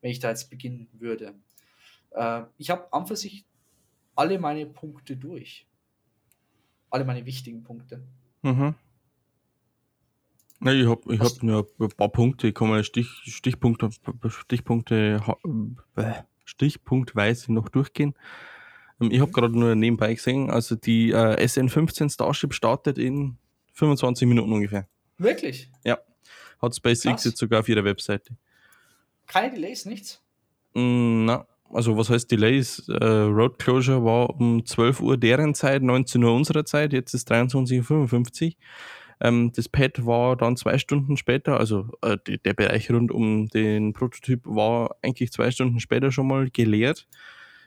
wenn 0.00 0.10
ich 0.10 0.18
da 0.18 0.30
jetzt 0.30 0.50
beginnen 0.50 0.88
würde. 0.92 1.34
Äh, 2.16 2.42
ich 2.58 2.70
habe 2.70 2.92
an 2.92 3.06
für 3.06 3.14
sich 3.16 3.44
alle 4.16 4.38
meine 4.38 4.66
Punkte 4.66 5.16
durch. 5.16 5.66
Alle 6.90 7.04
meine 7.04 7.24
wichtigen 7.26 7.62
Punkte. 7.62 8.02
Mhm. 8.42 8.74
Ja, 10.62 10.72
ich 10.72 10.88
habe 10.88 11.14
ich 11.14 11.20
hab 11.20 11.42
nur 11.42 11.68
ein 11.78 11.88
paar 11.90 12.08
Punkte, 12.08 12.48
ich 12.48 12.54
kann 12.54 12.68
mal 12.68 12.82
Stich, 12.82 13.08
Stichpunkte, 13.24 13.90
Stichpunkte, 14.28 15.20
stichpunktweise 16.44 17.52
noch 17.52 17.68
durchgehen. 17.68 18.14
Ähm, 19.00 19.10
Ich 19.10 19.20
habe 19.20 19.32
gerade 19.32 19.58
nur 19.58 19.74
nebenbei 19.74 20.14
gesehen, 20.14 20.50
also 20.50 20.74
die 20.74 21.10
äh, 21.10 21.44
SN15 21.44 22.10
Starship 22.10 22.54
startet 22.54 22.96
in 22.96 23.36
25 23.74 24.26
Minuten 24.26 24.52
ungefähr. 24.52 24.88
Wirklich? 25.18 25.70
Hat 26.58 26.74
SpaceX 26.74 27.02
Krass. 27.02 27.24
jetzt 27.24 27.38
sogar 27.38 27.60
auf 27.60 27.68
ihrer 27.68 27.84
Webseite. 27.84 28.34
Keine 29.26 29.50
Delays, 29.54 29.84
nichts? 29.84 30.22
Mm, 30.74 31.26
Na, 31.26 31.46
also 31.72 31.96
was 31.96 32.10
heißt 32.10 32.30
Delays? 32.30 32.88
Äh, 32.88 33.04
Road 33.04 33.58
Closure 33.58 34.04
war 34.04 34.30
um 34.30 34.64
12 34.64 35.00
Uhr 35.00 35.16
deren 35.16 35.54
Zeit, 35.54 35.82
19 35.82 36.22
Uhr 36.22 36.34
unserer 36.34 36.64
Zeit, 36.64 36.92
jetzt 36.92 37.14
ist 37.14 37.30
23.55 37.30 38.46
Uhr. 38.46 38.52
Ähm, 39.20 39.52
das 39.54 39.68
Pad 39.68 40.04
war 40.04 40.36
dann 40.36 40.56
zwei 40.56 40.78
Stunden 40.78 41.16
später, 41.16 41.58
also 41.58 41.88
äh, 42.02 42.18
die, 42.26 42.38
der 42.38 42.54
Bereich 42.54 42.90
rund 42.90 43.10
um 43.10 43.48
den 43.48 43.92
Prototyp 43.94 44.42
war 44.44 44.96
eigentlich 45.02 45.32
zwei 45.32 45.50
Stunden 45.50 45.80
später 45.80 46.12
schon 46.12 46.26
mal 46.26 46.50
geleert, 46.50 47.08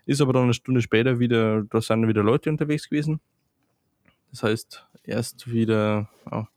ist 0.06 0.22
aber 0.22 0.34
dann 0.34 0.44
eine 0.44 0.54
Stunde 0.54 0.82
später 0.82 1.20
wieder, 1.20 1.64
da 1.64 1.82
sind 1.82 2.08
wieder 2.08 2.24
Leute 2.24 2.50
unterwegs 2.50 2.88
gewesen. 2.88 3.20
Das 4.32 4.44
heißt, 4.44 4.86
erst 5.04 5.52
wieder, 5.52 6.10
ja. 6.32 6.48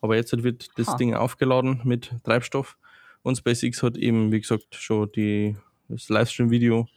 aber 0.00 0.16
jetzt 0.16 0.42
wird 0.42 0.70
das 0.78 0.88
Ha. 0.88 0.96
Ding 0.96 1.14
aufgeladen 1.14 1.82
mit 1.84 2.14
Treibstoff 2.24 2.78
und 3.22 3.36
SpaceX 3.36 3.82
hat 3.82 3.98
eben, 3.98 4.32
wie 4.32 4.40
gesagt, 4.40 4.74
schon 4.74 5.12
die, 5.12 5.56
das 5.88 6.08
Livestream-Video 6.08 6.88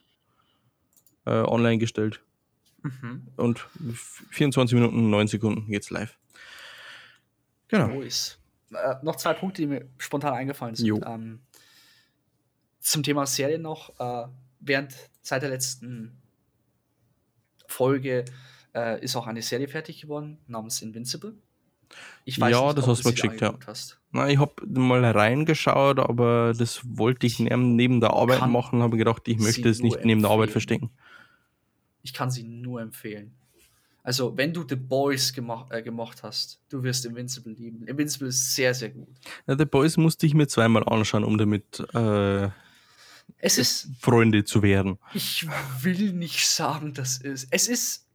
äh, 1.26 1.32
online 1.32 1.78
gestellt 1.78 2.22
Mhm. 2.82 3.28
und 3.36 3.60
24 4.32 4.74
Minuten, 4.74 5.10
9 5.10 5.28
Sekunden 5.28 5.68
geht's 5.70 5.90
live. 5.90 6.18
Genau. 7.68 7.88
Nice. 7.88 8.40
Äh, 8.72 8.96
noch 9.04 9.18
zwei 9.18 9.34
Punkte, 9.34 9.62
die 9.62 9.68
mir 9.68 9.90
spontan 9.98 10.34
eingefallen 10.34 10.76
sind. 10.76 10.88
Ähm, 11.06 11.42
zum 12.80 13.04
Thema 13.04 13.26
Serie 13.26 13.60
noch. 13.60 14.00
Äh, 14.00 14.28
während 14.62 14.96
seit 15.22 15.42
der 15.42 15.50
letzten 15.50 16.22
Folge 17.68 18.24
äh, 18.74 19.04
ist 19.04 19.16
auch 19.16 19.28
eine 19.28 19.42
Serie 19.42 19.68
fertig 19.68 20.02
geworden 20.02 20.38
namens 20.48 20.82
Invincible. 20.82 21.36
Ich 22.26 22.38
Ja, 22.38 22.74
das 22.74 22.86
ob 22.86 22.92
hast 22.92 23.04
du 23.04 23.10
mir 23.10 23.14
geschickt, 23.14 23.42
ja. 23.42 23.54
Hast. 23.66 24.00
Na, 24.12 24.28
ich 24.30 24.40
habe 24.40 24.54
mal 24.68 25.04
reingeschaut, 25.06 26.00
aber 26.00 26.54
das 26.58 26.82
wollte 26.84 27.28
ich 27.28 27.40
neben, 27.40 27.76
neben 27.76 28.00
der 28.02 28.14
Arbeit 28.14 28.40
Kann 28.40 28.52
machen, 28.52 28.82
habe 28.82 28.98
gedacht, 28.98 29.28
ich 29.28 29.40
möchte 29.40 29.70
es 29.70 29.82
nicht 29.82 30.04
neben 30.04 30.22
der 30.22 30.32
Arbeit 30.32 30.50
empfehlen. 30.50 30.52
verstecken. 30.52 30.90
Ich 32.02 32.14
kann 32.14 32.32
sie 32.32 32.44
nur 32.44 32.82
empfehlen. 32.82 33.34
Also, 34.02 34.36
wenn 34.38 34.54
du 34.54 34.66
The 34.68 34.76
Boys 34.76 35.34
gemacht, 35.34 35.72
äh, 35.72 35.84
gemacht 35.84 36.24
hast, 36.24 36.60
du 36.70 36.82
wirst 36.82 37.06
Invincible 37.06 37.54
lieben. 37.54 37.86
Invincible 37.86 38.30
ist 38.30 38.56
sehr, 38.56 38.74
sehr 38.74 38.90
gut. 38.90 39.10
Ja, 39.46 39.58
The 39.58 39.66
Boys 39.66 39.98
musste 39.98 40.26
ich 40.26 40.34
mir 40.34 40.48
zweimal 40.48 40.84
anschauen, 40.86 41.24
um 41.24 41.38
damit 41.38 41.80
äh, 41.94 42.50
Es 43.38 43.58
ist 43.58 43.90
Freunde 44.00 44.46
zu 44.46 44.64
werden. 44.64 44.98
Ich 45.14 45.46
will 45.82 46.14
nicht 46.14 46.48
sagen, 46.48 46.94
dass 46.94 47.22
es. 47.22 47.48
Es 47.52 47.68
ist. 47.68 48.08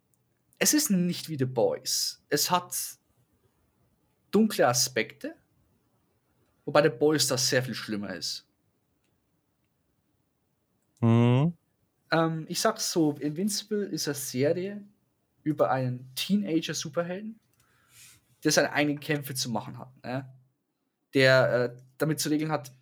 Es 0.58 0.72
ist 0.72 0.90
nicht 0.90 1.28
wie 1.28 1.36
The 1.36 1.44
Boys. 1.44 2.22
Es 2.28 2.50
hat 2.50 2.74
dunkle 4.34 4.66
Aspekte, 4.66 5.36
wobei 6.64 6.88
Boys 6.88 7.28
das 7.28 7.48
sehr 7.48 7.62
viel 7.62 7.74
schlimmer 7.74 8.14
ist. 8.14 8.46
Mhm. 11.00 11.54
Ähm, 12.10 12.46
ich 12.48 12.60
sag's 12.60 12.90
so: 12.90 13.12
Invincible 13.12 13.84
ist 13.84 14.08
eine 14.08 14.14
Serie 14.14 14.84
über 15.42 15.70
einen 15.70 16.10
Teenager-Superhelden, 16.14 17.38
der 18.42 18.52
seine 18.52 18.72
eigenen 18.72 19.00
Kämpfe 19.00 19.34
zu 19.34 19.50
machen 19.50 19.78
hat. 19.78 19.92
Ne? 20.02 20.32
Der 21.12 21.52
äh, 21.52 21.82
damit 21.98 22.18
zu 22.18 22.30
regeln 22.30 22.50
hat, 22.50 22.72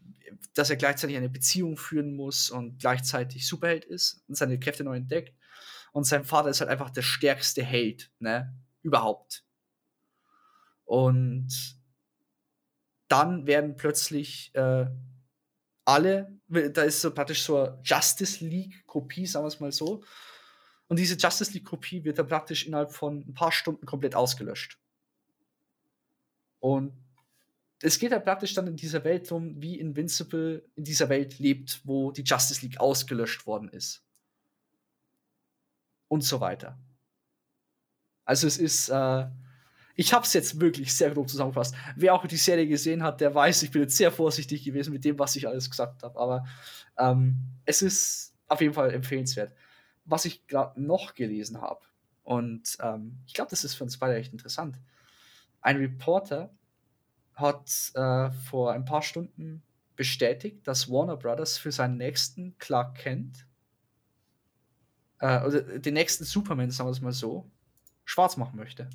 dass 0.54 0.70
er 0.70 0.76
gleichzeitig 0.76 1.16
eine 1.16 1.28
Beziehung 1.28 1.76
führen 1.76 2.14
muss 2.14 2.50
und 2.50 2.78
gleichzeitig 2.78 3.46
Superheld 3.46 3.84
ist 3.84 4.22
und 4.28 4.36
seine 4.36 4.58
Kräfte 4.58 4.84
neu 4.84 4.96
entdeckt. 4.96 5.34
Und 5.92 6.04
sein 6.04 6.24
Vater 6.24 6.48
ist 6.48 6.60
halt 6.60 6.70
einfach 6.70 6.90
der 6.90 7.02
stärkste 7.02 7.62
Held, 7.62 8.10
ne? 8.18 8.54
Überhaupt. 8.82 9.44
Und 10.93 11.81
dann 13.09 13.47
werden 13.47 13.77
plötzlich 13.77 14.55
äh, 14.55 14.85
alle, 15.86 16.39
da 16.48 16.82
ist 16.82 17.01
so 17.01 17.14
praktisch 17.14 17.44
so 17.44 17.56
eine 17.56 17.81
Justice 17.82 18.44
League-Kopie, 18.44 19.24
sagen 19.24 19.43
wir 19.43 19.48
es 19.48 19.59
mal 19.59 19.73
so. 19.73 20.05
Und 20.89 20.98
diese 20.98 21.16
Justice 21.16 21.55
League-Kopie 21.55 22.05
wird 22.05 22.19
dann 22.19 22.27
praktisch 22.27 22.66
innerhalb 22.66 22.93
von 22.93 23.20
ein 23.27 23.32
paar 23.32 23.52
Stunden 23.52 23.86
komplett 23.86 24.14
ausgelöscht. 24.14 24.78
Und 26.60 26.93
es 27.81 27.98
geht 27.98 28.12
halt 28.12 28.24
praktisch 28.24 28.52
dann 28.52 28.66
in 28.66 28.77
dieser 28.77 29.02
Welt 29.02 29.32
um, 29.32 29.62
wie 29.62 29.81
Invincible 29.81 30.62
in 30.74 30.85
dieser 30.85 31.09
Welt 31.09 31.39
lebt, 31.39 31.81
wo 31.85 32.12
die 32.12 32.23
Justice 32.23 32.60
League 32.60 32.78
ausgelöscht 32.78 33.47
worden 33.47 33.70
ist. 33.70 34.05
Und 36.09 36.23
so 36.23 36.40
weiter. 36.40 36.78
Also 38.27 38.47
es 38.47 38.59
ist, 38.59 38.90
äh, 38.90 39.27
ich 39.94 40.12
habe 40.12 40.24
es 40.24 40.32
jetzt 40.32 40.60
wirklich 40.60 40.94
sehr 40.94 41.10
grob 41.10 41.28
zusammengefasst. 41.28 41.74
Wer 41.97 42.14
auch 42.14 42.27
die 42.27 42.36
Serie 42.36 42.66
gesehen 42.66 43.02
hat, 43.02 43.20
der 43.20 43.35
weiß, 43.35 43.62
ich 43.62 43.70
bin 43.70 43.82
jetzt 43.82 43.97
sehr 43.97 44.10
vorsichtig 44.10 44.64
gewesen 44.64 44.93
mit 44.93 45.05
dem, 45.05 45.19
was 45.19 45.36
ich 45.36 45.47
alles 45.47 45.70
gesagt 45.70 46.02
habe. 46.02 46.19
Aber 46.19 46.44
ähm, 46.98 47.36
es 47.64 47.82
ist 47.82 48.35
auf 48.48 48.60
jeden 48.60 48.74
Fall 48.74 48.93
empfehlenswert. 48.93 49.55
Was 50.05 50.24
ich 50.24 50.47
gerade 50.47 50.81
noch 50.82 51.14
gelesen 51.14 51.60
habe, 51.60 51.81
und 52.24 52.77
ähm, 52.81 53.19
ich 53.27 53.35
glaube, 53.35 53.51
das 53.51 53.64
ist 53.64 53.74
für 53.74 53.85
uns 53.85 53.98
beide 53.98 54.16
echt 54.16 54.32
interessant. 54.32 54.78
Ein 55.60 55.77
Reporter 55.77 56.55
hat 57.35 57.93
äh, 57.94 58.31
vor 58.31 58.73
ein 58.73 58.85
paar 58.85 59.02
Stunden 59.02 59.62
bestätigt, 59.97 60.66
dass 60.66 60.90
Warner 60.90 61.16
Brothers 61.16 61.59
für 61.59 61.73
seinen 61.73 61.97
nächsten 61.97 62.56
Clark 62.59 62.97
Kent, 62.97 63.47
äh, 65.19 65.44
oder 65.44 65.78
den 65.78 65.94
nächsten 65.94 66.24
Superman, 66.24 66.70
sagen 66.70 66.89
wir 66.89 66.93
es 66.93 67.01
mal 67.01 67.12
so, 67.12 67.51
schwarz 68.05 68.36
machen 68.36 68.56
möchte. 68.56 68.89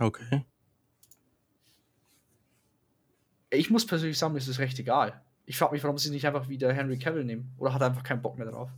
Okay. 0.00 0.44
Ich 3.50 3.70
muss 3.70 3.86
persönlich 3.86 4.18
sagen, 4.18 4.32
mir 4.32 4.38
ist 4.38 4.48
es 4.48 4.58
recht 4.58 4.78
egal. 4.78 5.20
Ich 5.44 5.58
frage 5.58 5.72
mich, 5.72 5.82
warum 5.82 5.98
sie 5.98 6.10
nicht 6.10 6.26
einfach 6.26 6.48
wieder 6.48 6.72
Henry 6.72 6.98
Cavill 6.98 7.24
nehmen. 7.24 7.52
Oder 7.58 7.74
hat 7.74 7.82
er 7.82 7.88
einfach 7.88 8.02
keinen 8.02 8.22
Bock 8.22 8.38
mehr 8.38 8.46
drauf? 8.46 8.70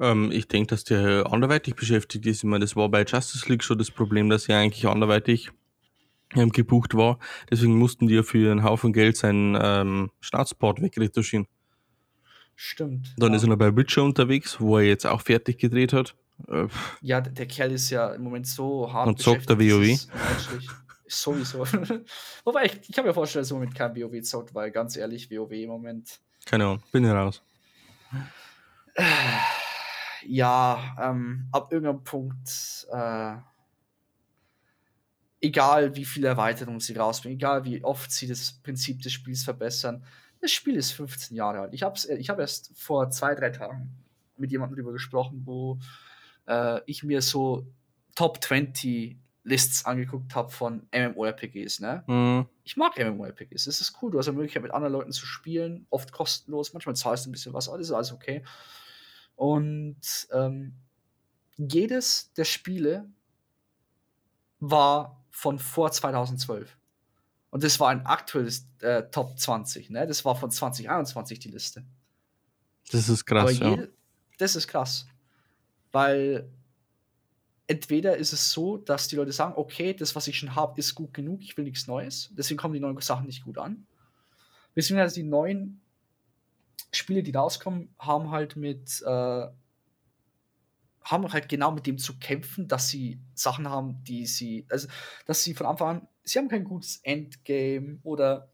Ähm, 0.00 0.30
ich 0.32 0.48
denke, 0.48 0.68
dass 0.68 0.84
der 0.84 1.30
anderweitig 1.30 1.76
beschäftigt 1.76 2.26
ist. 2.26 2.38
Ich 2.38 2.44
meine, 2.44 2.64
das 2.64 2.74
war 2.74 2.88
bei 2.88 3.04
Justice 3.04 3.48
League 3.48 3.62
schon 3.62 3.78
das 3.78 3.90
Problem, 3.90 4.28
dass 4.30 4.48
er 4.48 4.58
eigentlich 4.58 4.86
anderweitig 4.86 5.50
ähm, 6.34 6.50
gebucht 6.50 6.94
war. 6.94 7.18
Deswegen 7.50 7.76
mussten 7.76 8.08
die 8.08 8.14
ja 8.14 8.22
für 8.22 8.50
einen 8.50 8.64
Haufen 8.64 8.92
Geld 8.92 9.16
seinen 9.16 9.56
ähm, 9.60 10.10
Staatsport 10.20 10.80
wegretuschieren. 10.82 11.46
Stimmt. 12.56 13.14
Dann 13.16 13.30
ja. 13.30 13.36
ist 13.36 13.42
er 13.42 13.50
noch 13.50 13.56
bei 13.56 13.76
Witcher 13.76 14.02
unterwegs, 14.02 14.60
wo 14.60 14.78
er 14.78 14.84
jetzt 14.84 15.06
auch 15.06 15.20
fertig 15.20 15.58
gedreht 15.58 15.92
hat. 15.92 16.16
Äh, 16.46 16.66
Ja, 17.00 17.20
der 17.20 17.46
Kerl 17.46 17.72
ist 17.72 17.90
ja 17.90 18.12
im 18.14 18.22
Moment 18.22 18.46
so 18.46 18.92
hart. 18.92 19.08
Und 19.08 19.20
zockt 19.20 19.48
der 19.48 19.58
WoW? 19.58 20.06
Sowieso. 21.06 21.60
Wobei, 22.44 22.66
ich, 22.66 22.80
ich 22.88 22.94
kann 22.94 23.04
mir 23.04 23.14
vorstellen, 23.14 23.42
dass 23.42 23.50
er 23.50 23.54
im 23.56 23.60
Moment 23.60 23.74
kein 23.76 23.96
WoW 23.96 24.22
zockt, 24.22 24.54
weil 24.54 24.70
ganz 24.70 24.96
ehrlich, 24.96 25.30
WoW 25.30 25.52
im 25.52 25.70
Moment. 25.70 26.20
keine 26.44 26.64
Ahnung, 26.64 26.82
bin 26.92 27.04
ich 27.04 27.10
raus. 27.10 27.42
Ja, 30.26 30.96
ähm, 31.00 31.48
ab 31.52 31.72
irgendeinem 31.72 32.02
Punkt, 32.02 32.86
äh, 32.92 33.36
egal 35.40 35.94
wie 35.94 36.04
viele 36.04 36.28
Erweiterungen 36.28 36.80
sie 36.80 36.96
rausbringen, 36.96 37.38
egal 37.38 37.64
wie 37.64 37.82
oft 37.84 38.10
sie 38.10 38.26
das 38.26 38.52
Prinzip 38.62 39.00
des 39.02 39.12
Spiels 39.12 39.44
verbessern, 39.44 40.04
das 40.40 40.50
Spiel 40.52 40.76
ist 40.76 40.92
15 40.92 41.36
Jahre 41.36 41.60
alt. 41.60 41.74
Ich 41.74 41.82
habe 41.82 41.98
ich 42.18 42.28
hab 42.28 42.38
erst 42.38 42.72
vor 42.76 43.10
zwei, 43.10 43.34
drei 43.34 43.50
Tagen 43.50 43.90
mit 44.36 44.50
jemandem 44.50 44.76
darüber 44.76 44.92
gesprochen, 44.92 45.42
wo 45.44 45.78
äh, 46.48 46.80
ich 46.86 47.04
mir 47.04 47.22
so 47.22 47.66
Top 48.14 48.42
20 48.42 49.16
Lists 49.44 49.84
angeguckt 49.84 50.34
habe 50.34 50.50
von 50.50 50.86
MMORPGs, 50.92 51.80
ne? 51.80 52.04
Mhm. 52.06 52.46
Ich 52.64 52.76
mag 52.76 52.98
MMORPGs. 52.98 53.66
Es 53.66 53.80
ist 53.80 53.96
cool. 54.02 54.10
Du 54.10 54.18
hast 54.18 54.28
eine 54.28 54.36
Möglichkeit, 54.36 54.62
mit 54.62 54.72
anderen 54.72 54.92
Leuten 54.92 55.12
zu 55.12 55.24
spielen. 55.24 55.86
Oft 55.90 56.12
kostenlos. 56.12 56.74
Manchmal 56.74 56.96
zahlst 56.96 57.24
du 57.24 57.30
ein 57.30 57.32
bisschen 57.32 57.54
was, 57.54 57.68
aber 57.68 57.78
das 57.78 57.86
ist 57.86 57.92
alles 57.92 58.12
okay. 58.12 58.44
Und 59.36 60.28
ähm, 60.32 60.74
jedes 61.56 62.32
der 62.34 62.44
Spiele 62.44 63.08
war 64.60 65.24
von 65.30 65.58
vor 65.58 65.92
2012. 65.92 66.76
Und 67.50 67.64
das 67.64 67.80
war 67.80 67.88
ein 67.88 68.04
aktuelles 68.04 68.68
äh, 68.80 69.04
Top 69.04 69.38
20. 69.38 69.90
Ne? 69.90 70.06
Das 70.06 70.24
war 70.24 70.36
von 70.36 70.50
2021 70.50 71.38
die 71.38 71.50
Liste. 71.50 71.84
Das 72.90 73.08
ist 73.08 73.24
krass, 73.24 73.58
ja. 73.58 73.70
jede, 73.70 73.92
das 74.38 74.56
ist 74.56 74.68
krass. 74.68 75.06
Weil 75.98 76.48
entweder 77.66 78.18
ist 78.18 78.32
es 78.32 78.52
so, 78.52 78.76
dass 78.76 79.08
die 79.08 79.16
Leute 79.16 79.32
sagen, 79.32 79.54
okay, 79.56 79.94
das, 79.94 80.14
was 80.14 80.28
ich 80.28 80.38
schon 80.38 80.54
habe, 80.54 80.78
ist 80.78 80.94
gut 80.94 81.12
genug, 81.12 81.40
ich 81.42 81.56
will 81.56 81.64
nichts 81.64 81.88
Neues. 81.88 82.32
Deswegen 82.38 82.56
kommen 82.56 82.74
die 82.74 82.78
neuen 82.78 83.00
Sachen 83.00 83.26
nicht 83.26 83.42
gut 83.42 83.58
an. 83.58 83.84
Beziehungsweise 84.74 85.16
die 85.16 85.24
neuen 85.24 85.80
Spiele, 86.92 87.24
die 87.24 87.32
rauskommen, 87.32 87.92
haben 87.98 88.30
halt 88.30 88.54
mit 88.54 89.02
äh, 89.04 89.46
haben 91.02 91.32
halt 91.32 91.48
genau 91.48 91.72
mit 91.72 91.84
dem 91.88 91.98
zu 91.98 92.16
kämpfen, 92.20 92.68
dass 92.68 92.90
sie 92.90 93.20
Sachen 93.34 93.68
haben, 93.68 94.04
die 94.04 94.24
sie, 94.26 94.66
also 94.70 94.86
dass 95.26 95.42
sie 95.42 95.52
von 95.52 95.66
Anfang 95.66 95.88
an, 95.96 96.08
sie 96.22 96.38
haben 96.38 96.48
kein 96.48 96.62
gutes 96.62 97.00
Endgame 97.02 97.98
oder 98.04 98.52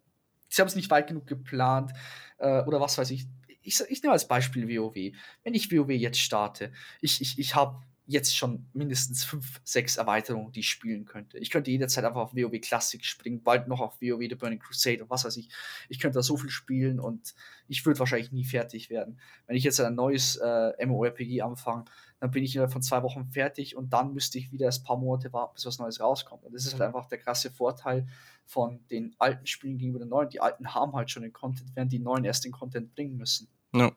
sie 0.48 0.62
haben 0.62 0.68
es 0.68 0.76
nicht 0.76 0.90
weit 0.90 1.08
genug 1.08 1.26
geplant 1.26 1.92
äh, 2.38 2.62
oder 2.62 2.80
was 2.80 2.96
weiß 2.96 3.10
ich. 3.10 3.26
Ich, 3.64 3.80
ich 3.88 4.02
nehme 4.02 4.12
als 4.12 4.28
Beispiel 4.28 4.68
WoW. 4.68 5.12
Wenn 5.42 5.54
ich 5.54 5.72
WoW 5.72 5.90
jetzt 5.90 6.20
starte, 6.20 6.72
ich, 7.00 7.20
ich, 7.20 7.38
ich 7.38 7.54
habe 7.54 7.82
jetzt 8.06 8.36
schon 8.36 8.66
mindestens 8.74 9.24
fünf, 9.24 9.60
sechs 9.64 9.96
Erweiterungen, 9.96 10.52
die 10.52 10.60
ich 10.60 10.68
spielen 10.68 11.06
könnte. 11.06 11.38
Ich 11.38 11.50
könnte 11.50 11.70
jederzeit 11.70 12.04
einfach 12.04 12.20
auf 12.20 12.34
WoW 12.34 12.60
Classic 12.60 13.02
springen, 13.04 13.42
bald 13.42 13.66
noch 13.66 13.80
auf 13.80 14.00
WoW 14.00 14.20
The 14.20 14.34
Burning 14.34 14.58
Crusade 14.58 15.02
und 15.02 15.10
was 15.10 15.24
weiß 15.24 15.36
ich. 15.38 15.48
Ich 15.88 15.98
könnte 15.98 16.18
da 16.18 16.22
so 16.22 16.36
viel 16.36 16.50
spielen 16.50 17.00
und 17.00 17.34
ich 17.66 17.84
würde 17.86 17.98
wahrscheinlich 17.98 18.30
nie 18.30 18.44
fertig 18.44 18.90
werden. 18.90 19.18
Wenn 19.46 19.56
ich 19.56 19.64
jetzt 19.64 19.80
ein 19.80 19.94
neues 19.94 20.36
äh, 20.36 20.84
MMORPG 20.84 21.40
anfange, 21.40 21.86
dann 22.20 22.30
bin 22.30 22.44
ich 22.44 22.54
innerhalb 22.54 22.72
von 22.72 22.82
zwei 22.82 23.02
Wochen 23.02 23.24
fertig 23.24 23.74
und 23.74 23.92
dann 23.92 24.12
müsste 24.12 24.38
ich 24.38 24.52
wieder 24.52 24.68
ein 24.68 24.84
paar 24.84 24.98
Monate 24.98 25.32
warten, 25.32 25.54
bis 25.54 25.64
was 25.64 25.78
Neues 25.78 26.00
rauskommt. 26.00 26.44
Und 26.44 26.54
das 26.54 26.66
ist 26.66 26.74
halt 26.74 26.82
einfach 26.82 27.06
der 27.06 27.18
krasse 27.18 27.50
Vorteil 27.50 28.06
von 28.44 28.86
den 28.90 29.14
alten 29.18 29.46
Spielen 29.46 29.78
gegenüber 29.78 30.00
den 30.00 30.10
neuen. 30.10 30.28
Die 30.28 30.40
alten 30.40 30.74
haben 30.74 30.92
halt 30.92 31.10
schon 31.10 31.22
den 31.22 31.32
Content, 31.32 31.70
während 31.74 31.92
die 31.92 31.98
neuen 31.98 32.24
erst 32.24 32.44
den 32.44 32.52
Content 32.52 32.94
bringen 32.94 33.16
müssen. 33.16 33.48
Ja. 33.74 33.92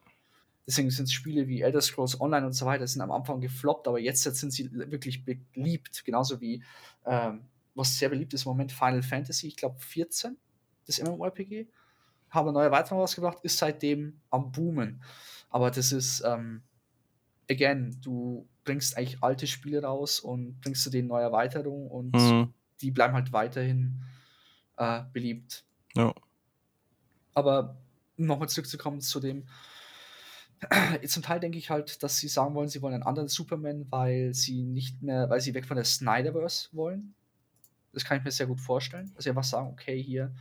Deswegen 0.65 0.89
sind 0.91 1.09
Spiele 1.09 1.47
wie 1.47 1.61
Elder 1.61 1.79
Scrolls 1.79 2.19
Online 2.19 2.45
und 2.45 2.51
so 2.53 2.65
weiter 2.65 2.85
sind 2.85 3.01
am 3.01 3.11
Anfang 3.11 3.39
gefloppt, 3.39 3.87
aber 3.87 3.99
jetzt 3.99 4.23
sind 4.23 4.51
sie 4.51 4.69
wirklich 4.73 5.23
beliebt. 5.23 6.03
Genauso 6.03 6.41
wie, 6.41 6.61
ähm, 7.05 7.45
was 7.73 7.97
sehr 7.97 8.09
beliebt 8.09 8.33
ist 8.33 8.45
im 8.45 8.49
Moment, 8.49 8.73
Final 8.73 9.01
Fantasy, 9.03 9.47
ich 9.47 9.55
glaube 9.55 9.79
14, 9.79 10.35
das 10.85 10.99
MMORPG, 11.01 11.67
haben 12.29 12.49
eine 12.49 12.53
neue 12.57 12.65
Erweiterung 12.65 12.99
rausgebracht, 12.99 13.39
ist 13.43 13.57
seitdem 13.57 14.19
am 14.29 14.51
Boomen. 14.51 15.01
Aber 15.49 15.71
das 15.71 15.93
ist, 15.93 16.21
ähm, 16.25 16.63
again, 17.49 17.97
du 18.01 18.45
bringst 18.65 18.97
eigentlich 18.97 19.23
alte 19.23 19.47
Spiele 19.47 19.81
raus 19.83 20.19
und 20.19 20.59
bringst 20.59 20.83
zu 20.83 20.89
denen 20.89 21.07
neue 21.07 21.23
Erweiterungen 21.23 21.89
und 21.89 22.13
Mhm. 22.13 22.53
die 22.81 22.91
bleiben 22.91 23.13
halt 23.13 23.31
weiterhin 23.31 24.01
äh, 24.75 25.03
beliebt. 25.13 25.63
Ja. 25.95 26.13
Aber 27.33 27.77
nochmal 28.17 28.49
zurückzukommen 28.49 29.01
zu 29.01 29.19
dem, 29.19 29.47
zum 31.07 31.23
Teil 31.23 31.39
denke 31.39 31.57
ich 31.57 31.69
halt, 31.69 32.01
dass 32.03 32.17
sie 32.17 32.27
sagen 32.27 32.55
wollen, 32.55 32.67
sie 32.67 32.81
wollen 32.81 32.95
einen 32.95 33.03
anderen 33.03 33.27
Superman, 33.27 33.85
weil 33.89 34.33
sie 34.33 34.63
nicht 34.63 35.01
mehr, 35.01 35.29
weil 35.29 35.39
sie 35.39 35.53
weg 35.53 35.65
von 35.65 35.75
der 35.75 35.85
Snyderverse 35.85 36.69
wollen. 36.71 37.13
Das 37.93 38.03
kann 38.03 38.17
ich 38.17 38.23
mir 38.23 38.31
sehr 38.31 38.47
gut 38.47 38.59
vorstellen. 38.59 39.13
Sie 39.17 39.29
einfach 39.29 39.43
sagen, 39.43 39.69
okay, 39.69 40.01
hier, 40.01 40.33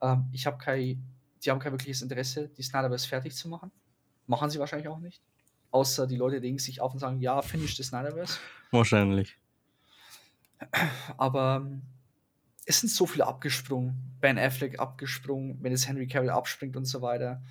ähm, 0.00 0.28
ich 0.32 0.46
habe 0.46 0.58
kein, 0.58 1.02
die 1.44 1.50
haben 1.50 1.58
kein 1.58 1.72
wirkliches 1.72 2.02
Interesse, 2.02 2.48
die 2.48 2.62
Snyderverse 2.62 3.08
fertig 3.08 3.34
zu 3.34 3.48
machen. 3.48 3.70
Machen 4.26 4.50
sie 4.50 4.58
wahrscheinlich 4.58 4.88
auch 4.88 5.00
nicht. 5.00 5.22
Außer 5.70 6.06
die 6.06 6.16
Leute 6.16 6.38
legen 6.38 6.58
sich 6.58 6.80
auf 6.80 6.92
und 6.92 6.98
sagen, 6.98 7.20
ja, 7.20 7.40
finish 7.40 7.76
the 7.76 7.82
Snyderverse. 7.82 8.38
Wahrscheinlich. 8.70 9.38
Aber 11.16 11.62
ähm, 11.62 11.82
es 12.64 12.80
sind 12.80 12.90
so 12.90 13.06
viele 13.06 13.26
abgesprungen. 13.26 14.16
Ben 14.20 14.38
Affleck 14.38 14.78
abgesprungen, 14.78 15.58
wenn 15.62 15.72
es 15.72 15.88
Henry 15.88 16.06
Cavill 16.06 16.30
abspringt 16.30 16.76
und 16.76 16.84
so 16.84 17.02
weiter. 17.02 17.42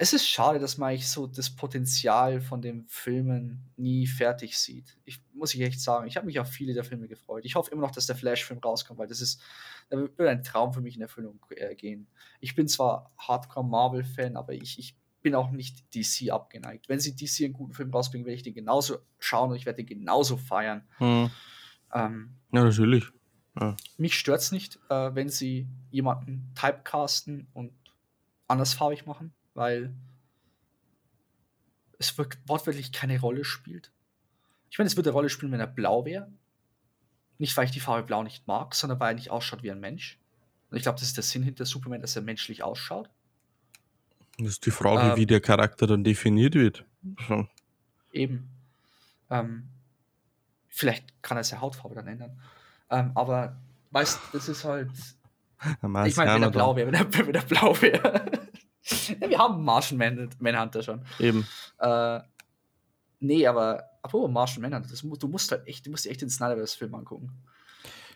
Es 0.00 0.12
ist 0.12 0.28
schade, 0.28 0.60
dass 0.60 0.78
man 0.78 0.90
eigentlich 0.90 1.08
so 1.08 1.26
das 1.26 1.50
Potenzial 1.50 2.40
von 2.40 2.62
den 2.62 2.86
Filmen 2.86 3.68
nie 3.76 4.06
fertig 4.06 4.56
sieht. 4.56 4.96
Ich 5.04 5.20
muss 5.32 5.54
ich 5.54 5.60
echt 5.62 5.80
sagen, 5.80 6.06
ich 6.06 6.16
habe 6.16 6.26
mich 6.26 6.38
auf 6.38 6.48
viele 6.48 6.72
der 6.72 6.84
Filme 6.84 7.08
gefreut. 7.08 7.44
Ich 7.44 7.56
hoffe 7.56 7.72
immer 7.72 7.82
noch, 7.82 7.90
dass 7.90 8.06
der 8.06 8.14
Flash-Film 8.14 8.60
rauskommt, 8.60 9.00
weil 9.00 9.08
das 9.08 9.20
ist, 9.20 9.42
da 9.90 9.96
wird 9.96 10.20
ein 10.20 10.44
Traum 10.44 10.72
für 10.72 10.80
mich 10.80 10.94
in 10.94 11.02
Erfüllung 11.02 11.40
äh, 11.50 11.74
gehen. 11.74 12.06
Ich 12.38 12.54
bin 12.54 12.68
zwar 12.68 13.12
Hardcore-Marvel-Fan, 13.18 14.36
aber 14.36 14.52
ich, 14.52 14.78
ich 14.78 14.96
bin 15.20 15.34
auch 15.34 15.50
nicht 15.50 15.92
DC 15.92 16.30
abgeneigt. 16.30 16.88
Wenn 16.88 17.00
sie 17.00 17.16
DC 17.16 17.46
einen 17.46 17.54
guten 17.54 17.72
Film 17.72 17.90
rausbringen, 17.90 18.24
werde 18.24 18.36
ich 18.36 18.44
den 18.44 18.54
genauso 18.54 18.98
schauen 19.18 19.50
und 19.50 19.56
ich 19.56 19.66
werde 19.66 19.82
den 19.82 19.86
genauso 19.86 20.36
feiern. 20.36 20.86
Mhm. 21.00 21.30
Ähm, 21.92 22.36
Ja, 22.52 22.62
natürlich. 22.62 23.10
Ja. 23.60 23.76
mich 23.96 24.18
stört 24.18 24.40
es 24.40 24.52
nicht, 24.52 24.78
äh, 24.88 25.14
wenn 25.14 25.28
sie 25.28 25.66
jemanden 25.90 26.52
typecasten 26.54 27.48
und 27.54 27.72
andersfarbig 28.46 29.06
machen, 29.06 29.32
weil 29.54 29.92
es 31.98 32.16
wortwörtlich 32.46 32.92
keine 32.92 33.20
Rolle 33.20 33.44
spielt. 33.44 33.90
Ich 34.70 34.78
meine, 34.78 34.86
es 34.86 34.96
würde 34.96 35.10
eine 35.10 35.14
Rolle 35.14 35.28
spielen, 35.28 35.52
wenn 35.52 35.60
er 35.60 35.66
blau 35.66 36.04
wäre. 36.04 36.30
Nicht, 37.38 37.56
weil 37.56 37.64
ich 37.66 37.70
die 37.70 37.80
Farbe 37.80 38.06
blau 38.06 38.22
nicht 38.22 38.46
mag, 38.46 38.74
sondern 38.74 39.00
weil 39.00 39.12
er 39.12 39.14
nicht 39.14 39.30
ausschaut 39.30 39.62
wie 39.62 39.70
ein 39.70 39.80
Mensch. 39.80 40.18
Und 40.70 40.76
ich 40.76 40.82
glaube, 40.82 40.98
das 40.98 41.08
ist 41.08 41.16
der 41.16 41.24
Sinn 41.24 41.42
hinter 41.42 41.64
Superman, 41.64 42.00
dass 42.00 42.16
er 42.16 42.22
menschlich 42.22 42.62
ausschaut. 42.62 43.08
Das 44.38 44.48
ist 44.48 44.66
die 44.66 44.70
Frage, 44.70 45.12
Ähm. 45.12 45.16
wie 45.16 45.26
der 45.26 45.40
Charakter 45.40 45.86
dann 45.86 46.04
definiert 46.04 46.54
wird. 46.54 46.84
Eben. 48.12 48.48
Ähm, 49.30 49.68
vielleicht 50.68 51.22
kann 51.22 51.36
er 51.36 51.44
seine 51.44 51.62
Hautfarbe 51.62 51.94
dann 51.94 52.06
ändern. 52.06 52.40
Ähm, 52.90 53.12
aber 53.14 53.56
weißt 53.90 54.20
das 54.32 54.48
ist 54.48 54.64
halt. 54.64 54.90
Ich 55.60 55.82
meine, 55.82 56.04
wenn 56.04 56.12
er 56.12 56.14
Marsianer 56.16 56.50
blau 56.52 56.76
wäre, 56.76 56.86
wenn 56.86 56.94
er, 56.94 57.12
wenn 57.26 57.34
er 57.34 57.42
blau 57.42 57.80
wäre. 57.82 58.30
ja, 59.20 59.28
wir 59.28 59.38
haben 59.38 59.64
Martian 59.64 59.98
Man 59.98 60.30
Manhunter 60.38 60.82
schon. 60.84 61.04
Eben. 61.18 61.44
Äh, 61.78 62.20
nee, 63.18 63.44
aber 63.44 63.82
apropos 64.02 64.30
Martian 64.30 64.62
Manhunter, 64.62 64.88
das, 64.88 65.00
du 65.00 65.26
musst 65.28 65.50
halt 65.50 65.66
echt, 65.66 65.84
du 65.84 65.90
musst 65.90 66.04
dir 66.04 66.10
echt 66.10 66.22
den 66.22 66.30
Snyderverse-Film 66.30 66.94
angucken. 66.94 67.32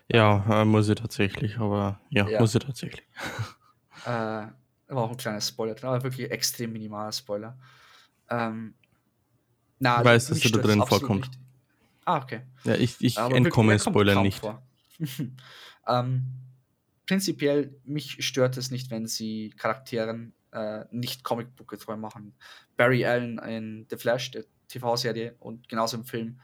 Ja, 0.07 0.61
äh, 0.61 0.65
muss 0.65 0.87
ich 0.87 0.95
tatsächlich, 0.95 1.57
aber 1.59 1.99
ja, 2.09 2.27
Ja. 2.29 2.39
muss 2.39 2.55
ich 2.55 2.63
tatsächlich. 2.63 3.05
Äh, 4.05 4.09
war 4.09 5.03
auch 5.03 5.11
ein 5.11 5.17
kleiner 5.17 5.41
Spoiler 5.41 5.75
drin, 5.75 5.89
aber 5.89 6.03
wirklich 6.03 6.31
extrem 6.31 6.71
minimaler 6.71 7.11
Spoiler. 7.11 7.57
Ähm, 8.29 8.73
na, 9.79 9.99
Ich 9.99 10.05
weiß, 10.05 10.27
dass 10.27 10.45
er 10.45 10.51
da 10.51 10.59
drin 10.59 10.81
vorkommt. 10.85 11.27
nicht. 11.27 11.39
Ah, 12.05 12.21
okay. 12.21 12.41
Ja, 12.63 12.75
ich, 12.75 12.95
ich 12.99 13.17
Aber 13.17 13.35
entkomme 13.35 13.73
er 13.73 13.79
kaum 13.79 14.23
nicht. 14.23 14.41
ähm, 15.87 16.23
prinzipiell, 17.05 17.75
mich 17.83 18.25
stört 18.25 18.57
es 18.57 18.71
nicht, 18.71 18.91
wenn 18.91 19.07
sie 19.07 19.53
Charakteren 19.57 20.33
äh, 20.51 20.85
nicht 20.91 21.23
Comicbook-getreu 21.23 21.97
machen. 21.97 22.33
Barry 22.77 23.05
Allen 23.05 23.39
in 23.39 23.87
The 23.89 23.97
Flash, 23.97 24.31
der 24.31 24.45
TV-Serie, 24.67 25.35
und 25.39 25.67
genauso 25.69 25.97
im 25.97 26.05
Film. 26.05 26.39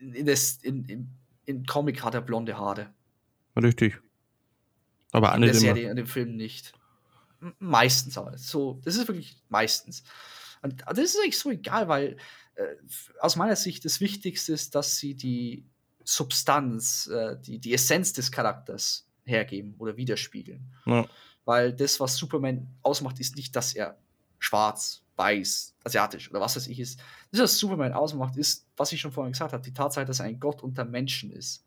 In, 0.00 0.26
das, 0.26 0.58
in, 0.62 0.84
in, 0.86 1.10
in 1.44 1.66
Comic 1.66 2.02
hat 2.02 2.14
er 2.14 2.22
blonde 2.22 2.58
Haare. 2.58 2.92
Richtig. 3.56 4.00
Aber 5.12 5.34
In 5.34 5.42
der. 5.42 5.54
Serie, 5.54 5.90
in 5.90 5.96
dem 5.96 6.06
Film 6.06 6.36
nicht. 6.36 6.72
Meistens 7.58 8.18
aber. 8.18 8.36
So, 8.36 8.80
das 8.84 8.96
ist 8.96 9.06
wirklich 9.06 9.40
meistens. 9.48 10.02
Und 10.62 10.82
das 10.86 10.98
ist 10.98 11.18
eigentlich 11.18 11.38
so 11.38 11.50
egal, 11.50 11.88
weil 11.88 12.16
äh, 12.56 12.76
aus 13.20 13.36
meiner 13.36 13.56
Sicht 13.56 13.84
das 13.84 14.00
Wichtigste 14.00 14.52
ist, 14.52 14.74
dass 14.74 14.96
sie 14.98 15.14
die 15.14 15.64
Substanz, 16.04 17.06
äh, 17.08 17.36
die, 17.40 17.58
die 17.58 17.74
Essenz 17.74 18.12
des 18.12 18.30
Charakters 18.30 19.08
hergeben 19.24 19.74
oder 19.78 19.96
widerspiegeln. 19.96 20.72
Ja. 20.86 21.06
Weil 21.44 21.72
das, 21.72 22.00
was 22.00 22.16
Superman 22.16 22.68
ausmacht, 22.82 23.20
ist 23.20 23.36
nicht, 23.36 23.54
dass 23.56 23.74
er 23.74 23.98
schwarz, 24.38 25.02
weiß, 25.16 25.74
asiatisch 25.84 26.30
oder 26.30 26.40
was 26.40 26.56
weiß 26.56 26.66
ich 26.66 26.80
ist. 26.80 27.00
Das, 27.30 27.40
was 27.40 27.58
Superman 27.58 27.92
ausmacht, 27.92 28.36
ist, 28.36 28.66
was 28.76 28.92
ich 28.92 29.00
schon 29.00 29.12
vorhin 29.12 29.32
gesagt 29.32 29.52
habe, 29.52 29.62
die 29.62 29.72
Tatsache, 29.72 30.04
dass 30.04 30.20
er 30.20 30.26
ein 30.26 30.40
Gott 30.40 30.62
unter 30.62 30.84
Menschen 30.84 31.30
ist 31.30 31.64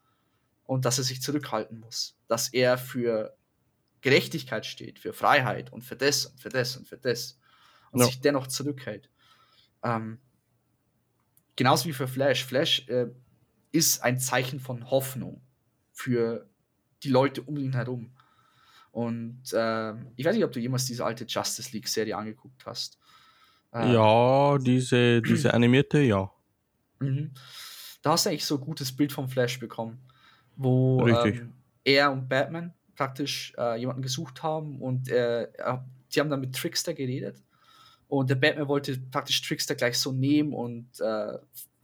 und 0.66 0.86
dass 0.86 0.98
er 0.98 1.04
sich 1.04 1.22
zurückhalten 1.22 1.80
muss, 1.80 2.16
dass 2.28 2.50
er 2.50 2.78
für 2.78 3.36
Gerechtigkeit 4.02 4.66
steht, 4.66 5.00
für 5.00 5.14
Freiheit 5.14 5.72
und 5.72 5.84
für 5.84 5.96
das 5.96 6.26
und 6.28 6.40
für 6.40 6.50
das 6.50 6.78
und 6.78 6.88
für 6.88 6.98
das 6.98 7.40
und 7.92 8.02
ja. 8.02 8.06
sich 8.06 8.20
dennoch 8.22 8.48
zurückhält. 8.48 9.10
Ähm, 9.84 10.20
genauso 11.58 11.90
wie 11.90 11.94
für 11.94 12.08
Flash. 12.08 12.46
Flash 12.46 12.88
äh, 12.88 13.08
ist 13.74 14.02
ein 14.02 14.20
Zeichen 14.20 14.62
von 14.62 14.90
Hoffnung 14.90 15.42
für 15.92 16.48
die 17.04 17.10
Leute 17.10 17.42
um 17.42 17.58
ihn 17.58 17.74
herum. 17.74 18.12
Und 18.92 19.44
äh, 19.54 19.94
ich 20.16 20.26
weiß 20.26 20.36
nicht, 20.36 20.46
ob 20.46 20.54
du 20.54 20.60
jemals 20.60 20.86
diese 20.86 21.04
alte 21.04 21.26
Justice 21.26 21.72
League-Serie 21.74 22.16
angeguckt 22.16 22.66
hast. 22.66 22.98
Äh, 23.74 23.94
ja, 23.94 24.58
diese, 24.58 25.22
diese 25.22 25.54
animierte, 25.54 26.00
ja. 26.00 26.32
Mhm. 27.00 27.32
Da 28.02 28.12
hast 28.12 28.26
du 28.26 28.30
eigentlich 28.30 28.46
so 28.46 28.56
ein 28.56 28.62
gutes 28.62 28.96
Bild 28.96 29.12
vom 29.12 29.28
Flash 29.28 29.60
bekommen, 29.60 30.00
wo 30.56 31.06
ähm, 31.08 31.54
er 31.84 32.12
und 32.12 32.30
Batman 32.30 32.74
praktisch 32.96 33.54
äh, 33.58 33.80
jemanden 33.80 34.02
gesucht 34.02 34.42
haben 34.42 34.82
und 34.82 35.10
äh, 35.10 35.48
sie 36.10 36.20
haben 36.20 36.30
dann 36.30 36.40
mit 36.40 36.56
Trickster 36.56 36.94
geredet. 36.94 37.44
Und 38.08 38.30
der 38.30 38.36
Batman 38.36 38.68
wollte 38.68 38.98
praktisch 38.98 39.42
Trickster 39.42 39.76
gleich 39.76 40.00
so 40.00 40.12
nehmen 40.12 40.54
und 40.54 41.00
äh, 41.02 41.38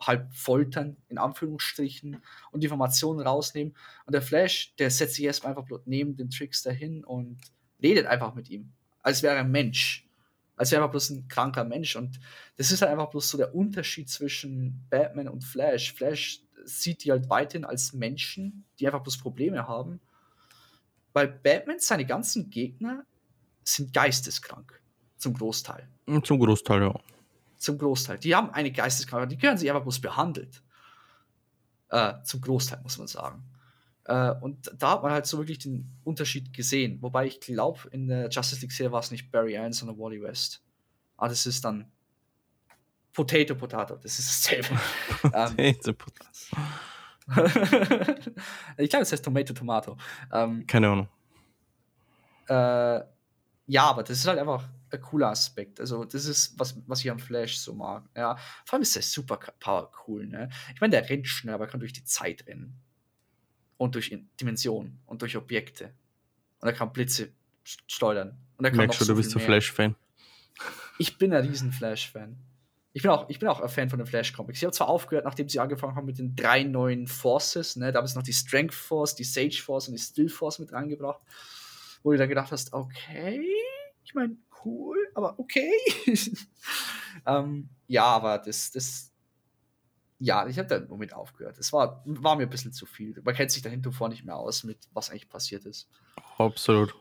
halb 0.08 0.34
foltern, 0.34 0.98
in 1.10 1.18
Anführungsstrichen, 1.18 2.22
und 2.52 2.64
Informationen 2.64 3.20
rausnehmen. 3.20 3.76
Und 4.06 4.14
der 4.14 4.22
Flash, 4.22 4.74
der 4.78 4.90
setzt 4.90 5.16
sich 5.16 5.26
erstmal 5.26 5.56
einfach 5.56 5.68
neben 5.86 6.16
den 6.16 6.30
Trickster 6.30 6.72
hin 6.72 7.04
und 7.04 7.40
redet 7.82 8.06
einfach 8.06 8.34
mit 8.34 8.50
ihm, 8.50 8.72
als 9.02 9.24
wäre 9.24 9.36
er 9.36 9.42
ein 9.42 9.52
Mensch. 9.52 10.08
Als 10.56 10.72
wäre 10.72 10.84
er 10.84 10.88
bloß 10.88 11.10
ein 11.10 11.28
kranker 11.28 11.64
Mensch. 11.64 11.96
Und 11.96 12.20
das 12.58 12.72
ist 12.72 12.82
halt 12.82 12.92
einfach 12.92 13.10
bloß 13.10 13.30
so 13.30 13.38
der 13.38 13.56
Unterschied 13.56 14.10
zwischen 14.10 14.86
Batman 14.90 15.28
und 15.28 15.44
Flash. 15.44 15.94
Flash 15.94 16.42
sieht 16.64 17.04
die 17.04 17.12
halt 17.12 17.30
weiterhin 17.30 17.66
als 17.66 17.92
Menschen, 17.92 18.64
die 18.80 18.86
einfach 18.86 19.02
bloß 19.02 19.18
Probleme 19.18 19.68
haben. 19.68 20.00
Weil 21.12 21.28
Batman, 21.28 21.80
seine 21.80 22.06
ganzen 22.06 22.50
Gegner 22.50 23.06
sind 23.64 23.94
geisteskrank. 23.94 24.83
Zum 25.24 25.34
Großteil. 25.34 25.88
Zum 26.24 26.40
Großteil, 26.40 26.82
ja 26.82 26.94
zum 27.64 27.78
Großteil. 27.78 28.20
Die 28.20 28.36
haben 28.36 28.52
eine 28.52 28.72
Geisteskrankheit, 28.72 29.32
die 29.32 29.38
können 29.38 29.58
sich 29.58 29.70
einfach 29.70 29.84
bloß 29.84 30.02
behandelt. 30.02 30.62
Äh, 31.90 32.22
zum 32.24 32.42
Großteil, 32.42 32.82
muss 32.84 32.98
man 32.98 33.08
sagen. 33.08 33.44
Äh, 34.06 34.34
und 34.42 34.72
da 34.78 34.92
hat 34.92 35.04
man 35.04 35.12
halt 35.14 35.26
so 35.26 35.38
wirklich 35.38 35.60
den 35.60 35.90
Unterschied 36.04 36.54
gesehen. 36.54 37.02
Wobei 37.02 37.26
ich 37.26 37.40
glaube, 37.40 37.88
in 37.92 38.08
der 38.08 38.30
Justice 38.30 38.62
League-Serie 38.62 38.92
war 38.92 39.00
es 39.00 39.12
nicht 39.12 39.32
Barry 39.32 39.58
Allen, 39.58 39.74
sondern 39.74 39.98
Wally 39.98 40.22
West. 40.22 40.62
Aber 41.16 41.28
ah, 41.28 41.30
das 41.30 41.46
ist 41.46 41.64
dann 41.64 41.90
Potato 43.14 43.56
Potato, 43.56 43.96
das 43.96 44.20
ist 44.20 44.46
dasselbe. 44.46 44.80
Ähm, 45.34 45.56
Potato 45.56 45.94
Potato. 45.94 46.30
ich 48.78 48.90
glaube, 48.90 49.04
es 49.04 49.12
heißt 49.12 49.24
Tomato 49.24 49.54
Tomato. 49.54 49.96
Ähm, 50.34 50.68
Keine 50.68 50.90
Ahnung. 50.90 51.08
Äh, 52.50 53.06
ja, 53.68 53.84
aber 53.86 54.04
das 54.04 54.18
ist 54.18 54.28
halt 54.28 54.40
einfach 54.40 54.68
ein 54.94 55.02
cooler 55.02 55.30
Aspekt. 55.30 55.80
Also, 55.80 56.06
das 56.06 56.26
ist, 56.26 56.58
was, 56.60 56.76
was 56.88 57.02
ich 57.02 57.12
am 57.12 57.20
Flash 57.20 57.58
so 57.58 57.74
mag. 57.74 58.04
Ja, 58.16 58.38
vor 58.66 58.74
allem 58.74 58.84
ist 58.84 58.96
der 58.96 59.04
Superpower 59.04 59.92
cool, 60.08 60.28
ne? 60.28 60.50
Ich 60.74 60.82
meine, 60.82 60.92
der 60.92 61.10
rennt 61.10 61.28
schnell, 61.28 61.56
aber 61.56 61.66
er 61.66 61.72
kann 61.72 61.80
durch 61.80 61.94
die 61.94 62.04
Zeit 62.04 62.46
rennen. 62.48 62.80
Und 63.78 63.96
durch 63.96 64.16
Dimensionen 64.40 65.00
und 65.06 65.22
durch 65.22 65.36
Objekte. 65.36 65.94
Und 66.60 66.70
er 66.70 66.74
kann 66.74 66.94
Blitze 66.94 67.34
steuern. 67.64 68.38
Und 68.58 68.66
er 68.66 68.72
kann 68.72 68.78
Merkst 68.78 69.02
du, 69.02 69.06
so 69.06 69.14
du 69.14 69.18
bist 69.18 69.32
so 69.32 69.40
Flash-Fan. 69.40 69.96
Ich 71.00 71.18
bin 71.18 71.34
ein 71.34 71.46
riesen 71.46 71.72
Flash-Fan. 71.72 72.38
Ich 72.96 73.02
bin 73.02 73.10
auch, 73.10 73.28
ich 73.28 73.40
bin 73.40 73.50
auch 73.50 73.60
ein 73.60 73.70
Fan 73.70 73.90
von 73.90 73.98
den 73.98 74.06
Flash-Comics. 74.06 74.60
Ich 74.60 74.64
habe 74.64 74.72
zwar 74.72 74.88
aufgehört, 74.88 75.26
nachdem 75.26 75.50
sie 75.50 75.60
angefangen 75.60 75.96
haben 75.96 76.06
mit 76.06 76.20
den 76.20 76.36
drei 76.36 76.64
neuen 76.64 77.08
Forces, 77.08 77.76
ne? 77.76 77.92
Da 77.92 78.00
haben 78.00 78.08
sie 78.08 78.16
noch 78.16 78.24
die 78.24 78.34
Strength 78.34 78.76
Force, 78.76 79.16
die 79.16 79.24
Sage 79.24 79.60
Force 79.62 79.88
und 79.88 79.96
die 79.96 80.02
Still 80.02 80.30
Force 80.30 80.60
mit 80.60 80.72
reingebracht. 80.72 81.20
Wo 82.04 82.12
du 82.12 82.18
dann 82.18 82.30
gedacht 82.30 82.52
hast, 82.52 82.72
okay, 82.72 83.44
ich 84.04 84.14
meine, 84.14 84.38
cool, 84.66 84.98
aber 85.14 85.40
okay. 85.40 85.72
ähm, 87.26 87.70
ja, 87.88 88.06
aber 88.06 88.38
das, 88.40 88.72
das, 88.72 89.12
ja, 90.20 90.48
ich 90.48 90.58
habe 90.58 90.68
da 90.68 90.80
Moment 90.88 91.14
aufgehört. 91.14 91.58
Es 91.58 91.74
war, 91.74 92.02
war 92.06 92.36
mir 92.36 92.44
ein 92.44 92.50
bisschen 92.50 92.74
zu 92.74 92.86
viel. 92.86 93.22
Man 93.24 93.36
kennt 93.36 93.52
sich 93.52 93.62
dahinter 93.62 93.92
vor 93.92 94.10
nicht 94.10 94.24
mehr 94.24 94.38
aus, 94.38 94.64
mit 94.64 94.78
was 94.94 95.10
eigentlich 95.10 95.30
passiert 95.30 95.66
ist. 95.66 95.90
Absolut. 96.38 96.96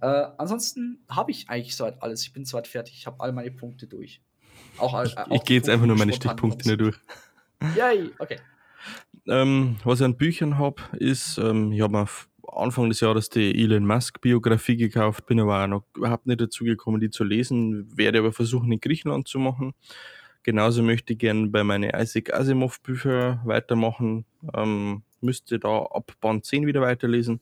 äh, 0.00 0.26
ansonsten 0.38 1.04
habe 1.08 1.30
ich 1.30 1.48
eigentlich 1.48 1.76
soweit 1.76 2.02
alles. 2.02 2.22
Ich 2.22 2.32
bin 2.32 2.44
soweit 2.44 2.68
fertig. 2.68 2.94
Ich 2.96 3.06
habe 3.06 3.20
all 3.20 3.32
meine 3.32 3.50
Punkte 3.50 3.86
durch. 3.86 4.20
Auch, 4.78 4.94
äh, 4.94 5.08
auch 5.16 5.30
ich 5.30 5.44
gehe 5.44 5.56
jetzt 5.56 5.68
einfach 5.68 5.86
nur 5.86 5.96
meine 5.96 6.12
Stichpunkte 6.12 6.68
nicht 6.68 6.80
durch. 6.80 6.96
Yay, 7.76 8.10
okay. 8.18 8.38
Ähm, 9.28 9.76
was 9.84 10.00
ich 10.00 10.04
an 10.04 10.16
Büchern 10.16 10.58
habe, 10.58 10.82
ist, 10.98 11.38
ähm, 11.38 11.72
ich 11.72 11.80
habe 11.80 11.92
mir 11.92 12.08
Anfang 12.48 12.88
des 12.88 13.00
Jahres 13.00 13.28
die 13.28 13.62
Elon 13.62 13.86
Musk 13.86 14.20
Biografie 14.20 14.76
gekauft, 14.76 15.26
bin 15.26 15.40
aber 15.40 15.62
auch 15.62 15.66
noch 15.66 15.84
überhaupt 15.96 16.26
nicht 16.26 16.40
dazu 16.40 16.64
gekommen, 16.64 17.00
die 17.00 17.10
zu 17.10 17.24
lesen, 17.24 17.96
werde 17.96 18.18
aber 18.18 18.32
versuchen, 18.32 18.70
in 18.72 18.80
Griechenland 18.80 19.28
zu 19.28 19.38
machen. 19.38 19.74
Genauso 20.42 20.82
möchte 20.82 21.12
ich 21.12 21.18
gerne 21.20 21.48
bei 21.48 21.62
meinen 21.62 21.90
Isaac 21.90 22.34
Asimov 22.34 22.80
Bücher 22.80 23.40
weitermachen, 23.44 24.24
ähm, 24.54 25.02
müsste 25.20 25.58
da 25.58 25.82
ab 25.82 26.12
Band 26.20 26.44
10 26.44 26.66
wieder 26.66 26.80
weiterlesen. 26.80 27.40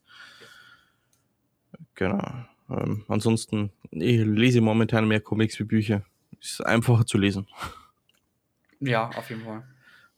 Genau. 1.95 2.45
Ähm, 2.69 3.05
ansonsten, 3.09 3.73
ich 3.91 4.21
lese 4.25 4.61
momentan 4.61 5.09
mehr 5.09 5.21
Comics 5.21 5.59
wie 5.59 5.65
Bücher. 5.65 6.05
Ist 6.41 6.65
einfacher 6.65 7.07
zu 7.07 7.19
lesen. 7.19 7.47
Ja, 8.81 9.09
auf 9.09 9.29
jeden 9.31 9.45
Fall. 9.45 9.65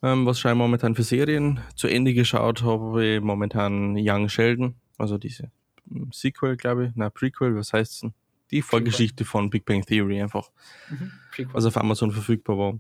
Ähm, 0.03 0.27
was 0.27 0.41
schaue 0.41 0.53
ich 0.53 0.59
momentan 0.59 0.95
für 0.95 1.05
Serien? 1.05 1.61
Zu 1.77 1.87
Ende 1.87 2.13
geschaut 2.13 2.63
habe 2.63 3.05
ich 3.05 3.21
momentan 3.21 3.97
Young 3.97 4.29
Sheldon, 4.29 4.75
also 4.99 5.17
diese 5.17 5.51
hm, 5.89 6.11
Sequel, 6.13 6.57
glaube 6.57 6.87
ich, 6.87 6.93
na 6.97 7.09
Prequel, 7.09 7.55
was 7.55 7.73
heißt 7.73 7.93
es 7.93 8.01
denn? 8.01 8.15
Die 8.51 8.63
Vorgeschichte 8.63 9.25
von 9.25 9.49
Big 9.49 9.65
Bang 9.65 9.83
Theory 9.87 10.21
einfach. 10.21 10.51
Mhm. 10.91 11.13
Was 11.53 11.65
auf 11.65 11.77
Amazon 11.79 12.11
verfügbar 12.11 12.59
war. 12.59 12.79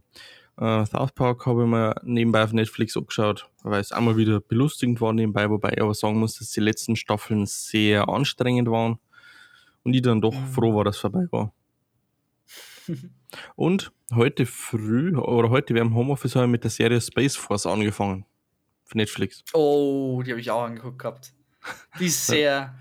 Uh, 0.60 0.84
South 0.84 1.12
Park 1.12 1.46
habe 1.46 1.62
ich 1.62 1.68
mir 1.68 1.94
nebenbei 2.02 2.44
auf 2.44 2.52
Netflix 2.52 2.94
angeschaut, 2.94 3.48
weil 3.62 3.80
es 3.80 3.90
einmal 3.90 4.18
wieder 4.18 4.38
belustigend 4.40 5.00
war 5.00 5.14
nebenbei, 5.14 5.48
wobei 5.48 5.70
ich 5.70 5.80
aber 5.80 5.94
sagen 5.94 6.18
muss, 6.18 6.38
dass 6.38 6.50
die 6.50 6.60
letzten 6.60 6.94
Staffeln 6.94 7.46
sehr 7.46 8.06
anstrengend 8.10 8.68
waren 8.68 8.98
und 9.82 9.94
ich 9.94 10.02
dann 10.02 10.20
doch 10.20 10.34
mhm. 10.34 10.48
froh 10.48 10.74
war, 10.74 10.84
dass 10.84 10.96
es 10.96 11.00
vorbei 11.00 11.26
war. 11.30 11.54
Und 13.56 13.92
heute 14.14 14.46
früh, 14.46 15.16
oder 15.16 15.50
heute 15.50 15.74
während 15.74 15.94
Homeoffice, 15.94 16.36
habe 16.36 16.46
ich 16.46 16.50
mit 16.52 16.64
der 16.64 16.70
Serie 16.70 17.00
Space 17.00 17.36
Force 17.36 17.66
angefangen. 17.66 18.24
Für 18.84 18.98
Netflix. 18.98 19.42
Oh, 19.52 20.22
die 20.24 20.32
habe 20.32 20.40
ich 20.40 20.50
auch 20.50 20.64
angeguckt 20.64 20.98
gehabt. 20.98 21.32
Die 21.98 22.06
ist 22.06 22.26
sehr 22.26 22.74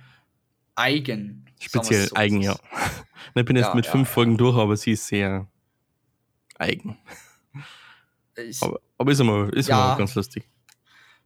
eigen. 0.76 1.46
Speziell 1.60 2.08
so 2.08 2.16
eigen, 2.16 2.42
ja. 2.42 2.58
Ich 3.36 3.46
bin 3.46 3.56
jetzt 3.56 3.68
ja, 3.68 3.76
mit 3.76 3.86
ja, 3.86 3.92
fünf 3.92 4.10
ja. 4.10 4.14
Folgen 4.14 4.38
durch, 4.38 4.58
aber 4.58 4.76
sie 4.76 4.92
ist 4.92 5.08
sehr 5.08 5.48
eigen. 6.58 6.98
Ich, 8.38 8.64
aber, 8.64 8.80
aber, 8.98 9.12
ist 9.12 9.20
immer, 9.20 9.52
ist 9.54 9.68
immer 9.68 9.96
ganz 9.98 10.16
lustig. 10.16 10.48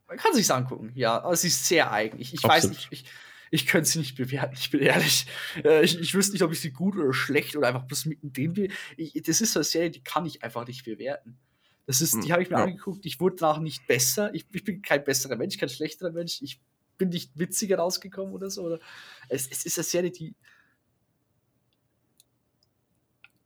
Man 0.08 0.18
kann 0.18 0.34
sich 0.34 0.52
angucken, 0.52 0.90
ja. 0.94 1.22
Aber 1.22 1.36
sie 1.36 1.46
ist 1.46 1.64
sehr 1.64 1.90
eigen. 1.92 2.20
Ich, 2.20 2.34
ich 2.34 2.42
weiß 2.42 2.68
nicht, 2.68 2.88
ich, 2.90 3.04
ich 3.50 3.66
könnte 3.66 3.88
sie 3.88 3.98
nicht 3.98 4.16
bewerten, 4.16 4.56
ich 4.58 4.70
bin 4.70 4.80
ehrlich. 4.80 5.26
Äh, 5.64 5.84
ich, 5.84 6.00
ich 6.00 6.14
wüsste 6.14 6.32
nicht, 6.32 6.42
ob 6.42 6.52
ich 6.52 6.60
sie 6.60 6.72
gut 6.72 6.96
oder 6.96 7.12
schlecht 7.12 7.56
oder 7.56 7.68
einfach 7.68 7.84
bloß 7.84 8.06
mittendrin 8.06 8.56
will. 8.56 8.72
Ich, 8.96 9.12
das 9.22 9.40
ist 9.40 9.52
so 9.52 9.60
eine 9.60 9.64
Serie, 9.64 9.90
die 9.90 10.02
kann 10.02 10.26
ich 10.26 10.42
einfach 10.42 10.66
nicht 10.66 10.84
bewerten. 10.84 11.38
Das 11.86 12.00
ist, 12.00 12.14
die 12.14 12.24
hm, 12.24 12.32
habe 12.32 12.42
ich 12.42 12.50
mir 12.50 12.58
ja. 12.58 12.64
angeguckt, 12.64 13.06
ich 13.06 13.20
wurde 13.20 13.36
danach 13.38 13.60
nicht 13.60 13.86
besser. 13.86 14.34
Ich, 14.34 14.46
ich, 14.52 14.64
bin 14.64 14.82
kein 14.82 15.04
besserer 15.04 15.36
Mensch, 15.36 15.56
kein 15.56 15.68
schlechterer 15.68 16.10
Mensch. 16.10 16.42
Ich 16.42 16.60
bin 16.98 17.10
nicht 17.10 17.38
witziger 17.38 17.78
rausgekommen 17.78 18.34
oder 18.34 18.50
so. 18.50 18.64
Oder 18.64 18.80
es, 19.28 19.46
es 19.46 19.64
ist 19.64 19.78
eine 19.78 19.84
Serie, 19.84 20.10
die 20.10 20.34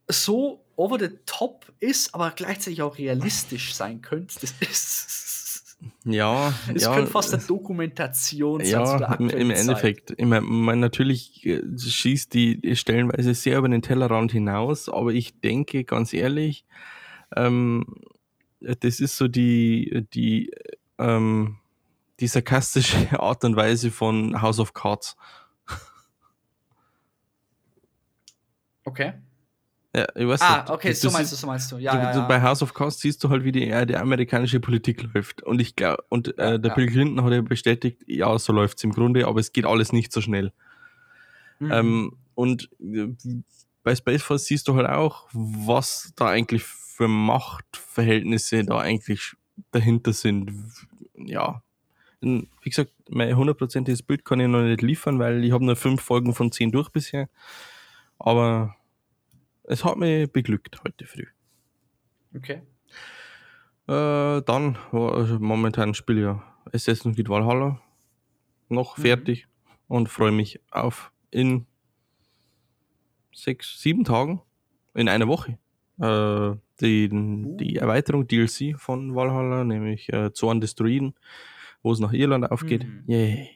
so 0.07 0.65
over 0.75 0.99
the 0.99 1.19
top 1.25 1.71
ist, 1.79 2.13
aber 2.15 2.31
gleichzeitig 2.31 2.81
auch 2.81 2.97
realistisch 2.97 3.75
sein 3.75 4.01
könnte. 4.01 4.39
Das 4.41 4.53
ist 4.59 5.40
ja, 6.05 6.53
es 6.73 6.83
ja, 6.83 6.93
könnte 6.93 7.11
fast 7.11 7.33
eine 7.33 7.43
Dokumentation 7.43 8.59
sein. 8.59 8.69
Ja, 8.69 9.13
im, 9.15 9.29
im 9.29 9.51
Endeffekt. 9.51 10.13
Ich 10.17 10.25
meine, 10.25 10.41
man, 10.41 10.79
natürlich 10.79 11.45
äh, 11.45 11.61
schießt 11.77 12.33
die 12.33 12.75
stellenweise 12.75 13.33
sehr 13.33 13.57
über 13.57 13.69
den 13.69 13.81
Tellerrand 13.81 14.31
hinaus, 14.31 14.89
aber 14.89 15.11
ich 15.11 15.39
denke 15.39 15.83
ganz 15.83 16.13
ehrlich, 16.13 16.65
ähm, 17.35 17.85
das 18.59 18.99
ist 18.99 19.17
so 19.17 19.27
die, 19.27 20.05
die, 20.13 20.51
ähm, 20.99 21.57
die 22.19 22.27
sarkastische 22.27 22.95
Art 23.19 23.43
und 23.43 23.55
Weise 23.55 23.91
von 23.91 24.41
House 24.41 24.59
of 24.59 24.73
Cards. 24.73 25.15
Okay. 28.83 29.13
Ja, 29.93 30.07
ich 30.15 30.25
weiß 30.25 30.41
ah, 30.41 30.65
okay, 30.69 30.93
so 30.93 31.11
meinst 31.11 31.33
du, 31.33 31.35
so 31.35 31.47
meinst 31.47 31.71
du. 31.71 31.77
Ja, 31.77 31.91
du, 31.91 31.97
ja, 31.97 32.13
ja. 32.13 32.27
Bei 32.27 32.41
House 32.41 32.63
of 32.63 32.73
Cards 32.73 32.99
siehst 32.99 33.21
du 33.23 33.29
halt, 33.29 33.43
wie 33.43 33.51
die, 33.51 33.69
äh, 33.69 33.85
die 33.85 33.97
amerikanische 33.97 34.61
Politik 34.61 35.03
läuft. 35.13 35.43
Und 35.43 35.59
ich 35.59 35.75
glaube, 35.75 36.03
und 36.07 36.37
äh, 36.37 36.59
der 36.59 36.69
Bill 36.69 36.87
Clinton 36.87 37.23
hat 37.23 37.33
ja 37.33 37.41
bestätigt, 37.41 38.01
ja, 38.07 38.39
so 38.39 38.53
läuft 38.53 38.77
es 38.77 38.85
im 38.85 38.91
Grunde, 38.91 39.27
aber 39.27 39.41
es 39.41 39.51
geht 39.51 39.65
alles 39.65 39.91
nicht 39.91 40.13
so 40.13 40.21
schnell. 40.21 40.53
Mhm. 41.59 41.71
Ähm, 41.71 42.17
und 42.35 42.69
äh, 42.79 43.07
bei 43.83 43.93
Space 43.93 44.23
Force 44.23 44.45
siehst 44.45 44.67
du 44.69 44.75
halt 44.75 44.87
auch, 44.87 45.27
was 45.33 46.13
da 46.15 46.27
eigentlich 46.27 46.63
für 46.63 47.09
Machtverhältnisse 47.09 48.63
da 48.63 48.79
eigentlich 48.79 49.33
dahinter 49.71 50.13
sind. 50.13 50.53
Ja, 51.15 51.61
wie 52.21 52.47
gesagt, 52.63 52.91
mein 53.09 53.35
hundertprozentiges 53.35 54.03
Bild 54.03 54.23
kann 54.23 54.39
ich 54.39 54.47
noch 54.47 54.61
nicht 54.61 54.81
liefern, 54.81 55.19
weil 55.19 55.43
ich 55.43 55.51
habe 55.51 55.65
nur 55.65 55.75
fünf 55.75 56.01
Folgen 56.01 56.33
von 56.33 56.51
zehn 56.51 56.71
durch 56.71 56.89
bisher. 56.89 57.27
Aber 58.19 58.75
es 59.71 59.85
hat 59.85 59.97
mich 59.97 60.29
beglückt 60.31 60.81
heute 60.83 61.05
früh. 61.05 61.25
Okay. 62.35 62.61
Äh, 63.87 64.41
dann, 64.41 64.77
also 64.91 65.39
momentan 65.39 65.93
spiele 65.93 66.19
ich 66.19 66.25
ja 66.25 66.43
Assassin's 66.73 67.15
Creed 67.15 67.29
Valhalla 67.29 67.81
noch 68.67 68.97
mhm. 68.97 69.01
fertig 69.01 69.47
und 69.87 70.09
freue 70.09 70.33
mich 70.33 70.59
auf 70.71 71.13
in 71.31 71.65
sechs, 73.33 73.81
sieben 73.81 74.03
Tagen, 74.03 74.41
in 74.93 75.07
einer 75.07 75.29
Woche, 75.29 75.57
äh, 76.01 76.55
die, 76.81 77.09
die 77.09 77.77
Erweiterung 77.77 78.27
DLC 78.27 78.77
von 78.77 79.15
Valhalla, 79.15 79.63
nämlich 79.63 80.11
äh, 80.11 80.33
Zorn 80.33 80.59
des 80.59 80.75
Druiden, 80.75 81.13
wo 81.81 81.93
es 81.93 81.99
nach 81.99 82.11
Irland 82.11 82.51
aufgeht. 82.51 82.85
Mhm. 82.85 83.03
Yay. 83.07 83.49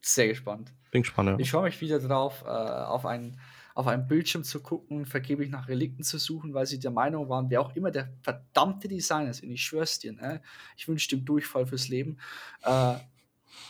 Sehr 0.00 0.28
gespannt. 0.28 0.72
Bin 0.90 1.02
gespannt, 1.02 1.28
ja. 1.28 1.38
Ich 1.38 1.50
freue 1.50 1.64
mich 1.64 1.80
wieder 1.82 1.98
drauf, 1.98 2.42
äh, 2.46 2.48
auf 2.48 3.04
einen 3.04 3.38
auf 3.74 3.86
einem 3.86 4.06
Bildschirm 4.06 4.44
zu 4.44 4.60
gucken, 4.60 5.06
vergeblich 5.06 5.50
nach 5.50 5.68
Relikten 5.68 6.04
zu 6.04 6.18
suchen, 6.18 6.54
weil 6.54 6.66
sie 6.66 6.78
der 6.78 6.90
Meinung 6.90 7.28
waren, 7.28 7.50
wer 7.50 7.60
auch 7.60 7.74
immer 7.74 7.90
der 7.90 8.12
verdammte 8.22 8.88
Designer 8.88 9.30
ist, 9.30 9.42
und 9.42 9.50
ich 9.50 9.62
schwör's 9.62 9.98
dir, 9.98 10.12
ne? 10.12 10.42
ich 10.76 10.88
wünsche 10.88 11.08
dem 11.08 11.24
Durchfall 11.24 11.66
fürs 11.66 11.88
Leben. 11.88 12.18
Äh, 12.62 12.94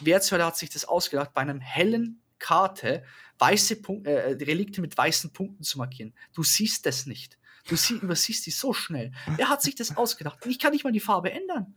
wer 0.01 0.20
zur 0.20 0.39
Hölle 0.39 0.47
hat 0.47 0.57
sich 0.57 0.70
das 0.70 0.85
ausgedacht, 0.85 1.35
bei 1.35 1.43
einem 1.43 1.61
hellen 1.61 2.20
Karte 2.39 3.05
weiße 3.39 3.77
Punk 3.83 4.07
äh, 4.07 4.33
Relikte 4.33 4.81
mit 4.81 4.97
weißen 4.97 5.33
Punkten 5.33 5.62
zu 5.62 5.79
markieren? 5.79 6.15
Du 6.33 6.43
siehst 6.43 6.87
das 6.87 7.07
nicht. 7.07 7.39
Du 7.69 7.77
sie 7.77 7.95
übersiehst 7.95 8.45
die 8.47 8.51
so 8.51 8.73
schnell. 8.73 9.12
Wer 9.37 9.49
hat 9.49 9.62
sich 9.62 9.77
das 9.77 9.97
ausgedacht? 9.97 10.45
Ich 10.47 10.59
kann 10.59 10.73
nicht 10.73 10.85
mal 10.85 10.93
die 10.93 11.01
Farbe 11.01 11.31
ändern. 11.31 11.77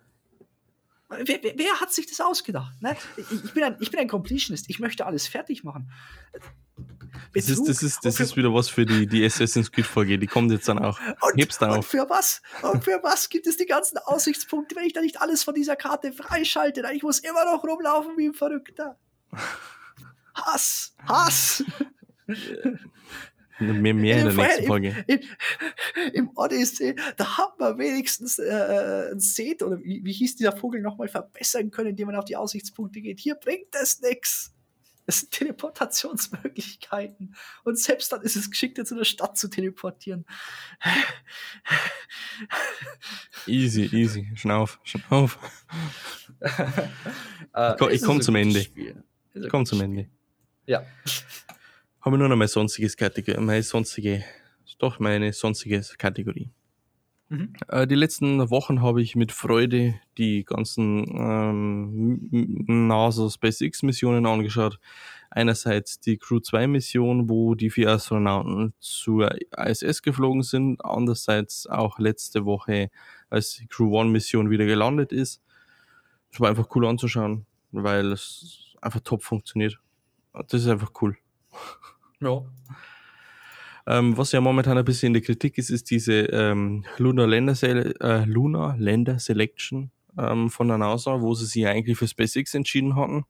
Wer, 1.09 1.43
wer, 1.43 1.53
wer, 1.55 1.79
hat 1.79 1.93
sich 1.93 2.07
das 2.07 2.19
ausgedacht? 2.19 2.81
Ne? 2.81 2.97
Ich, 3.15 3.31
ich, 3.31 3.53
bin 3.53 3.63
ein, 3.63 3.77
ich 3.79 3.91
bin 3.91 3.99
ein 3.99 4.07
Completionist. 4.07 4.69
Ich 4.69 4.79
möchte 4.79 5.05
alles 5.05 5.27
fertig 5.27 5.63
machen. 5.63 5.91
Das 7.33 7.49
ist, 7.49 7.67
das 7.67 7.83
ist, 7.83 8.05
das 8.05 8.19
ist 8.19 8.35
wieder 8.37 8.53
was 8.53 8.69
für 8.69 8.85
die, 8.85 9.07
die 9.07 9.25
Assassin's 9.25 9.71
Creed-Folge. 9.71 10.17
Die 10.17 10.27
kommt 10.27 10.51
jetzt 10.51 10.67
dann 10.67 10.79
auch. 10.79 10.99
Und, 11.21 11.37
Heb's 11.37 11.57
dann 11.57 11.71
und 11.71 11.79
auf. 11.79 11.87
für 11.87 12.09
was? 12.09 12.41
Und 12.61 12.83
für 12.83 12.99
was 13.03 13.29
gibt 13.29 13.47
es 13.47 13.57
die 13.57 13.65
ganzen 13.65 13.97
Aussichtspunkte, 13.97 14.75
wenn 14.75 14.85
ich 14.85 14.93
da 14.93 15.01
nicht 15.01 15.21
alles 15.21 15.43
von 15.43 15.53
dieser 15.53 15.75
Karte 15.75 16.13
freischalte? 16.13 16.83
Ich 16.93 17.03
muss 17.03 17.19
immer 17.19 17.45
noch 17.45 17.63
rumlaufen 17.63 18.17
wie 18.17 18.27
ein 18.27 18.33
Verrückter. 18.33 18.97
Hass! 20.33 20.95
Hass! 21.07 21.63
Mehr, 23.59 23.93
mehr 23.93 24.19
in, 24.19 24.27
in 24.27 24.35
der 24.35 24.45
nächsten 24.45 24.65
Folge. 24.65 25.05
Im, 25.07 25.19
im, 25.19 26.13
Im, 26.13 26.31
Odyssey, 26.35 26.95
da 27.15 27.37
haben 27.37 27.53
wir 27.57 27.77
wenigstens 27.77 28.37
äh, 28.37 29.11
ein 29.13 29.19
Set, 29.19 29.63
oder 29.63 29.79
wie, 29.81 30.03
wie 30.03 30.11
hieß 30.11 30.35
dieser 30.35 30.55
Vogel 30.55 30.81
nochmal, 30.81 31.07
verbessern 31.07 31.71
können, 31.71 31.91
indem 31.91 32.07
man 32.07 32.17
auf 32.17 32.25
die 32.25 32.35
Aussichtspunkte 32.35 33.01
geht. 33.01 33.19
Hier 33.19 33.35
bringt 33.35 33.73
das 33.73 34.01
nichts. 34.01 34.54
Es 35.05 35.21
sind 35.21 35.31
Teleportationsmöglichkeiten. 35.31 37.35
Und 37.63 37.77
selbst 37.77 38.11
dann 38.11 38.21
ist 38.21 38.35
es 38.35 38.49
geschickt, 38.49 38.85
zu 38.85 38.95
der 38.95 39.05
Stadt 39.05 39.37
zu 39.37 39.49
teleportieren. 39.49 40.25
Easy, 43.47 43.89
easy. 43.93 44.31
Schnauf, 44.35 44.79
schnauf. 44.83 45.37
äh, 47.53 47.75
ich 47.93 48.01
komme 48.01 48.21
zum 48.21 48.35
Ende. 48.35 48.65
Ich 49.33 49.49
komme 49.49 49.65
zum 49.65 49.81
Ende. 49.81 50.09
Ja 50.65 50.83
habe 52.05 52.17
ich 52.17 52.19
nur 52.19 52.29
noch 52.29 52.35
meine 52.35 52.47
sonstiges 52.47 52.95
Kategorie, 52.95 53.41
meine 53.41 53.63
sonstige, 53.63 54.23
doch 54.77 54.99
meine 54.99 55.33
sonstige 55.33 55.81
Kategorie. 55.97 56.51
Mhm. 57.29 57.53
Äh, 57.69 57.87
die 57.87 57.95
letzten 57.95 58.49
Wochen 58.51 58.81
habe 58.81 59.01
ich 59.01 59.15
mit 59.15 59.31
Freude 59.31 59.95
die 60.17 60.45
ganzen 60.45 61.05
ähm, 61.09 62.65
NASA 62.67 63.29
SpaceX 63.29 63.81
Missionen 63.83 64.25
angeschaut. 64.25 64.79
Einerseits 65.31 65.99
die 65.99 66.17
Crew 66.17 66.39
2 66.39 66.67
Mission, 66.67 67.29
wo 67.29 67.55
die 67.55 67.69
vier 67.69 67.89
Astronauten 67.89 68.73
zur 68.79 69.35
ISS 69.57 70.01
geflogen 70.03 70.43
sind. 70.43 70.85
Andererseits 70.85 71.67
auch 71.67 71.99
letzte 71.99 72.45
Woche, 72.45 72.89
als 73.29 73.55
die 73.55 73.67
Crew 73.67 73.99
1 73.99 74.11
Mission 74.11 74.49
wieder 74.49 74.65
gelandet 74.65 75.11
ist. 75.11 75.41
Es 76.31 76.39
war 76.39 76.49
einfach 76.49 76.67
cool 76.75 76.85
anzuschauen, 76.85 77.45
weil 77.71 78.11
es 78.11 78.75
einfach 78.81 78.99
top 78.99 79.23
funktioniert. 79.23 79.79
Das 80.33 80.61
ist 80.61 80.67
einfach 80.67 80.91
cool. 81.01 81.17
Ja. 82.19 82.43
Ähm, 83.87 84.17
was 84.17 84.31
ja 84.31 84.41
momentan 84.41 84.77
ein 84.77 84.85
bisschen 84.85 85.07
in 85.07 85.13
der 85.13 85.21
Kritik 85.21 85.57
ist, 85.57 85.69
ist 85.69 85.91
diese 85.91 86.13
ähm, 86.13 86.85
Lunar 86.97 87.27
Länder, 87.27 87.55
äh, 87.63 88.25
Lunar 88.25 88.75
Länder 88.77 89.19
Selection 89.19 89.91
ähm, 90.17 90.49
von 90.49 90.67
der 90.67 90.77
NASA, 90.77 91.21
wo 91.21 91.33
sie 91.35 91.45
sich 91.45 91.67
eigentlich 91.67 91.97
für 91.97 92.07
SpaceX 92.07 92.55
entschieden 92.55 92.95
hatten. 92.95 93.25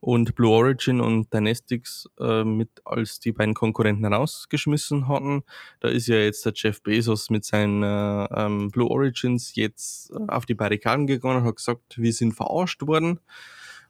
Und 0.00 0.34
Blue 0.36 0.52
Origin 0.52 1.00
und 1.00 1.32
Dynestics 1.32 2.06
äh, 2.20 2.44
mit 2.44 2.68
als 2.84 3.18
die 3.18 3.32
beiden 3.32 3.54
Konkurrenten 3.54 4.04
rausgeschmissen 4.04 5.08
hatten. 5.08 5.42
Da 5.80 5.88
ist 5.88 6.06
ja 6.06 6.16
jetzt 6.16 6.44
der 6.44 6.52
Jeff 6.54 6.82
Bezos 6.82 7.30
mit 7.30 7.44
seinen 7.44 7.82
äh, 7.82 8.26
ähm, 8.30 8.70
Blue 8.70 8.88
Origins 8.88 9.56
jetzt 9.56 10.10
äh, 10.12 10.16
auf 10.28 10.46
die 10.46 10.54
Barrikaden 10.54 11.06
gegangen 11.06 11.38
und 11.38 11.44
hat 11.44 11.56
gesagt, 11.56 11.96
wir 11.96 12.12
sind 12.12 12.34
verarscht 12.34 12.86
worden 12.86 13.20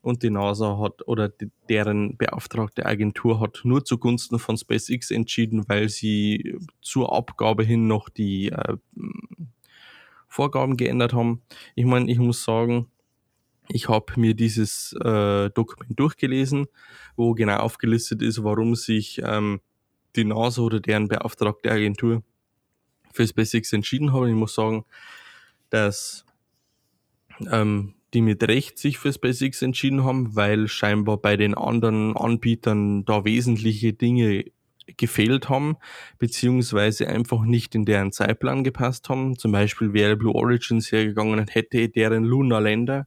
und 0.07 0.23
die 0.23 0.31
NASA 0.31 0.78
hat 0.78 1.09
oder 1.09 1.28
die, 1.28 1.51
deren 1.69 2.16
beauftragte 2.16 2.87
Agentur 2.87 3.41
hat 3.41 3.62
nur 3.65 3.85
zugunsten 3.85 4.39
von 4.39 4.57
SpaceX 4.57 5.11
entschieden, 5.11 5.69
weil 5.69 5.89
sie 5.89 6.61
zur 6.81 7.12
Abgabe 7.12 7.65
hin 7.65 7.89
noch 7.89 8.09
die 8.09 8.53
äh, 8.53 8.77
Vorgaben 10.28 10.77
geändert 10.77 11.12
haben. 11.12 11.43
Ich 11.74 11.87
meine, 11.87 12.09
ich 12.09 12.19
muss 12.19 12.45
sagen, 12.45 12.87
ich 13.69 13.89
habe 13.89 14.12
mir 14.15 14.35
dieses 14.35 14.93
äh, 14.93 15.51
Dokument 15.51 15.99
durchgelesen, 15.99 16.69
wo 17.16 17.35
genau 17.35 17.57
aufgelistet 17.57 18.23
ist, 18.23 18.45
warum 18.45 18.77
sich 18.77 19.20
ähm, 19.24 19.61
die 20.15 20.24
NASA 20.24 20.62
oder 20.62 20.78
deren 20.78 21.09
beauftragte 21.09 21.69
Agentur 21.69 22.23
für 23.12 23.27
SpaceX 23.27 23.73
entschieden 23.73 24.12
haben. 24.12 24.28
Ich 24.28 24.37
muss 24.37 24.55
sagen, 24.55 24.85
dass 25.70 26.24
ähm, 27.51 27.95
die 28.15 28.23
mit 28.23 28.43
Recht 28.47 28.78
sich 28.78 28.99
für 28.99 29.12
SpaceX 29.12 29.62
entschieden 29.62 30.05
haben, 30.05 30.37
weil 30.37 30.69
scheinbar 30.69 31.19
bei 31.19 31.37
den 31.37 31.55
anderen 31.55 32.16
Anbietern 32.16 33.05
da 33.05 33.24
wesentliche 33.24 33.93
Dinge 33.93 34.45
gefehlt 34.97 35.49
haben, 35.49 35.77
beziehungsweise 36.19 37.09
einfach 37.09 37.43
nicht 37.43 37.74
in 37.74 37.85
deren 37.85 38.12
Zeitplan 38.12 38.65
gepasst 38.65 39.09
haben. 39.09 39.37
Zum 39.37 39.53
Beispiel 39.53 39.93
wäre 39.93 40.16
Blue 40.16 40.35
Origins 40.35 40.93
hergegangen 40.93 41.39
und 41.39 41.55
hätte 41.55 41.89
deren 41.89 42.24
Lunar 42.24 42.61
Länder 42.61 43.07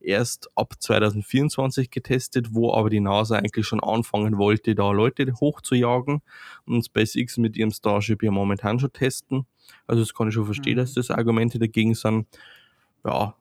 erst 0.00 0.50
ab 0.54 0.74
2024 0.78 1.90
getestet, 1.90 2.48
wo 2.54 2.72
aber 2.72 2.90
die 2.90 3.00
NASA 3.00 3.36
eigentlich 3.36 3.66
schon 3.66 3.82
anfangen 3.82 4.38
wollte, 4.38 4.74
da 4.74 4.92
Leute 4.92 5.32
hochzujagen 5.40 6.22
und 6.64 6.84
SpaceX 6.84 7.38
mit 7.38 7.56
ihrem 7.56 7.72
Starship 7.72 8.22
ja 8.22 8.30
momentan 8.30 8.78
schon 8.78 8.92
testen. 8.92 9.46
Also 9.86 10.02
das 10.02 10.14
kann 10.14 10.28
ich 10.28 10.34
schon 10.34 10.44
verstehen, 10.44 10.74
mhm. 10.74 10.80
dass 10.80 10.94
das 10.94 11.10
Argumente 11.10 11.58
dagegen 11.58 11.94
sind. 11.94 12.26
Ja, 13.04 13.34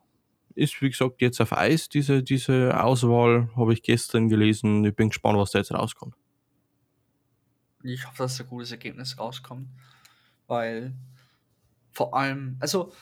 ist, 0.55 0.81
wie 0.81 0.89
gesagt, 0.89 1.21
jetzt 1.21 1.41
auf 1.41 1.53
Eis, 1.53 1.89
diese, 1.89 2.23
diese 2.23 2.81
Auswahl, 2.81 3.49
habe 3.55 3.73
ich 3.73 3.83
gestern 3.83 4.29
gelesen. 4.29 4.83
Ich 4.85 4.95
bin 4.95 5.09
gespannt, 5.09 5.37
was 5.37 5.51
da 5.51 5.59
jetzt 5.59 5.73
rauskommt. 5.73 6.15
Ich 7.83 8.07
hoffe, 8.07 8.23
dass 8.23 8.39
ein 8.39 8.47
gutes 8.47 8.71
Ergebnis 8.71 9.19
rauskommt, 9.19 9.69
weil 10.47 10.95
vor 11.91 12.15
allem, 12.15 12.57
also 12.59 12.93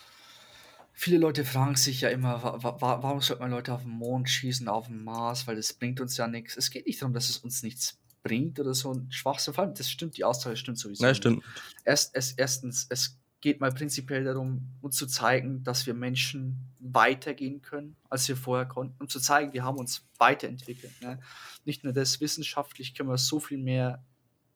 viele 0.92 1.18
Leute 1.18 1.46
fragen 1.46 1.76
sich 1.76 2.02
ja 2.02 2.10
immer, 2.10 2.44
wa 2.44 2.62
wa 2.62 3.02
warum 3.02 3.22
sollte 3.22 3.42
man 3.42 3.52
Leute 3.52 3.74
auf 3.74 3.84
den 3.84 3.92
Mond 3.92 4.30
schießen, 4.30 4.68
auf 4.68 4.88
den 4.88 5.04
Mars, 5.04 5.48
weil 5.48 5.56
das 5.56 5.74
bringt 5.74 6.02
uns 6.02 6.18
ja 6.18 6.28
nichts. 6.28 6.58
Es 6.58 6.70
geht 6.70 6.86
nicht 6.86 7.02
darum, 7.02 7.14
dass 7.14 7.30
es 7.30 7.38
uns 7.38 7.64
nichts 7.64 8.00
bringt 8.24 8.60
oder 8.60 8.74
so 8.74 8.94
ein 8.94 9.12
Schwachsinn. 9.12 9.54
Vor 9.54 9.64
allem, 9.64 9.74
das 9.74 9.90
stimmt, 9.90 10.18
die 10.18 10.24
Aussage 10.24 10.56
stimmt 10.58 10.80
sowieso. 10.80 11.06
Ja, 11.06 11.14
stimmt. 11.14 11.44
Erst, 11.86 12.16
erst, 12.16 12.40
erstens, 12.40 12.88
es 12.90 13.20
geht 13.44 13.60
mal 13.60 13.74
prinzipiell 13.74 14.24
darum, 14.24 14.70
uns 14.82 14.96
zu 14.96 15.06
zeigen, 15.06 15.66
dass 15.66 15.86
wir 15.86 15.94
Menschen 15.94 16.62
weitergehen 16.80 17.62
können, 17.62 17.98
als 18.10 18.26
wir 18.30 18.38
vorher 18.38 18.66
konnten, 18.66 18.96
um 19.02 19.10
zu 19.10 19.20
zeigen, 19.20 19.52
wir 19.52 19.66
haben 19.66 19.78
uns 19.78 20.08
weiterentwickelt. 20.18 20.94
Ne? 21.02 21.20
Nicht 21.66 21.84
nur 21.84 21.92
das, 21.92 22.22
wissenschaftlich 22.22 22.96
können 22.96 23.10
wir 23.10 23.18
so 23.18 23.42
viel 23.42 23.58
mehr 23.58 24.02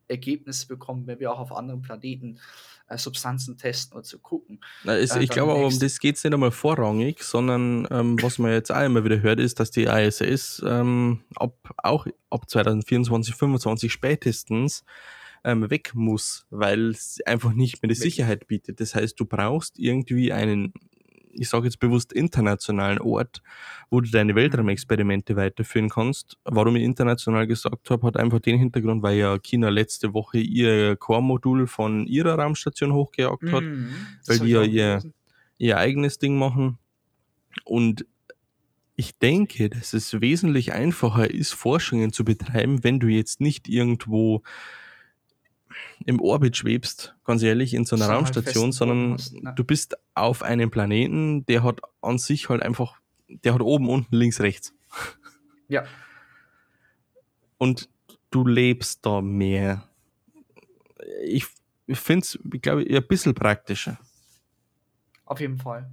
Ergebnisse 0.07 0.67
bekommen, 0.67 1.05
wenn 1.05 1.19
wir 1.19 1.33
auch 1.33 1.39
auf 1.39 1.51
anderen 1.51 1.81
Planeten 1.81 2.39
äh, 2.87 2.97
Substanzen 2.97 3.57
testen 3.57 3.97
oder 3.97 4.03
zu 4.03 4.19
gucken. 4.19 4.61
Na, 4.85 4.95
es, 4.95 5.13
äh, 5.13 5.19
ich 5.19 5.31
glaube 5.31 5.51
aber, 5.51 5.65
um 5.65 5.79
das 5.79 5.99
geht 5.99 6.15
es 6.15 6.23
nicht 6.23 6.33
einmal 6.33 6.51
vorrangig, 6.51 7.21
sondern 7.21 7.89
ähm, 7.91 8.15
was 8.21 8.37
man 8.37 8.53
jetzt 8.53 8.71
auch 8.71 8.85
immer 8.85 9.03
wieder 9.03 9.21
hört, 9.21 9.41
ist, 9.41 9.59
dass 9.59 9.69
die 9.69 9.83
ISS 9.83 10.63
ähm, 10.65 11.25
ab, 11.35 11.57
auch 11.75 12.07
ab 12.29 12.49
2024, 12.49 13.35
2025 13.35 13.91
spätestens 13.91 14.85
ähm, 15.47 15.69
weg 15.69 15.93
muss, 15.95 16.45
weil 16.49 16.89
es 16.89 17.19
einfach 17.25 17.53
nicht 17.53 17.81
mehr 17.81 17.87
die 17.87 17.95
Sicherheit 17.95 18.47
bietet. 18.47 18.81
Das 18.81 18.95
heißt, 18.95 19.17
du 19.17 19.25
brauchst 19.25 19.79
irgendwie 19.79 20.33
einen 20.33 20.73
ich 21.39 21.49
sage 21.49 21.65
jetzt 21.65 21.79
bewusst 21.79 22.13
internationalen 22.13 22.99
Ort, 22.99 23.43
wo 23.91 24.01
du 24.01 24.09
deine 24.09 24.33
Weltraumexperimente 24.33 25.35
weiterführen 25.35 25.87
kannst. 25.87 26.37
Warum 26.43 26.75
ich 26.75 26.83
international 26.83 27.45
gesagt 27.45 27.91
habe, 27.91 28.07
hat 28.07 28.17
einfach 28.17 28.39
den 28.39 28.57
Hintergrund, 28.57 29.03
weil 29.03 29.17
ja 29.17 29.37
China 29.37 29.69
letzte 29.69 30.15
Woche 30.15 30.39
ihr 30.39 30.95
Core-Modul 30.95 31.67
von 31.67 32.07
ihrer 32.07 32.39
Raumstation 32.39 32.91
hochgejagt 32.91 33.51
hat, 33.51 33.61
Mhm, 33.61 33.89
weil 34.25 34.39
die 34.39 34.49
ja 34.49 34.63
ihr, 34.63 35.03
ihr 35.59 35.77
eigenes 35.77 36.17
Ding 36.17 36.39
machen. 36.39 36.79
Und 37.65 38.07
ich 38.95 39.19
denke, 39.19 39.69
dass 39.69 39.93
es 39.93 40.19
wesentlich 40.19 40.73
einfacher 40.73 41.29
ist, 41.29 41.53
Forschungen 41.53 42.11
zu 42.11 42.25
betreiben, 42.25 42.83
wenn 42.83 42.99
du 42.99 43.07
jetzt 43.09 43.41
nicht 43.41 43.67
irgendwo 43.69 44.41
im 46.05 46.19
Orbit 46.21 46.57
schwebst, 46.57 47.15
ganz 47.23 47.43
ehrlich, 47.43 47.73
in 47.73 47.85
so 47.85 47.95
einer 47.95 48.07
halt 48.07 48.17
Raumstation, 48.17 48.71
sondern 48.71 49.13
hast, 49.13 49.33
ne? 49.33 49.53
du 49.55 49.63
bist 49.63 49.97
auf 50.13 50.43
einem 50.43 50.69
Planeten, 50.71 51.45
der 51.45 51.63
hat 51.63 51.81
an 52.01 52.17
sich 52.17 52.49
halt 52.49 52.61
einfach, 52.63 52.99
der 53.27 53.53
hat 53.53 53.61
oben, 53.61 53.89
unten, 53.89 54.15
links, 54.15 54.39
rechts. 54.39 54.73
Ja, 55.69 55.85
Und 57.57 57.89
du 58.31 58.47
lebst 58.47 59.05
da 59.05 59.19
mehr. 59.19 59.83
Ich, 61.25 61.45
ich 61.87 61.99
finde 61.99 62.23
es, 62.23 62.39
glaube 62.61 62.83
ich, 62.83 62.95
ein 62.95 63.05
bisschen 63.05 63.33
praktischer. 63.35 63.99
auf 65.25 65.41
jeden 65.41 65.57
Fall. 65.57 65.91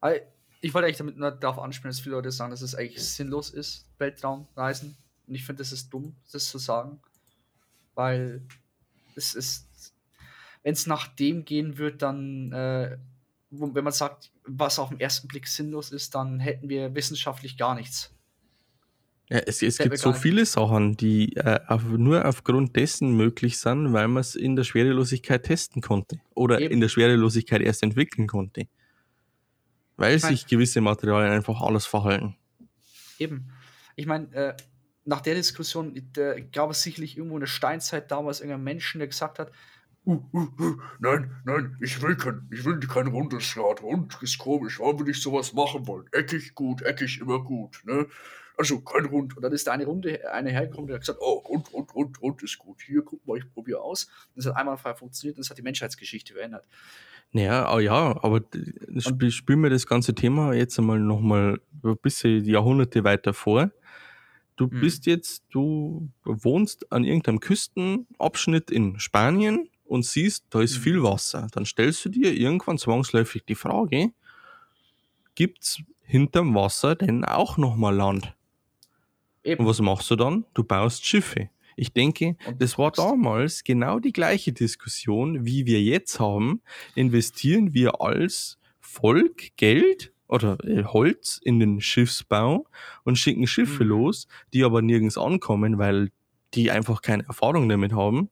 Aber 0.00 0.16
ich 0.60 0.74
wollte 0.74 0.86
eigentlich 0.86 0.98
damit 0.98 1.16
nur 1.16 1.30
darauf 1.30 1.60
anspielen, 1.60 1.90
dass 1.90 2.00
viele 2.00 2.16
Leute 2.16 2.32
sagen, 2.32 2.50
dass 2.50 2.62
es 2.62 2.74
eigentlich 2.74 3.02
sinnlos 3.04 3.50
ist, 3.50 3.86
Weltraumreisen. 3.98 4.96
Und 5.26 5.34
ich 5.34 5.44
finde, 5.44 5.62
das 5.62 5.70
ist 5.70 5.90
dumm, 5.92 6.16
das 6.32 6.48
zu 6.48 6.58
sagen. 6.58 7.00
Weil 7.94 8.42
es 9.16 9.34
ist, 9.34 9.94
wenn 10.62 10.72
es 10.72 10.86
nach 10.86 11.08
dem 11.08 11.44
gehen 11.44 11.78
wird, 11.78 12.02
dann, 12.02 12.52
äh, 12.52 12.98
wenn 13.50 13.84
man 13.84 13.92
sagt, 13.92 14.30
was 14.44 14.78
auf 14.78 14.88
den 14.90 15.00
ersten 15.00 15.28
Blick 15.28 15.46
sinnlos 15.46 15.90
ist, 15.92 16.14
dann 16.14 16.40
hätten 16.40 16.68
wir 16.68 16.94
wissenschaftlich 16.94 17.56
gar 17.56 17.74
nichts. 17.74 18.14
Ja, 19.28 19.38
es 19.38 19.62
es 19.62 19.78
gibt 19.78 19.98
so 19.98 20.12
viele 20.12 20.44
Sachen, 20.44 20.96
die 20.96 21.36
äh, 21.36 21.60
auf, 21.66 21.84
nur 21.84 22.24
aufgrund 22.26 22.76
dessen 22.76 23.16
möglich 23.16 23.58
sind, 23.58 23.92
weil 23.92 24.08
man 24.08 24.20
es 24.20 24.34
in 24.34 24.56
der 24.56 24.64
Schwerelosigkeit 24.64 25.44
testen 25.44 25.80
konnte 25.80 26.20
oder 26.34 26.60
Eben. 26.60 26.74
in 26.74 26.80
der 26.80 26.88
Schwerelosigkeit 26.88 27.62
erst 27.62 27.82
entwickeln 27.82 28.26
konnte. 28.26 28.66
Weil 29.96 30.16
Ich 30.16 30.22
mein- 30.22 30.32
sich 30.32 30.46
gewisse 30.46 30.80
Materialien 30.80 31.32
einfach 31.32 31.60
alles 31.62 31.86
verhalten. 31.86 32.36
Eben. 33.18 33.50
Ich 33.96 34.06
meine, 34.06 34.32
äh, 34.34 34.56
nach 35.04 35.20
der 35.20 35.34
Diskussion 35.34 35.94
da 36.12 36.38
gab 36.40 36.70
es 36.70 36.82
sicherlich 36.82 37.16
irgendwo 37.16 37.36
in 37.36 37.40
der 37.40 37.46
Steinzeit 37.46 38.10
damals 38.10 38.40
irgendeinen 38.40 38.64
Menschen, 38.64 38.98
der 38.98 39.08
gesagt 39.08 39.38
hat, 39.38 39.52
Uh, 40.04 40.20
uh, 40.32 40.48
uh, 40.58 40.76
nein, 40.98 41.30
nein, 41.44 41.76
ich 41.80 42.02
will 42.02 42.16
kein, 42.16 42.48
ich 42.50 42.64
will 42.64 42.80
kein 42.80 43.06
rundes 43.06 43.56
Rad. 43.56 43.82
Rund 43.82 44.18
ist 44.20 44.36
komisch. 44.36 44.80
Warum 44.80 44.98
will 44.98 45.08
ich 45.10 45.22
sowas 45.22 45.52
machen 45.52 45.86
wollen? 45.86 46.08
Eckig 46.10 46.56
gut, 46.56 46.82
eckig 46.82 47.20
immer 47.20 47.38
gut, 47.38 47.80
ne? 47.84 48.08
Also 48.56 48.80
kein 48.80 49.06
Rund. 49.06 49.36
Und 49.36 49.42
dann 49.44 49.52
ist 49.52 49.68
da 49.68 49.72
eine 49.72 49.86
Runde, 49.86 50.32
eine 50.32 50.50
hergekommen, 50.50 50.88
der 50.88 50.96
hat 50.96 51.02
gesagt, 51.02 51.20
Oh, 51.22 51.38
rund, 51.48 51.72
rund, 51.72 51.94
rund, 51.94 52.20
rund 52.20 52.42
ist 52.42 52.58
gut. 52.58 52.82
Hier, 52.84 53.02
guck 53.02 53.24
mal, 53.26 53.38
ich 53.38 53.48
probier 53.54 53.80
aus. 53.80 54.08
Und 54.34 54.40
es 54.40 54.46
hat 54.46 54.56
einwandfrei 54.56 54.94
funktioniert 54.94 55.36
und 55.36 55.42
es 55.42 55.50
hat 55.50 55.58
die 55.58 55.62
Menschheitsgeschichte 55.62 56.34
verändert. 56.34 56.66
Naja, 57.30 57.72
oh 57.72 57.78
ja, 57.78 58.18
aber 58.22 58.42
spielen 59.28 59.62
wir 59.62 59.70
das 59.70 59.86
ganze 59.86 60.14
Thema 60.14 60.52
jetzt 60.52 60.78
einmal 60.78 60.98
nochmal 60.98 61.60
ein 61.82 61.96
bisschen 62.02 62.44
Jahrhunderte 62.44 63.04
weiter 63.04 63.32
vor. 63.32 63.70
Du 64.62 64.68
Mhm. 64.76 64.80
bist 64.80 65.06
jetzt, 65.06 65.42
du 65.50 66.08
wohnst 66.24 66.92
an 66.92 67.02
irgendeinem 67.04 67.40
Küstenabschnitt 67.40 68.70
in 68.70 69.00
Spanien 69.00 69.68
und 69.84 70.04
siehst, 70.04 70.44
da 70.50 70.60
ist 70.60 70.78
Mhm. 70.78 70.82
viel 70.82 71.02
Wasser. 71.02 71.48
Dann 71.50 71.64
stellst 71.66 72.04
du 72.04 72.08
dir 72.10 72.32
irgendwann 72.32 72.78
zwangsläufig 72.78 73.42
die 73.44 73.56
Frage, 73.56 74.12
gibt's 75.34 75.82
hinterm 76.04 76.54
Wasser 76.54 76.94
denn 76.94 77.24
auch 77.24 77.56
nochmal 77.58 77.94
Land? 77.96 78.34
Eben. 79.44 79.60
Und 79.62 79.66
was 79.66 79.80
machst 79.80 80.08
du 80.10 80.16
dann? 80.16 80.44
Du 80.54 80.62
baust 80.62 81.04
Schiffe. 81.04 81.50
Ich 81.74 81.92
denke, 81.92 82.36
das 82.58 82.78
war 82.78 82.92
damals 82.92 83.64
genau 83.64 83.98
die 83.98 84.12
gleiche 84.12 84.52
Diskussion, 84.52 85.44
wie 85.44 85.66
wir 85.66 85.82
jetzt 85.82 86.20
haben. 86.20 86.60
Investieren 86.94 87.72
wir 87.74 88.00
als 88.00 88.58
Volk 88.78 89.56
Geld 89.56 90.12
oder 90.32 90.56
äh, 90.64 90.84
Holz 90.84 91.38
in 91.42 91.60
den 91.60 91.80
Schiffsbau 91.80 92.66
und 93.04 93.16
schicken 93.16 93.46
Schiffe 93.46 93.84
Mhm. 93.84 93.90
los, 93.90 94.26
die 94.52 94.64
aber 94.64 94.82
nirgends 94.82 95.18
ankommen, 95.18 95.78
weil 95.78 96.10
die 96.54 96.70
einfach 96.70 97.02
keine 97.02 97.24
Erfahrung 97.26 97.68
damit 97.68 97.92
haben. 97.92 98.30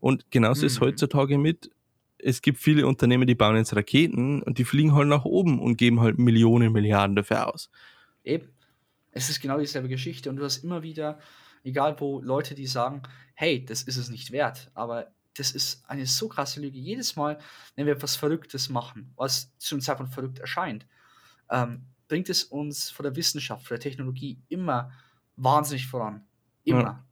Und 0.00 0.30
genauso 0.30 0.66
ist 0.66 0.80
Mhm. 0.80 0.84
heutzutage 0.86 1.38
mit, 1.38 1.70
es 2.18 2.40
gibt 2.42 2.58
viele 2.58 2.86
Unternehmen, 2.86 3.26
die 3.26 3.34
bauen 3.34 3.56
jetzt 3.56 3.74
Raketen 3.74 4.42
und 4.42 4.58
die 4.58 4.64
fliegen 4.64 4.94
halt 4.94 5.08
nach 5.08 5.24
oben 5.24 5.58
und 5.60 5.76
geben 5.76 6.00
halt 6.00 6.18
Millionen, 6.18 6.72
Milliarden 6.72 7.16
dafür 7.16 7.52
aus. 7.52 7.70
Eben. 8.24 8.48
Es 9.12 9.28
ist 9.28 9.40
genau 9.40 9.58
dieselbe 9.58 9.88
Geschichte 9.88 10.30
und 10.30 10.36
du 10.36 10.44
hast 10.44 10.58
immer 10.62 10.82
wieder, 10.82 11.18
egal 11.64 11.96
wo, 11.98 12.20
Leute, 12.20 12.54
die 12.54 12.66
sagen, 12.66 13.02
hey, 13.34 13.64
das 13.64 13.82
ist 13.82 13.96
es 13.96 14.08
nicht 14.08 14.30
wert. 14.30 14.70
Aber 14.74 15.12
das 15.34 15.50
ist 15.50 15.82
eine 15.88 16.06
so 16.06 16.28
krasse 16.28 16.60
Lüge. 16.60 16.78
Jedes 16.78 17.16
Mal, 17.16 17.38
wenn 17.74 17.86
wir 17.86 17.94
etwas 17.94 18.14
Verrücktes 18.14 18.68
machen, 18.68 19.12
was 19.16 19.52
zum 19.58 19.80
Zeitpunkt 19.80 20.14
verrückt 20.14 20.38
erscheint, 20.38 20.86
ähm, 21.50 21.86
bringt 22.08 22.28
es 22.28 22.44
uns 22.44 22.90
von 22.90 23.04
der 23.04 23.16
Wissenschaft, 23.16 23.66
von 23.66 23.76
der 23.76 23.80
Technologie 23.80 24.42
immer 24.48 24.92
wahnsinnig 25.36 25.86
voran. 25.86 26.26
Immer. 26.64 26.82
Ja. 26.82 27.06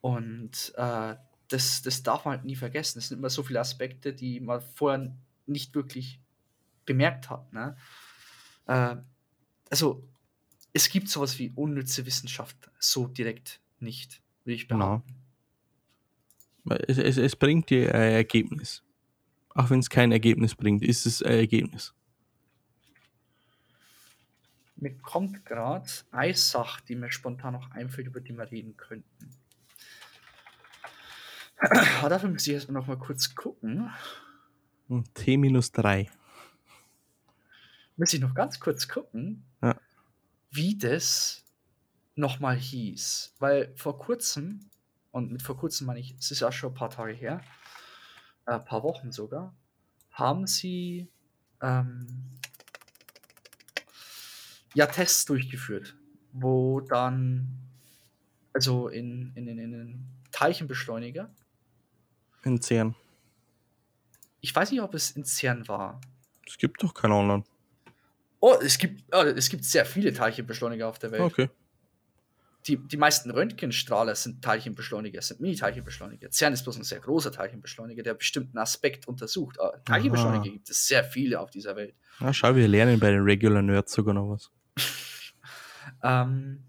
Und 0.00 0.72
äh, 0.76 1.16
das, 1.48 1.82
das 1.82 2.02
darf 2.02 2.24
man 2.24 2.36
halt 2.36 2.44
nie 2.44 2.56
vergessen. 2.56 2.98
Es 2.98 3.08
sind 3.08 3.18
immer 3.18 3.30
so 3.30 3.42
viele 3.42 3.60
Aspekte, 3.60 4.12
die 4.12 4.40
man 4.40 4.60
vorher 4.60 5.16
nicht 5.46 5.74
wirklich 5.74 6.20
bemerkt 6.84 7.30
hat. 7.30 7.52
Ne? 7.52 7.76
Äh, 8.66 8.96
also, 9.70 10.08
es 10.72 10.88
gibt 10.88 11.08
sowas 11.08 11.38
wie 11.38 11.50
unnütze 11.54 12.06
Wissenschaft 12.06 12.70
so 12.78 13.06
direkt 13.06 13.60
nicht, 13.80 14.22
will 14.44 14.54
ich 14.54 14.68
Genau. 14.68 15.02
behaupten. 15.02 15.14
Es, 16.86 16.98
es, 16.98 17.16
es 17.16 17.36
bringt 17.36 17.70
dir 17.70 17.94
ein 17.94 18.12
Ergebnis. 18.12 18.82
Auch 19.50 19.70
wenn 19.70 19.80
es 19.80 19.88
kein 19.88 20.12
Ergebnis 20.12 20.54
bringt, 20.54 20.82
ist 20.82 21.06
es 21.06 21.22
ein 21.22 21.32
Ergebnis. 21.32 21.94
Mir 24.80 24.96
kommt 24.98 25.44
gerade 25.44 25.88
eine 26.12 26.34
Sache, 26.34 26.82
die 26.86 26.94
mir 26.94 27.10
spontan 27.10 27.54
noch 27.54 27.72
einfällt, 27.72 28.06
über 28.06 28.20
die 28.20 28.32
wir 28.32 28.48
reden 28.50 28.76
könnten. 28.76 29.30
Aber 32.00 32.08
dafür 32.08 32.30
muss 32.30 32.46
ich 32.46 32.54
erstmal 32.54 32.80
noch 32.80 32.86
mal 32.86 32.98
kurz 32.98 33.34
gucken. 33.34 33.90
Hm, 34.88 35.04
T 35.14 35.36
minus 35.36 35.72
3. 35.72 36.08
Muss 37.96 38.12
ich 38.12 38.20
noch 38.20 38.34
ganz 38.34 38.60
kurz 38.60 38.86
gucken, 38.86 39.44
Ja. 39.60 39.76
wie 40.50 40.78
das 40.78 41.44
nochmal 42.14 42.56
hieß. 42.56 43.34
Weil 43.40 43.72
vor 43.76 43.98
kurzem, 43.98 44.70
und 45.10 45.32
mit 45.32 45.42
vor 45.42 45.56
kurzem 45.56 45.88
meine 45.88 45.98
ich, 45.98 46.14
es 46.16 46.30
ist 46.30 46.40
ja 46.40 46.52
schon 46.52 46.70
ein 46.70 46.74
paar 46.76 46.90
Tage 46.90 47.12
her, 47.12 47.40
äh, 48.46 48.52
ein 48.52 48.64
paar 48.64 48.84
Wochen 48.84 49.10
sogar, 49.10 49.52
haben 50.12 50.46
sie 50.46 51.08
ähm, 51.60 52.06
ja 54.74 54.86
Tests 54.86 55.24
durchgeführt, 55.24 55.96
wo 56.32 56.80
dann, 56.80 57.48
also 58.52 58.88
in, 58.88 59.32
in, 59.34 59.48
in, 59.48 59.58
in 59.58 59.72
den 59.72 60.04
Teilchenbeschleuniger, 60.32 61.30
In 62.44 62.60
CERN. 62.60 62.94
ich 64.40 64.54
weiß 64.54 64.70
nicht, 64.70 64.80
ob 64.82 64.94
es 64.94 65.10
in 65.12 65.24
CERN 65.24 65.66
war. 65.68 66.00
Es 66.46 66.56
gibt 66.58 66.82
doch 66.82 66.94
keinen 66.94 67.12
anderen. 67.12 67.44
Oh, 68.40 68.54
es 68.62 68.78
gibt, 68.78 69.02
oh, 69.12 69.22
es 69.22 69.48
gibt 69.48 69.64
sehr 69.64 69.84
viele 69.84 70.12
Teilchenbeschleuniger 70.12 70.86
auf 70.88 70.98
der 70.98 71.10
Welt. 71.10 71.22
Okay. 71.22 71.50
Die, 72.66 72.76
die 72.76 72.96
meisten 72.96 73.30
Röntgenstrahler 73.30 74.14
sind 74.14 74.42
Teilchenbeschleuniger, 74.44 75.22
sind 75.22 75.40
Mini-Teilchenbeschleuniger. 75.40 76.30
CERN 76.30 76.52
ist 76.52 76.64
bloß 76.64 76.76
ein 76.76 76.84
sehr 76.84 77.00
großer 77.00 77.32
Teilchenbeschleuniger, 77.32 78.02
der 78.02 78.14
bestimmten 78.14 78.58
Aspekt 78.58 79.08
untersucht. 79.08 79.58
Aber 79.58 79.82
Teilchenbeschleuniger 79.84 80.42
Aha. 80.42 80.52
gibt 80.52 80.68
es 80.68 80.86
sehr 80.86 81.02
viele 81.02 81.40
auf 81.40 81.50
dieser 81.50 81.76
Welt. 81.76 81.94
Na, 82.20 82.32
schau, 82.32 82.54
wir 82.54 82.68
lernen 82.68 83.00
bei 83.00 83.10
den 83.10 83.22
Regular 83.22 83.62
Nerds 83.62 83.92
sogar 83.92 84.12
noch 84.14 84.28
was. 84.28 84.50
Ähm, 86.02 86.62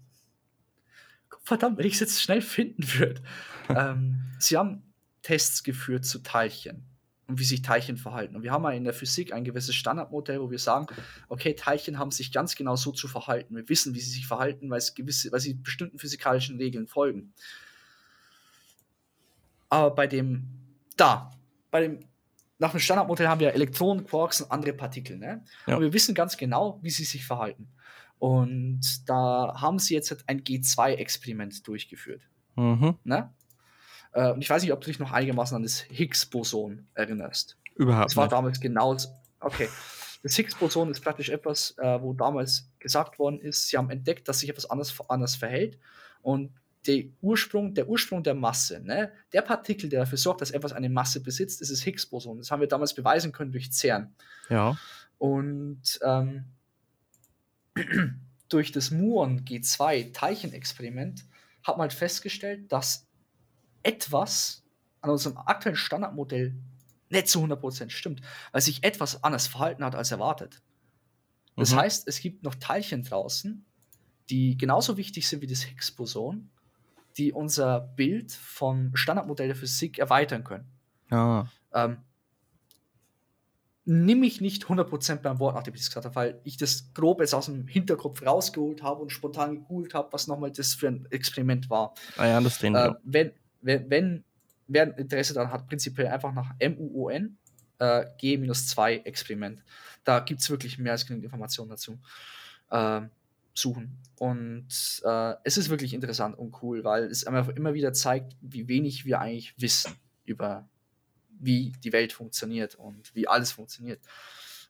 verdammt, 1.44 1.78
wenn 1.78 1.86
ich 1.86 1.94
es 1.94 2.00
jetzt 2.00 2.22
schnell 2.22 2.42
finden 2.42 2.82
würde. 2.94 3.22
ähm, 3.68 4.22
sie 4.38 4.56
haben 4.56 4.82
Tests 5.22 5.62
geführt 5.62 6.04
zu 6.04 6.20
Teilchen 6.20 6.84
und 7.26 7.38
wie 7.38 7.44
sich 7.44 7.62
Teilchen 7.62 7.96
verhalten. 7.96 8.36
Und 8.36 8.42
wir 8.42 8.52
haben 8.52 8.64
ja 8.64 8.70
in 8.70 8.84
der 8.84 8.92
Physik 8.92 9.32
ein 9.32 9.44
gewisses 9.44 9.74
Standardmodell, 9.74 10.40
wo 10.40 10.50
wir 10.50 10.58
sagen, 10.58 10.86
okay, 11.28 11.54
Teilchen 11.54 11.98
haben 11.98 12.10
sich 12.10 12.32
ganz 12.32 12.56
genau 12.56 12.76
so 12.76 12.92
zu 12.92 13.08
verhalten. 13.08 13.54
Wir 13.54 13.68
wissen, 13.68 13.94
wie 13.94 14.00
sie 14.00 14.10
sich 14.10 14.26
verhalten, 14.26 14.70
weil, 14.70 14.82
gewisse, 14.94 15.30
weil 15.30 15.40
sie 15.40 15.54
bestimmten 15.54 15.98
physikalischen 15.98 16.56
Regeln 16.56 16.86
folgen. 16.86 17.32
Aber 19.68 19.94
bei 19.94 20.06
dem, 20.08 20.48
da, 20.96 21.30
bei 21.70 21.82
dem, 21.82 22.00
nach 22.58 22.72
dem 22.72 22.80
Standardmodell 22.80 23.28
haben 23.28 23.40
wir 23.40 23.54
Elektronen, 23.54 24.04
Quarks 24.04 24.40
und 24.40 24.50
andere 24.50 24.72
Partikel. 24.72 25.16
Ne? 25.16 25.44
Ja. 25.66 25.76
Und 25.76 25.82
wir 25.82 25.92
wissen 25.92 26.14
ganz 26.14 26.36
genau, 26.36 26.80
wie 26.82 26.90
sie 26.90 27.04
sich 27.04 27.24
verhalten. 27.24 27.68
Und 28.20 29.08
da 29.08 29.54
haben 29.56 29.78
sie 29.78 29.94
jetzt 29.94 30.10
halt 30.10 30.24
ein 30.26 30.44
G2-Experiment 30.44 31.66
durchgeführt. 31.66 32.20
Mhm. 32.54 32.96
Ne? 33.02 33.32
Äh, 34.12 34.32
und 34.32 34.42
ich 34.42 34.50
weiß 34.50 34.62
nicht, 34.62 34.72
ob 34.72 34.80
du 34.82 34.88
dich 34.88 34.98
noch 34.98 35.10
einigermaßen 35.10 35.56
an 35.56 35.62
das 35.62 35.80
Higgs-Boson 35.80 36.86
erinnerst. 36.92 37.56
Überhaupt 37.76 38.10
Das 38.10 38.16
war 38.16 38.24
nicht. 38.24 38.32
damals 38.32 38.60
genau. 38.60 38.94
Okay. 39.40 39.68
Das 40.22 40.36
Higgs-Boson 40.36 40.90
ist 40.90 41.00
praktisch 41.00 41.30
etwas, 41.30 41.74
äh, 41.78 42.02
wo 42.02 42.12
damals 42.12 42.70
gesagt 42.78 43.18
worden 43.18 43.40
ist, 43.40 43.68
sie 43.68 43.78
haben 43.78 43.88
entdeckt, 43.88 44.28
dass 44.28 44.40
sich 44.40 44.50
etwas 44.50 44.68
anders, 44.68 44.94
anders 45.08 45.34
verhält 45.34 45.78
und 46.20 46.52
der 46.86 47.04
Ursprung, 47.22 47.72
der 47.72 47.88
Ursprung 47.88 48.22
der 48.22 48.34
Masse, 48.34 48.80
ne? 48.80 49.12
der 49.32 49.40
Partikel, 49.40 49.88
der 49.88 50.00
dafür 50.00 50.18
sorgt, 50.18 50.42
dass 50.42 50.50
etwas 50.50 50.74
eine 50.74 50.90
Masse 50.90 51.22
besitzt, 51.22 51.62
ist 51.62 51.70
das 51.72 51.80
Higgs-Boson. 51.82 52.36
Das 52.36 52.50
haben 52.50 52.60
wir 52.60 52.68
damals 52.68 52.94
beweisen 52.94 53.32
können 53.32 53.52
durch 53.52 53.72
CERN. 53.72 54.14
Ja. 54.50 54.76
Und 55.16 55.98
ähm, 56.02 56.44
durch 58.48 58.72
das 58.72 58.90
Muon 58.90 59.44
G2 59.44 60.12
Teilchenexperiment 60.12 61.24
hat 61.62 61.76
man 61.76 61.82
halt 61.82 61.92
festgestellt, 61.92 62.70
dass 62.72 63.06
etwas 63.82 64.62
an 65.00 65.10
unserem 65.10 65.36
aktuellen 65.38 65.76
Standardmodell 65.76 66.54
nicht 67.08 67.28
zu 67.28 67.40
100% 67.42 67.90
stimmt, 67.90 68.20
weil 68.52 68.60
sich 68.60 68.84
etwas 68.84 69.22
anders 69.24 69.46
verhalten 69.46 69.84
hat 69.84 69.94
als 69.94 70.10
erwartet. 70.10 70.62
Das 71.56 71.72
Mhm. 71.72 71.76
heißt, 71.76 72.08
es 72.08 72.20
gibt 72.20 72.42
noch 72.42 72.54
Teilchen 72.54 73.02
draußen, 73.02 73.64
die 74.28 74.56
genauso 74.56 74.96
wichtig 74.96 75.28
sind 75.28 75.42
wie 75.42 75.46
das 75.46 75.62
Higgs-Boson, 75.62 76.50
die 77.16 77.32
unser 77.32 77.80
Bild 77.80 78.32
vom 78.32 78.94
Standardmodell 78.94 79.48
der 79.48 79.56
Physik 79.56 79.98
erweitern 79.98 80.44
können. 80.44 80.68
Ah. 81.10 81.46
Ähm, 81.74 81.98
nimm 83.84 84.20
mich 84.20 84.40
nicht 84.40 84.64
100% 84.64 85.16
beim 85.16 85.38
Wort, 85.38 85.54
nachdem 85.54 85.74
ich 85.74 85.80
das 85.80 85.88
gesagt 85.88 86.06
habe, 86.06 86.14
weil 86.14 86.40
ich 86.44 86.56
das 86.56 86.92
grob 86.94 87.20
jetzt 87.20 87.34
aus 87.34 87.46
dem 87.46 87.66
Hinterkopf 87.66 88.24
rausgeholt 88.24 88.82
habe 88.82 89.02
und 89.02 89.10
spontan 89.10 89.56
gegoogelt 89.56 89.94
habe, 89.94 90.12
was 90.12 90.26
nochmal 90.26 90.50
das 90.50 90.74
für 90.74 90.88
ein 90.88 91.06
Experiment 91.10 91.70
war. 91.70 91.94
I 92.18 92.36
understand. 92.36 92.76
Äh, 92.76 92.78
ja. 92.78 92.98
wenn, 93.04 93.32
wenn, 93.62 93.90
wenn 93.90 94.24
wer 94.68 94.96
Interesse 94.98 95.34
daran 95.34 95.50
hat, 95.50 95.66
prinzipiell 95.66 96.08
einfach 96.08 96.32
nach 96.32 96.54
MUON 96.60 97.38
äh, 97.78 98.06
G-2 98.18 99.04
Experiment. 99.04 99.64
Da 100.04 100.20
gibt 100.20 100.40
es 100.40 100.50
wirklich 100.50 100.78
mehr 100.78 100.92
als 100.92 101.06
genügend 101.06 101.24
Informationen 101.24 101.70
dazu. 101.70 101.98
ähm, 102.70 103.10
suchen. 103.52 103.98
Und 104.16 104.68
äh, 105.04 105.34
es 105.44 105.56
ist 105.56 105.70
wirklich 105.70 105.92
interessant 105.92 106.38
und 106.38 106.62
cool, 106.62 106.84
weil 106.84 107.04
es 107.04 107.26
einfach 107.26 107.48
immer 107.54 107.74
wieder 107.74 107.92
zeigt, 107.92 108.36
wie 108.40 108.68
wenig 108.68 109.04
wir 109.04 109.20
eigentlich 109.20 109.54
wissen 109.58 109.92
über 110.24 110.68
wie 111.40 111.72
die 111.82 111.92
Welt 111.92 112.12
funktioniert 112.12 112.74
und 112.76 113.14
wie 113.14 113.26
alles 113.26 113.50
funktioniert. 113.52 114.00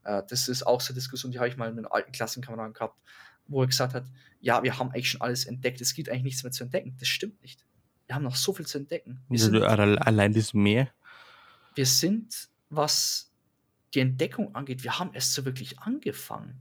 Äh, 0.05 0.23
das 0.29 0.49
ist 0.49 0.67
auch 0.67 0.81
so 0.81 0.93
eine 0.93 0.95
Diskussion, 0.95 1.33
die 1.33 1.39
habe 1.39 1.49
ich 1.49 1.57
mal 1.57 1.71
mit 1.73 1.85
einem 1.85 1.93
alten 1.93 2.13
Klassenkameraden 2.13 2.73
gehabt, 2.73 2.99
wo 3.47 3.63
er 3.63 3.67
gesagt 3.67 3.93
hat, 3.95 4.05
ja, 4.41 4.63
wir 4.63 4.79
haben 4.79 4.91
eigentlich 4.93 5.11
schon 5.11 5.21
alles 5.21 5.45
entdeckt, 5.45 5.81
es 5.81 5.93
gibt 5.95 6.09
eigentlich 6.09 6.23
nichts 6.23 6.43
mehr 6.45 6.53
zu 6.53 6.65
entdecken. 6.65 6.97
Das 6.99 7.09
stimmt 7.09 7.41
nicht. 7.43 7.65
Wir 8.07 8.15
haben 8.15 8.23
noch 8.25 8.37
so 8.37 8.53
viel 8.55 8.67
zu 8.67 8.79
entdecken. 8.79 9.21
Wir 9.29 9.39
Also, 9.41 9.51
sind, 9.53 9.63
alle- 9.63 10.07
allein 10.07 10.33
das 10.33 10.55
Meer. 10.55 10.89
wir 11.75 11.87
sind, 11.87 12.49
was 12.71 13.31
die 13.95 14.01
Entdeckung 14.01 14.55
angeht, 14.55 14.85
wir 14.85 14.99
haben 14.99 15.13
erst 15.15 15.35
so 15.35 15.45
wirklich 15.45 15.79
angefangen. 15.81 16.61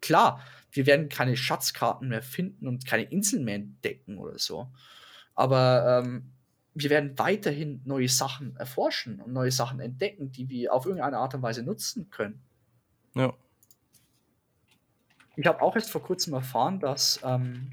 Klar, 0.00 0.42
wir 0.72 0.86
werden 0.86 1.08
keine 1.08 1.36
Schatzkarten 1.36 2.08
mehr 2.08 2.22
finden 2.22 2.66
und 2.68 2.86
keine 2.86 3.02
Inseln 3.04 3.44
mehr 3.44 3.56
entdecken 3.56 4.16
oder 4.18 4.38
so. 4.38 4.70
Aber 5.34 6.02
ähm, 6.04 6.32
wir 6.80 6.90
werden 6.90 7.18
weiterhin 7.18 7.80
neue 7.84 8.08
Sachen 8.08 8.56
erforschen 8.56 9.20
und 9.20 9.32
neue 9.32 9.50
Sachen 9.50 9.80
entdecken, 9.80 10.30
die 10.30 10.48
wir 10.48 10.72
auf 10.72 10.86
irgendeine 10.86 11.18
Art 11.18 11.34
und 11.34 11.42
Weise 11.42 11.62
nutzen 11.62 12.10
können. 12.10 12.40
Ja. 13.14 13.34
Ich 15.36 15.46
habe 15.46 15.62
auch 15.62 15.74
erst 15.76 15.90
vor 15.90 16.02
kurzem 16.02 16.34
erfahren, 16.34 16.80
dass 16.80 17.20
ähm, 17.22 17.70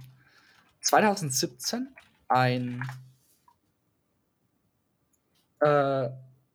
2017 0.82 1.88
ein, 2.27 2.88
äh, 5.60 6.10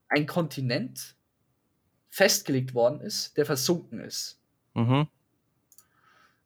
ein 0.08 0.26
Kontinent 0.26 1.16
festgelegt 2.08 2.74
worden 2.74 3.00
ist, 3.00 3.36
der 3.36 3.46
versunken 3.46 4.00
ist. 4.00 4.40
Mhm. 4.74 5.08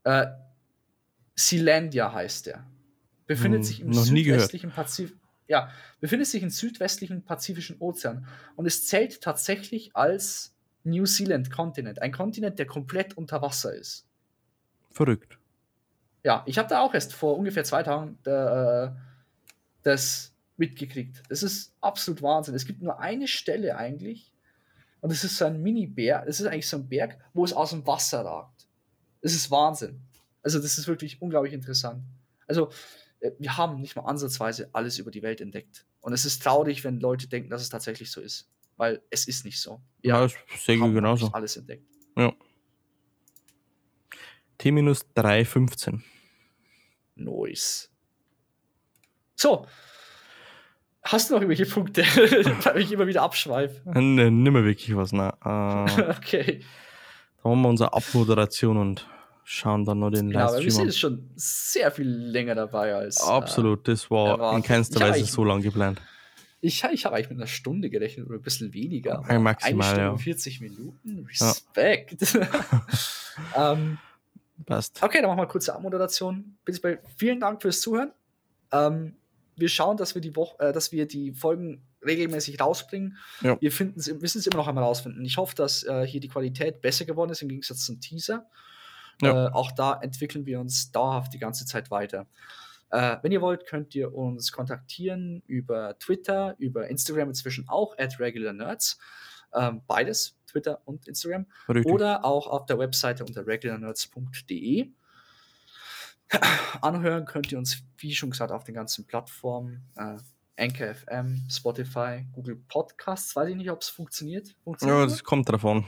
Äh, 0.05 0.27
Sealandia 1.35 2.13
heißt 2.13 2.49
er. 2.49 2.67
Befindet 3.27 3.61
Hm, 3.61 3.65
sich 3.65 3.81
im 3.81 3.93
südwestlichen 3.93 4.71
Pazifik. 4.71 5.17
Ja, 5.47 5.71
befindet 6.01 6.27
sich 6.27 6.43
im 6.43 6.51
südwestlichen 6.51 7.23
Pazifischen 7.23 7.77
Ozean 7.79 8.27
und 8.57 8.67
es 8.67 8.87
zählt 8.87 9.21
tatsächlich 9.21 9.95
als 9.95 10.55
New 10.85 11.05
Zealand 11.05 11.51
Kontinent, 11.51 12.01
ein 12.01 12.13
Kontinent, 12.13 12.59
der 12.59 12.67
komplett 12.67 13.17
unter 13.17 13.43
Wasser 13.43 13.75
ist. 13.75 14.07
Verrückt. 14.91 15.39
Ja, 16.23 16.43
ich 16.47 16.57
habe 16.57 16.69
da 16.69 16.81
auch 16.81 16.95
erst 16.95 17.13
vor 17.13 17.37
ungefähr 17.37 17.65
zwei 17.65 17.83
Tagen 17.83 18.19
äh, 18.25 18.91
das 19.83 20.35
mitgekriegt. 20.57 21.23
Das 21.29 21.43
ist 21.43 21.75
absolut 21.81 22.23
Wahnsinn. 22.23 22.55
Es 22.55 22.65
gibt 22.65 22.81
nur 22.81 23.01
eine 23.01 23.29
Stelle 23.29 23.77
eigentlich 23.77 24.33
und 25.01 25.11
es 25.11 25.25
ist 25.25 25.37
so 25.37 25.45
ein 25.45 25.63
Mini-Berg. 25.63 26.27
Es 26.27 26.41
ist 26.41 26.47
eigentlich 26.47 26.69
so 26.69 26.79
ein 26.79 26.89
Berg, 26.89 27.19
wo 27.35 27.45
es 27.45 27.53
aus 27.53 27.71
dem 27.71 27.87
Wasser 27.87 28.25
ragt. 28.25 28.67
Das 29.21 29.35
ist 29.35 29.51
Wahnsinn. 29.51 30.01
Also 30.43 30.59
das 30.59 30.79
ist 30.79 30.87
wirklich 30.87 31.21
unglaublich 31.21 31.53
interessant. 31.53 32.03
Also 32.47 32.71
wir 33.39 33.57
haben 33.57 33.81
nicht 33.81 33.97
mal 33.97 34.03
ansatzweise 34.03 34.69
alles 34.73 34.99
über 34.99 35.11
die 35.11 35.23
Welt 35.23 35.41
entdeckt. 35.41 35.87
Und 36.01 36.13
es 36.13 36.25
ist 36.25 36.43
traurig, 36.43 36.85
wenn 36.85 37.01
Leute 37.01 37.27
denken, 37.29 37.51
dass 37.51 37.63
es 37.63 37.69
tatsächlich 37.71 38.11
so 38.11 38.21
ist. 38.21 38.51
Weil 38.77 39.01
es 39.11 39.27
ist 39.29 39.45
nicht 39.45 39.61
so. 39.61 39.81
Wir 40.03 40.11
Ja, 40.15 40.29
sehe 40.29 40.75
ich 40.77 40.81
haben 40.81 40.89
noch 40.91 40.95
genauso. 40.95 41.29
alles 41.33 41.57
entdeckt. 41.57 41.85
T-315. 44.59 46.01
Nice. 47.17 47.91
So. 49.37 49.67
Hast 51.03 51.29
du 51.29 51.35
noch 51.35 51.43
irgendwelche 51.43 51.71
Punkte, 51.73 52.03
weil 52.65 52.81
ich 52.81 52.91
immer 52.91 53.07
wieder 53.07 53.23
abschweife? 53.23 53.83
Äh, 53.95 54.01
Ne, 54.01 54.31
nimmer 54.31 54.65
wirklich 54.65 54.97
was, 54.97 55.13
ne. 55.13 55.35
Äh, 55.45 56.03
Okay. 56.17 56.65
da 57.43 57.51
haben 57.51 57.61
wir 57.63 57.69
unsere 57.69 57.93
Abmoderation 57.93 58.77
und 58.79 59.07
schauen 59.45 59.85
dann 59.85 59.99
noch 60.01 60.11
den 60.11 60.31
Genau, 60.31 60.41
aber 60.47 60.55
wir 60.55 60.63
Livestream 60.63 60.71
sind 60.71 60.85
jetzt 60.87 60.99
schon 60.99 61.31
sehr 61.37 61.91
viel 61.91 62.09
länger 62.09 62.55
dabei 62.55 62.95
als. 62.95 63.21
äh, 63.21 63.31
Absolut, 63.31 63.87
das 63.89 64.11
war 64.11 64.31
erwartet. 64.31 64.57
in 64.59 64.63
keinster 64.65 64.97
Ich 64.97 65.03
Weise 65.03 65.15
eigentlich- 65.19 65.31
so 65.33 65.45
lang 65.45 65.63
geplant. 65.63 66.01
ich 66.61 66.83
ich 66.85 67.05
habe 67.05 67.17
eigentlich 67.17 67.29
mit 67.31 67.39
einer 67.39 67.47
Stunde 67.47 67.91
gerechnet 67.91 68.27
oder 68.27 68.37
ein 68.37 68.43
bisschen 68.43 68.73
weniger. 68.73 69.23
Ein 69.29 69.43
maximal, 69.43 69.73
Eine 69.75 69.85
Stunde 69.85 70.01
ja. 70.07 70.11
und 70.13 70.19
40 70.19 70.61
Minuten. 70.61 71.27
Respekt. 71.29 72.39
ähm, 73.57 73.99
Passt. 74.67 75.03
okay, 75.03 75.19
dann 75.21 75.27
machen 75.29 75.39
wir 75.39 75.43
eine 75.43 75.51
kurze 75.51 75.75
Abmoderation. 75.75 76.57
Prinzipiell 76.65 77.01
vielen 77.17 77.41
Dank 77.41 77.61
fürs 77.61 77.81
Zuhören. 77.81 78.13
Ähm, 78.73 79.15
wir 79.57 79.69
schauen, 79.69 79.97
dass 79.97 80.15
wir 80.15 80.23
die 80.23 80.35
Woche, 80.37 80.59
äh, 80.61 80.73
dass 80.73 80.91
wir 80.91 81.07
die 81.07 81.33
Folgen 81.33 81.83
regelmäßig 82.05 82.61
rausbringen. 82.61 83.17
Ja. 83.41 83.57
Wir 83.61 83.71
müssen 84.21 84.39
es 84.39 84.47
immer 84.47 84.57
noch 84.57 84.69
einmal 84.69 84.85
rausfinden. 84.85 85.25
Ich 85.25 85.37
hoffe, 85.37 85.55
dass 85.55 85.83
äh, 85.85 86.07
hier 86.07 86.21
die 86.21 86.29
Qualität 86.29 86.81
besser 86.83 87.05
geworden 87.05 87.31
ist 87.31 87.43
im 87.43 87.49
Gegensatz 87.49 87.85
zum 87.85 88.01
Teaser. 88.01 88.47
Ja. 89.21 89.47
Äh, 89.47 89.51
auch 89.53 89.73
da 89.73 90.01
entwickeln 90.01 90.47
wir 90.47 90.61
uns 90.61 90.93
dauerhaft 90.93 91.33
die 91.35 91.39
ganze 91.39 91.67
Zeit 91.67 91.91
weiter. 91.91 92.27
Äh, 92.91 93.17
wenn 93.23 93.33
ihr 93.33 93.41
wollt, 93.41 93.67
könnt 93.67 93.95
ihr 93.95 94.15
uns 94.15 94.53
kontaktieren 94.53 95.43
über 95.47 95.99
Twitter, 95.99 96.55
über 96.59 96.89
Instagram 96.89 97.29
inzwischen 97.29 97.69
auch 97.69 97.99
at 97.99 98.21
regular 98.21 98.53
nerds. 98.53 98.99
Ähm, 99.53 99.83
beides, 99.87 100.37
Twitter 100.47 100.81
und 100.85 101.07
Instagram. 101.09 101.47
Richtig. 101.69 101.93
Oder 101.93 102.25
auch 102.25 102.47
auf 102.47 102.67
der 102.67 102.79
Webseite 102.79 103.25
unter 103.25 103.47
regularnerds.de. 103.47 104.91
Anhören 106.81 107.25
könnt 107.25 107.53
ihr 107.53 107.59
uns, 107.59 107.83
wie 107.99 108.15
schon 108.15 108.31
gesagt, 108.31 108.53
auf 108.53 108.65
den 108.65 108.75
ganzen 108.75 109.07
Plattformen. 109.07 109.83
Äh, 109.97 110.17
Anchor 110.57 110.95
FM, 110.95 111.43
Spotify, 111.51 112.25
Google 112.33 112.57
Podcasts. 112.69 113.35
Weiß 113.35 113.49
ich 113.49 113.57
nicht, 113.57 113.71
ob 113.71 113.83
es 113.83 113.89
funktioniert. 113.89 114.55
funktioniert 114.63 114.99
ja, 114.99 115.05
das? 115.05 115.15
das 115.15 115.25
kommt 115.25 115.49
drauf 115.49 115.65
an. 115.65 115.85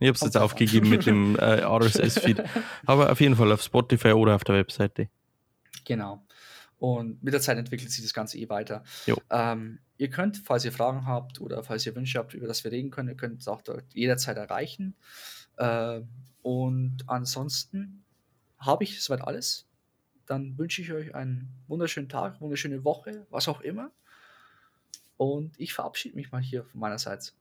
Ich 0.00 0.08
habe 0.08 0.16
es 0.16 0.20
jetzt 0.20 0.36
aufgegeben 0.36 0.86
an. 0.86 0.90
mit 0.90 1.06
dem 1.06 1.36
äh, 1.38 1.62
RSS-Feed. 1.62 2.42
Aber 2.86 3.10
auf 3.10 3.20
jeden 3.20 3.36
Fall 3.36 3.52
auf 3.52 3.62
Spotify 3.62 4.12
oder 4.12 4.34
auf 4.34 4.44
der 4.44 4.56
Webseite. 4.56 5.08
Genau. 5.84 6.24
Und 6.78 7.22
mit 7.22 7.34
der 7.34 7.40
Zeit 7.40 7.58
entwickelt 7.58 7.90
sich 7.90 8.02
das 8.02 8.14
Ganze 8.14 8.38
eh 8.38 8.48
weiter. 8.48 8.82
Ähm, 9.28 9.80
ihr 9.98 10.08
könnt, 10.08 10.38
falls 10.38 10.64
ihr 10.64 10.72
Fragen 10.72 11.06
habt 11.06 11.40
oder 11.40 11.62
falls 11.62 11.84
ihr 11.84 11.94
Wünsche 11.94 12.18
habt, 12.18 12.32
über 12.32 12.46
das 12.46 12.64
wir 12.64 12.72
reden 12.72 12.90
können, 12.90 13.10
ihr 13.10 13.16
könnt 13.16 13.40
es 13.40 13.48
auch 13.48 13.60
dort 13.60 13.84
jederzeit 13.92 14.38
erreichen. 14.38 14.96
Ähm, 15.58 16.08
und 16.42 17.04
ansonsten 17.06 18.02
habe 18.58 18.84
ich 18.84 19.02
soweit 19.02 19.20
alles. 19.20 19.66
Dann 20.26 20.56
wünsche 20.56 20.80
ich 20.80 20.92
euch 20.92 21.14
einen 21.14 21.52
wunderschönen 21.68 22.08
Tag, 22.08 22.40
wunderschöne 22.40 22.82
Woche, 22.84 23.26
was 23.30 23.46
auch 23.46 23.60
immer. 23.60 23.90
Und 25.20 25.52
ich 25.60 25.74
verabschiede 25.74 26.16
mich 26.16 26.32
mal 26.32 26.40
hier 26.40 26.64
von 26.64 26.80
meinerseits. 26.80 27.36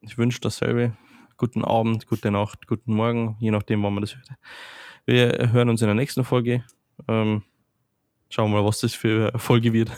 Ich 0.00 0.18
wünsche 0.18 0.40
dasselbe. 0.40 0.96
Guten 1.36 1.64
Abend, 1.64 2.08
gute 2.08 2.32
Nacht, 2.32 2.66
guten 2.66 2.94
Morgen, 2.94 3.36
je 3.38 3.52
nachdem, 3.52 3.80
wann 3.84 3.94
man 3.94 4.00
das 4.00 4.16
hört. 4.16 4.28
Wir 5.06 5.52
hören 5.52 5.68
uns 5.68 5.82
in 5.82 5.86
der 5.86 5.94
nächsten 5.94 6.24
Folge. 6.24 6.64
Ähm, 7.06 7.44
schauen 8.28 8.50
wir 8.50 8.60
mal, 8.60 8.66
was 8.66 8.80
das 8.80 8.92
für 8.92 9.30
eine 9.30 9.38
Folge 9.38 9.72
wird. 9.72 9.92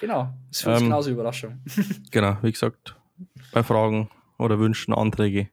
Genau, 0.00 0.32
ist 0.50 0.62
für 0.62 0.70
uns 0.70 0.80
Ähm, 0.80 0.86
genauso 0.86 1.10
Überraschung. 1.10 1.62
Genau, 2.10 2.38
wie 2.40 2.50
gesagt, 2.52 2.96
bei 3.52 3.62
Fragen 3.62 4.10
oder 4.38 4.58
Wünschen, 4.58 4.94
Anträge 4.94 5.50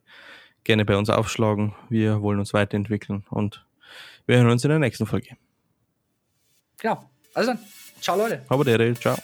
gerne 0.63 0.85
bei 0.85 0.95
uns 0.95 1.09
aufschlagen. 1.09 1.75
Wir 1.89 2.21
wollen 2.21 2.39
uns 2.39 2.53
weiterentwickeln 2.53 3.25
und 3.29 3.65
wir 4.27 4.37
hören 4.37 4.49
uns 4.49 4.63
in 4.63 4.69
der 4.69 4.79
nächsten 4.79 5.05
Folge. 5.05 5.35
Genau. 6.79 7.09
Also 7.33 7.51
dann, 7.51 7.59
ciao 7.99 8.17
Leute. 8.17 8.45
Aber 8.47 8.63
der, 8.63 8.95
ciao. 8.95 9.17